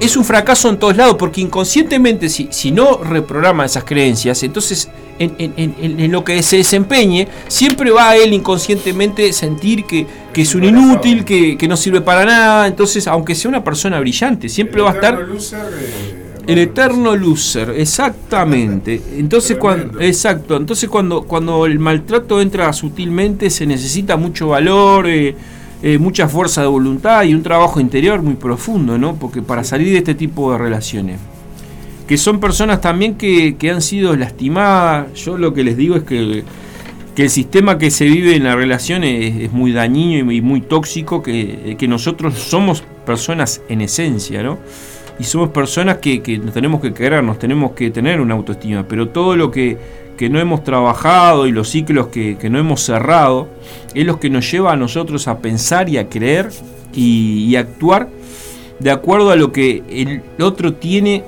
es 0.00 0.16
un 0.16 0.24
fracaso 0.24 0.68
en 0.68 0.78
todos 0.78 0.96
lados, 0.96 1.16
porque 1.18 1.40
inconscientemente, 1.40 2.28
si, 2.28 2.48
si 2.50 2.70
no 2.70 2.98
reprograma 3.02 3.64
esas 3.64 3.84
creencias, 3.84 4.42
entonces 4.42 4.88
en, 5.18 5.34
en- 5.38 5.74
en- 5.80 6.00
en 6.00 6.12
lo 6.12 6.22
que 6.24 6.42
se 6.42 6.58
desempeñe, 6.58 7.26
siempre 7.48 7.90
va 7.90 8.10
a 8.10 8.16
él 8.16 8.32
inconscientemente 8.32 9.32
sentir 9.32 9.84
que, 9.84 10.06
que 10.32 10.42
es 10.42 10.54
un 10.54 10.64
inútil, 10.64 11.24
que, 11.24 11.56
que 11.56 11.66
no 11.66 11.76
sirve 11.76 12.00
para 12.00 12.24
nada. 12.24 12.66
Entonces, 12.68 13.06
aunque 13.08 13.34
sea 13.34 13.48
una 13.48 13.64
persona 13.64 13.98
brillante, 13.98 14.48
siempre 14.48 14.80
va 14.82 14.90
a 14.90 14.94
estar... 14.94 15.18
El 16.46 16.56
no, 16.56 16.62
eterno 16.62 17.14
loser, 17.14 17.74
exactamente. 17.76 19.02
Entonces 19.18 19.58
cuando, 19.58 20.00
exacto, 20.00 20.56
entonces 20.56 20.88
cuando, 20.88 21.22
cuando 21.22 21.66
el 21.66 21.78
maltrato 21.78 22.40
entra 22.40 22.72
sutilmente 22.72 23.50
se 23.50 23.66
necesita 23.66 24.16
mucho 24.16 24.48
valor, 24.48 25.06
eh, 25.08 25.34
eh, 25.82 25.98
mucha 25.98 26.28
fuerza 26.28 26.62
de 26.62 26.66
voluntad 26.66 27.22
y 27.22 27.34
un 27.34 27.42
trabajo 27.42 27.80
interior 27.80 28.20
muy 28.22 28.34
profundo, 28.34 28.98
¿no? 28.98 29.14
Porque 29.14 29.42
para 29.42 29.62
salir 29.62 29.92
de 29.92 29.98
este 29.98 30.14
tipo 30.14 30.50
de 30.52 30.58
relaciones, 30.58 31.20
que 32.06 32.16
son 32.16 32.40
personas 32.40 32.80
también 32.80 33.14
que, 33.14 33.56
que 33.56 33.70
han 33.70 33.82
sido 33.82 34.16
lastimadas, 34.16 35.12
yo 35.14 35.38
lo 35.38 35.54
que 35.54 35.62
les 35.62 35.76
digo 35.76 35.94
es 35.94 36.02
que, 36.02 36.42
que 37.14 37.22
el 37.22 37.30
sistema 37.30 37.78
que 37.78 37.90
se 37.90 38.06
vive 38.06 38.34
en 38.34 38.44
la 38.44 38.56
relación 38.56 39.04
es, 39.04 39.36
es 39.36 39.52
muy 39.52 39.72
dañino 39.72 40.18
y 40.18 40.22
muy, 40.24 40.40
muy 40.40 40.60
tóxico, 40.62 41.22
que, 41.22 41.76
que 41.78 41.86
nosotros 41.86 42.34
somos 42.34 42.82
personas 43.06 43.60
en 43.68 43.80
esencia, 43.80 44.42
¿no? 44.42 44.58
Y 45.18 45.24
somos 45.24 45.50
personas 45.50 45.98
que, 45.98 46.40
nos 46.42 46.54
tenemos 46.54 46.80
que 46.80 46.92
querer, 46.92 47.22
nos 47.22 47.38
tenemos 47.38 47.72
que 47.72 47.90
tener 47.90 48.20
una 48.20 48.34
autoestima, 48.34 48.84
pero 48.88 49.08
todo 49.08 49.36
lo 49.36 49.50
que, 49.50 49.76
que 50.16 50.28
no 50.28 50.38
hemos 50.38 50.64
trabajado 50.64 51.46
y 51.46 51.52
los 51.52 51.68
ciclos 51.68 52.08
que, 52.08 52.36
que 52.36 52.50
no 52.50 52.58
hemos 52.58 52.82
cerrado 52.82 53.48
es 53.94 54.06
lo 54.06 54.20
que 54.20 54.30
nos 54.30 54.50
lleva 54.50 54.72
a 54.72 54.76
nosotros 54.76 55.28
a 55.28 55.38
pensar 55.38 55.88
y 55.88 55.98
a 55.98 56.08
creer 56.08 56.50
y, 56.94 57.46
y 57.48 57.56
actuar 57.56 58.08
de 58.78 58.90
acuerdo 58.90 59.30
a 59.30 59.36
lo 59.36 59.52
que 59.52 59.82
el 59.90 60.22
otro 60.40 60.74
tiene 60.74 61.24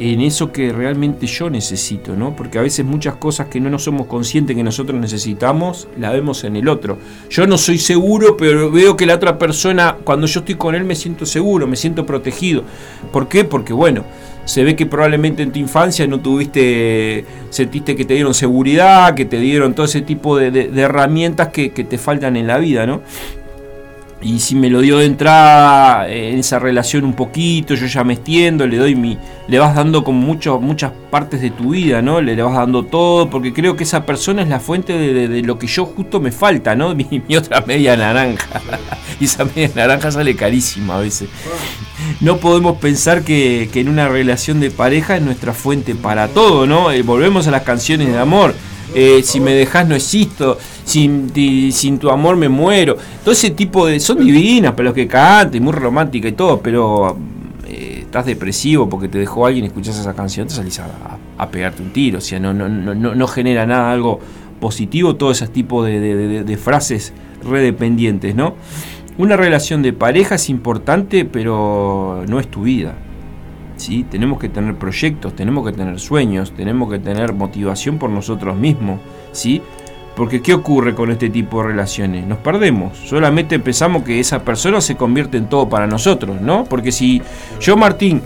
en 0.00 0.22
eso 0.22 0.50
que 0.50 0.72
realmente 0.72 1.26
yo 1.26 1.50
necesito, 1.50 2.16
¿no? 2.16 2.34
Porque 2.34 2.58
a 2.58 2.62
veces 2.62 2.86
muchas 2.86 3.16
cosas 3.16 3.48
que 3.48 3.60
no 3.60 3.68
nos 3.68 3.84
somos 3.84 4.06
conscientes 4.06 4.56
que 4.56 4.62
nosotros 4.62 4.98
necesitamos, 4.98 5.88
la 5.98 6.10
vemos 6.10 6.42
en 6.44 6.56
el 6.56 6.68
otro. 6.68 6.96
Yo 7.28 7.46
no 7.46 7.58
soy 7.58 7.76
seguro, 7.76 8.34
pero 8.38 8.70
veo 8.70 8.96
que 8.96 9.04
la 9.04 9.16
otra 9.16 9.36
persona, 9.36 9.98
cuando 10.02 10.26
yo 10.26 10.40
estoy 10.40 10.54
con 10.54 10.74
él, 10.74 10.84
me 10.84 10.94
siento 10.94 11.26
seguro, 11.26 11.66
me 11.66 11.76
siento 11.76 12.06
protegido. 12.06 12.64
¿Por 13.12 13.28
qué? 13.28 13.44
Porque, 13.44 13.74
bueno, 13.74 14.06
se 14.46 14.64
ve 14.64 14.74
que 14.74 14.86
probablemente 14.86 15.42
en 15.42 15.52
tu 15.52 15.58
infancia 15.58 16.06
no 16.06 16.20
tuviste, 16.20 17.26
sentiste 17.50 17.94
que 17.94 18.06
te 18.06 18.14
dieron 18.14 18.32
seguridad, 18.32 19.14
que 19.14 19.26
te 19.26 19.38
dieron 19.38 19.74
todo 19.74 19.84
ese 19.84 20.00
tipo 20.00 20.38
de, 20.38 20.70
herramientas 20.80 21.48
que 21.48 21.68
te 21.68 21.98
faltan 21.98 22.36
en 22.38 22.46
la 22.46 22.56
vida, 22.56 22.86
¿no? 22.86 23.02
Y 24.22 24.38
si 24.40 24.54
me 24.54 24.68
lo 24.68 24.80
dio 24.82 24.98
de 24.98 25.06
entrada 25.06 26.06
en 26.06 26.38
esa 26.38 26.58
relación 26.58 27.04
un 27.04 27.14
poquito, 27.14 27.74
yo 27.74 27.86
ya 27.86 28.04
me 28.04 28.12
extiendo, 28.12 28.66
le 28.66 28.76
doy 28.76 28.94
mi. 28.94 29.16
le 29.48 29.58
vas 29.58 29.74
dando 29.74 30.04
como 30.04 30.20
mucho, 30.20 30.60
muchas 30.60 30.92
partes 31.10 31.40
de 31.40 31.50
tu 31.50 31.70
vida, 31.70 32.02
¿no? 32.02 32.20
Le, 32.20 32.36
le 32.36 32.42
vas 32.42 32.54
dando 32.54 32.82
todo, 32.84 33.30
porque 33.30 33.54
creo 33.54 33.76
que 33.76 33.84
esa 33.84 34.04
persona 34.04 34.42
es 34.42 34.48
la 34.48 34.60
fuente 34.60 34.92
de, 34.92 35.14
de- 35.14 35.28
de 35.28 35.42
lo 35.42 35.58
que 35.58 35.66
yo 35.66 35.86
justo 35.86 36.20
me 36.20 36.32
falta, 36.32 36.76
¿no? 36.76 36.94
Mi, 37.00 37.06
mi 37.26 37.34
otra 37.36 37.62
media 37.66 37.96
naranja. 37.96 38.60
y 39.20 39.24
esa 39.24 39.46
media 39.46 39.70
naranja 39.74 40.10
sale 40.10 40.36
carísima 40.36 40.96
a 40.96 41.00
veces. 41.00 41.30
No 42.20 42.36
podemos 42.36 42.76
pensar 42.78 43.22
que, 43.22 43.70
que 43.72 43.80
en 43.80 43.88
una 43.88 44.06
relación 44.08 44.60
de 44.60 44.70
pareja 44.70 45.16
es 45.16 45.22
nuestra 45.22 45.54
fuente 45.54 45.94
para 45.94 46.28
todo, 46.28 46.66
¿no? 46.66 46.90
Eh, 46.92 47.00
volvemos 47.02 47.46
a 47.46 47.50
las 47.50 47.62
canciones 47.62 48.08
de 48.12 48.18
amor. 48.18 48.54
Eh, 48.94 49.22
si 49.22 49.38
me 49.40 49.52
dejas 49.54 49.86
no 49.88 49.94
existo, 49.94 50.58
sin, 50.84 51.30
tu 52.00 52.10
amor 52.10 52.36
me 52.36 52.48
muero. 52.48 52.96
Todo 53.22 53.32
ese 53.32 53.50
tipo 53.50 53.86
de... 53.86 54.00
Son 54.00 54.18
divinas 54.24 54.72
para 54.72 54.84
los 54.86 54.94
que 54.94 55.06
cantan, 55.06 55.62
muy 55.62 55.72
romántica 55.72 56.26
y 56.28 56.32
todo, 56.32 56.60
pero 56.60 57.16
eh, 57.68 57.98
estás 58.02 58.26
depresivo 58.26 58.88
porque 58.88 59.08
te 59.08 59.18
dejó 59.18 59.46
alguien 59.46 59.64
y 59.64 59.68
escuchas 59.68 59.98
esa 59.98 60.14
canción, 60.14 60.48
te 60.48 60.54
salís 60.54 60.80
a, 60.80 61.46
pegarte 61.48 61.82
un 61.82 61.90
tiro. 61.92 62.18
O 62.18 62.20
sea, 62.20 62.40
no, 62.40 62.52
no, 62.52 62.68
no, 62.68 62.94
no 63.14 63.26
genera 63.28 63.64
nada 63.66 63.92
algo 63.92 64.18
positivo 64.60 65.14
todo 65.16 65.30
ese 65.30 65.46
tipo 65.48 65.84
de, 65.84 66.00
de- 66.00 66.14
de- 66.16 66.44
de 66.44 66.56
frases 66.56 67.12
redependientes, 67.48 68.34
¿no? 68.34 68.54
Una 69.18 69.36
relación 69.36 69.82
de 69.82 69.92
pareja 69.92 70.34
es 70.34 70.48
importante, 70.50 71.24
pero 71.24 72.24
no 72.28 72.40
es 72.40 72.48
tu 72.50 72.62
vida. 72.62 72.94
¿Sí? 73.80 74.04
Tenemos 74.08 74.38
que 74.38 74.48
tener 74.48 74.74
proyectos, 74.76 75.34
tenemos 75.34 75.66
que 75.66 75.72
tener 75.72 75.98
sueños, 75.98 76.52
tenemos 76.56 76.90
que 76.90 76.98
tener 76.98 77.32
motivación 77.32 77.98
por 77.98 78.10
nosotros 78.10 78.56
mismos, 78.56 79.00
¿sí? 79.32 79.60
Porque 80.16 80.42
¿qué 80.42 80.52
ocurre 80.54 80.94
con 80.94 81.10
este 81.10 81.30
tipo 81.30 81.62
de 81.62 81.68
relaciones? 81.68 82.26
Nos 82.26 82.38
perdemos, 82.38 82.96
solamente 82.98 83.58
pensamos 83.58 84.02
que 84.02 84.20
esa 84.20 84.40
persona 84.44 84.80
se 84.80 84.96
convierte 84.96 85.38
en 85.38 85.48
todo 85.48 85.68
para 85.68 85.86
nosotros, 85.86 86.40
¿no? 86.40 86.64
Porque 86.64 86.92
si 86.92 87.22
yo, 87.60 87.76
Martín, 87.76 88.20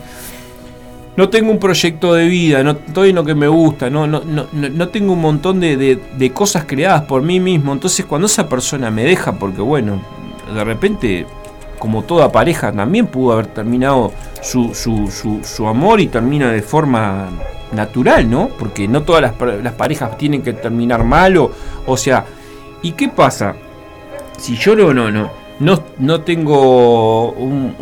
no 1.17 1.29
tengo 1.29 1.53
un 1.53 1.59
proyecto 1.61 2.13
de 2.15 2.27
vida, 2.27 2.65
no 2.65 2.73
estoy 2.73 3.11
en 3.11 3.15
lo 3.15 3.25
que 3.25 3.37
me 3.37 3.47
gusta, 3.47 3.89
no, 3.91 4.07
no, 4.09 4.23
no, 4.25 4.47
no 4.53 4.89
tengo 4.89 5.13
un 5.13 5.21
montón 5.21 5.61
de- 5.61 5.77
de 6.19 6.31
cosas 6.33 6.65
creadas 6.67 7.03
por 7.03 7.23
mí 7.23 7.39
mismo, 7.39 7.73
entonces 7.73 8.05
cuando 8.07 8.27
esa 8.27 8.49
persona 8.49 8.91
me 8.91 9.05
deja, 9.05 9.39
porque 9.39 9.61
bueno, 9.61 10.01
de 10.53 10.65
repente 10.65 11.27
como 11.79 12.03
toda 12.03 12.31
pareja, 12.33 12.73
también 12.73 13.07
pudo 13.07 13.33
haber 13.33 13.47
terminado 13.47 14.13
su, 14.41 14.75
su, 14.75 15.11
su, 15.43 15.67
amor 15.67 16.01
y 16.01 16.07
termina 16.09 16.51
de 16.53 16.63
forma 16.63 17.29
natural, 17.73 18.31
¿no? 18.31 18.49
Porque 18.59 18.87
no 18.89 19.03
todas 19.03 19.23
las, 19.23 19.63
las 19.63 19.73
parejas 19.75 20.17
tienen 20.17 20.43
que 20.43 20.53
terminar 20.53 21.05
mal, 21.05 21.37
o, 21.87 21.97
sea, 21.97 22.25
¿y 22.83 22.93
qué 22.93 23.09
pasa? 23.09 23.55
Si 24.39 24.57
yo 24.57 24.77
no, 24.77 24.93
no, 24.93 25.11
no, 25.11 25.31
no, 25.61 25.83
no 25.99 26.21
tengo 26.21 27.33
un- 27.33 27.75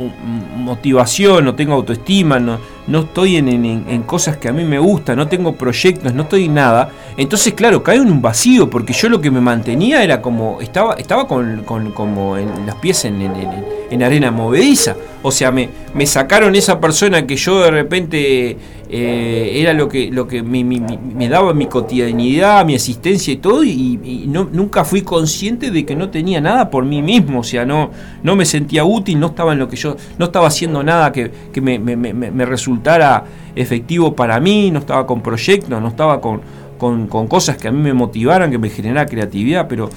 motivación, 0.57 1.45
no 1.45 1.55
tengo 1.55 1.75
autoestima, 1.75 2.39
no, 2.39 2.59
no 2.87 3.01
estoy 3.01 3.37
en, 3.37 3.49
en- 3.49 3.85
en 3.89 4.03
cosas 4.03 4.37
que 4.39 4.49
a 4.49 4.53
mí 4.53 4.65
me 4.65 4.79
gustan, 4.79 5.17
no 5.17 5.29
tengo 5.29 5.55
proyectos, 5.55 6.13
no 6.15 6.23
estoy 6.23 6.47
en 6.47 6.55
nada, 6.55 6.91
entonces 7.17 7.55
claro, 7.55 7.83
caigo 7.83 8.03
en 8.05 8.11
un 8.11 8.21
vacío, 8.23 8.69
porque 8.71 8.93
yo 8.93 9.09
lo 9.09 9.21
que 9.21 9.31
me 9.31 9.41
mantenía 9.41 10.03
era 10.03 10.21
como, 10.21 10.61
estaba, 10.61 10.95
estaba 10.95 11.27
con, 11.29 11.63
con- 11.65 11.93
como 11.93 12.37
en 12.37 12.49
los 12.67 12.75
pies 12.77 13.05
en, 13.05 13.23
en- 13.23 13.37
en- 13.37 13.65
en 13.91 14.03
arena 14.03 14.31
movediza, 14.31 14.97
o 15.23 15.31
sea, 15.31 15.53
me, 15.53 15.69
me 15.95 16.07
sacaron 16.07 16.55
esa 16.57 16.81
persona 16.81 17.27
que 17.27 17.37
yo 17.37 17.61
de 17.61 17.71
repente 17.71 18.57
eh, 18.89 19.53
era 19.61 19.73
lo 19.75 19.89
que, 19.89 20.11
lo 20.11 20.27
que 20.27 20.43
me, 20.43 20.65
me- 20.65 20.81
me- 20.81 21.29
daba 21.29 21.53
mi 21.55 21.67
cotidianidad, 21.67 22.65
mi 22.65 22.75
existencia 22.75 23.33
y 23.33 23.37
todo, 23.37 23.63
y, 23.65 24.25
no, 24.29 24.49
nunca 24.53 24.85
fui 24.85 25.03
consciente 25.03 25.71
de 25.71 25.85
que 25.87 25.95
no 25.95 26.09
tenía 26.11 26.41
nada 26.41 26.71
por 26.71 26.85
mí 26.85 27.01
mismo, 27.03 27.41
o 27.41 27.45
sea, 27.45 27.65
no, 27.65 27.91
no 28.23 28.35
me 28.37 28.45
sentía 28.45 28.85
útil, 28.85 29.21
no 29.21 29.29
estaba 29.29 29.53
en 29.53 29.59
lo 29.61 29.69
que 29.69 29.77
yo, 29.77 29.97
no 30.19 30.27
estaba 30.27 30.49
haciendo 30.49 30.83
nada 30.83 31.13
que, 31.13 31.31
que 31.53 31.61
me- 31.61 31.79
me 31.79 32.45
resultara 32.73 33.25
efectivo 33.55 34.15
para 34.15 34.41
mí, 34.41 34.71
no 34.71 34.79
estaba 34.79 35.07
con 35.07 35.21
proyectos, 35.21 35.81
no 35.81 35.89
estaba 35.89 36.21
con, 36.21 36.41
con, 36.79 37.27
cosas 37.29 37.57
que 37.57 37.69
a 37.69 37.71
mí 37.71 37.81
me 37.81 37.93
motivaran, 37.93 38.51
que 38.51 38.59
me 38.59 38.71
generaran 38.71 39.09
creatividad, 39.09 39.69
pero 39.69 39.91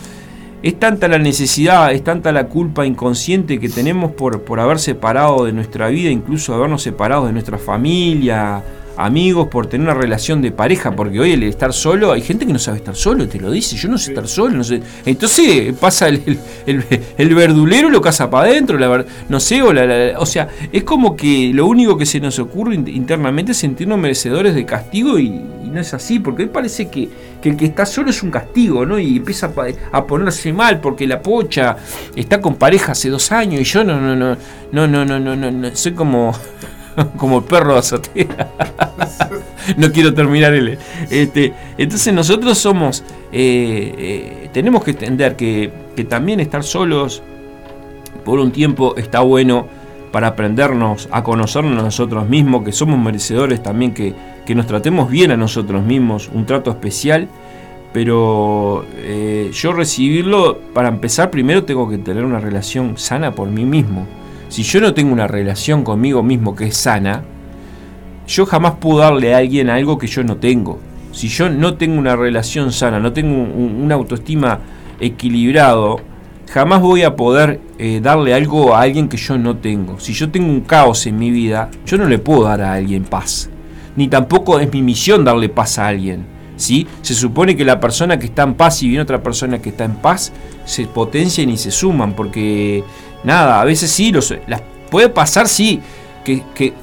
es 0.62 0.78
tanta 0.80 1.08
la 1.08 1.18
necesidad, 1.18 1.92
es 1.94 2.04
tanta 2.04 2.32
la 2.32 2.48
culpa 2.48 2.86
inconsciente 2.86 3.60
que 3.60 3.70
tenemos 3.70 4.12
por, 4.12 4.42
por 4.42 4.60
haber 4.60 4.80
separado 4.80 5.46
de 5.46 5.54
nuestra 5.54 5.88
vida, 5.88 6.10
incluso 6.10 6.54
habernos 6.54 6.82
separado 6.82 7.28
de 7.28 7.34
nuestra 7.34 7.58
familia, 7.58 8.62
amigos, 8.98 9.48
por 9.48 9.68
tener 9.68 9.88
una 9.88 9.94
relación 10.00 10.42
de 10.42 10.52
pareja, 10.52 10.96
porque 10.96 11.20
hoy 11.20 11.32
el 11.32 11.44
estar 11.44 11.74
solo, 11.74 12.12
hay 12.12 12.22
gente 12.22 12.46
que 12.46 12.54
no 12.54 12.60
sabe 12.60 12.78
estar 12.78 12.96
solo, 12.96 13.28
te 13.28 13.40
lo 13.40 13.52
dice, 13.52 13.76
yo 13.76 13.90
no 13.90 13.98
sé 13.98 14.12
estar 14.12 14.28
solo, 14.28 14.58
no 14.58 14.64
sé. 14.64 14.82
Entonces 15.06 15.74
pasa 15.80 16.08
el, 16.08 16.40
el, 16.66 17.36
verdulero 17.36 17.90
lo 17.90 18.02
casa 18.02 18.30
para 18.30 18.50
adentro, 18.50 18.78
no 19.30 19.40
sé, 19.40 19.62
o, 19.62 19.74
o 20.20 20.26
sea, 20.26 20.50
es 20.72 20.84
como 20.84 21.16
que 21.16 21.52
lo 21.54 21.66
único 21.66 21.98
que 21.98 22.06
se 22.06 22.20
nos 22.20 22.40
ocurre 22.40 22.76
internamente 22.76 23.52
es 23.52 23.58
sentirnos 23.58 24.00
merecedores 24.00 24.56
de 24.56 24.66
castigo 24.66 25.20
y, 25.20 25.30
no 25.30 25.82
es 25.82 25.94
así, 25.94 26.20
porque 26.20 26.44
hoy 26.44 26.50
parece 26.50 26.88
que, 26.88 27.10
el 27.44 27.58
que 27.58 27.66
está 27.66 27.86
solo 27.86 28.10
es 28.10 28.24
un 28.24 28.32
castigo, 28.32 28.88
¿no? 28.88 28.98
Y 28.98 29.18
empieza 29.18 29.52
a, 29.56 29.98
a, 29.98 30.08
ponerse 30.08 30.52
mal 30.52 30.80
porque 30.80 31.06
la 31.06 31.22
pocha 31.22 31.78
está 32.16 32.42
con 32.42 32.56
pareja 32.56 32.94
hace 32.94 33.10
dos 33.10 33.32
años 33.32 33.62
y 33.62 33.66
yo 33.66 33.84
no, 33.84 34.02
no, 34.02 34.16
no, 34.16 34.36
no, 34.72 34.88
no, 34.88 35.06
no, 35.06 35.20
no, 35.20 35.36
no, 35.36 35.52
no 35.52 35.76
soy 35.76 35.92
como 35.92 36.34
como 37.18 37.40
el 37.40 37.44
perro 37.44 37.74
de 37.74 37.80
azotea. 37.80 38.85
no 39.78 39.92
quiero 39.92 40.14
terminar 40.14 40.54
el. 40.54 40.78
Este, 41.10 41.54
entonces 41.78 42.14
nosotros 42.14 42.58
somos. 42.58 43.04
Eh, 43.32 43.94
eh, 43.98 44.50
tenemos 44.54 44.84
que 44.84 44.92
entender 44.92 45.36
que, 45.36 45.72
también 46.08 46.40
estar 46.40 46.64
solos 46.64 47.24
por 48.24 48.40
un 48.40 48.52
tiempo 48.52 48.96
está 48.98 49.22
bueno 49.22 49.68
para 50.12 50.28
aprendernos 50.28 51.10
a 51.12 51.24
conocernos 51.24 51.80
a 51.80 51.84
nosotros 51.84 52.28
mismos, 52.28 52.64
que 52.64 52.72
somos 52.72 53.00
merecedores 53.00 53.62
también 53.62 53.94
que, 53.94 54.14
nos 54.54 54.68
tratemos 54.68 55.10
bien 55.10 55.32
a 55.32 55.38
nosotros 55.38 55.84
mismos, 55.84 56.30
un 56.34 56.46
trato 56.46 56.70
especial. 56.72 57.28
Pero 57.94 58.86
eh, 58.98 59.52
yo 59.54 59.72
recibirlo, 59.72 60.60
para 60.74 60.90
empezar, 60.90 61.32
primero 61.32 61.64
tengo 61.64 61.90
que 61.90 61.98
tener 61.98 62.26
una 62.26 62.42
relación 62.42 62.98
sana 62.98 63.32
por 63.32 63.48
mí 63.48 63.64
mismo 63.64 64.06
si 64.50 64.64
yo 64.64 64.80
no 64.80 64.94
tengo 64.94 65.12
una 65.12 65.28
relación 65.28 65.84
conmigo 65.84 66.24
mismo 66.24 66.56
que 66.56 66.68
es 66.68 66.78
sana, 66.78 67.24
yo 68.28 68.46
jamás 68.46 68.76
puedo 68.80 69.00
darle 69.00 69.34
a 69.34 69.38
alguien 69.38 69.70
algo 69.70 69.98
que 69.98 70.08
yo 70.08 70.24
no 70.24 70.38
tengo. 70.38 70.80
Si 71.12 71.28
yo 71.28 71.50
no 71.50 71.76
tengo 71.76 71.98
una 71.98 72.16
relación 72.16 72.72
sana, 72.72 73.00
no 73.00 73.14
tengo 73.14 73.42
una 73.42 73.96
autoestima 73.96 74.60
equilibrado, 75.00 76.00
jamás 76.52 76.82
voy 76.82 77.04
a 77.04 77.16
poder 77.16 77.62
eh, 77.78 78.00
darle 78.02 78.34
algo 78.34 78.76
a 78.76 78.82
alguien 78.82 79.08
que 79.08 79.18
yo 79.18 79.38
no 79.38 79.58
tengo. 79.58 80.00
Si 80.00 80.14
yo 80.14 80.30
tengo 80.30 80.50
un 80.50 80.62
caos 80.62 81.06
en 81.08 81.18
mi 81.18 81.32
vida, 81.32 81.70
yo 81.86 81.98
no 81.98 82.06
le 82.06 82.20
puedo 82.20 82.44
dar 82.44 82.62
a 82.62 82.74
alguien 82.74 83.04
paz. 83.04 83.50
Ni 83.96 84.08
tampoco 84.08 84.60
es 84.60 84.72
mi 84.72 84.82
misión 84.82 85.24
darle 85.24 85.50
paz 85.50 85.80
a 85.80 85.88
alguien. 85.88 86.26
¿sí? 86.58 86.88
Se 87.02 87.14
supone 87.14 87.56
que 87.56 87.66
la 87.66 87.80
persona 87.80 88.20
que 88.20 88.26
está 88.26 88.44
en 88.44 88.56
paz 88.56 88.82
y 88.84 88.88
viene 88.88 89.04
otra 89.04 89.22
persona 89.22 89.60
que 89.62 89.70
está 89.70 89.86
en 89.86 89.96
paz 89.96 90.32
se 90.66 90.86
potencian 90.88 91.50
y 91.50 91.58
se 91.58 91.72
suman, 91.72 92.14
porque 92.14 92.84
nada, 93.24 93.62
a 93.62 93.66
veces 93.66 93.92
sí, 93.92 94.12
los, 94.12 94.34
puede 94.90 95.10
pasar, 95.10 95.48
sí, 95.48 95.82
que, 96.24 96.44
que, 96.56 96.74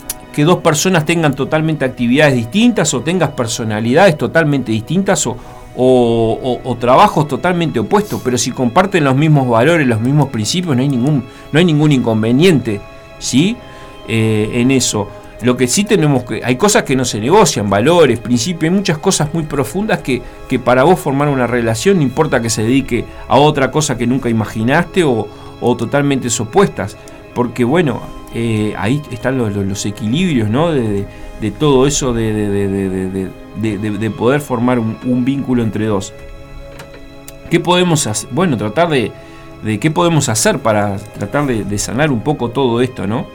dos 0.44 0.59
personas 0.59 1.04
tengan 1.04 1.34
totalmente 1.34 1.84
actividades 1.84 2.34
distintas 2.34 2.92
o 2.94 3.02
tengas 3.02 3.30
personalidades 3.30 4.16
totalmente 4.16 4.72
distintas 4.72 5.26
o, 5.26 5.36
o, 5.76 6.76
trabajos 6.76 7.28
totalmente 7.28 7.78
opuestos, 7.78 8.20
pero 8.24 8.36
si 8.38 8.50
comparten 8.50 9.04
los 9.04 9.14
mismos 9.14 9.48
valores, 9.48 9.86
los 9.86 10.00
mismos 10.00 10.28
principios, 10.28 10.74
no 10.74 10.82
hay 10.82 10.88
ningún, 10.88 11.24
no 11.52 11.59
hay 11.59 11.64
ningún 11.64 11.92
inconveniente 11.92 12.80
¿sí? 13.18 13.56
Eh, 14.09 14.50
en 14.54 14.70
eso. 14.70 15.09
Lo 15.42 15.56
que 15.56 15.66
sí 15.66 15.84
tenemos 15.84 16.22
que. 16.22 16.40
Hay 16.44 16.56
cosas 16.56 16.84
que 16.84 16.94
no 16.94 17.04
se 17.04 17.20
negocian, 17.20 17.68
valores, 17.68 18.20
principios, 18.20 18.70
hay 18.70 18.76
muchas 18.76 18.98
cosas 18.98 19.34
muy 19.34 19.42
profundas 19.42 20.00
que, 20.00 20.22
que 20.48 20.59
para 20.59 20.84
vos 20.84 21.00
formar 21.00 21.28
una 21.28 21.48
relación, 21.48 21.96
no 21.96 22.02
importa 22.02 22.40
que 22.40 22.48
se 22.48 22.62
dedique 22.62 23.04
a 23.26 23.36
otra 23.36 23.70
cosa 23.72 23.98
que 23.98 24.06
nunca 24.06 24.28
imaginaste 24.28 25.02
o, 25.02 25.26
o 25.60 25.76
totalmente 25.76 26.28
opuestas, 26.38 26.96
porque 27.34 27.64
bueno, 27.64 28.02
eh, 28.34 28.74
ahí 28.78 29.02
están 29.10 29.38
los, 29.38 29.86
equilibrios 29.86 30.48
¿no? 30.48 30.72
de, 30.72 31.06
todo 31.59 31.86
eso 31.86 32.12
de, 32.12 32.32
de 33.60 34.10
poder 34.10 34.40
formar 34.40 34.78
un, 34.78 35.24
vínculo 35.24 35.62
entre 35.62 35.86
dos. 35.86 36.12
¿Qué 37.50 37.60
podemos 37.60 38.06
hacer? 38.06 38.30
Bueno, 38.32 38.56
tratar 38.56 38.88
de, 38.88 39.12
qué 39.78 39.90
podemos 39.90 40.28
hacer 40.28 40.60
para 40.60 40.96
tratar 40.96 41.46
de, 41.46 41.78
sanar 41.78 42.10
un 42.10 42.22
poco 42.22 42.50
todo 42.50 42.80
esto, 42.80 43.06
¿no? 43.06 43.26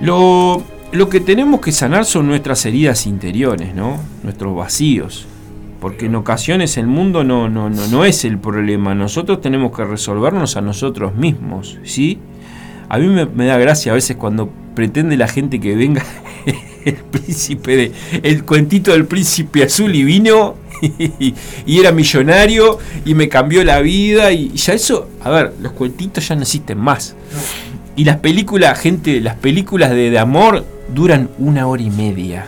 Lo, 0.00 0.62
lo 0.92 1.08
que 1.08 1.18
tenemos 1.18 1.60
que 1.60 1.72
sanar 1.72 2.04
son 2.04 2.28
nuestras 2.28 2.64
heridas 2.64 3.06
interiores, 3.06 3.74
¿no? 3.74 3.98
Nuestros 4.22 4.54
vacíos 4.54 5.26
porque 5.80 6.06
en 6.06 6.16
ocasiones 6.16 6.76
el 6.76 6.86
mundo 6.86 7.22
no, 7.24 7.48
no, 7.48 7.70
no, 7.70 7.86
no 7.86 8.04
es 8.04 8.24
el 8.24 8.38
problema, 8.38 8.94
nosotros 8.94 9.40
tenemos 9.40 9.76
que 9.76 9.84
resolvernos 9.84 10.56
a 10.56 10.60
nosotros 10.60 11.14
mismos, 11.14 11.78
¿sí? 11.84 12.18
A 12.88 12.98
mí 12.98 13.06
me, 13.06 13.46
da 13.46 13.58
gracia 13.58 13.92
a 13.92 13.94
veces 13.94 14.16
cuando 14.16 14.50
pretende 14.74 15.16
la 15.16 15.28
gente 15.28 15.60
que 15.60 15.74
venga 15.74 16.02
el 16.84 16.94
príncipe 16.94 17.76
de. 17.76 17.92
el 18.22 18.44
cuentito 18.44 18.92
del 18.92 19.04
príncipe 19.04 19.64
azul 19.64 19.94
y 19.94 20.04
vino 20.04 20.56
y, 20.80 21.34
era 21.66 21.92
millonario 21.92 22.78
y 23.04 23.14
me 23.14 23.28
cambió 23.28 23.64
la 23.64 23.80
vida 23.80 24.32
y 24.32 24.50
ya 24.50 24.74
eso, 24.74 25.08
a 25.22 25.30
ver, 25.30 25.54
los 25.60 25.72
cuentitos 25.72 26.26
ya 26.28 26.34
no 26.34 26.42
existen 26.42 26.78
más. 26.78 27.14
Y 27.96 28.04
las 28.04 28.18
películas, 28.18 28.78
gente, 28.78 29.20
las 29.20 29.34
películas 29.34 29.90
de, 29.90 30.10
de 30.10 30.18
amor 30.18 30.64
duran 30.94 31.30
una 31.38 31.66
hora 31.66 31.82
y 31.82 31.90
media. 31.90 32.46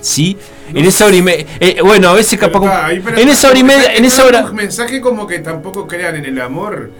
¿Sí? 0.00 0.36
en 0.74 0.84
esa 0.84 1.06
hora 1.06 1.16
y 1.16 1.22
media. 1.22 1.46
Eh, 1.58 1.78
bueno, 1.82 2.08
a 2.08 2.14
veces 2.14 2.38
capaz. 2.38 2.90
en 2.90 3.28
esa 3.28 3.48
hora 3.48 3.58
y 3.58 3.64
media. 3.64 3.94
En 3.94 4.04
esa 4.04 4.24
hora. 4.24 4.50
Mensaje 4.52 5.00
como 5.00 5.26
que 5.26 5.38
tampoco 5.38 5.86
crean 5.86 6.16
en 6.16 6.24
el 6.24 6.40
amor. 6.40 6.90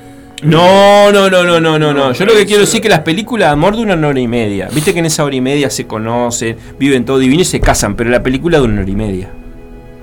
No, 0.43 1.13
no, 1.13 1.29
no, 1.29 1.45
no, 1.45 1.61
no, 1.61 1.79
no, 1.79 1.93
no. 1.93 2.13
Yo 2.13 2.25
lo 2.25 2.33
que 2.33 2.47
quiero 2.47 2.63
decir 2.63 2.77
es 2.77 2.83
que 2.83 2.89
las 2.89 3.01
películas 3.01 3.49
de 3.49 3.53
amor 3.53 3.77
duran 3.77 3.99
una 3.99 4.09
hora 4.09 4.21
y 4.21 4.29
media. 4.29 4.69
Viste 4.73 4.93
que 4.93 5.01
en 5.01 5.07
esa 5.07 5.25
hora 5.25 5.35
y 5.35 5.41
media 5.41 5.71
se 5.71 5.87
conocen, 5.87 6.57
viven 6.79 7.05
todo 7.05 7.19
divino 7.19 7.43
y 7.43 7.45
se 7.45 7.61
casan, 7.61 7.95
pero 7.95 8.11
la 8.11 8.23
película 8.23 8.59
dura 8.59 8.73
una 8.73 8.83
hora 8.83 8.91
y 8.91 8.97
media. 8.97 9.31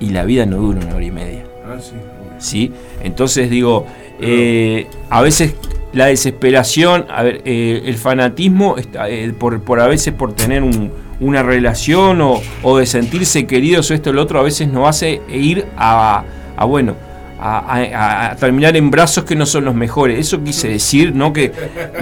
Y 0.00 0.10
la 0.10 0.24
vida 0.24 0.46
no 0.46 0.58
dura 0.58 0.80
una 0.80 0.94
hora 0.94 1.04
y 1.04 1.10
media. 1.10 1.44
Ah, 1.66 1.78
sí. 1.80 1.94
¿Sí? 2.38 2.72
Entonces 3.02 3.50
digo, 3.50 3.86
eh, 4.20 4.86
a 5.10 5.22
veces 5.22 5.54
la 5.92 6.06
desesperación, 6.06 7.06
a 7.10 7.22
ver, 7.22 7.42
eh, 7.44 7.82
el 7.86 7.96
fanatismo, 7.96 8.76
está, 8.76 9.06
por, 9.38 9.60
por 9.62 9.80
a 9.80 9.88
veces 9.88 10.14
por 10.14 10.34
tener 10.34 10.62
un, 10.62 10.92
una 11.20 11.42
relación 11.42 12.20
o, 12.62 12.78
de 12.78 12.86
sentirse 12.86 13.46
queridos 13.46 13.90
o 13.90 13.94
esto 13.94 14.10
o 14.10 14.12
lo 14.12 14.22
otro, 14.22 14.38
a 14.38 14.42
veces 14.42 14.68
nos 14.68 14.88
hace 14.88 15.20
ir 15.28 15.66
a, 15.76 16.24
bueno, 16.66 16.94
a, 17.40 18.36
terminar 18.38 18.76
en 18.76 18.90
brazos 18.90 19.24
que 19.24 19.36
no 19.36 19.46
son 19.46 19.64
los 19.64 19.74
mejores. 19.74 20.18
Eso 20.18 20.42
quise 20.42 20.68
decir, 20.68 21.14
no 21.14 21.32
que 21.32 21.52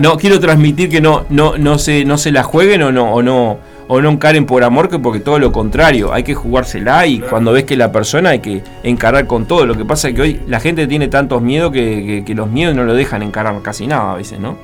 no 0.01 0.17
quiero 0.17 0.41
transmitir 0.41 0.89
que 0.89 1.01
no, 1.01 1.27
no, 1.29 1.59
no 1.59 1.79
se, 1.79 2.05
no 2.05 2.19
se 2.19 2.33
la 2.33 2.43
jueguen 2.43 2.83
o 2.83 2.93
no, 2.93 3.13
o 3.13 3.23
no, 3.23 3.59
o 3.89 4.01
no 4.01 4.11
encaren 4.11 4.47
por 4.47 4.65
amor, 4.65 4.89
que 4.89 4.99
porque 4.99 5.21
todo 5.21 5.39
lo 5.39 5.53
contrario, 5.53 6.13
hay 6.13 6.23
que 6.23 6.35
jugársela 6.35 7.07
y 7.07 7.21
cuando 7.21 7.53
ves 7.53 7.65
que 7.65 7.77
la 7.77 7.93
persona 7.93 8.31
hay 8.31 8.41
que 8.41 8.63
encarar 8.83 9.27
con 9.27 9.47
todo. 9.47 9.67
Lo 9.67 9.77
que 9.77 9.85
pasa 9.85 10.09
es 10.09 10.15
que 10.15 10.23
hoy 10.23 10.41
la 10.47 10.61
gente 10.61 10.87
tiene 10.87 11.09
tantos 11.09 11.43
miedos 11.43 11.73
que, 11.73 12.23
que 12.27 12.35
los 12.35 12.51
miedos 12.51 12.75
no 12.75 12.85
lo 12.85 12.95
dejan 12.95 13.23
encarar 13.23 13.61
casi 13.63 13.87
nada 13.87 14.13
a 14.13 14.17
veces, 14.17 14.41
¿no? 14.41 14.57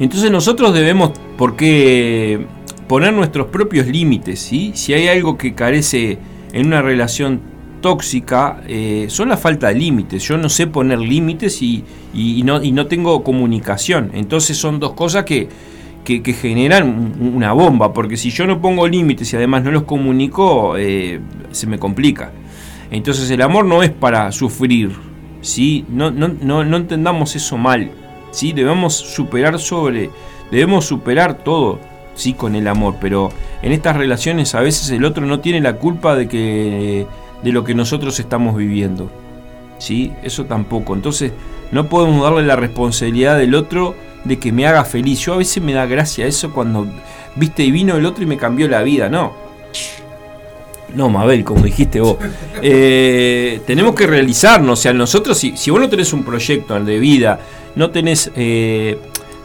Entonces 0.00 0.30
nosotros 0.30 0.72
debemos, 0.74 1.10
¿por 1.36 1.56
qué 1.56 2.46
poner 2.86 3.12
nuestros 3.12 3.48
propios 3.48 3.86
límites? 3.86 4.40
¿sí? 4.40 4.72
Si 4.74 4.94
hay 4.94 5.08
algo 5.08 5.36
que 5.36 5.54
carece 5.54 6.18
en 6.52 6.66
una 6.66 6.82
relación 6.82 7.40
tóxica, 7.80 8.62
eh, 8.66 9.06
son 9.08 9.28
la 9.28 9.36
falta 9.36 9.68
de 9.68 9.74
límites. 9.74 10.22
Yo 10.22 10.36
no 10.36 10.48
sé 10.48 10.66
poner 10.66 10.98
límites 10.98 11.62
y, 11.62 11.84
no, 12.44 12.62
y 12.62 12.72
no 12.72 12.86
tengo 12.86 13.22
comunicación. 13.22 14.10
Entonces 14.14 14.56
son 14.56 14.80
dos 14.80 14.92
cosas 14.92 15.24
que, 15.24 15.48
que, 16.04 16.32
generan 16.32 17.14
una 17.20 17.52
bomba, 17.52 17.92
porque 17.92 18.16
si 18.16 18.30
yo 18.30 18.46
no 18.46 18.60
pongo 18.60 18.88
límites 18.88 19.32
y 19.32 19.36
además 19.36 19.62
no 19.62 19.70
los 19.70 19.82
comunico, 19.82 20.76
eh, 20.76 21.20
se 21.50 21.66
me 21.66 21.78
complica. 21.78 22.32
Entonces 22.90 23.30
el 23.30 23.42
amor 23.42 23.66
no 23.66 23.82
es 23.82 23.90
para 23.90 24.32
sufrir, 24.32 24.92
¿sí? 25.42 25.84
no, 25.88 26.10
no, 26.10 26.28
no, 26.28 26.64
no 26.64 26.76
entendamos 26.76 27.36
eso 27.36 27.58
mal. 27.58 27.90
¿sí? 28.30 28.52
Debemos 28.52 28.94
superar 28.94 29.58
sobre, 29.58 30.10
debemos 30.50 30.86
superar 30.86 31.38
todo, 31.38 31.78
sí, 32.14 32.32
con 32.32 32.54
el 32.54 32.66
amor, 32.68 32.96
pero 33.00 33.30
en 33.62 33.72
estas 33.72 33.96
relaciones 33.96 34.54
a 34.54 34.60
veces 34.60 34.90
el 34.90 35.04
otro 35.04 35.26
no 35.26 35.40
tiene 35.40 35.60
la 35.60 35.74
culpa 35.74 36.16
de 36.16 36.28
que 36.28 37.06
de 37.42 37.52
lo 37.52 37.64
que 37.64 37.74
nosotros 37.74 38.18
estamos 38.18 38.56
viviendo, 38.56 39.10
¿sí? 39.78 40.12
Eso 40.22 40.44
tampoco. 40.44 40.94
Entonces, 40.94 41.32
no 41.70 41.88
podemos 41.88 42.22
darle 42.22 42.46
la 42.46 42.56
responsabilidad 42.56 43.38
del 43.38 43.54
otro 43.54 43.94
de 44.24 44.38
que 44.38 44.52
me 44.52 44.66
haga 44.66 44.84
feliz. 44.84 45.20
Yo 45.20 45.34
a 45.34 45.38
veces 45.38 45.62
me 45.62 45.72
da 45.72 45.86
gracia 45.86 46.26
eso 46.26 46.52
cuando, 46.52 46.86
viste, 47.36 47.62
y 47.62 47.70
vino 47.70 47.96
el 47.96 48.06
otro 48.06 48.24
y 48.24 48.26
me 48.26 48.36
cambió 48.36 48.68
la 48.68 48.82
vida, 48.82 49.08
no. 49.08 49.48
No, 50.94 51.10
Mabel, 51.10 51.44
como 51.44 51.64
dijiste 51.64 52.00
vos. 52.00 52.16
Eh, 52.60 53.60
tenemos 53.66 53.94
que 53.94 54.04
realizarnos. 54.04 54.80
O 54.80 54.82
sea, 54.82 54.92
nosotros, 54.92 55.38
si, 55.38 55.56
si 55.56 55.70
vos 55.70 55.80
no 55.80 55.88
tenés 55.88 56.12
un 56.12 56.24
proyecto 56.24 56.78
de 56.80 56.98
vida, 56.98 57.38
no 57.76 57.90
tenés. 57.90 58.32
Eh, 58.34 58.98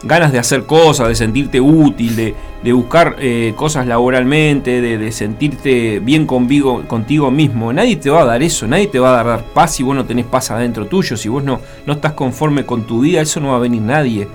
ganas 0.04 0.32
de 0.32 0.38
hacer 0.38 0.64
cosas, 0.64 1.08
de 1.08 1.14
sentirte 1.14 1.60
útil, 1.60 2.16
de, 2.16 2.72
buscar 2.72 3.16
eh, 3.18 3.52
cosas 3.56 3.86
laboralmente, 3.86 4.80
de, 4.80 5.12
sentirte 5.12 6.00
bien 6.00 6.26
conmigo, 6.26 6.82
contigo 6.86 7.30
mismo. 7.30 7.72
Nadie 7.72 7.96
te 7.96 8.10
va 8.10 8.22
a 8.22 8.24
dar 8.24 8.42
eso, 8.42 8.66
nadie 8.66 8.86
te 8.86 8.98
va 8.98 9.20
a 9.20 9.24
dar 9.24 9.44
paz 9.52 9.74
si 9.74 9.82
vos 9.82 9.94
no 9.94 10.04
tenés 10.04 10.26
paz 10.26 10.50
adentro 10.50 10.86
tuyo, 10.86 11.16
si 11.16 11.28
vos 11.28 11.42
no, 11.42 11.60
no 11.86 11.92
estás 11.94 12.12
conforme 12.12 12.64
con 12.64 12.86
tu 12.86 13.00
vida, 13.00 13.20
eso 13.20 13.40
no 13.40 13.50
va 13.50 13.56
a 13.56 13.60
venir 13.60 13.82
nadie. 13.82 14.28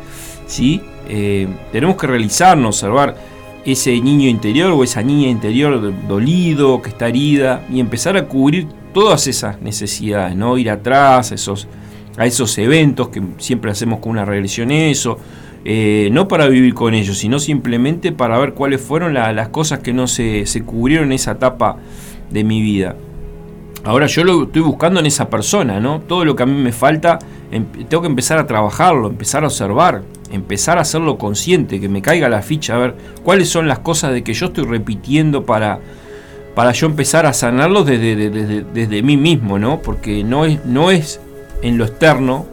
¿sí? 0.47 0.81
Eh, 1.07 1.47
tenemos 1.71 1.95
que 1.95 2.07
realizarnos, 2.07 2.83
observar 2.83 3.15
ese 3.65 3.99
niño 3.99 4.27
interior 4.27 4.71
o 4.71 4.83
esa 4.83 5.01
niña 5.01 5.29
interior 5.29 5.93
dolido, 6.07 6.81
que 6.81 6.89
está 6.89 7.07
herida, 7.07 7.65
y 7.71 7.79
empezar 7.79 8.17
a 8.17 8.25
cubrir 8.25 8.67
todas 8.93 9.27
esas 9.27 9.61
necesidades, 9.61 10.35
¿no? 10.35 10.57
Ir 10.57 10.69
atrás 10.69 11.31
esos, 11.31 11.67
a 12.17 12.25
esos 12.25 12.57
eventos 12.57 13.09
que 13.09 13.21
siempre 13.37 13.71
hacemos 13.71 13.99
con 13.99 14.11
una 14.11 14.25
regresión 14.25 14.71
eso, 14.71 15.17
eh, 15.65 16.09
no 16.11 16.27
para 16.27 16.47
vivir 16.47 16.73
con 16.73 16.93
ellos, 16.93 17.17
sino 17.17 17.39
simplemente 17.39 18.11
para 18.11 18.37
ver 18.39 18.53
cuáles 18.53 18.81
fueron 18.81 19.13
las 19.13 19.49
cosas 19.49 19.79
que 19.79 19.93
no 19.93 20.07
se, 20.07 20.45
se, 20.45 20.63
cubrieron 20.63 21.07
en 21.07 21.13
esa 21.13 21.31
etapa 21.31 21.77
de 22.29 22.43
mi 22.43 22.61
vida. 22.61 22.95
Ahora 23.83 24.07
yo 24.07 24.23
lo 24.23 24.43
estoy 24.43 24.61
buscando 24.61 24.99
en 24.99 25.05
esa 25.05 25.29
persona, 25.29 25.79
¿no? 25.79 26.01
Todo 26.01 26.25
lo 26.25 26.35
que 26.35 26.43
a 26.43 26.45
mí 26.45 26.61
me 26.61 26.71
falta, 26.71 27.19
em, 27.51 27.65
tengo 27.87 28.01
que 28.01 28.09
empezar 28.09 28.37
a 28.37 28.45
trabajarlo, 28.45 29.07
empezar 29.07 29.43
a 29.43 29.47
observar, 29.47 30.03
empezar 30.31 30.77
a 30.77 30.81
hacerlo 30.81 31.17
consciente, 31.17 31.79
que 31.79 31.87
me 31.87 32.01
caiga 32.01 32.27
la 32.29 32.41
ficha, 32.41 32.75
a 32.75 32.77
ver 32.77 32.95
cuáles 33.23 33.49
son 33.49 33.67
las 33.67 33.79
cosas 33.79 34.11
de 34.13 34.23
que 34.23 34.33
yo 34.33 34.47
estoy 34.47 34.65
repitiendo 34.65 35.45
para, 35.45 35.79
para 36.55 36.71
yo 36.73 36.87
empezar 36.87 37.25
a 37.25 37.33
sanarlos 37.33 37.85
desde, 37.85 38.63
desde, 38.63 39.01
mí 39.01 39.15
mismo, 39.15 39.57
¿no? 39.59 39.81
Porque 39.81 40.23
no 40.23 40.45
es, 40.45 40.63
no 40.65 40.91
es 40.91 41.21
en 41.61 41.77
lo 41.77 41.85
externo, 41.85 42.45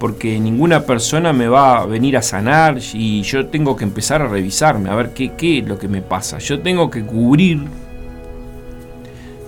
porque 0.00 0.40
ninguna 0.40 0.86
persona 0.86 1.34
me 1.34 1.46
va 1.46 1.82
a 1.82 1.86
venir 1.86 2.16
a 2.16 2.22
sanar 2.22 2.78
y 2.94 3.20
yo 3.20 3.46
tengo 3.48 3.76
que 3.76 3.84
empezar 3.84 4.22
a 4.22 4.28
revisarme, 4.28 4.88
a 4.88 4.94
ver 4.94 5.10
qué, 5.10 5.32
qué 5.36 5.58
es 5.58 5.68
lo 5.68 5.78
que 5.78 5.88
me 5.88 6.00
pasa. 6.00 6.38
Yo 6.38 6.60
tengo 6.60 6.90
que 6.90 7.04
cubrir 7.04 7.60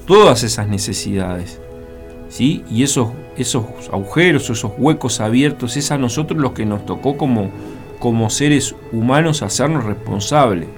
todas 0.07 0.43
esas 0.43 0.69
necesidades. 0.69 1.59
¿Sí? 2.29 2.65
Y 2.71 2.83
esos, 2.83 3.11
esos 3.37 3.65
agujeros, 3.91 4.49
esos 4.51 4.73
huecos 4.77 5.21
abiertos, 5.21 5.77
es 5.79 5.91
a 5.91 5.97
nosotros 5.97 6.39
los 6.39 6.53
que 6.53 6.67
nos 6.67 6.85
tocó 6.85 7.17
como, 7.17 7.51
como 7.99 8.29
seres 8.29 8.75
humanos 8.93 9.43
hacernos 9.43 9.85
responsables. 9.85 10.69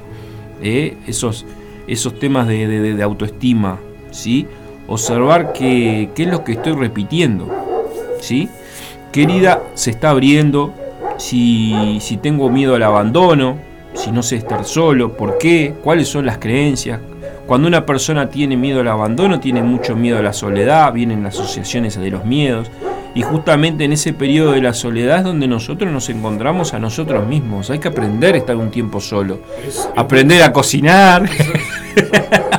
¿eh? 0.62 0.96
Esos, 1.08 1.46
esos 1.88 2.16
temas 2.20 2.46
de, 2.46 2.96
autoestima, 3.02 3.80
¿sí? 4.12 4.46
Observar 4.86 5.52
qué 5.52 6.10
es 6.16 6.28
lo 6.28 6.44
que 6.44 6.52
estoy 6.52 6.74
repitiendo, 6.74 7.48
¿sí? 8.20 8.48
¿Qué 9.14 9.22
herida 9.22 9.62
se 9.74 9.92
está 9.92 10.10
abriendo? 10.10 10.74
Si, 11.18 11.98
si 12.00 12.16
tengo 12.16 12.50
miedo 12.50 12.74
al 12.74 12.82
abandono, 12.82 13.56
si 13.92 14.10
no 14.10 14.24
sé 14.24 14.34
estar 14.34 14.64
solo, 14.64 15.16
¿por 15.16 15.38
qué? 15.38 15.72
¿Cuáles 15.84 16.08
son 16.08 16.26
las 16.26 16.38
creencias? 16.38 16.98
Cuando 17.46 17.68
una 17.68 17.86
persona 17.86 18.28
tiene 18.28 18.56
miedo 18.56 18.80
al 18.80 18.88
abandono, 18.88 19.38
tiene 19.38 19.62
mucho 19.62 19.94
miedo 19.94 20.18
a 20.18 20.22
la 20.22 20.32
soledad, 20.32 20.92
vienen 20.92 21.22
las 21.22 21.38
asociaciones 21.38 21.96
de 21.96 22.10
los 22.10 22.24
miedos. 22.24 22.72
Y 23.14 23.22
justamente 23.22 23.84
en 23.84 23.92
ese 23.92 24.14
periodo 24.14 24.50
de 24.50 24.62
la 24.62 24.74
soledad 24.74 25.18
es 25.18 25.24
donde 25.24 25.46
nosotros 25.46 25.92
nos 25.92 26.08
encontramos 26.08 26.74
a 26.74 26.80
nosotros 26.80 27.24
mismos. 27.24 27.70
Hay 27.70 27.78
que 27.78 27.86
aprender 27.86 28.34
a 28.34 28.38
estar 28.38 28.56
un 28.56 28.72
tiempo 28.72 29.00
solo. 29.00 29.38
Aprender 29.94 30.42
a 30.42 30.52
cocinar. 30.52 31.30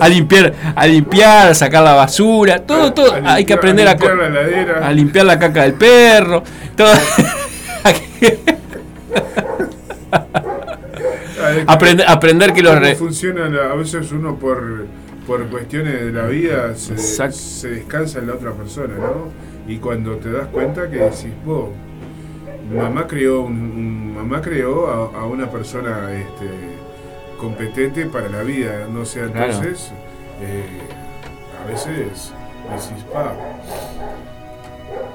a 0.00 0.08
limpiar, 0.08 0.54
a 0.74 0.86
limpiar, 0.86 1.48
a 1.48 1.54
sacar 1.54 1.82
la 1.82 1.94
basura, 1.94 2.62
todo, 2.62 2.92
todo. 2.92 3.14
Hay 3.24 3.44
que 3.44 3.54
aprender 3.54 3.88
a, 3.88 3.96
a, 4.82 4.92
limpiar 4.92 5.26
la 5.26 5.38
caca 5.38 5.62
del 5.62 5.74
perro, 5.74 6.42
todo. 6.76 6.92
aprender, 11.66 12.06
aprender 12.08 12.52
que 12.52 12.62
los 12.62 12.98
funciona 12.98 13.46
a 13.70 13.74
veces 13.74 14.10
uno 14.12 14.36
por 14.36 14.86
por 15.26 15.44
cuestiones 15.48 16.04
de 16.04 16.12
la 16.12 16.26
vida 16.26 16.74
se, 16.76 16.96
se, 16.98 17.68
descansa 17.68 18.20
en 18.20 18.28
la 18.28 18.34
otra 18.34 18.52
persona, 18.52 18.94
¿no? 18.94 19.30
Y 19.66 19.78
cuando 19.78 20.16
te 20.16 20.30
das 20.30 20.46
cuenta 20.48 20.88
que 20.88 20.98
decís, 20.98 21.32
vos, 21.44 21.70
mamá 22.72 23.06
creó 23.06 23.42
un, 23.42 24.14
mamá 24.14 24.40
creó 24.40 24.86
a, 24.86 25.26
una 25.26 25.50
persona 25.50 26.12
este, 26.12 26.46
competente 27.36 28.06
para 28.06 28.28
la 28.28 28.42
vida, 28.42 28.86
no 28.90 29.04
sea 29.04 29.24
entonces, 29.24 29.90
eh, 30.40 30.64
a 31.62 31.66
veces 31.66 32.32
decís, 32.70 33.04
pa, 33.12 33.34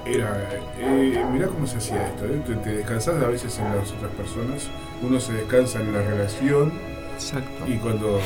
era, 0.05 0.49
eh, 0.79 1.25
mirá 1.31 1.47
cómo 1.47 1.67
se 1.67 1.77
hacía 1.77 2.07
esto, 2.07 2.25
¿eh? 2.25 2.41
te, 2.45 2.55
te, 2.55 2.71
descansas 2.77 3.21
a 3.21 3.27
veces 3.27 3.57
en 3.59 3.75
las 3.75 3.91
otras 3.91 4.11
personas, 4.11 4.69
uno 5.01 5.19
se 5.19 5.33
descansa 5.33 5.79
en 5.81 5.93
la 5.93 6.01
relación, 6.01 6.73
Exacto. 7.13 7.65
y 7.67 7.77
cuando 7.77 8.19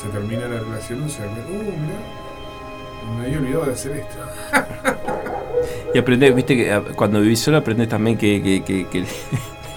se 0.00 0.08
termina 0.08 0.46
la 0.48 0.60
relación 0.60 1.00
uno 1.00 1.08
se 1.08 1.22
ve, 1.22 1.28
oh, 1.28 1.62
mirá, 1.62 3.18
me 3.18 3.26
había 3.26 3.38
olvidado 3.38 3.66
de 3.66 3.72
hacer 3.72 3.92
esto. 3.96 4.18
y 5.94 5.98
aprender, 5.98 6.34
viste 6.34 6.56
que 6.56 6.82
cuando 6.94 7.20
vivís 7.20 7.40
solo 7.40 7.58
aprendes 7.58 7.88
también 7.88 8.16
que, 8.16 8.62
que, 8.64 8.86
que 8.86 9.04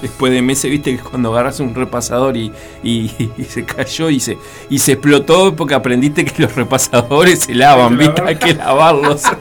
después 0.08 0.32
de 0.32 0.42
meses, 0.42 0.70
viste 0.72 0.96
que 0.96 1.04
cuando 1.04 1.32
agarras 1.32 1.60
un 1.60 1.76
repasador 1.76 2.36
y, 2.84 3.12
se 3.48 3.64
cayó 3.66 4.10
y 4.10 4.20
se, 4.20 4.38
y 4.70 4.80
se 4.80 4.94
explotó 4.94 5.56
porque 5.56 5.74
aprendiste 5.74 6.26
que 6.26 6.44
los 6.44 6.56
repasadores 6.56 7.40
se 7.40 7.56
lavan, 7.56 7.98
viste, 7.98 8.22
hay 8.22 8.36
que 8.38 8.54
lavarlos. 8.54 9.24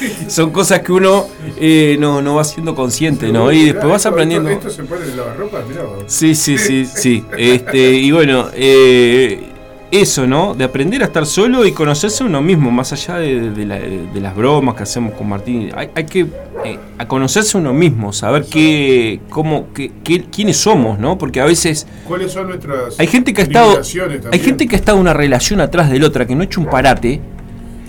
Son 0.28 0.50
cosas 0.50 0.80
que 0.80 0.92
uno 0.92 1.26
eh, 1.58 1.96
no, 1.98 2.22
no 2.22 2.34
va 2.34 2.44
siendo 2.44 2.74
consciente, 2.74 3.32
¿no? 3.32 3.50
Y 3.52 3.66
después 3.66 3.88
vas 3.88 4.06
aprendiendo. 4.06 4.50
Esto, 4.50 4.70
se 4.70 4.84
pone 4.84 5.04
en 5.04 5.16
lavarropas, 5.16 5.66
mirá. 5.66 5.82
Sí, 6.06 6.34
sí, 6.34 6.58
sí, 6.58 6.86
sí. 6.86 7.24
Este, 7.36 7.92
y 7.92 8.10
bueno, 8.10 8.48
eh, 8.54 9.52
eso, 9.90 10.26
¿no? 10.26 10.54
De 10.54 10.64
aprender 10.64 11.02
a 11.02 11.06
estar 11.06 11.26
solo 11.26 11.64
y 11.64 11.72
conocerse 11.72 12.24
uno 12.24 12.42
mismo, 12.42 12.70
más 12.70 12.92
allá 12.92 13.16
de, 13.18 14.10
las 14.14 14.34
bromas 14.34 14.74
que 14.74 14.82
hacemos 14.82 15.14
con 15.14 15.28
Martín. 15.28 15.70
Hay, 15.74 16.04
que 16.04 16.26
eh, 16.64 16.78
a 16.98 17.06
conocerse 17.06 17.56
uno 17.56 17.72
mismo, 17.72 18.12
saber 18.12 18.44
qué, 18.50 19.20
cómo, 19.30 19.68
qué, 19.72 19.90
quiénes 20.30 20.56
somos, 20.56 20.98
¿no? 20.98 21.18
Porque 21.18 21.40
a 21.40 21.44
veces... 21.44 21.86
¿Cuáles 22.06 22.32
son 22.32 22.48
nuestras... 22.48 22.98
Hay 22.98 23.06
gente 23.06 23.32
que 23.32 23.42
ha 23.42 23.44
estado... 23.44 23.80
Hay 24.32 24.38
gente 24.38 24.66
que 24.66 24.76
ha 24.76 24.78
estado 24.78 24.98
una 24.98 25.12
relación 25.12 25.60
atrás 25.60 25.90
de 25.90 25.98
la 25.98 26.06
otra, 26.06 26.26
que 26.26 26.34
no 26.34 26.42
ha 26.42 26.44
hecho 26.44 26.60
un 26.60 26.66
parate 26.66 27.20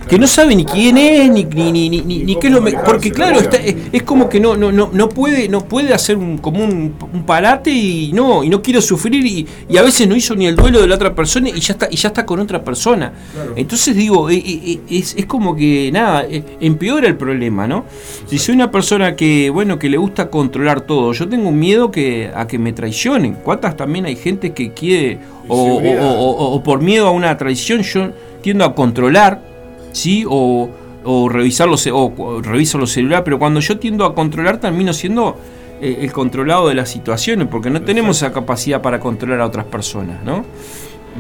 que 0.08 0.18
no 0.18 0.28
sabe 0.28 0.56
ni 0.56 0.66
quién 0.66 0.98
es, 0.98 1.30
ni, 1.30 1.44
ni, 1.44 1.90
ni, 1.90 2.02
ni, 2.02 2.36
qué 2.38 2.48
es 2.48 2.54
lo 2.54 2.64
Porque 2.86 3.12
claro, 3.12 3.40
está, 3.40 3.58
es, 3.58 4.04
como 4.04 4.30
que 4.30 4.40
no, 4.40 4.56
no, 4.56 4.72
no, 4.72 4.90
no 4.94 5.10
puede, 5.10 5.50
no 5.50 5.66
puede 5.66 5.94
hacer 5.94 6.18
un, 6.18 6.38
como 6.38 6.64
un, 6.64 6.94
parate 7.26 7.72
y 7.72 8.14
no, 8.14 8.44
y 8.44 8.50
no 8.50 8.62
quiere 8.62 8.82
sufrir 8.82 9.26
y, 9.26 9.46
y, 9.68 9.78
a 9.78 9.82
veces 9.82 10.08
no 10.08 10.16
hizo 10.16 10.36
ni 10.36 10.48
el 10.48 10.56
duelo 10.56 10.80
de 10.82 10.88
la 10.88 10.96
otra 10.96 11.14
persona 11.14 11.50
y 11.50 11.60
ya 11.60 11.74
está, 11.74 11.88
y 11.92 11.98
ya 11.98 12.08
está 12.10 12.26
con 12.26 12.40
otra 12.40 12.64
persona. 12.64 13.12
Entonces 13.56 13.96
digo, 13.96 14.30
eh, 14.30 14.36
eh, 14.38 14.62
eh, 14.66 14.80
es, 14.90 15.16
es, 15.18 15.26
como 15.26 15.56
que 15.56 15.90
nada, 15.92 16.26
empeora 16.62 17.08
el 17.08 17.18
problema, 17.18 17.68
¿no? 17.68 17.86
Si 18.28 18.38
soy 18.38 18.56
una 18.56 18.72
persona 18.72 19.16
que, 19.16 19.50
bueno, 19.50 19.78
que 19.78 19.90
le 19.90 19.98
gusta 19.98 20.30
controlar 20.30 20.82
todo, 20.82 21.12
yo 21.14 21.28
tengo 21.28 21.50
un 21.50 21.60
miedo 21.60 21.92
que, 21.92 22.32
a 22.34 22.48
que 22.48 22.58
me 22.58 22.72
traicionen. 22.72 23.34
¿Cuántas 23.44 23.76
también 23.76 24.06
hay 24.06 24.16
gente 24.16 24.54
que 24.54 24.72
quiere, 24.72 25.20
o, 25.48 25.80
o, 25.80 26.56
o 26.56 26.64
por 26.64 26.82
miedo 26.82 27.08
a 27.08 27.12
una 27.12 27.38
traición, 27.38 27.82
yo 27.82 28.12
tiendo 28.42 28.64
a 28.64 28.74
controlar 28.74 29.57
¿sí? 29.98 30.24
O, 30.28 30.70
o 31.10 31.30
revisar 31.30 31.70
los, 31.70 31.88
o, 31.88 32.42
reviso 32.42 32.78
los 32.78 32.92
celulares, 32.92 33.24
pero 33.24 33.40
cuando 33.40 33.62
yo 33.62 33.80
tiendo 33.80 34.04
a 34.04 34.14
controlar 34.14 34.60
termino 34.60 34.92
siendo 34.92 35.38
eh, 35.82 36.00
el 36.02 36.12
controlado 36.12 36.68
de 36.68 36.76
las 36.76 36.90
situaciones, 36.90 37.48
porque 37.48 37.70
no 37.70 37.82
tenemos 37.82 38.18
esa 38.18 38.34
capacidad 38.34 38.82
para 38.82 39.00
controlar 39.00 39.40
a 39.40 39.46
otras 39.46 39.66
personas, 39.66 40.22
¿no? 40.26 40.44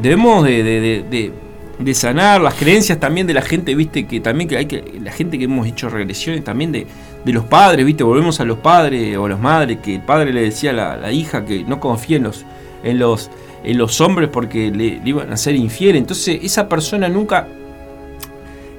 Debemos 0.02 0.44
de, 0.44 1.32
de, 1.80 1.94
sanar 1.94 2.42
las 2.42 2.56
creencias 2.56 3.00
también 3.00 3.28
de 3.28 3.34
la 3.34 3.42
gente, 3.42 3.74
viste, 3.76 4.06
que 4.06 4.20
también 4.20 4.50
que 4.50 4.58
hay 4.58 4.66
que, 4.66 5.00
la 5.02 5.12
gente 5.12 5.38
que 5.38 5.46
hemos 5.46 5.66
hecho 5.66 5.90
regresiones 5.90 6.44
también 6.44 6.74
de, 6.74 6.86
los 7.26 7.46
padres, 7.46 7.86
viste, 7.86 8.04
volvemos 8.04 8.40
a 8.40 8.46
los 8.46 8.58
padres 8.58 9.18
o 9.18 9.28
las 9.28 9.40
madres, 9.40 9.80
que 9.82 9.96
el 9.96 10.02
padre 10.02 10.34
le 10.34 10.42
decía 10.42 10.72
a 10.72 10.98
la, 10.98 11.12
hija 11.12 11.46
que 11.46 11.64
no 11.64 11.80
confía 11.80 12.18
en 12.18 12.24
los, 12.24 12.46
en 12.84 13.00
los, 13.00 13.32
en 13.64 13.78
los 13.78 14.02
hombres 14.02 14.30
porque 14.32 14.70
le, 14.70 15.00
le 15.00 15.10
iban 15.10 15.32
a 15.32 15.38
ser 15.38 15.56
infiel, 15.56 15.96
entonces 15.96 16.40
esa 16.42 16.68
persona 16.68 17.08
nunca 17.10 17.48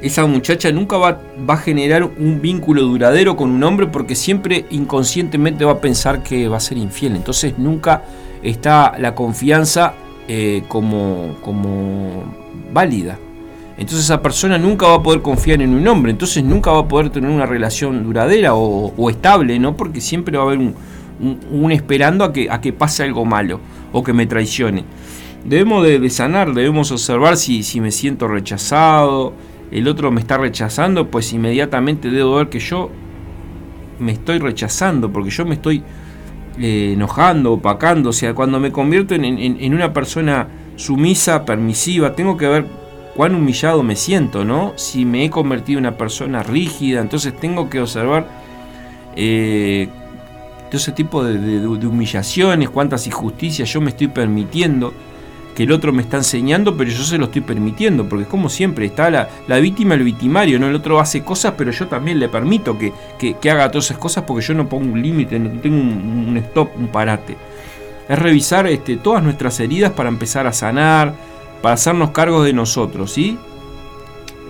esa 0.00 0.26
muchacha 0.26 0.70
nunca 0.70 0.96
va, 0.96 1.20
va, 1.48 1.54
a 1.54 1.58
generar 1.58 2.04
un 2.04 2.40
vínculo 2.40 2.82
duradero 2.82 3.36
con 3.36 3.50
un 3.50 3.62
hombre 3.64 3.86
porque 3.86 4.14
siempre 4.14 4.64
inconscientemente 4.70 5.64
va 5.64 5.72
a 5.72 5.80
pensar 5.80 6.22
que 6.22 6.48
va 6.48 6.58
a 6.58 6.60
ser 6.60 6.78
infiel. 6.78 7.16
Entonces 7.16 7.58
nunca 7.58 8.04
está 8.42 8.94
la 8.98 9.14
confianza 9.14 9.94
eh, 10.28 10.62
como, 10.68 11.36
como 11.42 12.24
válida. 12.72 13.18
Entonces 13.78 14.04
esa 14.06 14.20
persona 14.20 14.58
nunca 14.58 14.86
va 14.86 14.96
a 14.96 15.02
poder 15.02 15.22
confiar 15.22 15.62
en 15.62 15.72
un 15.72 15.86
hombre, 15.86 16.10
entonces 16.10 16.42
nunca 16.42 16.72
va 16.72 16.80
a 16.80 16.88
poder 16.88 17.10
tener 17.10 17.30
una 17.30 17.46
relación 17.46 18.02
duradera 18.02 18.54
o, 18.54 19.08
estable, 19.08 19.58
¿no? 19.60 19.76
Porque 19.76 20.00
siempre 20.00 20.36
va 20.36 20.42
a 20.42 20.46
haber 20.48 20.58
un, 20.58 21.72
esperando 21.72 22.24
a 22.24 22.32
que, 22.32 22.50
a 22.50 22.60
que 22.60 22.72
pase 22.72 23.04
algo 23.04 23.24
malo 23.24 23.60
o 23.92 24.02
que 24.02 24.12
me 24.12 24.26
traicione. 24.26 24.84
Debemos 25.44 25.84
de, 25.84 26.10
sanar, 26.10 26.52
debemos 26.52 26.90
observar 26.90 27.36
si, 27.36 27.62
si 27.62 27.80
me 27.80 27.92
siento 27.92 28.26
rechazado, 28.26 29.32
el 29.70 29.88
otro 29.88 30.10
me 30.10 30.20
está 30.20 30.38
rechazando, 30.38 31.08
pues 31.10 31.32
inmediatamente 31.32 32.10
debo 32.10 32.36
ver 32.36 32.48
que 32.48 32.58
yo 32.58 32.90
me 33.98 34.12
estoy 34.12 34.38
rechazando, 34.38 35.12
porque 35.12 35.30
yo 35.30 35.44
me 35.44 35.54
estoy 35.54 35.82
eh, 36.58 36.92
enojando, 36.94 37.52
opacando. 37.52 38.10
O 38.10 38.12
sea, 38.12 38.34
cuando 38.34 38.58
me 38.60 38.72
convierto 38.72 39.14
en, 39.14 39.74
una 39.74 39.92
persona 39.92 40.48
sumisa, 40.76 41.44
permisiva, 41.44 42.14
tengo 42.14 42.36
que 42.36 42.46
ver 42.46 42.66
cuán 43.14 43.34
humillado 43.34 43.82
me 43.82 43.96
siento, 43.96 44.44
¿no? 44.44 44.72
Si 44.76 45.04
me 45.04 45.24
he 45.24 45.30
convertido 45.30 45.78
en 45.78 45.86
una 45.86 45.96
persona 45.96 46.42
rígida, 46.42 47.00
entonces 47.00 47.38
tengo 47.38 47.68
que 47.68 47.80
observar 47.80 48.28
eh, 49.16 49.88
todo 50.68 50.76
ese 50.76 50.92
tipo 50.92 51.24
de, 51.24 51.66
humillaciones, 51.66 52.70
cuántas 52.70 53.06
injusticias 53.06 53.72
yo 53.72 53.80
me 53.80 53.90
estoy 53.90 54.08
permitiendo, 54.08 54.92
que 55.58 55.64
el 55.64 55.72
otro 55.72 55.92
me 55.92 56.02
está 56.02 56.18
enseñando, 56.18 56.76
pero 56.76 56.88
yo 56.88 57.02
se 57.02 57.18
lo 57.18 57.24
estoy 57.24 57.42
permitiendo, 57.42 58.08
porque 58.08 58.26
como 58.26 58.48
siempre 58.48 58.86
está 58.86 59.10
la, 59.10 59.58
víctima, 59.58 59.96
el 59.96 60.04
victimario, 60.04 60.56
¿no? 60.60 60.68
El 60.68 60.76
otro 60.76 61.00
hace 61.00 61.24
cosas, 61.24 61.54
pero 61.58 61.72
yo 61.72 61.88
también 61.88 62.20
le 62.20 62.28
permito 62.28 62.78
que, 62.78 62.92
haga 63.50 63.68
todas 63.68 63.86
esas 63.86 63.98
cosas 63.98 64.22
porque 64.22 64.46
yo 64.46 64.54
no 64.54 64.68
pongo 64.68 64.92
un 64.92 65.02
límite, 65.02 65.36
no 65.36 65.50
tengo 65.60 65.76
un, 65.76 66.36
stop, 66.36 66.70
un 66.78 66.86
parate. 66.86 67.36
Es 68.08 68.16
revisar 68.16 68.68
este, 68.68 68.98
todas 68.98 69.20
nuestras 69.20 69.58
heridas 69.58 69.90
para 69.90 70.08
empezar 70.10 70.46
a 70.46 70.52
sanar, 70.52 71.12
para 71.60 71.74
hacernos 71.74 72.12
cargos 72.12 72.44
de 72.44 72.52
nosotros, 72.52 73.10
¿sí? 73.10 73.36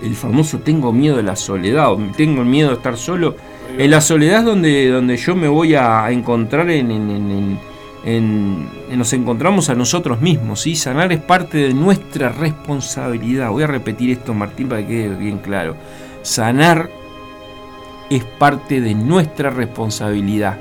El 0.03 0.13
famoso 0.13 0.59
tengo 0.59 0.93
miedo 0.93 1.17
de 1.17 1.23
la 1.23 1.35
soledad, 1.35 1.89
tengo 2.17 2.45
miedo 2.45 2.69
de 2.69 2.75
estar 2.75 2.97
solo 2.97 3.35
en 3.79 3.91
la 3.91 4.01
soledad 4.01 4.39
es 4.39 4.45
donde, 4.45 4.89
donde 4.89 5.17
yo 5.17 5.35
me 5.35 5.47
voy 5.47 5.73
a 5.75 6.09
encontrar 6.11 6.69
en, 6.69 7.59
nos 8.05 9.13
encontramos 9.13 9.69
a 9.69 9.75
nosotros 9.75 10.21
mismos, 10.21 10.61
¿sí? 10.61 10.75
Sanar 10.75 11.11
es 11.11 11.19
parte 11.19 11.57
de 11.57 11.73
nuestra 11.73 12.29
responsabilidad. 12.29 13.49
Voy 13.51 13.63
a 13.63 13.67
repetir 13.67 14.11
esto, 14.11 14.33
Martín, 14.33 14.69
para 14.69 14.81
que 14.81 14.87
quede 14.87 15.15
bien 15.15 15.39
claro. 15.39 15.75
Sanar 16.21 16.89
es 18.09 18.23
parte 18.23 18.81
de 18.81 18.95
nuestra 18.95 19.49
responsabilidad. 19.49 20.57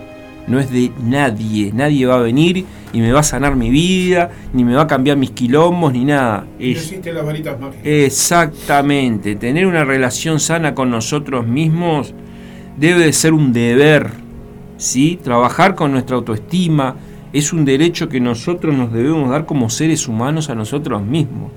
No 0.47 0.59
es 0.59 0.71
de 0.71 0.91
nadie. 1.03 1.73
Nadie 1.73 2.07
va 2.07 2.17
a 2.17 2.23
venir 2.23 2.65
y 2.93 3.01
me 3.01 3.13
va 3.13 3.21
a 3.21 3.23
sanar 3.25 3.55
mi 3.55 3.71
vida, 3.71 4.31
ni 4.53 4.65
me 4.65 4.75
va 4.75 4.83
a 4.83 4.87
cambiar 4.87 5.17
mis 5.17 5.31
quilombos, 5.31 5.93
ni 5.93 6.05
nada. 6.05 6.47
existen 6.59 7.15
las 7.15 7.25
varitas 7.25 7.61
mágicas. 7.61 7.85
Exactamente. 7.85 9.37
Tener 9.37 9.67
una 9.67 9.85
relación 9.85 10.41
sana 10.41 10.75
con 10.75 10.91
nosotros 10.91 11.47
mismos 11.47 12.15
debe 12.77 13.05
de 13.05 13.13
ser 13.13 13.35
un 13.35 13.53
deber, 13.53 14.11
¿sí? 14.79 15.19
Trabajar 15.23 15.75
con 15.75 15.93
nuestra 15.93 16.17
autoestima 16.17 16.97
es 17.33 17.53
un 17.53 17.65
derecho 17.65 18.09
que 18.09 18.21
nosotros 18.21 18.75
nos 18.75 18.93
debemos 18.93 19.31
dar 19.31 19.47
como 19.47 19.71
seres 19.71 20.09
humanos 20.09 20.51
a 20.51 20.55
nosotros 20.55 21.03
mismos. 21.03 21.51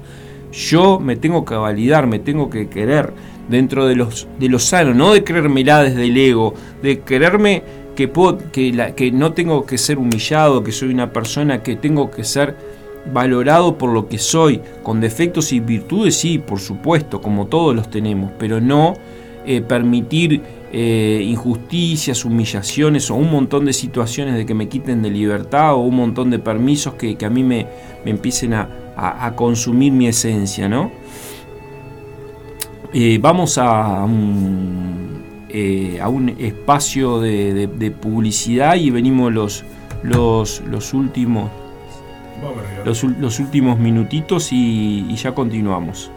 Yo 0.51 0.99
me 0.99 1.15
tengo 1.15 1.45
que 1.45 1.55
validar, 1.55 2.07
me 2.07 2.19
tengo 2.19 2.49
que 2.49 2.67
querer 2.67 3.13
dentro 3.49 3.87
de 3.87 3.95
los 3.95 4.27
de 4.39 4.49
lo 4.49 4.59
sano, 4.59 4.93
no 4.93 5.13
de 5.13 5.23
creerme 5.23 5.63
desde 5.63 6.05
el 6.05 6.17
ego, 6.17 6.53
de 6.81 6.99
quererme 6.99 7.63
que 7.95 8.07
puedo, 8.07 8.37
que, 8.51 8.73
la, 8.73 8.93
que 8.95 9.11
no 9.11 9.33
tengo 9.33 9.65
que 9.65 9.77
ser 9.77 9.97
humillado, 9.97 10.63
que 10.63 10.71
soy 10.71 10.89
una 10.89 11.11
persona 11.11 11.63
que 11.63 11.75
tengo 11.75 12.11
que 12.11 12.23
ser 12.23 12.55
valorado 13.13 13.77
por 13.77 13.91
lo 13.91 14.07
que 14.07 14.17
soy, 14.17 14.61
con 14.83 15.01
defectos 15.01 15.53
y 15.53 15.59
virtudes, 15.59 16.15
sí, 16.15 16.37
por 16.37 16.59
supuesto, 16.59 17.21
como 17.21 17.47
todos 17.47 17.75
los 17.75 17.89
tenemos, 17.89 18.31
pero 18.37 18.61
no 18.61 18.93
eh, 19.45 19.61
permitir 19.61 20.41
eh, 20.71 21.21
injusticias, 21.25 22.23
humillaciones 22.25 23.09
o 23.09 23.15
un 23.15 23.31
montón 23.31 23.65
de 23.65 23.73
situaciones 23.73 24.35
de 24.35 24.45
que 24.45 24.53
me 24.53 24.69
quiten 24.69 25.01
de 25.01 25.09
libertad 25.09 25.73
o 25.73 25.79
un 25.79 25.95
montón 25.95 26.29
de 26.29 26.39
permisos 26.39 26.93
que, 26.93 27.17
a 27.25 27.29
mí 27.29 27.43
me, 27.43 27.67
empiecen 28.05 28.53
a, 28.53 29.33
consumir 29.35 29.91
mi 29.93 30.07
esencia, 30.07 30.69
¿no? 30.69 30.91
Eh, 32.93 33.17
vamos 33.19 33.57
a 33.57 34.03
un, 34.03 35.23
a 35.99 36.07
un 36.07 36.29
espacio 36.29 37.19
de, 37.19 37.95
publicidad 37.99 38.75
y 38.75 38.91
venimos 38.91 39.33
los, 39.33 39.63
los, 40.03 40.61
los 40.69 40.93
últimos 40.93 41.49
los, 42.85 43.39
últimos 43.39 43.79
minutitos 43.79 44.51
y 44.51 45.15
ya 45.15 45.33
continuamos. 45.33 46.11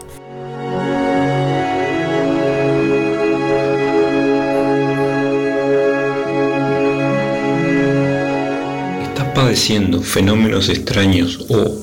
Padeciendo 9.55 10.03
fenómenos 10.03 10.69
extraños 10.69 11.47
o 11.49 11.77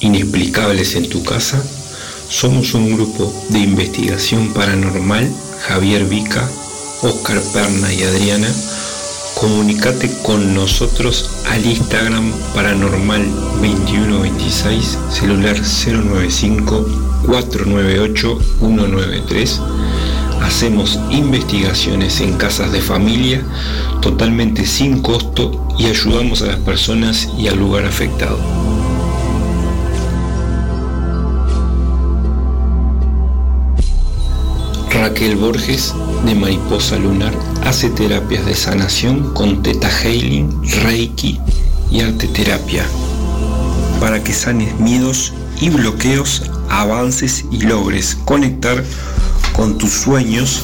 inexplicables 0.00 0.94
en 0.94 1.08
tu 1.08 1.24
casa, 1.24 1.64
somos 2.28 2.74
un 2.74 2.94
grupo 2.94 3.32
de 3.48 3.60
investigación 3.60 4.52
paranormal, 4.52 5.26
Javier 5.62 6.04
Vica, 6.04 6.46
Oscar 7.00 7.40
Perna 7.54 7.90
y 7.94 8.02
Adriana. 8.02 8.48
Comunicate 9.40 10.10
con 10.22 10.54
nosotros 10.54 11.30
al 11.48 11.64
Instagram 11.64 12.30
paranormal 12.54 13.24
2126, 13.62 14.98
celular 15.08 15.56
095 15.56 17.22
498 17.24 18.38
193 18.58 19.60
hacemos 20.42 20.98
investigaciones 21.10 22.20
en 22.20 22.36
casas 22.36 22.72
de 22.72 22.80
familia 22.80 23.42
totalmente 24.00 24.66
sin 24.66 25.00
costo 25.00 25.68
y 25.78 25.86
ayudamos 25.86 26.42
a 26.42 26.46
las 26.46 26.56
personas 26.56 27.28
y 27.38 27.48
al 27.48 27.58
lugar 27.58 27.86
afectado. 27.86 28.38
Raquel 34.90 35.36
Borges 35.36 35.94
de 36.24 36.34
Mariposa 36.34 36.96
Lunar 36.98 37.32
hace 37.64 37.90
terapias 37.90 38.44
de 38.44 38.54
sanación 38.54 39.32
con 39.34 39.62
Teta 39.62 39.88
Healing, 39.88 40.62
Reiki 40.82 41.40
y 41.90 42.00
arte 42.00 42.28
terapia 42.28 42.84
para 44.02 44.22
que 44.22 44.32
sanes 44.32 44.78
miedos 44.80 45.32
y 45.60 45.70
bloqueos, 45.70 46.50
avances 46.68 47.44
y 47.52 47.60
logres 47.60 48.16
conectar 48.24 48.82
con 49.54 49.78
tus 49.78 49.90
sueños 49.90 50.62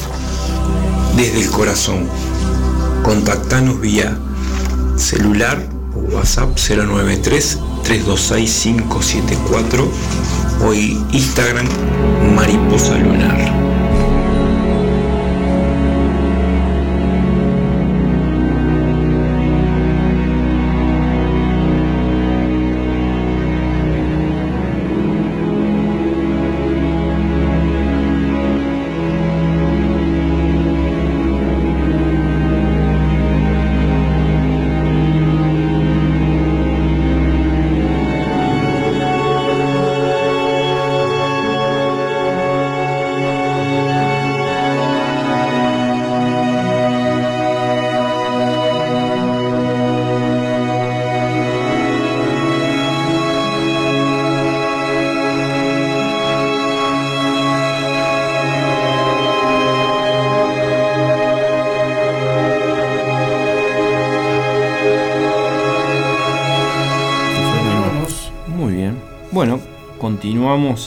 desde 1.15 1.41
el 1.41 1.49
corazón. 1.49 2.07
Contactanos 3.03 3.79
vía 3.79 4.17
celular 4.97 5.65
o 5.95 6.15
WhatsApp 6.15 6.57
093 6.57 7.59
326 7.83 8.59
574 8.63 9.91
o 10.65 10.73
Instagram 10.73 11.67
Mariposa 12.35 12.97
Lunar. 12.97 13.68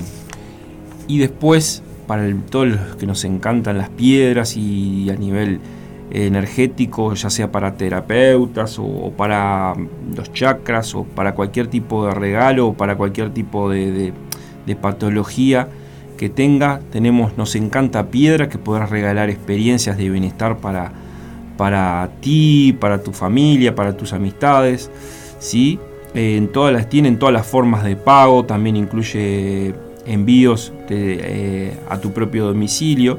Y 1.06 1.18
después 1.18 1.84
para 2.12 2.30
todos 2.50 2.68
los 2.68 2.96
que 2.96 3.06
nos 3.06 3.24
encantan 3.24 3.78
las 3.78 3.88
piedras 3.88 4.54
y 4.58 5.08
a 5.08 5.14
nivel 5.14 5.60
energético, 6.10 7.14
ya 7.14 7.30
sea 7.30 7.50
para 7.50 7.78
terapeutas 7.78 8.78
o, 8.78 9.14
para 9.16 9.72
los 10.14 10.30
chakras 10.34 10.94
o 10.94 11.04
para 11.04 11.34
cualquier 11.34 11.68
tipo 11.68 12.06
de 12.06 12.12
regalo 12.12 12.66
o 12.66 12.74
para 12.74 12.96
cualquier 12.96 13.30
tipo 13.30 13.70
de, 13.70 14.12
patología 14.82 15.68
que 16.18 16.28
tenga. 16.28 16.80
Tenemos, 16.90 17.38
nos 17.38 17.56
encanta 17.56 18.10
piedra 18.10 18.50
que 18.50 18.58
podrás 18.58 18.90
regalar 18.90 19.30
experiencias 19.30 19.96
de 19.96 20.10
bienestar 20.10 20.58
para, 20.58 20.92
para 21.56 22.10
ti, 22.20 22.76
para 22.78 23.02
tu 23.02 23.12
familia, 23.12 23.74
para 23.74 23.96
tus 23.96 24.12
amistades. 24.12 24.90
¿sí? 25.38 25.80
en 26.12 26.52
todas 26.52 26.74
las, 26.74 26.90
tienen 26.90 27.18
todas 27.18 27.32
las 27.32 27.46
formas 27.46 27.84
de 27.84 27.96
pago, 27.96 28.44
también 28.44 28.76
incluye 28.76 29.74
envíos 30.06 30.72
eh, 30.88 31.76
a 31.88 31.98
tu 31.98 32.12
propio 32.12 32.46
domicilio. 32.46 33.18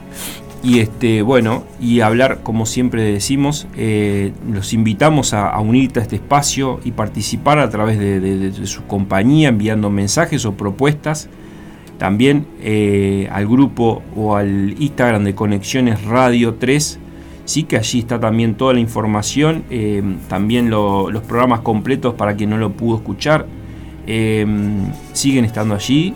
Y 0.65 0.79
este, 0.79 1.21
bueno, 1.21 1.63
y 1.79 1.99
hablar, 1.99 2.39
como 2.41 2.65
siempre 2.65 3.03
decimos, 3.03 3.67
eh, 3.77 4.33
los 4.51 4.73
invitamos 4.73 5.35
a, 5.35 5.55
unirte 5.59 5.99
a 5.99 6.01
este 6.01 6.15
espacio 6.15 6.79
y 6.83 6.91
participar 6.91 7.59
a 7.59 7.69
través 7.69 7.99
de, 7.99 8.51
su 8.65 8.83
compañía, 8.85 9.49
enviando 9.49 9.91
mensajes 9.91 10.43
o 10.43 10.53
propuestas. 10.53 11.29
También 11.99 12.47
eh, 12.61 13.29
al 13.31 13.47
grupo 13.47 14.01
o 14.15 14.35
al 14.35 14.73
Instagram 14.81 15.25
de 15.25 15.35
Conexiones 15.35 16.03
Radio 16.03 16.55
3, 16.55 16.97
sí 17.45 17.63
que 17.65 17.77
allí 17.77 17.99
está 17.99 18.19
también 18.19 18.55
toda 18.55 18.73
la 18.73 18.79
información, 18.79 19.65
eh, 19.69 20.01
también 20.27 20.71
los 20.71 21.21
programas 21.27 21.59
completos 21.59 22.15
para 22.15 22.35
quien 22.35 22.49
no 22.49 22.57
lo 22.57 22.71
pudo 22.71 22.97
escuchar, 22.97 23.45
siguen 25.13 25.45
estando 25.45 25.75
allí 25.75 26.15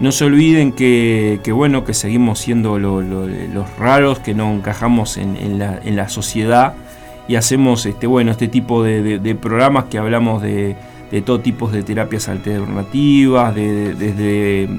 no 0.00 0.12
se 0.12 0.24
olviden 0.24 0.72
que, 0.72 1.40
bueno, 1.52 1.84
que 1.84 1.92
seguimos 1.92 2.38
siendo 2.38 2.78
los 2.78 3.76
raros, 3.78 4.18
que 4.18 4.34
no 4.34 4.50
encajamos 4.50 5.18
en, 5.18 5.58
la, 5.58 6.08
sociedad 6.08 6.74
y 7.28 7.36
hacemos 7.36 7.84
este, 7.84 8.06
bueno, 8.06 8.30
este 8.30 8.48
tipo 8.48 8.82
de, 8.82 9.38
programas 9.40 9.84
que 9.84 9.98
hablamos 9.98 10.42
de, 10.42 10.74
todo 11.24 11.40
tipo 11.40 11.68
de 11.68 11.82
terapias 11.82 12.30
alternativas, 12.30 13.54
desde 13.54 14.70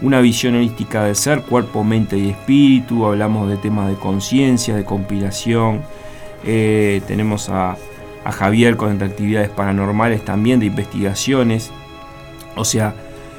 una 0.00 0.20
visión 0.20 0.54
holística 0.54 1.04
de 1.04 1.16
ser, 1.16 1.42
cuerpo, 1.42 1.82
mente 1.82 2.16
y 2.16 2.30
espíritu, 2.30 3.04
hablamos 3.06 3.48
de 3.48 3.56
temas 3.56 3.88
de 3.88 3.96
conciencia, 3.96 4.76
de 4.76 4.84
compilación, 4.84 5.82
eh, 6.44 7.02
tenemos 7.08 7.48
a, 7.48 7.76
a 8.24 8.32
Javier 8.32 8.76
con 8.76 9.02
actividades 9.02 9.48
paranormales 9.48 10.24
también, 10.24 10.60
de 10.60 10.66
investigaciones, 10.66 11.72
o 12.54 12.64
sea, 12.64 12.94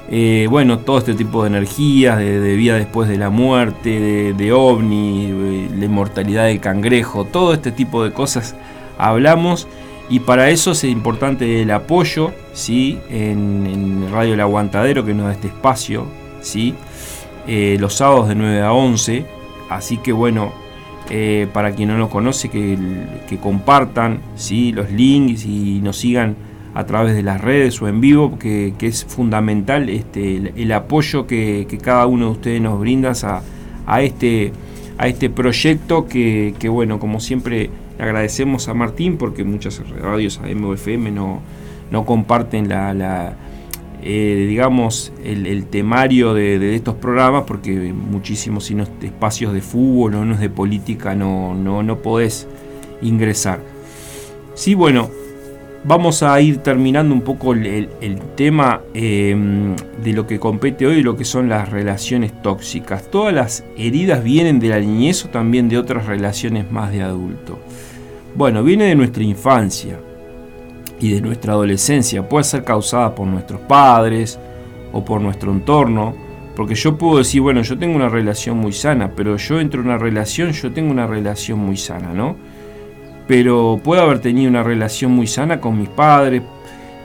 eh, 0.10 0.48
bueno, 0.50 0.80
todo 0.80 0.98
este 0.98 1.14
tipo 1.14 1.44
de 1.44 1.50
energías, 1.50 2.18
de, 2.18 2.56
vida 2.56 2.76
después 2.76 3.08
de 3.08 3.18
la 3.18 3.30
muerte, 3.30 4.34
de, 4.34 4.54
ovni, 4.54 5.28
eh, 5.32 5.70
la 5.78 5.86
inmortalidad 5.86 6.46
del 6.46 6.60
cangrejo, 6.60 7.26
todo 7.26 7.54
este 7.54 7.72
tipo 7.72 8.04
de 8.04 8.12
cosas 8.12 8.56
hablamos 8.98 9.68
y 10.10 10.20
para 10.20 10.50
eso 10.50 10.72
es 10.72 10.84
importante 10.84 11.62
el 11.62 11.72
apoyo 11.72 12.32
¿sí? 12.54 13.00
en, 13.10 14.08
Radio 14.12 14.34
El 14.34 14.42
Aguantadero 14.42 15.06
que 15.06 15.14
nos 15.14 15.28
da 15.28 15.32
este 15.32 15.48
espacio, 15.48 16.06
¿sí? 16.42 16.76
Eh, 17.48 17.78
los 17.80 17.96
sábados 17.96 18.28
de 18.28 18.36
9 18.36 18.62
a 18.62 18.74
11, 18.74 19.26
así 19.70 19.98
que 19.98 20.12
bueno, 20.12 20.54
para 21.54 21.72
quien 21.72 21.90
no 21.90 21.98
nos 21.98 22.10
conoce, 22.10 22.50
que, 22.50 22.78
que 23.28 23.38
compartan 23.38 24.20
¿sí? 24.36 24.72
los 24.72 24.92
links 24.92 25.46
y 25.46 25.80
nos 25.82 25.98
sigan 25.98 26.36
a 26.74 26.86
través 26.86 27.16
de 27.16 27.22
las 27.22 27.40
redes 27.40 27.82
o 27.82 27.88
en 27.88 28.02
vivo, 28.02 28.38
que, 28.40 28.74
es 28.80 29.06
fundamental 29.06 29.90
este, 29.90 30.54
el, 30.56 30.72
apoyo 30.72 31.28
que, 31.28 31.68
cada 31.82 32.08
uno 32.08 32.26
de 32.26 32.32
ustedes 32.32 32.62
nos 32.62 32.80
brinda 32.80 33.14
a, 33.86 34.02
este, 34.02 34.52
a 34.98 35.08
este 35.08 35.30
proyecto 35.30 36.08
que, 36.08 36.70
bueno, 36.70 37.00
como 37.00 37.20
siempre 37.20 37.70
agradecemos 38.00 38.68
a 38.68 38.74
Martín 38.74 39.18
porque 39.18 39.44
muchas 39.44 39.82
radios 39.90 40.40
AMOFM 40.44 41.12
no, 41.12 41.42
no 41.92 42.06
comparten 42.06 42.68
la, 42.70 43.36
eh, 44.02 44.46
digamos, 44.50 45.14
el, 45.24 45.66
temario 45.68 46.34
de, 46.34 46.76
estos 46.76 46.96
programas 46.96 47.44
porque 47.46 47.94
muchísimos 47.94 48.66
sino 48.66 48.84
espacios 49.02 49.54
de 49.54 49.62
fútbol 49.62 50.16
o 50.16 50.26
no 50.26 50.36
de 50.36 50.50
política 50.50 51.14
no, 51.14 51.54
no, 51.54 51.84
no 51.84 52.00
podés 52.00 52.48
ingresar. 53.02 53.62
Sí, 54.56 54.74
bueno, 54.74 55.10
vamos 55.84 56.24
a 56.24 56.40
ir 56.40 56.58
terminando 56.60 57.14
un 57.14 57.22
poco 57.22 57.54
el, 57.54 57.90
tema 58.36 58.82
em, 58.94 59.76
de 60.02 60.14
lo 60.14 60.26
que 60.26 60.40
compete 60.40 60.86
hoy, 60.88 61.04
lo 61.04 61.16
que 61.16 61.26
son 61.26 61.50
las 61.50 61.70
relaciones 61.70 62.42
tóxicas. 62.42 63.10
Todas 63.10 63.34
las 63.34 63.64
heridas 63.78 64.24
vienen 64.24 64.60
de 64.60 64.70
la 64.70 64.80
niñez 64.80 65.26
o 65.26 65.30
también 65.30 65.70
de 65.70 65.78
otras 65.78 66.06
relaciones 66.06 66.72
más 66.72 66.92
de 66.92 67.04
adulto. 67.04 67.60
Bueno, 68.36 68.64
viene 68.64 68.86
de 68.86 68.96
nuestra 68.96 69.24
infancia 69.24 70.00
y 71.00 71.12
de 71.12 71.22
nuestra 71.22 71.54
adolescencia. 71.54 72.28
Puede 72.28 72.46
ser 72.46 72.64
causada 72.64 73.14
por 73.14 73.28
nuestros 73.28 73.62
padres 73.62 74.40
o 74.92 75.04
por 75.04 75.22
nuestro 75.22 75.52
entorno. 75.52 76.16
Porque 76.56 76.76
yo 76.76 76.98
puedo 76.98 77.18
decir, 77.18 77.42
bueno, 77.42 77.64
yo 77.64 77.78
tengo 77.78 77.96
una 77.96 78.10
relación 78.10 78.58
muy 78.58 78.74
sana, 78.74 79.12
pero 79.16 79.38
yo 79.38 79.60
entro 79.60 79.82
en 79.82 79.88
una 79.88 79.98
relación, 79.98 80.52
yo 80.52 80.72
tengo 80.72 80.92
una 80.92 81.08
relación 81.08 81.58
muy 81.58 81.78
sana, 81.78 82.14
¿no? 82.14 82.36
Pero 83.28 83.80
puedo 83.84 84.02
haber 84.02 84.20
tenido 84.20 84.50
una 84.50 84.64
relación 84.64 85.12
muy 85.12 85.28
sana 85.28 85.60
con 85.60 85.80
mis 85.80 85.90
padres, 85.90 86.42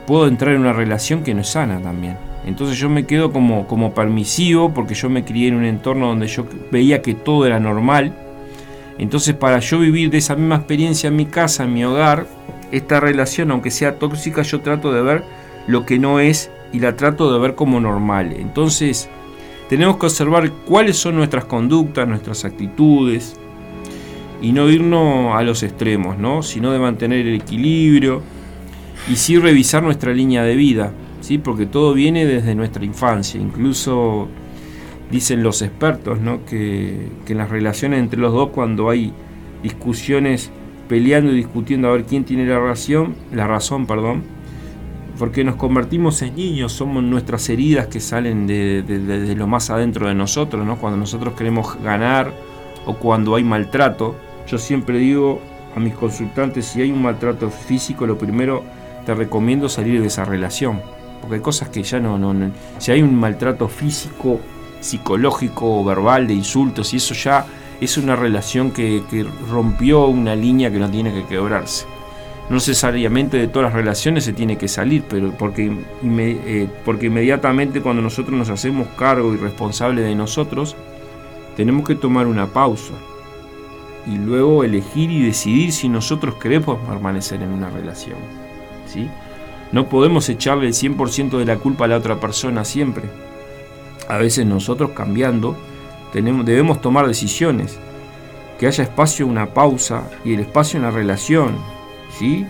puedo 0.05 0.27
entrar 0.27 0.55
en 0.55 0.61
una 0.61 0.73
relación 0.73 1.23
que 1.23 1.33
no 1.33 1.41
es 1.41 1.49
sana 1.49 1.79
también. 1.81 2.17
Entonces 2.45 2.77
yo 2.77 2.89
me 2.89 3.05
quedo 3.05 3.31
como, 3.31 3.67
como 3.67 3.93
permisivo 3.93 4.73
porque 4.73 4.95
yo 4.95 5.09
me 5.09 5.23
crié 5.23 5.49
en 5.49 5.55
un 5.55 5.65
entorno 5.65 6.07
donde 6.07 6.27
yo 6.27 6.45
veía 6.71 7.01
que 7.01 7.13
todo 7.13 7.45
era 7.45 7.59
normal. 7.59 8.13
Entonces 8.97 9.35
para 9.35 9.59
yo 9.59 9.79
vivir 9.79 10.09
de 10.09 10.17
esa 10.17 10.35
misma 10.35 10.55
experiencia 10.55 11.09
en 11.09 11.15
mi 11.15 11.25
casa, 11.25 11.63
en 11.63 11.73
mi 11.73 11.83
hogar, 11.83 12.25
esta 12.71 12.99
relación, 12.99 13.51
aunque 13.51 13.71
sea 13.71 13.97
tóxica, 13.97 14.41
yo 14.41 14.61
trato 14.61 14.91
de 14.91 15.01
ver 15.01 15.23
lo 15.67 15.85
que 15.85 15.99
no 15.99 16.19
es 16.19 16.51
y 16.73 16.79
la 16.79 16.95
trato 16.95 17.31
de 17.31 17.39
ver 17.39 17.55
como 17.55 17.79
normal. 17.79 18.33
Entonces 18.33 19.09
tenemos 19.69 19.97
que 19.97 20.07
observar 20.07 20.51
cuáles 20.65 20.97
son 20.97 21.15
nuestras 21.15 21.45
conductas, 21.45 22.07
nuestras 22.07 22.45
actitudes, 22.45 23.39
y 24.41 24.51
no 24.51 24.69
irnos 24.69 25.35
a 25.35 25.43
los 25.43 25.63
extremos, 25.63 26.17
¿no? 26.17 26.43
sino 26.43 26.71
de 26.71 26.79
mantener 26.79 27.27
el 27.27 27.35
equilibrio 27.35 28.21
y 29.09 29.15
sí 29.15 29.37
revisar 29.37 29.83
nuestra 29.83 30.13
línea 30.13 30.43
de 30.43 30.55
vida, 30.55 30.91
¿sí? 31.21 31.37
porque 31.37 31.65
todo 31.65 31.93
viene 31.93 32.25
desde 32.25 32.55
nuestra 32.55 32.85
infancia, 32.85 33.39
incluso 33.39 34.27
dicen 35.11 35.43
los 35.43 35.61
expertos 35.61 36.19
¿no? 36.19 36.45
que, 36.45 37.09
en 37.27 37.37
las 37.37 37.49
relaciones 37.49 37.99
entre 37.99 38.19
los 38.19 38.33
dos 38.33 38.49
cuando 38.49 38.89
hay 38.89 39.11
discusiones 39.63 40.51
peleando 40.87 41.31
y 41.31 41.35
discutiendo 41.35 41.89
a 41.89 41.91
ver 41.91 42.05
quién 42.05 42.23
tiene 42.23 42.45
la 42.45 42.59
razón, 42.59 43.15
la 43.33 43.45
razón, 43.45 43.85
perdón, 43.85 44.23
porque 45.17 45.43
nos 45.43 45.55
convertimos 45.55 46.21
en 46.21 46.35
niños, 46.35 46.71
somos 46.71 47.03
nuestras 47.03 47.49
heridas 47.49 47.87
que 47.87 47.99
salen 47.99 48.47
de, 48.47 48.83
de, 48.83 49.35
lo 49.35 49.47
más 49.47 49.69
adentro 49.69 50.07
de 50.07 50.15
nosotros, 50.15 50.65
¿no? 50.65 50.77
cuando 50.77 50.97
nosotros 50.97 51.33
queremos 51.33 51.77
ganar 51.83 52.31
o 52.85 52.95
cuando 52.95 53.35
hay 53.35 53.43
maltrato, 53.43 54.15
yo 54.49 54.57
siempre 54.57 54.97
digo 54.97 55.39
a 55.75 55.79
mis 55.79 55.93
consultantes, 55.93 56.65
si 56.65 56.81
hay 56.81 56.91
un 56.91 57.01
maltrato 57.01 57.49
físico, 57.49 58.07
lo 58.07 58.17
primero 58.17 58.63
te 59.05 59.13
recomiendo 59.13 59.69
salir 59.69 60.01
de 60.01 60.07
esa 60.07 60.25
relación. 60.25 60.81
Porque 61.21 61.35
hay 61.35 61.41
cosas 61.41 61.69
que 61.69 61.83
ya 61.83 61.99
no, 61.99 62.17
no, 62.17 62.33
si 62.79 62.91
hay 62.91 63.01
un 63.01 63.15
maltrato 63.15 63.67
físico, 63.67 64.39
psicológico, 64.79 65.83
verbal, 65.83 66.27
de 66.27 66.33
insultos, 66.33 66.93
y 66.93 66.97
eso 66.97 67.13
ya 67.13 67.45
es 67.79 67.97
una 67.97 68.15
relación 68.15 68.71
que, 68.71 69.03
rompió 69.49 70.07
una 70.07 70.35
línea 70.35 70.71
que 70.71 70.79
no 70.79 70.89
tiene 70.89 71.13
que 71.13 71.25
quebrarse. 71.25 71.85
no 72.49 72.55
necesariamente 72.55 73.37
de 73.37 73.47
todas 73.47 73.71
las 73.71 73.73
relaciones 73.73 74.23
se 74.23 74.33
tiene 74.33 74.57
que 74.57 74.67
salir, 74.67 75.03
pero 75.07 75.31
porque, 75.37 75.71
eh, 76.03 76.67
porque 76.83 77.05
inmediatamente 77.07 77.81
cuando 77.81 78.01
nosotros 78.01 78.35
nos 78.35 78.49
hacemos 78.49 78.87
cargo 78.97 79.33
y 79.33 79.37
responsable 79.37 80.01
de 80.01 80.15
nosotros, 80.15 80.75
tenemos 81.55 81.85
que 81.85 81.95
tomar 81.95 82.25
una 82.25 82.47
pausa 82.47 82.93
y 84.05 84.17
luego 84.17 84.63
elegir 84.63 85.11
y 85.11 85.23
decidir 85.23 85.71
si 85.71 85.89
nosotros 85.89 86.35
queremos 86.35 86.77
permanecer 86.87 87.41
en 87.41 87.49
una 87.49 87.69
relación. 87.69 88.17
¿sí? 88.87 89.07
No 89.71 89.87
podemos 89.87 90.27
echarle 90.29 90.67
el 90.67 90.73
100% 90.73 91.37
de 91.37 91.45
la 91.45 91.57
culpa 91.57 91.85
a 91.85 91.87
la 91.87 91.97
otra 91.97 92.19
persona 92.19 92.65
siempre. 92.65 93.03
A 94.07 94.17
veces 94.17 94.45
nosotros 94.45 94.91
cambiando 94.91 95.55
tenemos, 96.11 96.45
debemos 96.45 96.81
tomar 96.81 97.07
decisiones. 97.07 97.77
Que 98.59 98.67
haya 98.67 98.83
espacio, 98.83 99.25
una 99.27 99.53
pausa 99.53 100.09
y 100.25 100.33
el 100.33 100.41
espacio 100.41 100.77
en 100.77 100.83
la 100.83 100.91
relación. 100.91 101.55
¿sí? 102.17 102.45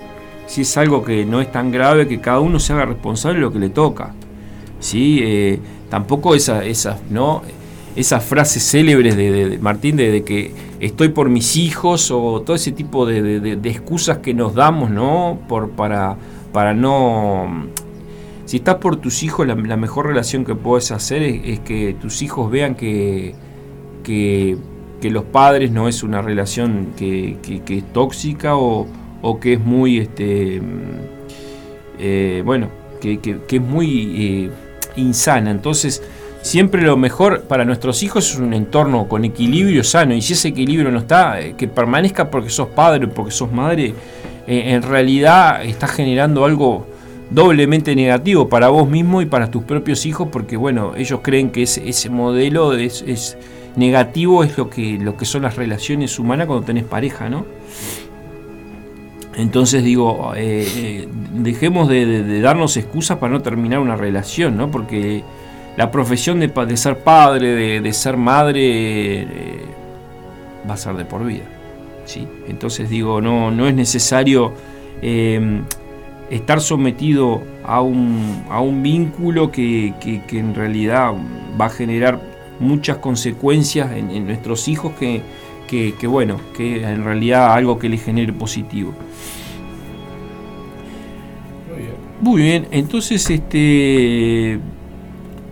Si 0.47 0.61
es 0.61 0.77
algo 0.77 1.03
que 1.03 1.25
no 1.25 1.41
es 1.41 1.51
tan 1.51 1.71
grave, 1.71 2.07
que 2.07 2.21
cada 2.21 2.39
uno 2.39 2.59
se 2.59 2.73
haga 2.73 2.85
responsable 2.85 3.39
de 3.39 3.41
lo 3.41 3.51
que 3.51 3.59
le 3.59 3.69
toca. 3.69 4.13
¿sí? 4.79 5.19
Eh, 5.21 5.59
tampoco 5.89 6.35
esas, 6.35 6.65
esa, 6.65 6.97
¿no? 7.09 7.43
esas 7.95 8.23
frases 8.23 8.63
célebres 8.63 9.15
de, 9.15 9.59
Martín 9.61 9.97
de, 9.97 10.23
que 10.23 10.53
estoy 10.79 11.09
por 11.09 11.29
mis 11.29 11.57
hijos 11.57 12.11
o 12.11 12.41
todo 12.41 12.55
ese 12.55 12.71
tipo 12.71 13.05
de, 13.05 13.59
excusas 13.63 14.19
que 14.19 14.33
nos 14.33 14.55
damos 14.55 14.89
¿no? 14.89 15.39
por, 15.47 15.71
para 15.71 16.17
para 16.51 16.73
no... 16.73 17.67
Si 18.45 18.57
estás 18.57 18.75
por 18.75 18.95
tus 18.95 19.21
hijos, 19.21 19.45
la, 19.45 19.55
mejor 19.55 20.07
relación 20.07 20.43
que 20.43 20.55
puedes 20.55 20.91
hacer 20.91 21.21
es, 21.21 21.59
que 21.59 21.95
tus 22.01 22.23
hijos 22.23 22.49
vean 22.49 22.73
que, 22.73 23.35
que, 24.03 24.57
los 25.03 25.23
padres 25.25 25.69
no 25.69 25.87
es 25.87 26.01
una 26.01 26.23
relación 26.23 26.87
que, 26.97 27.37
es 27.67 27.93
tóxica 27.93 28.55
o, 28.55 28.87
que 29.39 29.53
es 29.53 29.59
muy, 29.59 29.99
este, 29.99 30.61
eh, 31.99 32.41
bueno, 32.43 32.69
que, 32.99 33.19
es 33.47 33.61
muy 33.61 34.15
eh, 34.17 34.51
insana. 34.95 35.51
Entonces, 35.51 36.01
siempre 36.41 36.81
lo 36.81 36.97
mejor 36.97 37.43
para 37.43 37.65
nuestros 37.65 38.03
hijos 38.03 38.31
es 38.31 38.37
un 38.37 38.53
entorno 38.53 39.07
con 39.07 39.25
equilibrio 39.25 39.83
sano. 39.83 40.13
Y 40.13 40.21
si 40.21 40.33
ese 40.33 40.49
equilibrio 40.49 40.91
no 40.91 40.99
está, 40.99 41.41
eh, 41.41 41.55
que 41.57 41.67
permanezca 41.67 42.29
porque 42.29 42.49
sos 42.49 42.69
padre, 42.69 43.07
porque 43.07 43.31
sos 43.31 43.51
madre, 43.51 43.93
eh, 44.47 44.73
en 44.73 44.81
realidad 44.81 45.63
estás 45.63 45.91
generando 45.91 46.45
algo 46.45 46.87
doblemente 47.29 47.95
negativo 47.95 48.49
para 48.49 48.69
vos 48.69 48.89
mismo 48.89 49.21
y 49.21 49.25
para 49.25 49.51
tus 49.51 49.63
propios 49.63 50.05
hijos 50.07 50.29
porque 50.31 50.57
bueno, 50.57 50.93
ellos 50.97 51.19
creen 51.21 51.51
que 51.51 51.61
ese, 51.61 52.09
modelo 52.09 52.73
es, 52.73 53.37
negativo, 53.75 54.43
es 54.43 54.57
lo 54.57 54.69
que, 54.69 54.97
lo 54.99 55.15
que 55.15 55.25
son 55.25 55.43
las 55.43 55.55
relaciones 55.55 56.17
humanas 56.17 56.47
cuando 56.47 56.65
tenés 56.65 56.85
pareja, 56.85 57.29
¿no? 57.29 57.45
Entonces 59.35 59.83
digo, 59.83 60.33
eh, 60.35 61.07
dejemos 61.33 61.87
de, 61.87 62.41
darnos 62.41 62.75
excusas 62.75 63.19
para 63.19 63.31
no 63.31 63.41
terminar 63.41 63.79
una 63.79 63.95
relación, 63.95 64.57
¿no? 64.57 64.69
Porque 64.69 65.23
la 65.79 65.91
profesión 65.91 66.41
de, 66.41 66.49
de 66.49 66.75
ser 66.75 66.97
padre, 67.05 67.79
de, 67.79 67.93
ser 67.93 68.17
madre, 68.17 69.25
va 70.69 70.73
a 70.73 70.77
ser 70.77 70.93
de 70.95 71.05
por 71.05 71.25
vida. 71.25 71.45
Entonces 72.49 72.89
digo, 72.89 73.21
no, 73.21 73.49
no 73.49 73.65
es 73.65 73.73
necesario 73.73 74.51
em, 75.01 75.61
estar 76.29 76.59
sometido 76.59 77.41
a 77.63 77.79
un, 77.79 78.43
a 78.49 78.59
un 78.59 78.83
vínculo 78.83 79.53
que, 79.53 79.93
en 80.31 80.53
realidad 80.53 81.13
va 81.59 81.67
a 81.67 81.69
generar 81.69 82.19
muchas 82.59 82.97
consecuencias 82.97 83.89
en, 83.93 84.25
nuestros 84.25 84.67
hijos 84.67 84.91
que, 84.99 85.21
que, 85.69 86.07
bueno, 86.07 86.41
que 86.57 86.83
en 86.83 87.05
realidad 87.05 87.53
algo 87.53 87.79
que 87.79 87.87
les 87.87 88.03
genere 88.03 88.33
positivo. 88.33 88.93
Muy 92.19 92.41
bien, 92.41 92.67
entonces 92.69 93.29
este 93.29 94.59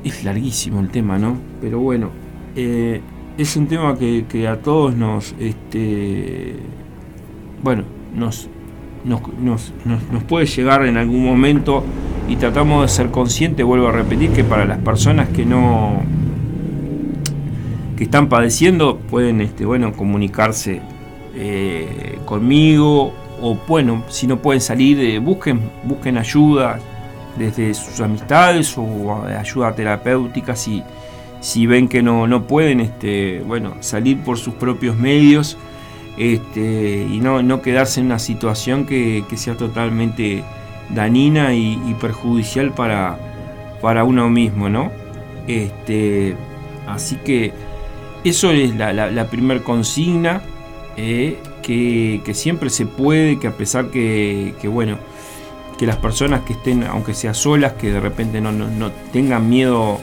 es 0.04 0.24
larguísimo 0.24 0.80
el 0.80 0.90
tema, 0.90 1.18
¿no? 1.18 1.38
Pero 1.62 1.80
bueno, 1.80 2.10
eh, 2.56 3.02
es 3.38 3.56
un 3.56 3.68
tema 3.68 3.98
que, 3.98 4.48
a 4.48 4.58
todos 4.58 4.96
nos, 4.96 5.36
este, 5.40 6.56
bueno, 7.64 7.84
nos, 8.16 8.50
nos, 9.06 9.72
puede 10.28 10.46
llegar 10.46 10.86
en 10.86 10.98
algún 10.98 11.24
momento 11.24 11.84
y 12.28 12.36
tratamos 12.36 12.82
de 12.82 12.88
ser 12.88 13.12
conscientes, 13.12 13.66
vuelvo 13.66 13.88
a 13.88 13.92
repetir, 13.92 14.32
que 14.32 14.44
para 14.44 14.66
las 14.66 14.80
personas 14.80 15.30
que 15.30 15.46
no 15.46 16.02
que 17.96 18.04
están 18.04 18.30
padeciendo 18.30 18.98
pueden 18.98 19.42
este, 19.42 19.66
bueno, 19.66 19.92
comunicarse 19.94 20.82
eh, 21.36 22.20
conmigo 22.26 23.12
o 23.42 23.58
bueno, 23.68 24.04
si 24.08 24.28
no 24.28 24.40
pueden 24.40 24.62
salir, 24.62 25.00
eh, 25.00 25.20
busquen, 25.20 25.62
busquen 25.84 26.18
ayuda 26.18 26.80
desde 27.38 27.74
sus 27.74 28.00
amistades 28.02 28.78
o 28.78 29.24
ayuda 29.24 29.74
terapéutica 29.74 30.56
si, 30.56 30.84
si 31.40 31.68
ven 31.68 31.88
que 31.88 32.02
no, 32.02 32.28
no 32.28 32.48
pueden 32.48 32.80
este, 32.80 33.42
bueno, 33.46 33.76
salir 33.80 34.20
por 34.24 34.38
sus 34.38 34.54
propios 34.56 34.96
medios 34.96 35.58
este, 36.18 37.08
y 37.10 37.20
no, 37.20 37.44
no 37.44 37.62
quedarse 37.62 38.00
en 38.00 38.08
una 38.08 38.20
situación 38.20 38.86
que, 38.86 39.24
sea 39.36 39.56
totalmente 39.56 40.44
dañina 40.90 41.54
y, 41.54 41.96
perjudicial 42.02 42.74
para, 42.74 43.20
para 43.82 44.04
uno 44.04 44.30
mismo, 44.30 44.70
¿no? 44.70 44.92
Este, 45.48 46.36
así 46.88 47.18
que 47.18 47.54
eso 48.24 48.52
es 48.52 48.76
la, 48.76 48.94
la, 48.94 49.28
primera 49.30 49.64
consigna, 49.64 50.42
eh, 50.98 51.38
que, 51.62 52.32
siempre 52.34 52.70
se 52.70 52.86
puede, 52.86 53.40
que 53.40 53.48
a 53.48 53.52
pesar 53.52 53.92
que, 53.92 54.56
que, 54.60 54.68
bueno, 54.68 54.98
que 55.78 55.86
las 55.86 55.98
personas 55.98 56.42
que 56.42 56.54
estén, 56.54 56.84
aunque 56.84 57.14
sea 57.14 57.34
solas, 57.34 57.74
que 57.74 57.92
de 57.92 58.00
repente 58.00 58.42
no, 58.42 58.52
no, 58.52 58.68
no 58.68 58.92
tengan 59.12 59.48
miedo 59.50 60.00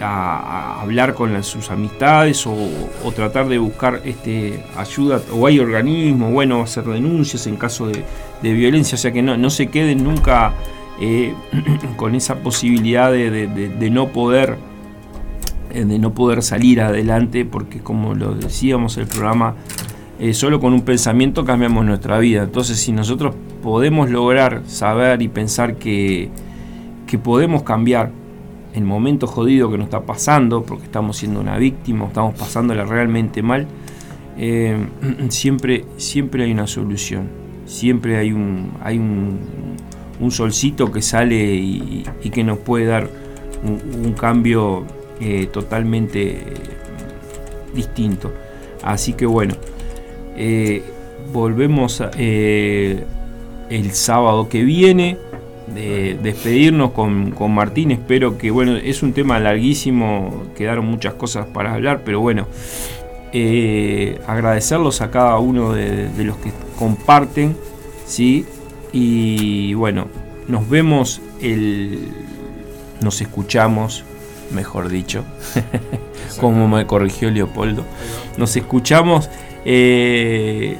a, 0.00 0.80
hablar 0.80 1.14
con 1.14 1.42
sus 1.42 1.70
amistades 1.70 2.46
o, 2.46 2.56
tratar 3.14 3.48
de 3.48 3.58
buscar 3.58 4.00
este, 4.04 4.62
ayuda 4.76 5.20
o 5.32 5.46
hay 5.46 5.58
organismos, 5.58 6.32
bueno, 6.32 6.62
hacer 6.62 6.84
denuncias 6.84 7.46
en 7.46 7.56
caso 7.56 7.86
de, 7.86 8.04
violencia, 8.42 8.96
o 8.96 8.98
sea 8.98 9.12
que 9.12 9.22
no, 9.22 9.38
no 9.38 9.48
se 9.48 9.68
queden 9.68 10.04
nunca 10.04 10.52
eh, 11.00 11.34
con 11.96 12.14
esa 12.14 12.36
posibilidad 12.36 13.10
de, 13.10 13.90
no 13.90 14.08
poder 14.08 14.58
eh, 15.72 15.84
de 15.84 15.98
no 15.98 16.12
poder 16.12 16.42
salir 16.42 16.82
adelante 16.82 17.46
porque 17.46 17.80
como 17.80 18.14
lo 18.14 18.34
decíamos 18.34 18.98
el 18.98 19.06
programa 19.06 19.54
eh, 20.18 20.34
solo 20.34 20.60
con 20.60 20.74
un 20.74 20.82
pensamiento 20.82 21.44
cambiamos 21.44 21.84
nuestra 21.84 22.18
vida. 22.18 22.42
Entonces 22.42 22.78
si 22.78 22.92
nosotros 22.92 23.34
podemos 23.64 24.10
lograr 24.10 24.60
saber 24.66 25.22
y 25.22 25.28
pensar 25.28 25.76
que, 25.76 26.28
que 27.06 27.16
podemos 27.16 27.62
cambiar 27.62 28.10
el 28.74 28.84
momento 28.84 29.26
jodido 29.26 29.70
que 29.70 29.78
nos 29.78 29.86
está 29.86 30.02
pasando, 30.02 30.64
porque 30.64 30.84
estamos 30.84 31.16
siendo 31.16 31.40
una 31.40 31.56
víctima, 31.56 32.04
estamos 32.04 32.38
pasándola 32.38 32.84
realmente 32.84 33.42
mal, 33.42 33.66
eh, 34.36 34.76
siempre, 35.30 35.86
siempre 35.96 36.44
hay 36.44 36.52
una 36.52 36.66
solución, 36.66 37.30
siempre 37.64 38.18
hay 38.18 38.32
un, 38.32 38.70
hay 38.82 38.98
un, 38.98 39.38
solcito 40.30 40.92
que 40.92 41.00
sale 41.00 41.54
y, 41.54 42.04
que 42.32 42.44
nos 42.44 42.58
puede 42.58 42.84
dar 42.84 43.08
un, 43.62 44.12
cambio 44.12 44.84
eh, 45.20 45.46
totalmente 45.46 46.44
distinto. 47.74 48.30
Así 48.82 49.14
que 49.14 49.24
bueno, 49.24 49.54
eh, 50.36 50.82
volvemos 51.32 52.02
el 53.74 53.92
sábado 53.92 54.48
que 54.48 54.62
viene 54.62 55.18
de 55.66 56.16
despedirnos 56.22 56.92
con, 56.92 57.52
Martín. 57.52 57.90
Espero 57.90 58.38
que, 58.38 58.50
bueno, 58.50 58.76
es 58.76 59.02
un 59.02 59.12
tema 59.12 59.40
larguísimo, 59.40 60.44
quedaron 60.56 60.86
muchas 60.86 61.14
cosas 61.14 61.46
para 61.46 61.74
hablar, 61.74 62.02
pero 62.04 62.20
bueno, 62.20 62.46
eh, 63.32 64.20
agradecerlos 64.28 65.00
a 65.00 65.10
cada 65.10 65.38
uno 65.38 65.72
de, 65.72 66.08
los 66.18 66.36
que 66.36 66.52
comparten, 66.78 67.56
¿sí? 68.06 68.46
Y 68.92 69.74
bueno, 69.74 70.06
nos 70.46 70.68
vemos 70.68 71.20
el. 71.40 72.10
Nos 73.00 73.20
escuchamos, 73.20 74.04
mejor 74.52 74.88
dicho, 74.88 75.24
como 76.40 76.68
me 76.68 76.86
corrigió 76.86 77.28
Leopoldo. 77.30 77.84
Nos 78.38 78.54
escuchamos. 78.56 79.28
Eh, 79.64 80.76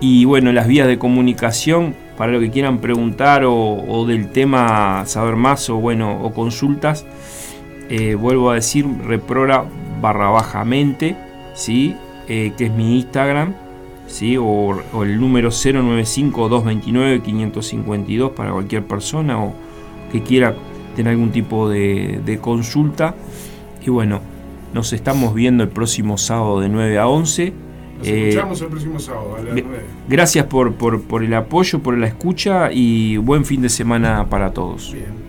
y 0.00 0.24
bueno, 0.24 0.52
las 0.52 0.66
vías 0.66 0.88
de 0.88 0.98
comunicación 0.98 1.94
para 2.16 2.32
lo 2.32 2.40
que 2.40 2.50
quieran 2.50 2.78
preguntar 2.78 3.44
o, 3.44 4.04
del 4.06 4.28
tema 4.30 5.04
saber 5.06 5.36
más 5.36 5.68
o 5.70 5.76
bueno 5.76 6.20
o 6.22 6.32
consultas 6.32 7.06
eh, 7.88 8.14
vuelvo 8.14 8.50
a 8.50 8.54
decir 8.54 8.86
reprora 9.04 9.64
barra 10.00 10.30
bajamente 10.30 11.16
¿sí? 11.54 11.94
Eh, 12.28 12.52
que 12.56 12.66
es 12.66 12.72
mi 12.72 12.96
Instagram 12.96 13.54
¿sí? 14.06 14.36
o, 14.38 14.82
el 15.02 15.20
número 15.20 15.50
095 15.50 16.48
229 16.48 17.22
552 17.22 18.30
para 18.32 18.52
cualquier 18.52 18.84
persona 18.84 19.42
o 19.42 19.54
que 20.10 20.22
quiera 20.22 20.54
tener 20.94 21.12
algún 21.12 21.30
tipo 21.30 21.68
de, 21.68 22.20
de 22.24 22.38
consulta 22.38 23.14
y 23.84 23.90
bueno 23.90 24.20
nos 24.72 24.92
estamos 24.92 25.34
viendo 25.34 25.62
el 25.62 25.68
próximo 25.68 26.18
sábado 26.18 26.60
de 26.60 26.68
9 26.68 26.98
a 26.98 27.08
11 27.08 27.65
Nos 27.98 28.06
Eh, 28.08 28.28
escuchamos 28.28 28.60
el 28.60 28.68
próximo 28.68 28.98
sábado 29.00 29.36
a 29.36 29.42
las 29.42 29.54
Be- 29.54 29.62
9. 29.62 29.84
Gracias 30.08 30.46
por, 30.46 30.74
por, 30.74 31.00
por 31.02 31.22
el 31.24 31.32
apoyo, 31.34 31.78
por 31.80 31.96
la 31.96 32.06
escucha 32.06 32.70
y 32.72 33.16
buen 33.16 33.44
fin 33.44 33.62
de 33.62 33.68
semana 33.68 34.28
para 34.28 34.52
todos. 34.52 34.92
Bien. 34.92 35.26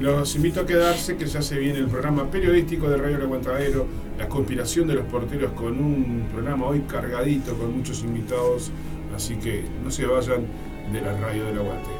Los 0.00 0.34
invito 0.34 0.60
a 0.60 0.66
quedarse 0.66 1.16
que 1.16 1.26
ya 1.26 1.40
se 1.42 1.56
viene 1.58 1.78
el 1.78 1.86
programa 1.86 2.24
periodístico 2.28 2.88
de 2.90 2.96
Radio 2.96 3.16
El 3.18 3.22
Aguantadero, 3.22 3.86
la 4.18 4.28
conspiración 4.28 4.88
de 4.88 4.94
los 4.94 5.04
porteros 5.04 5.52
con 5.52 5.78
un 5.78 6.26
programa 6.32 6.66
hoy 6.66 6.80
cargadito 6.88 7.54
con 7.54 7.76
muchos 7.76 8.02
invitados, 8.02 8.72
así 9.14 9.36
que 9.36 9.62
no 9.84 9.90
se 9.92 10.04
vayan 10.06 10.40
de 10.92 11.00
la 11.00 11.12
radio 11.18 11.44
del 11.46 11.58
aguante. 11.58 11.90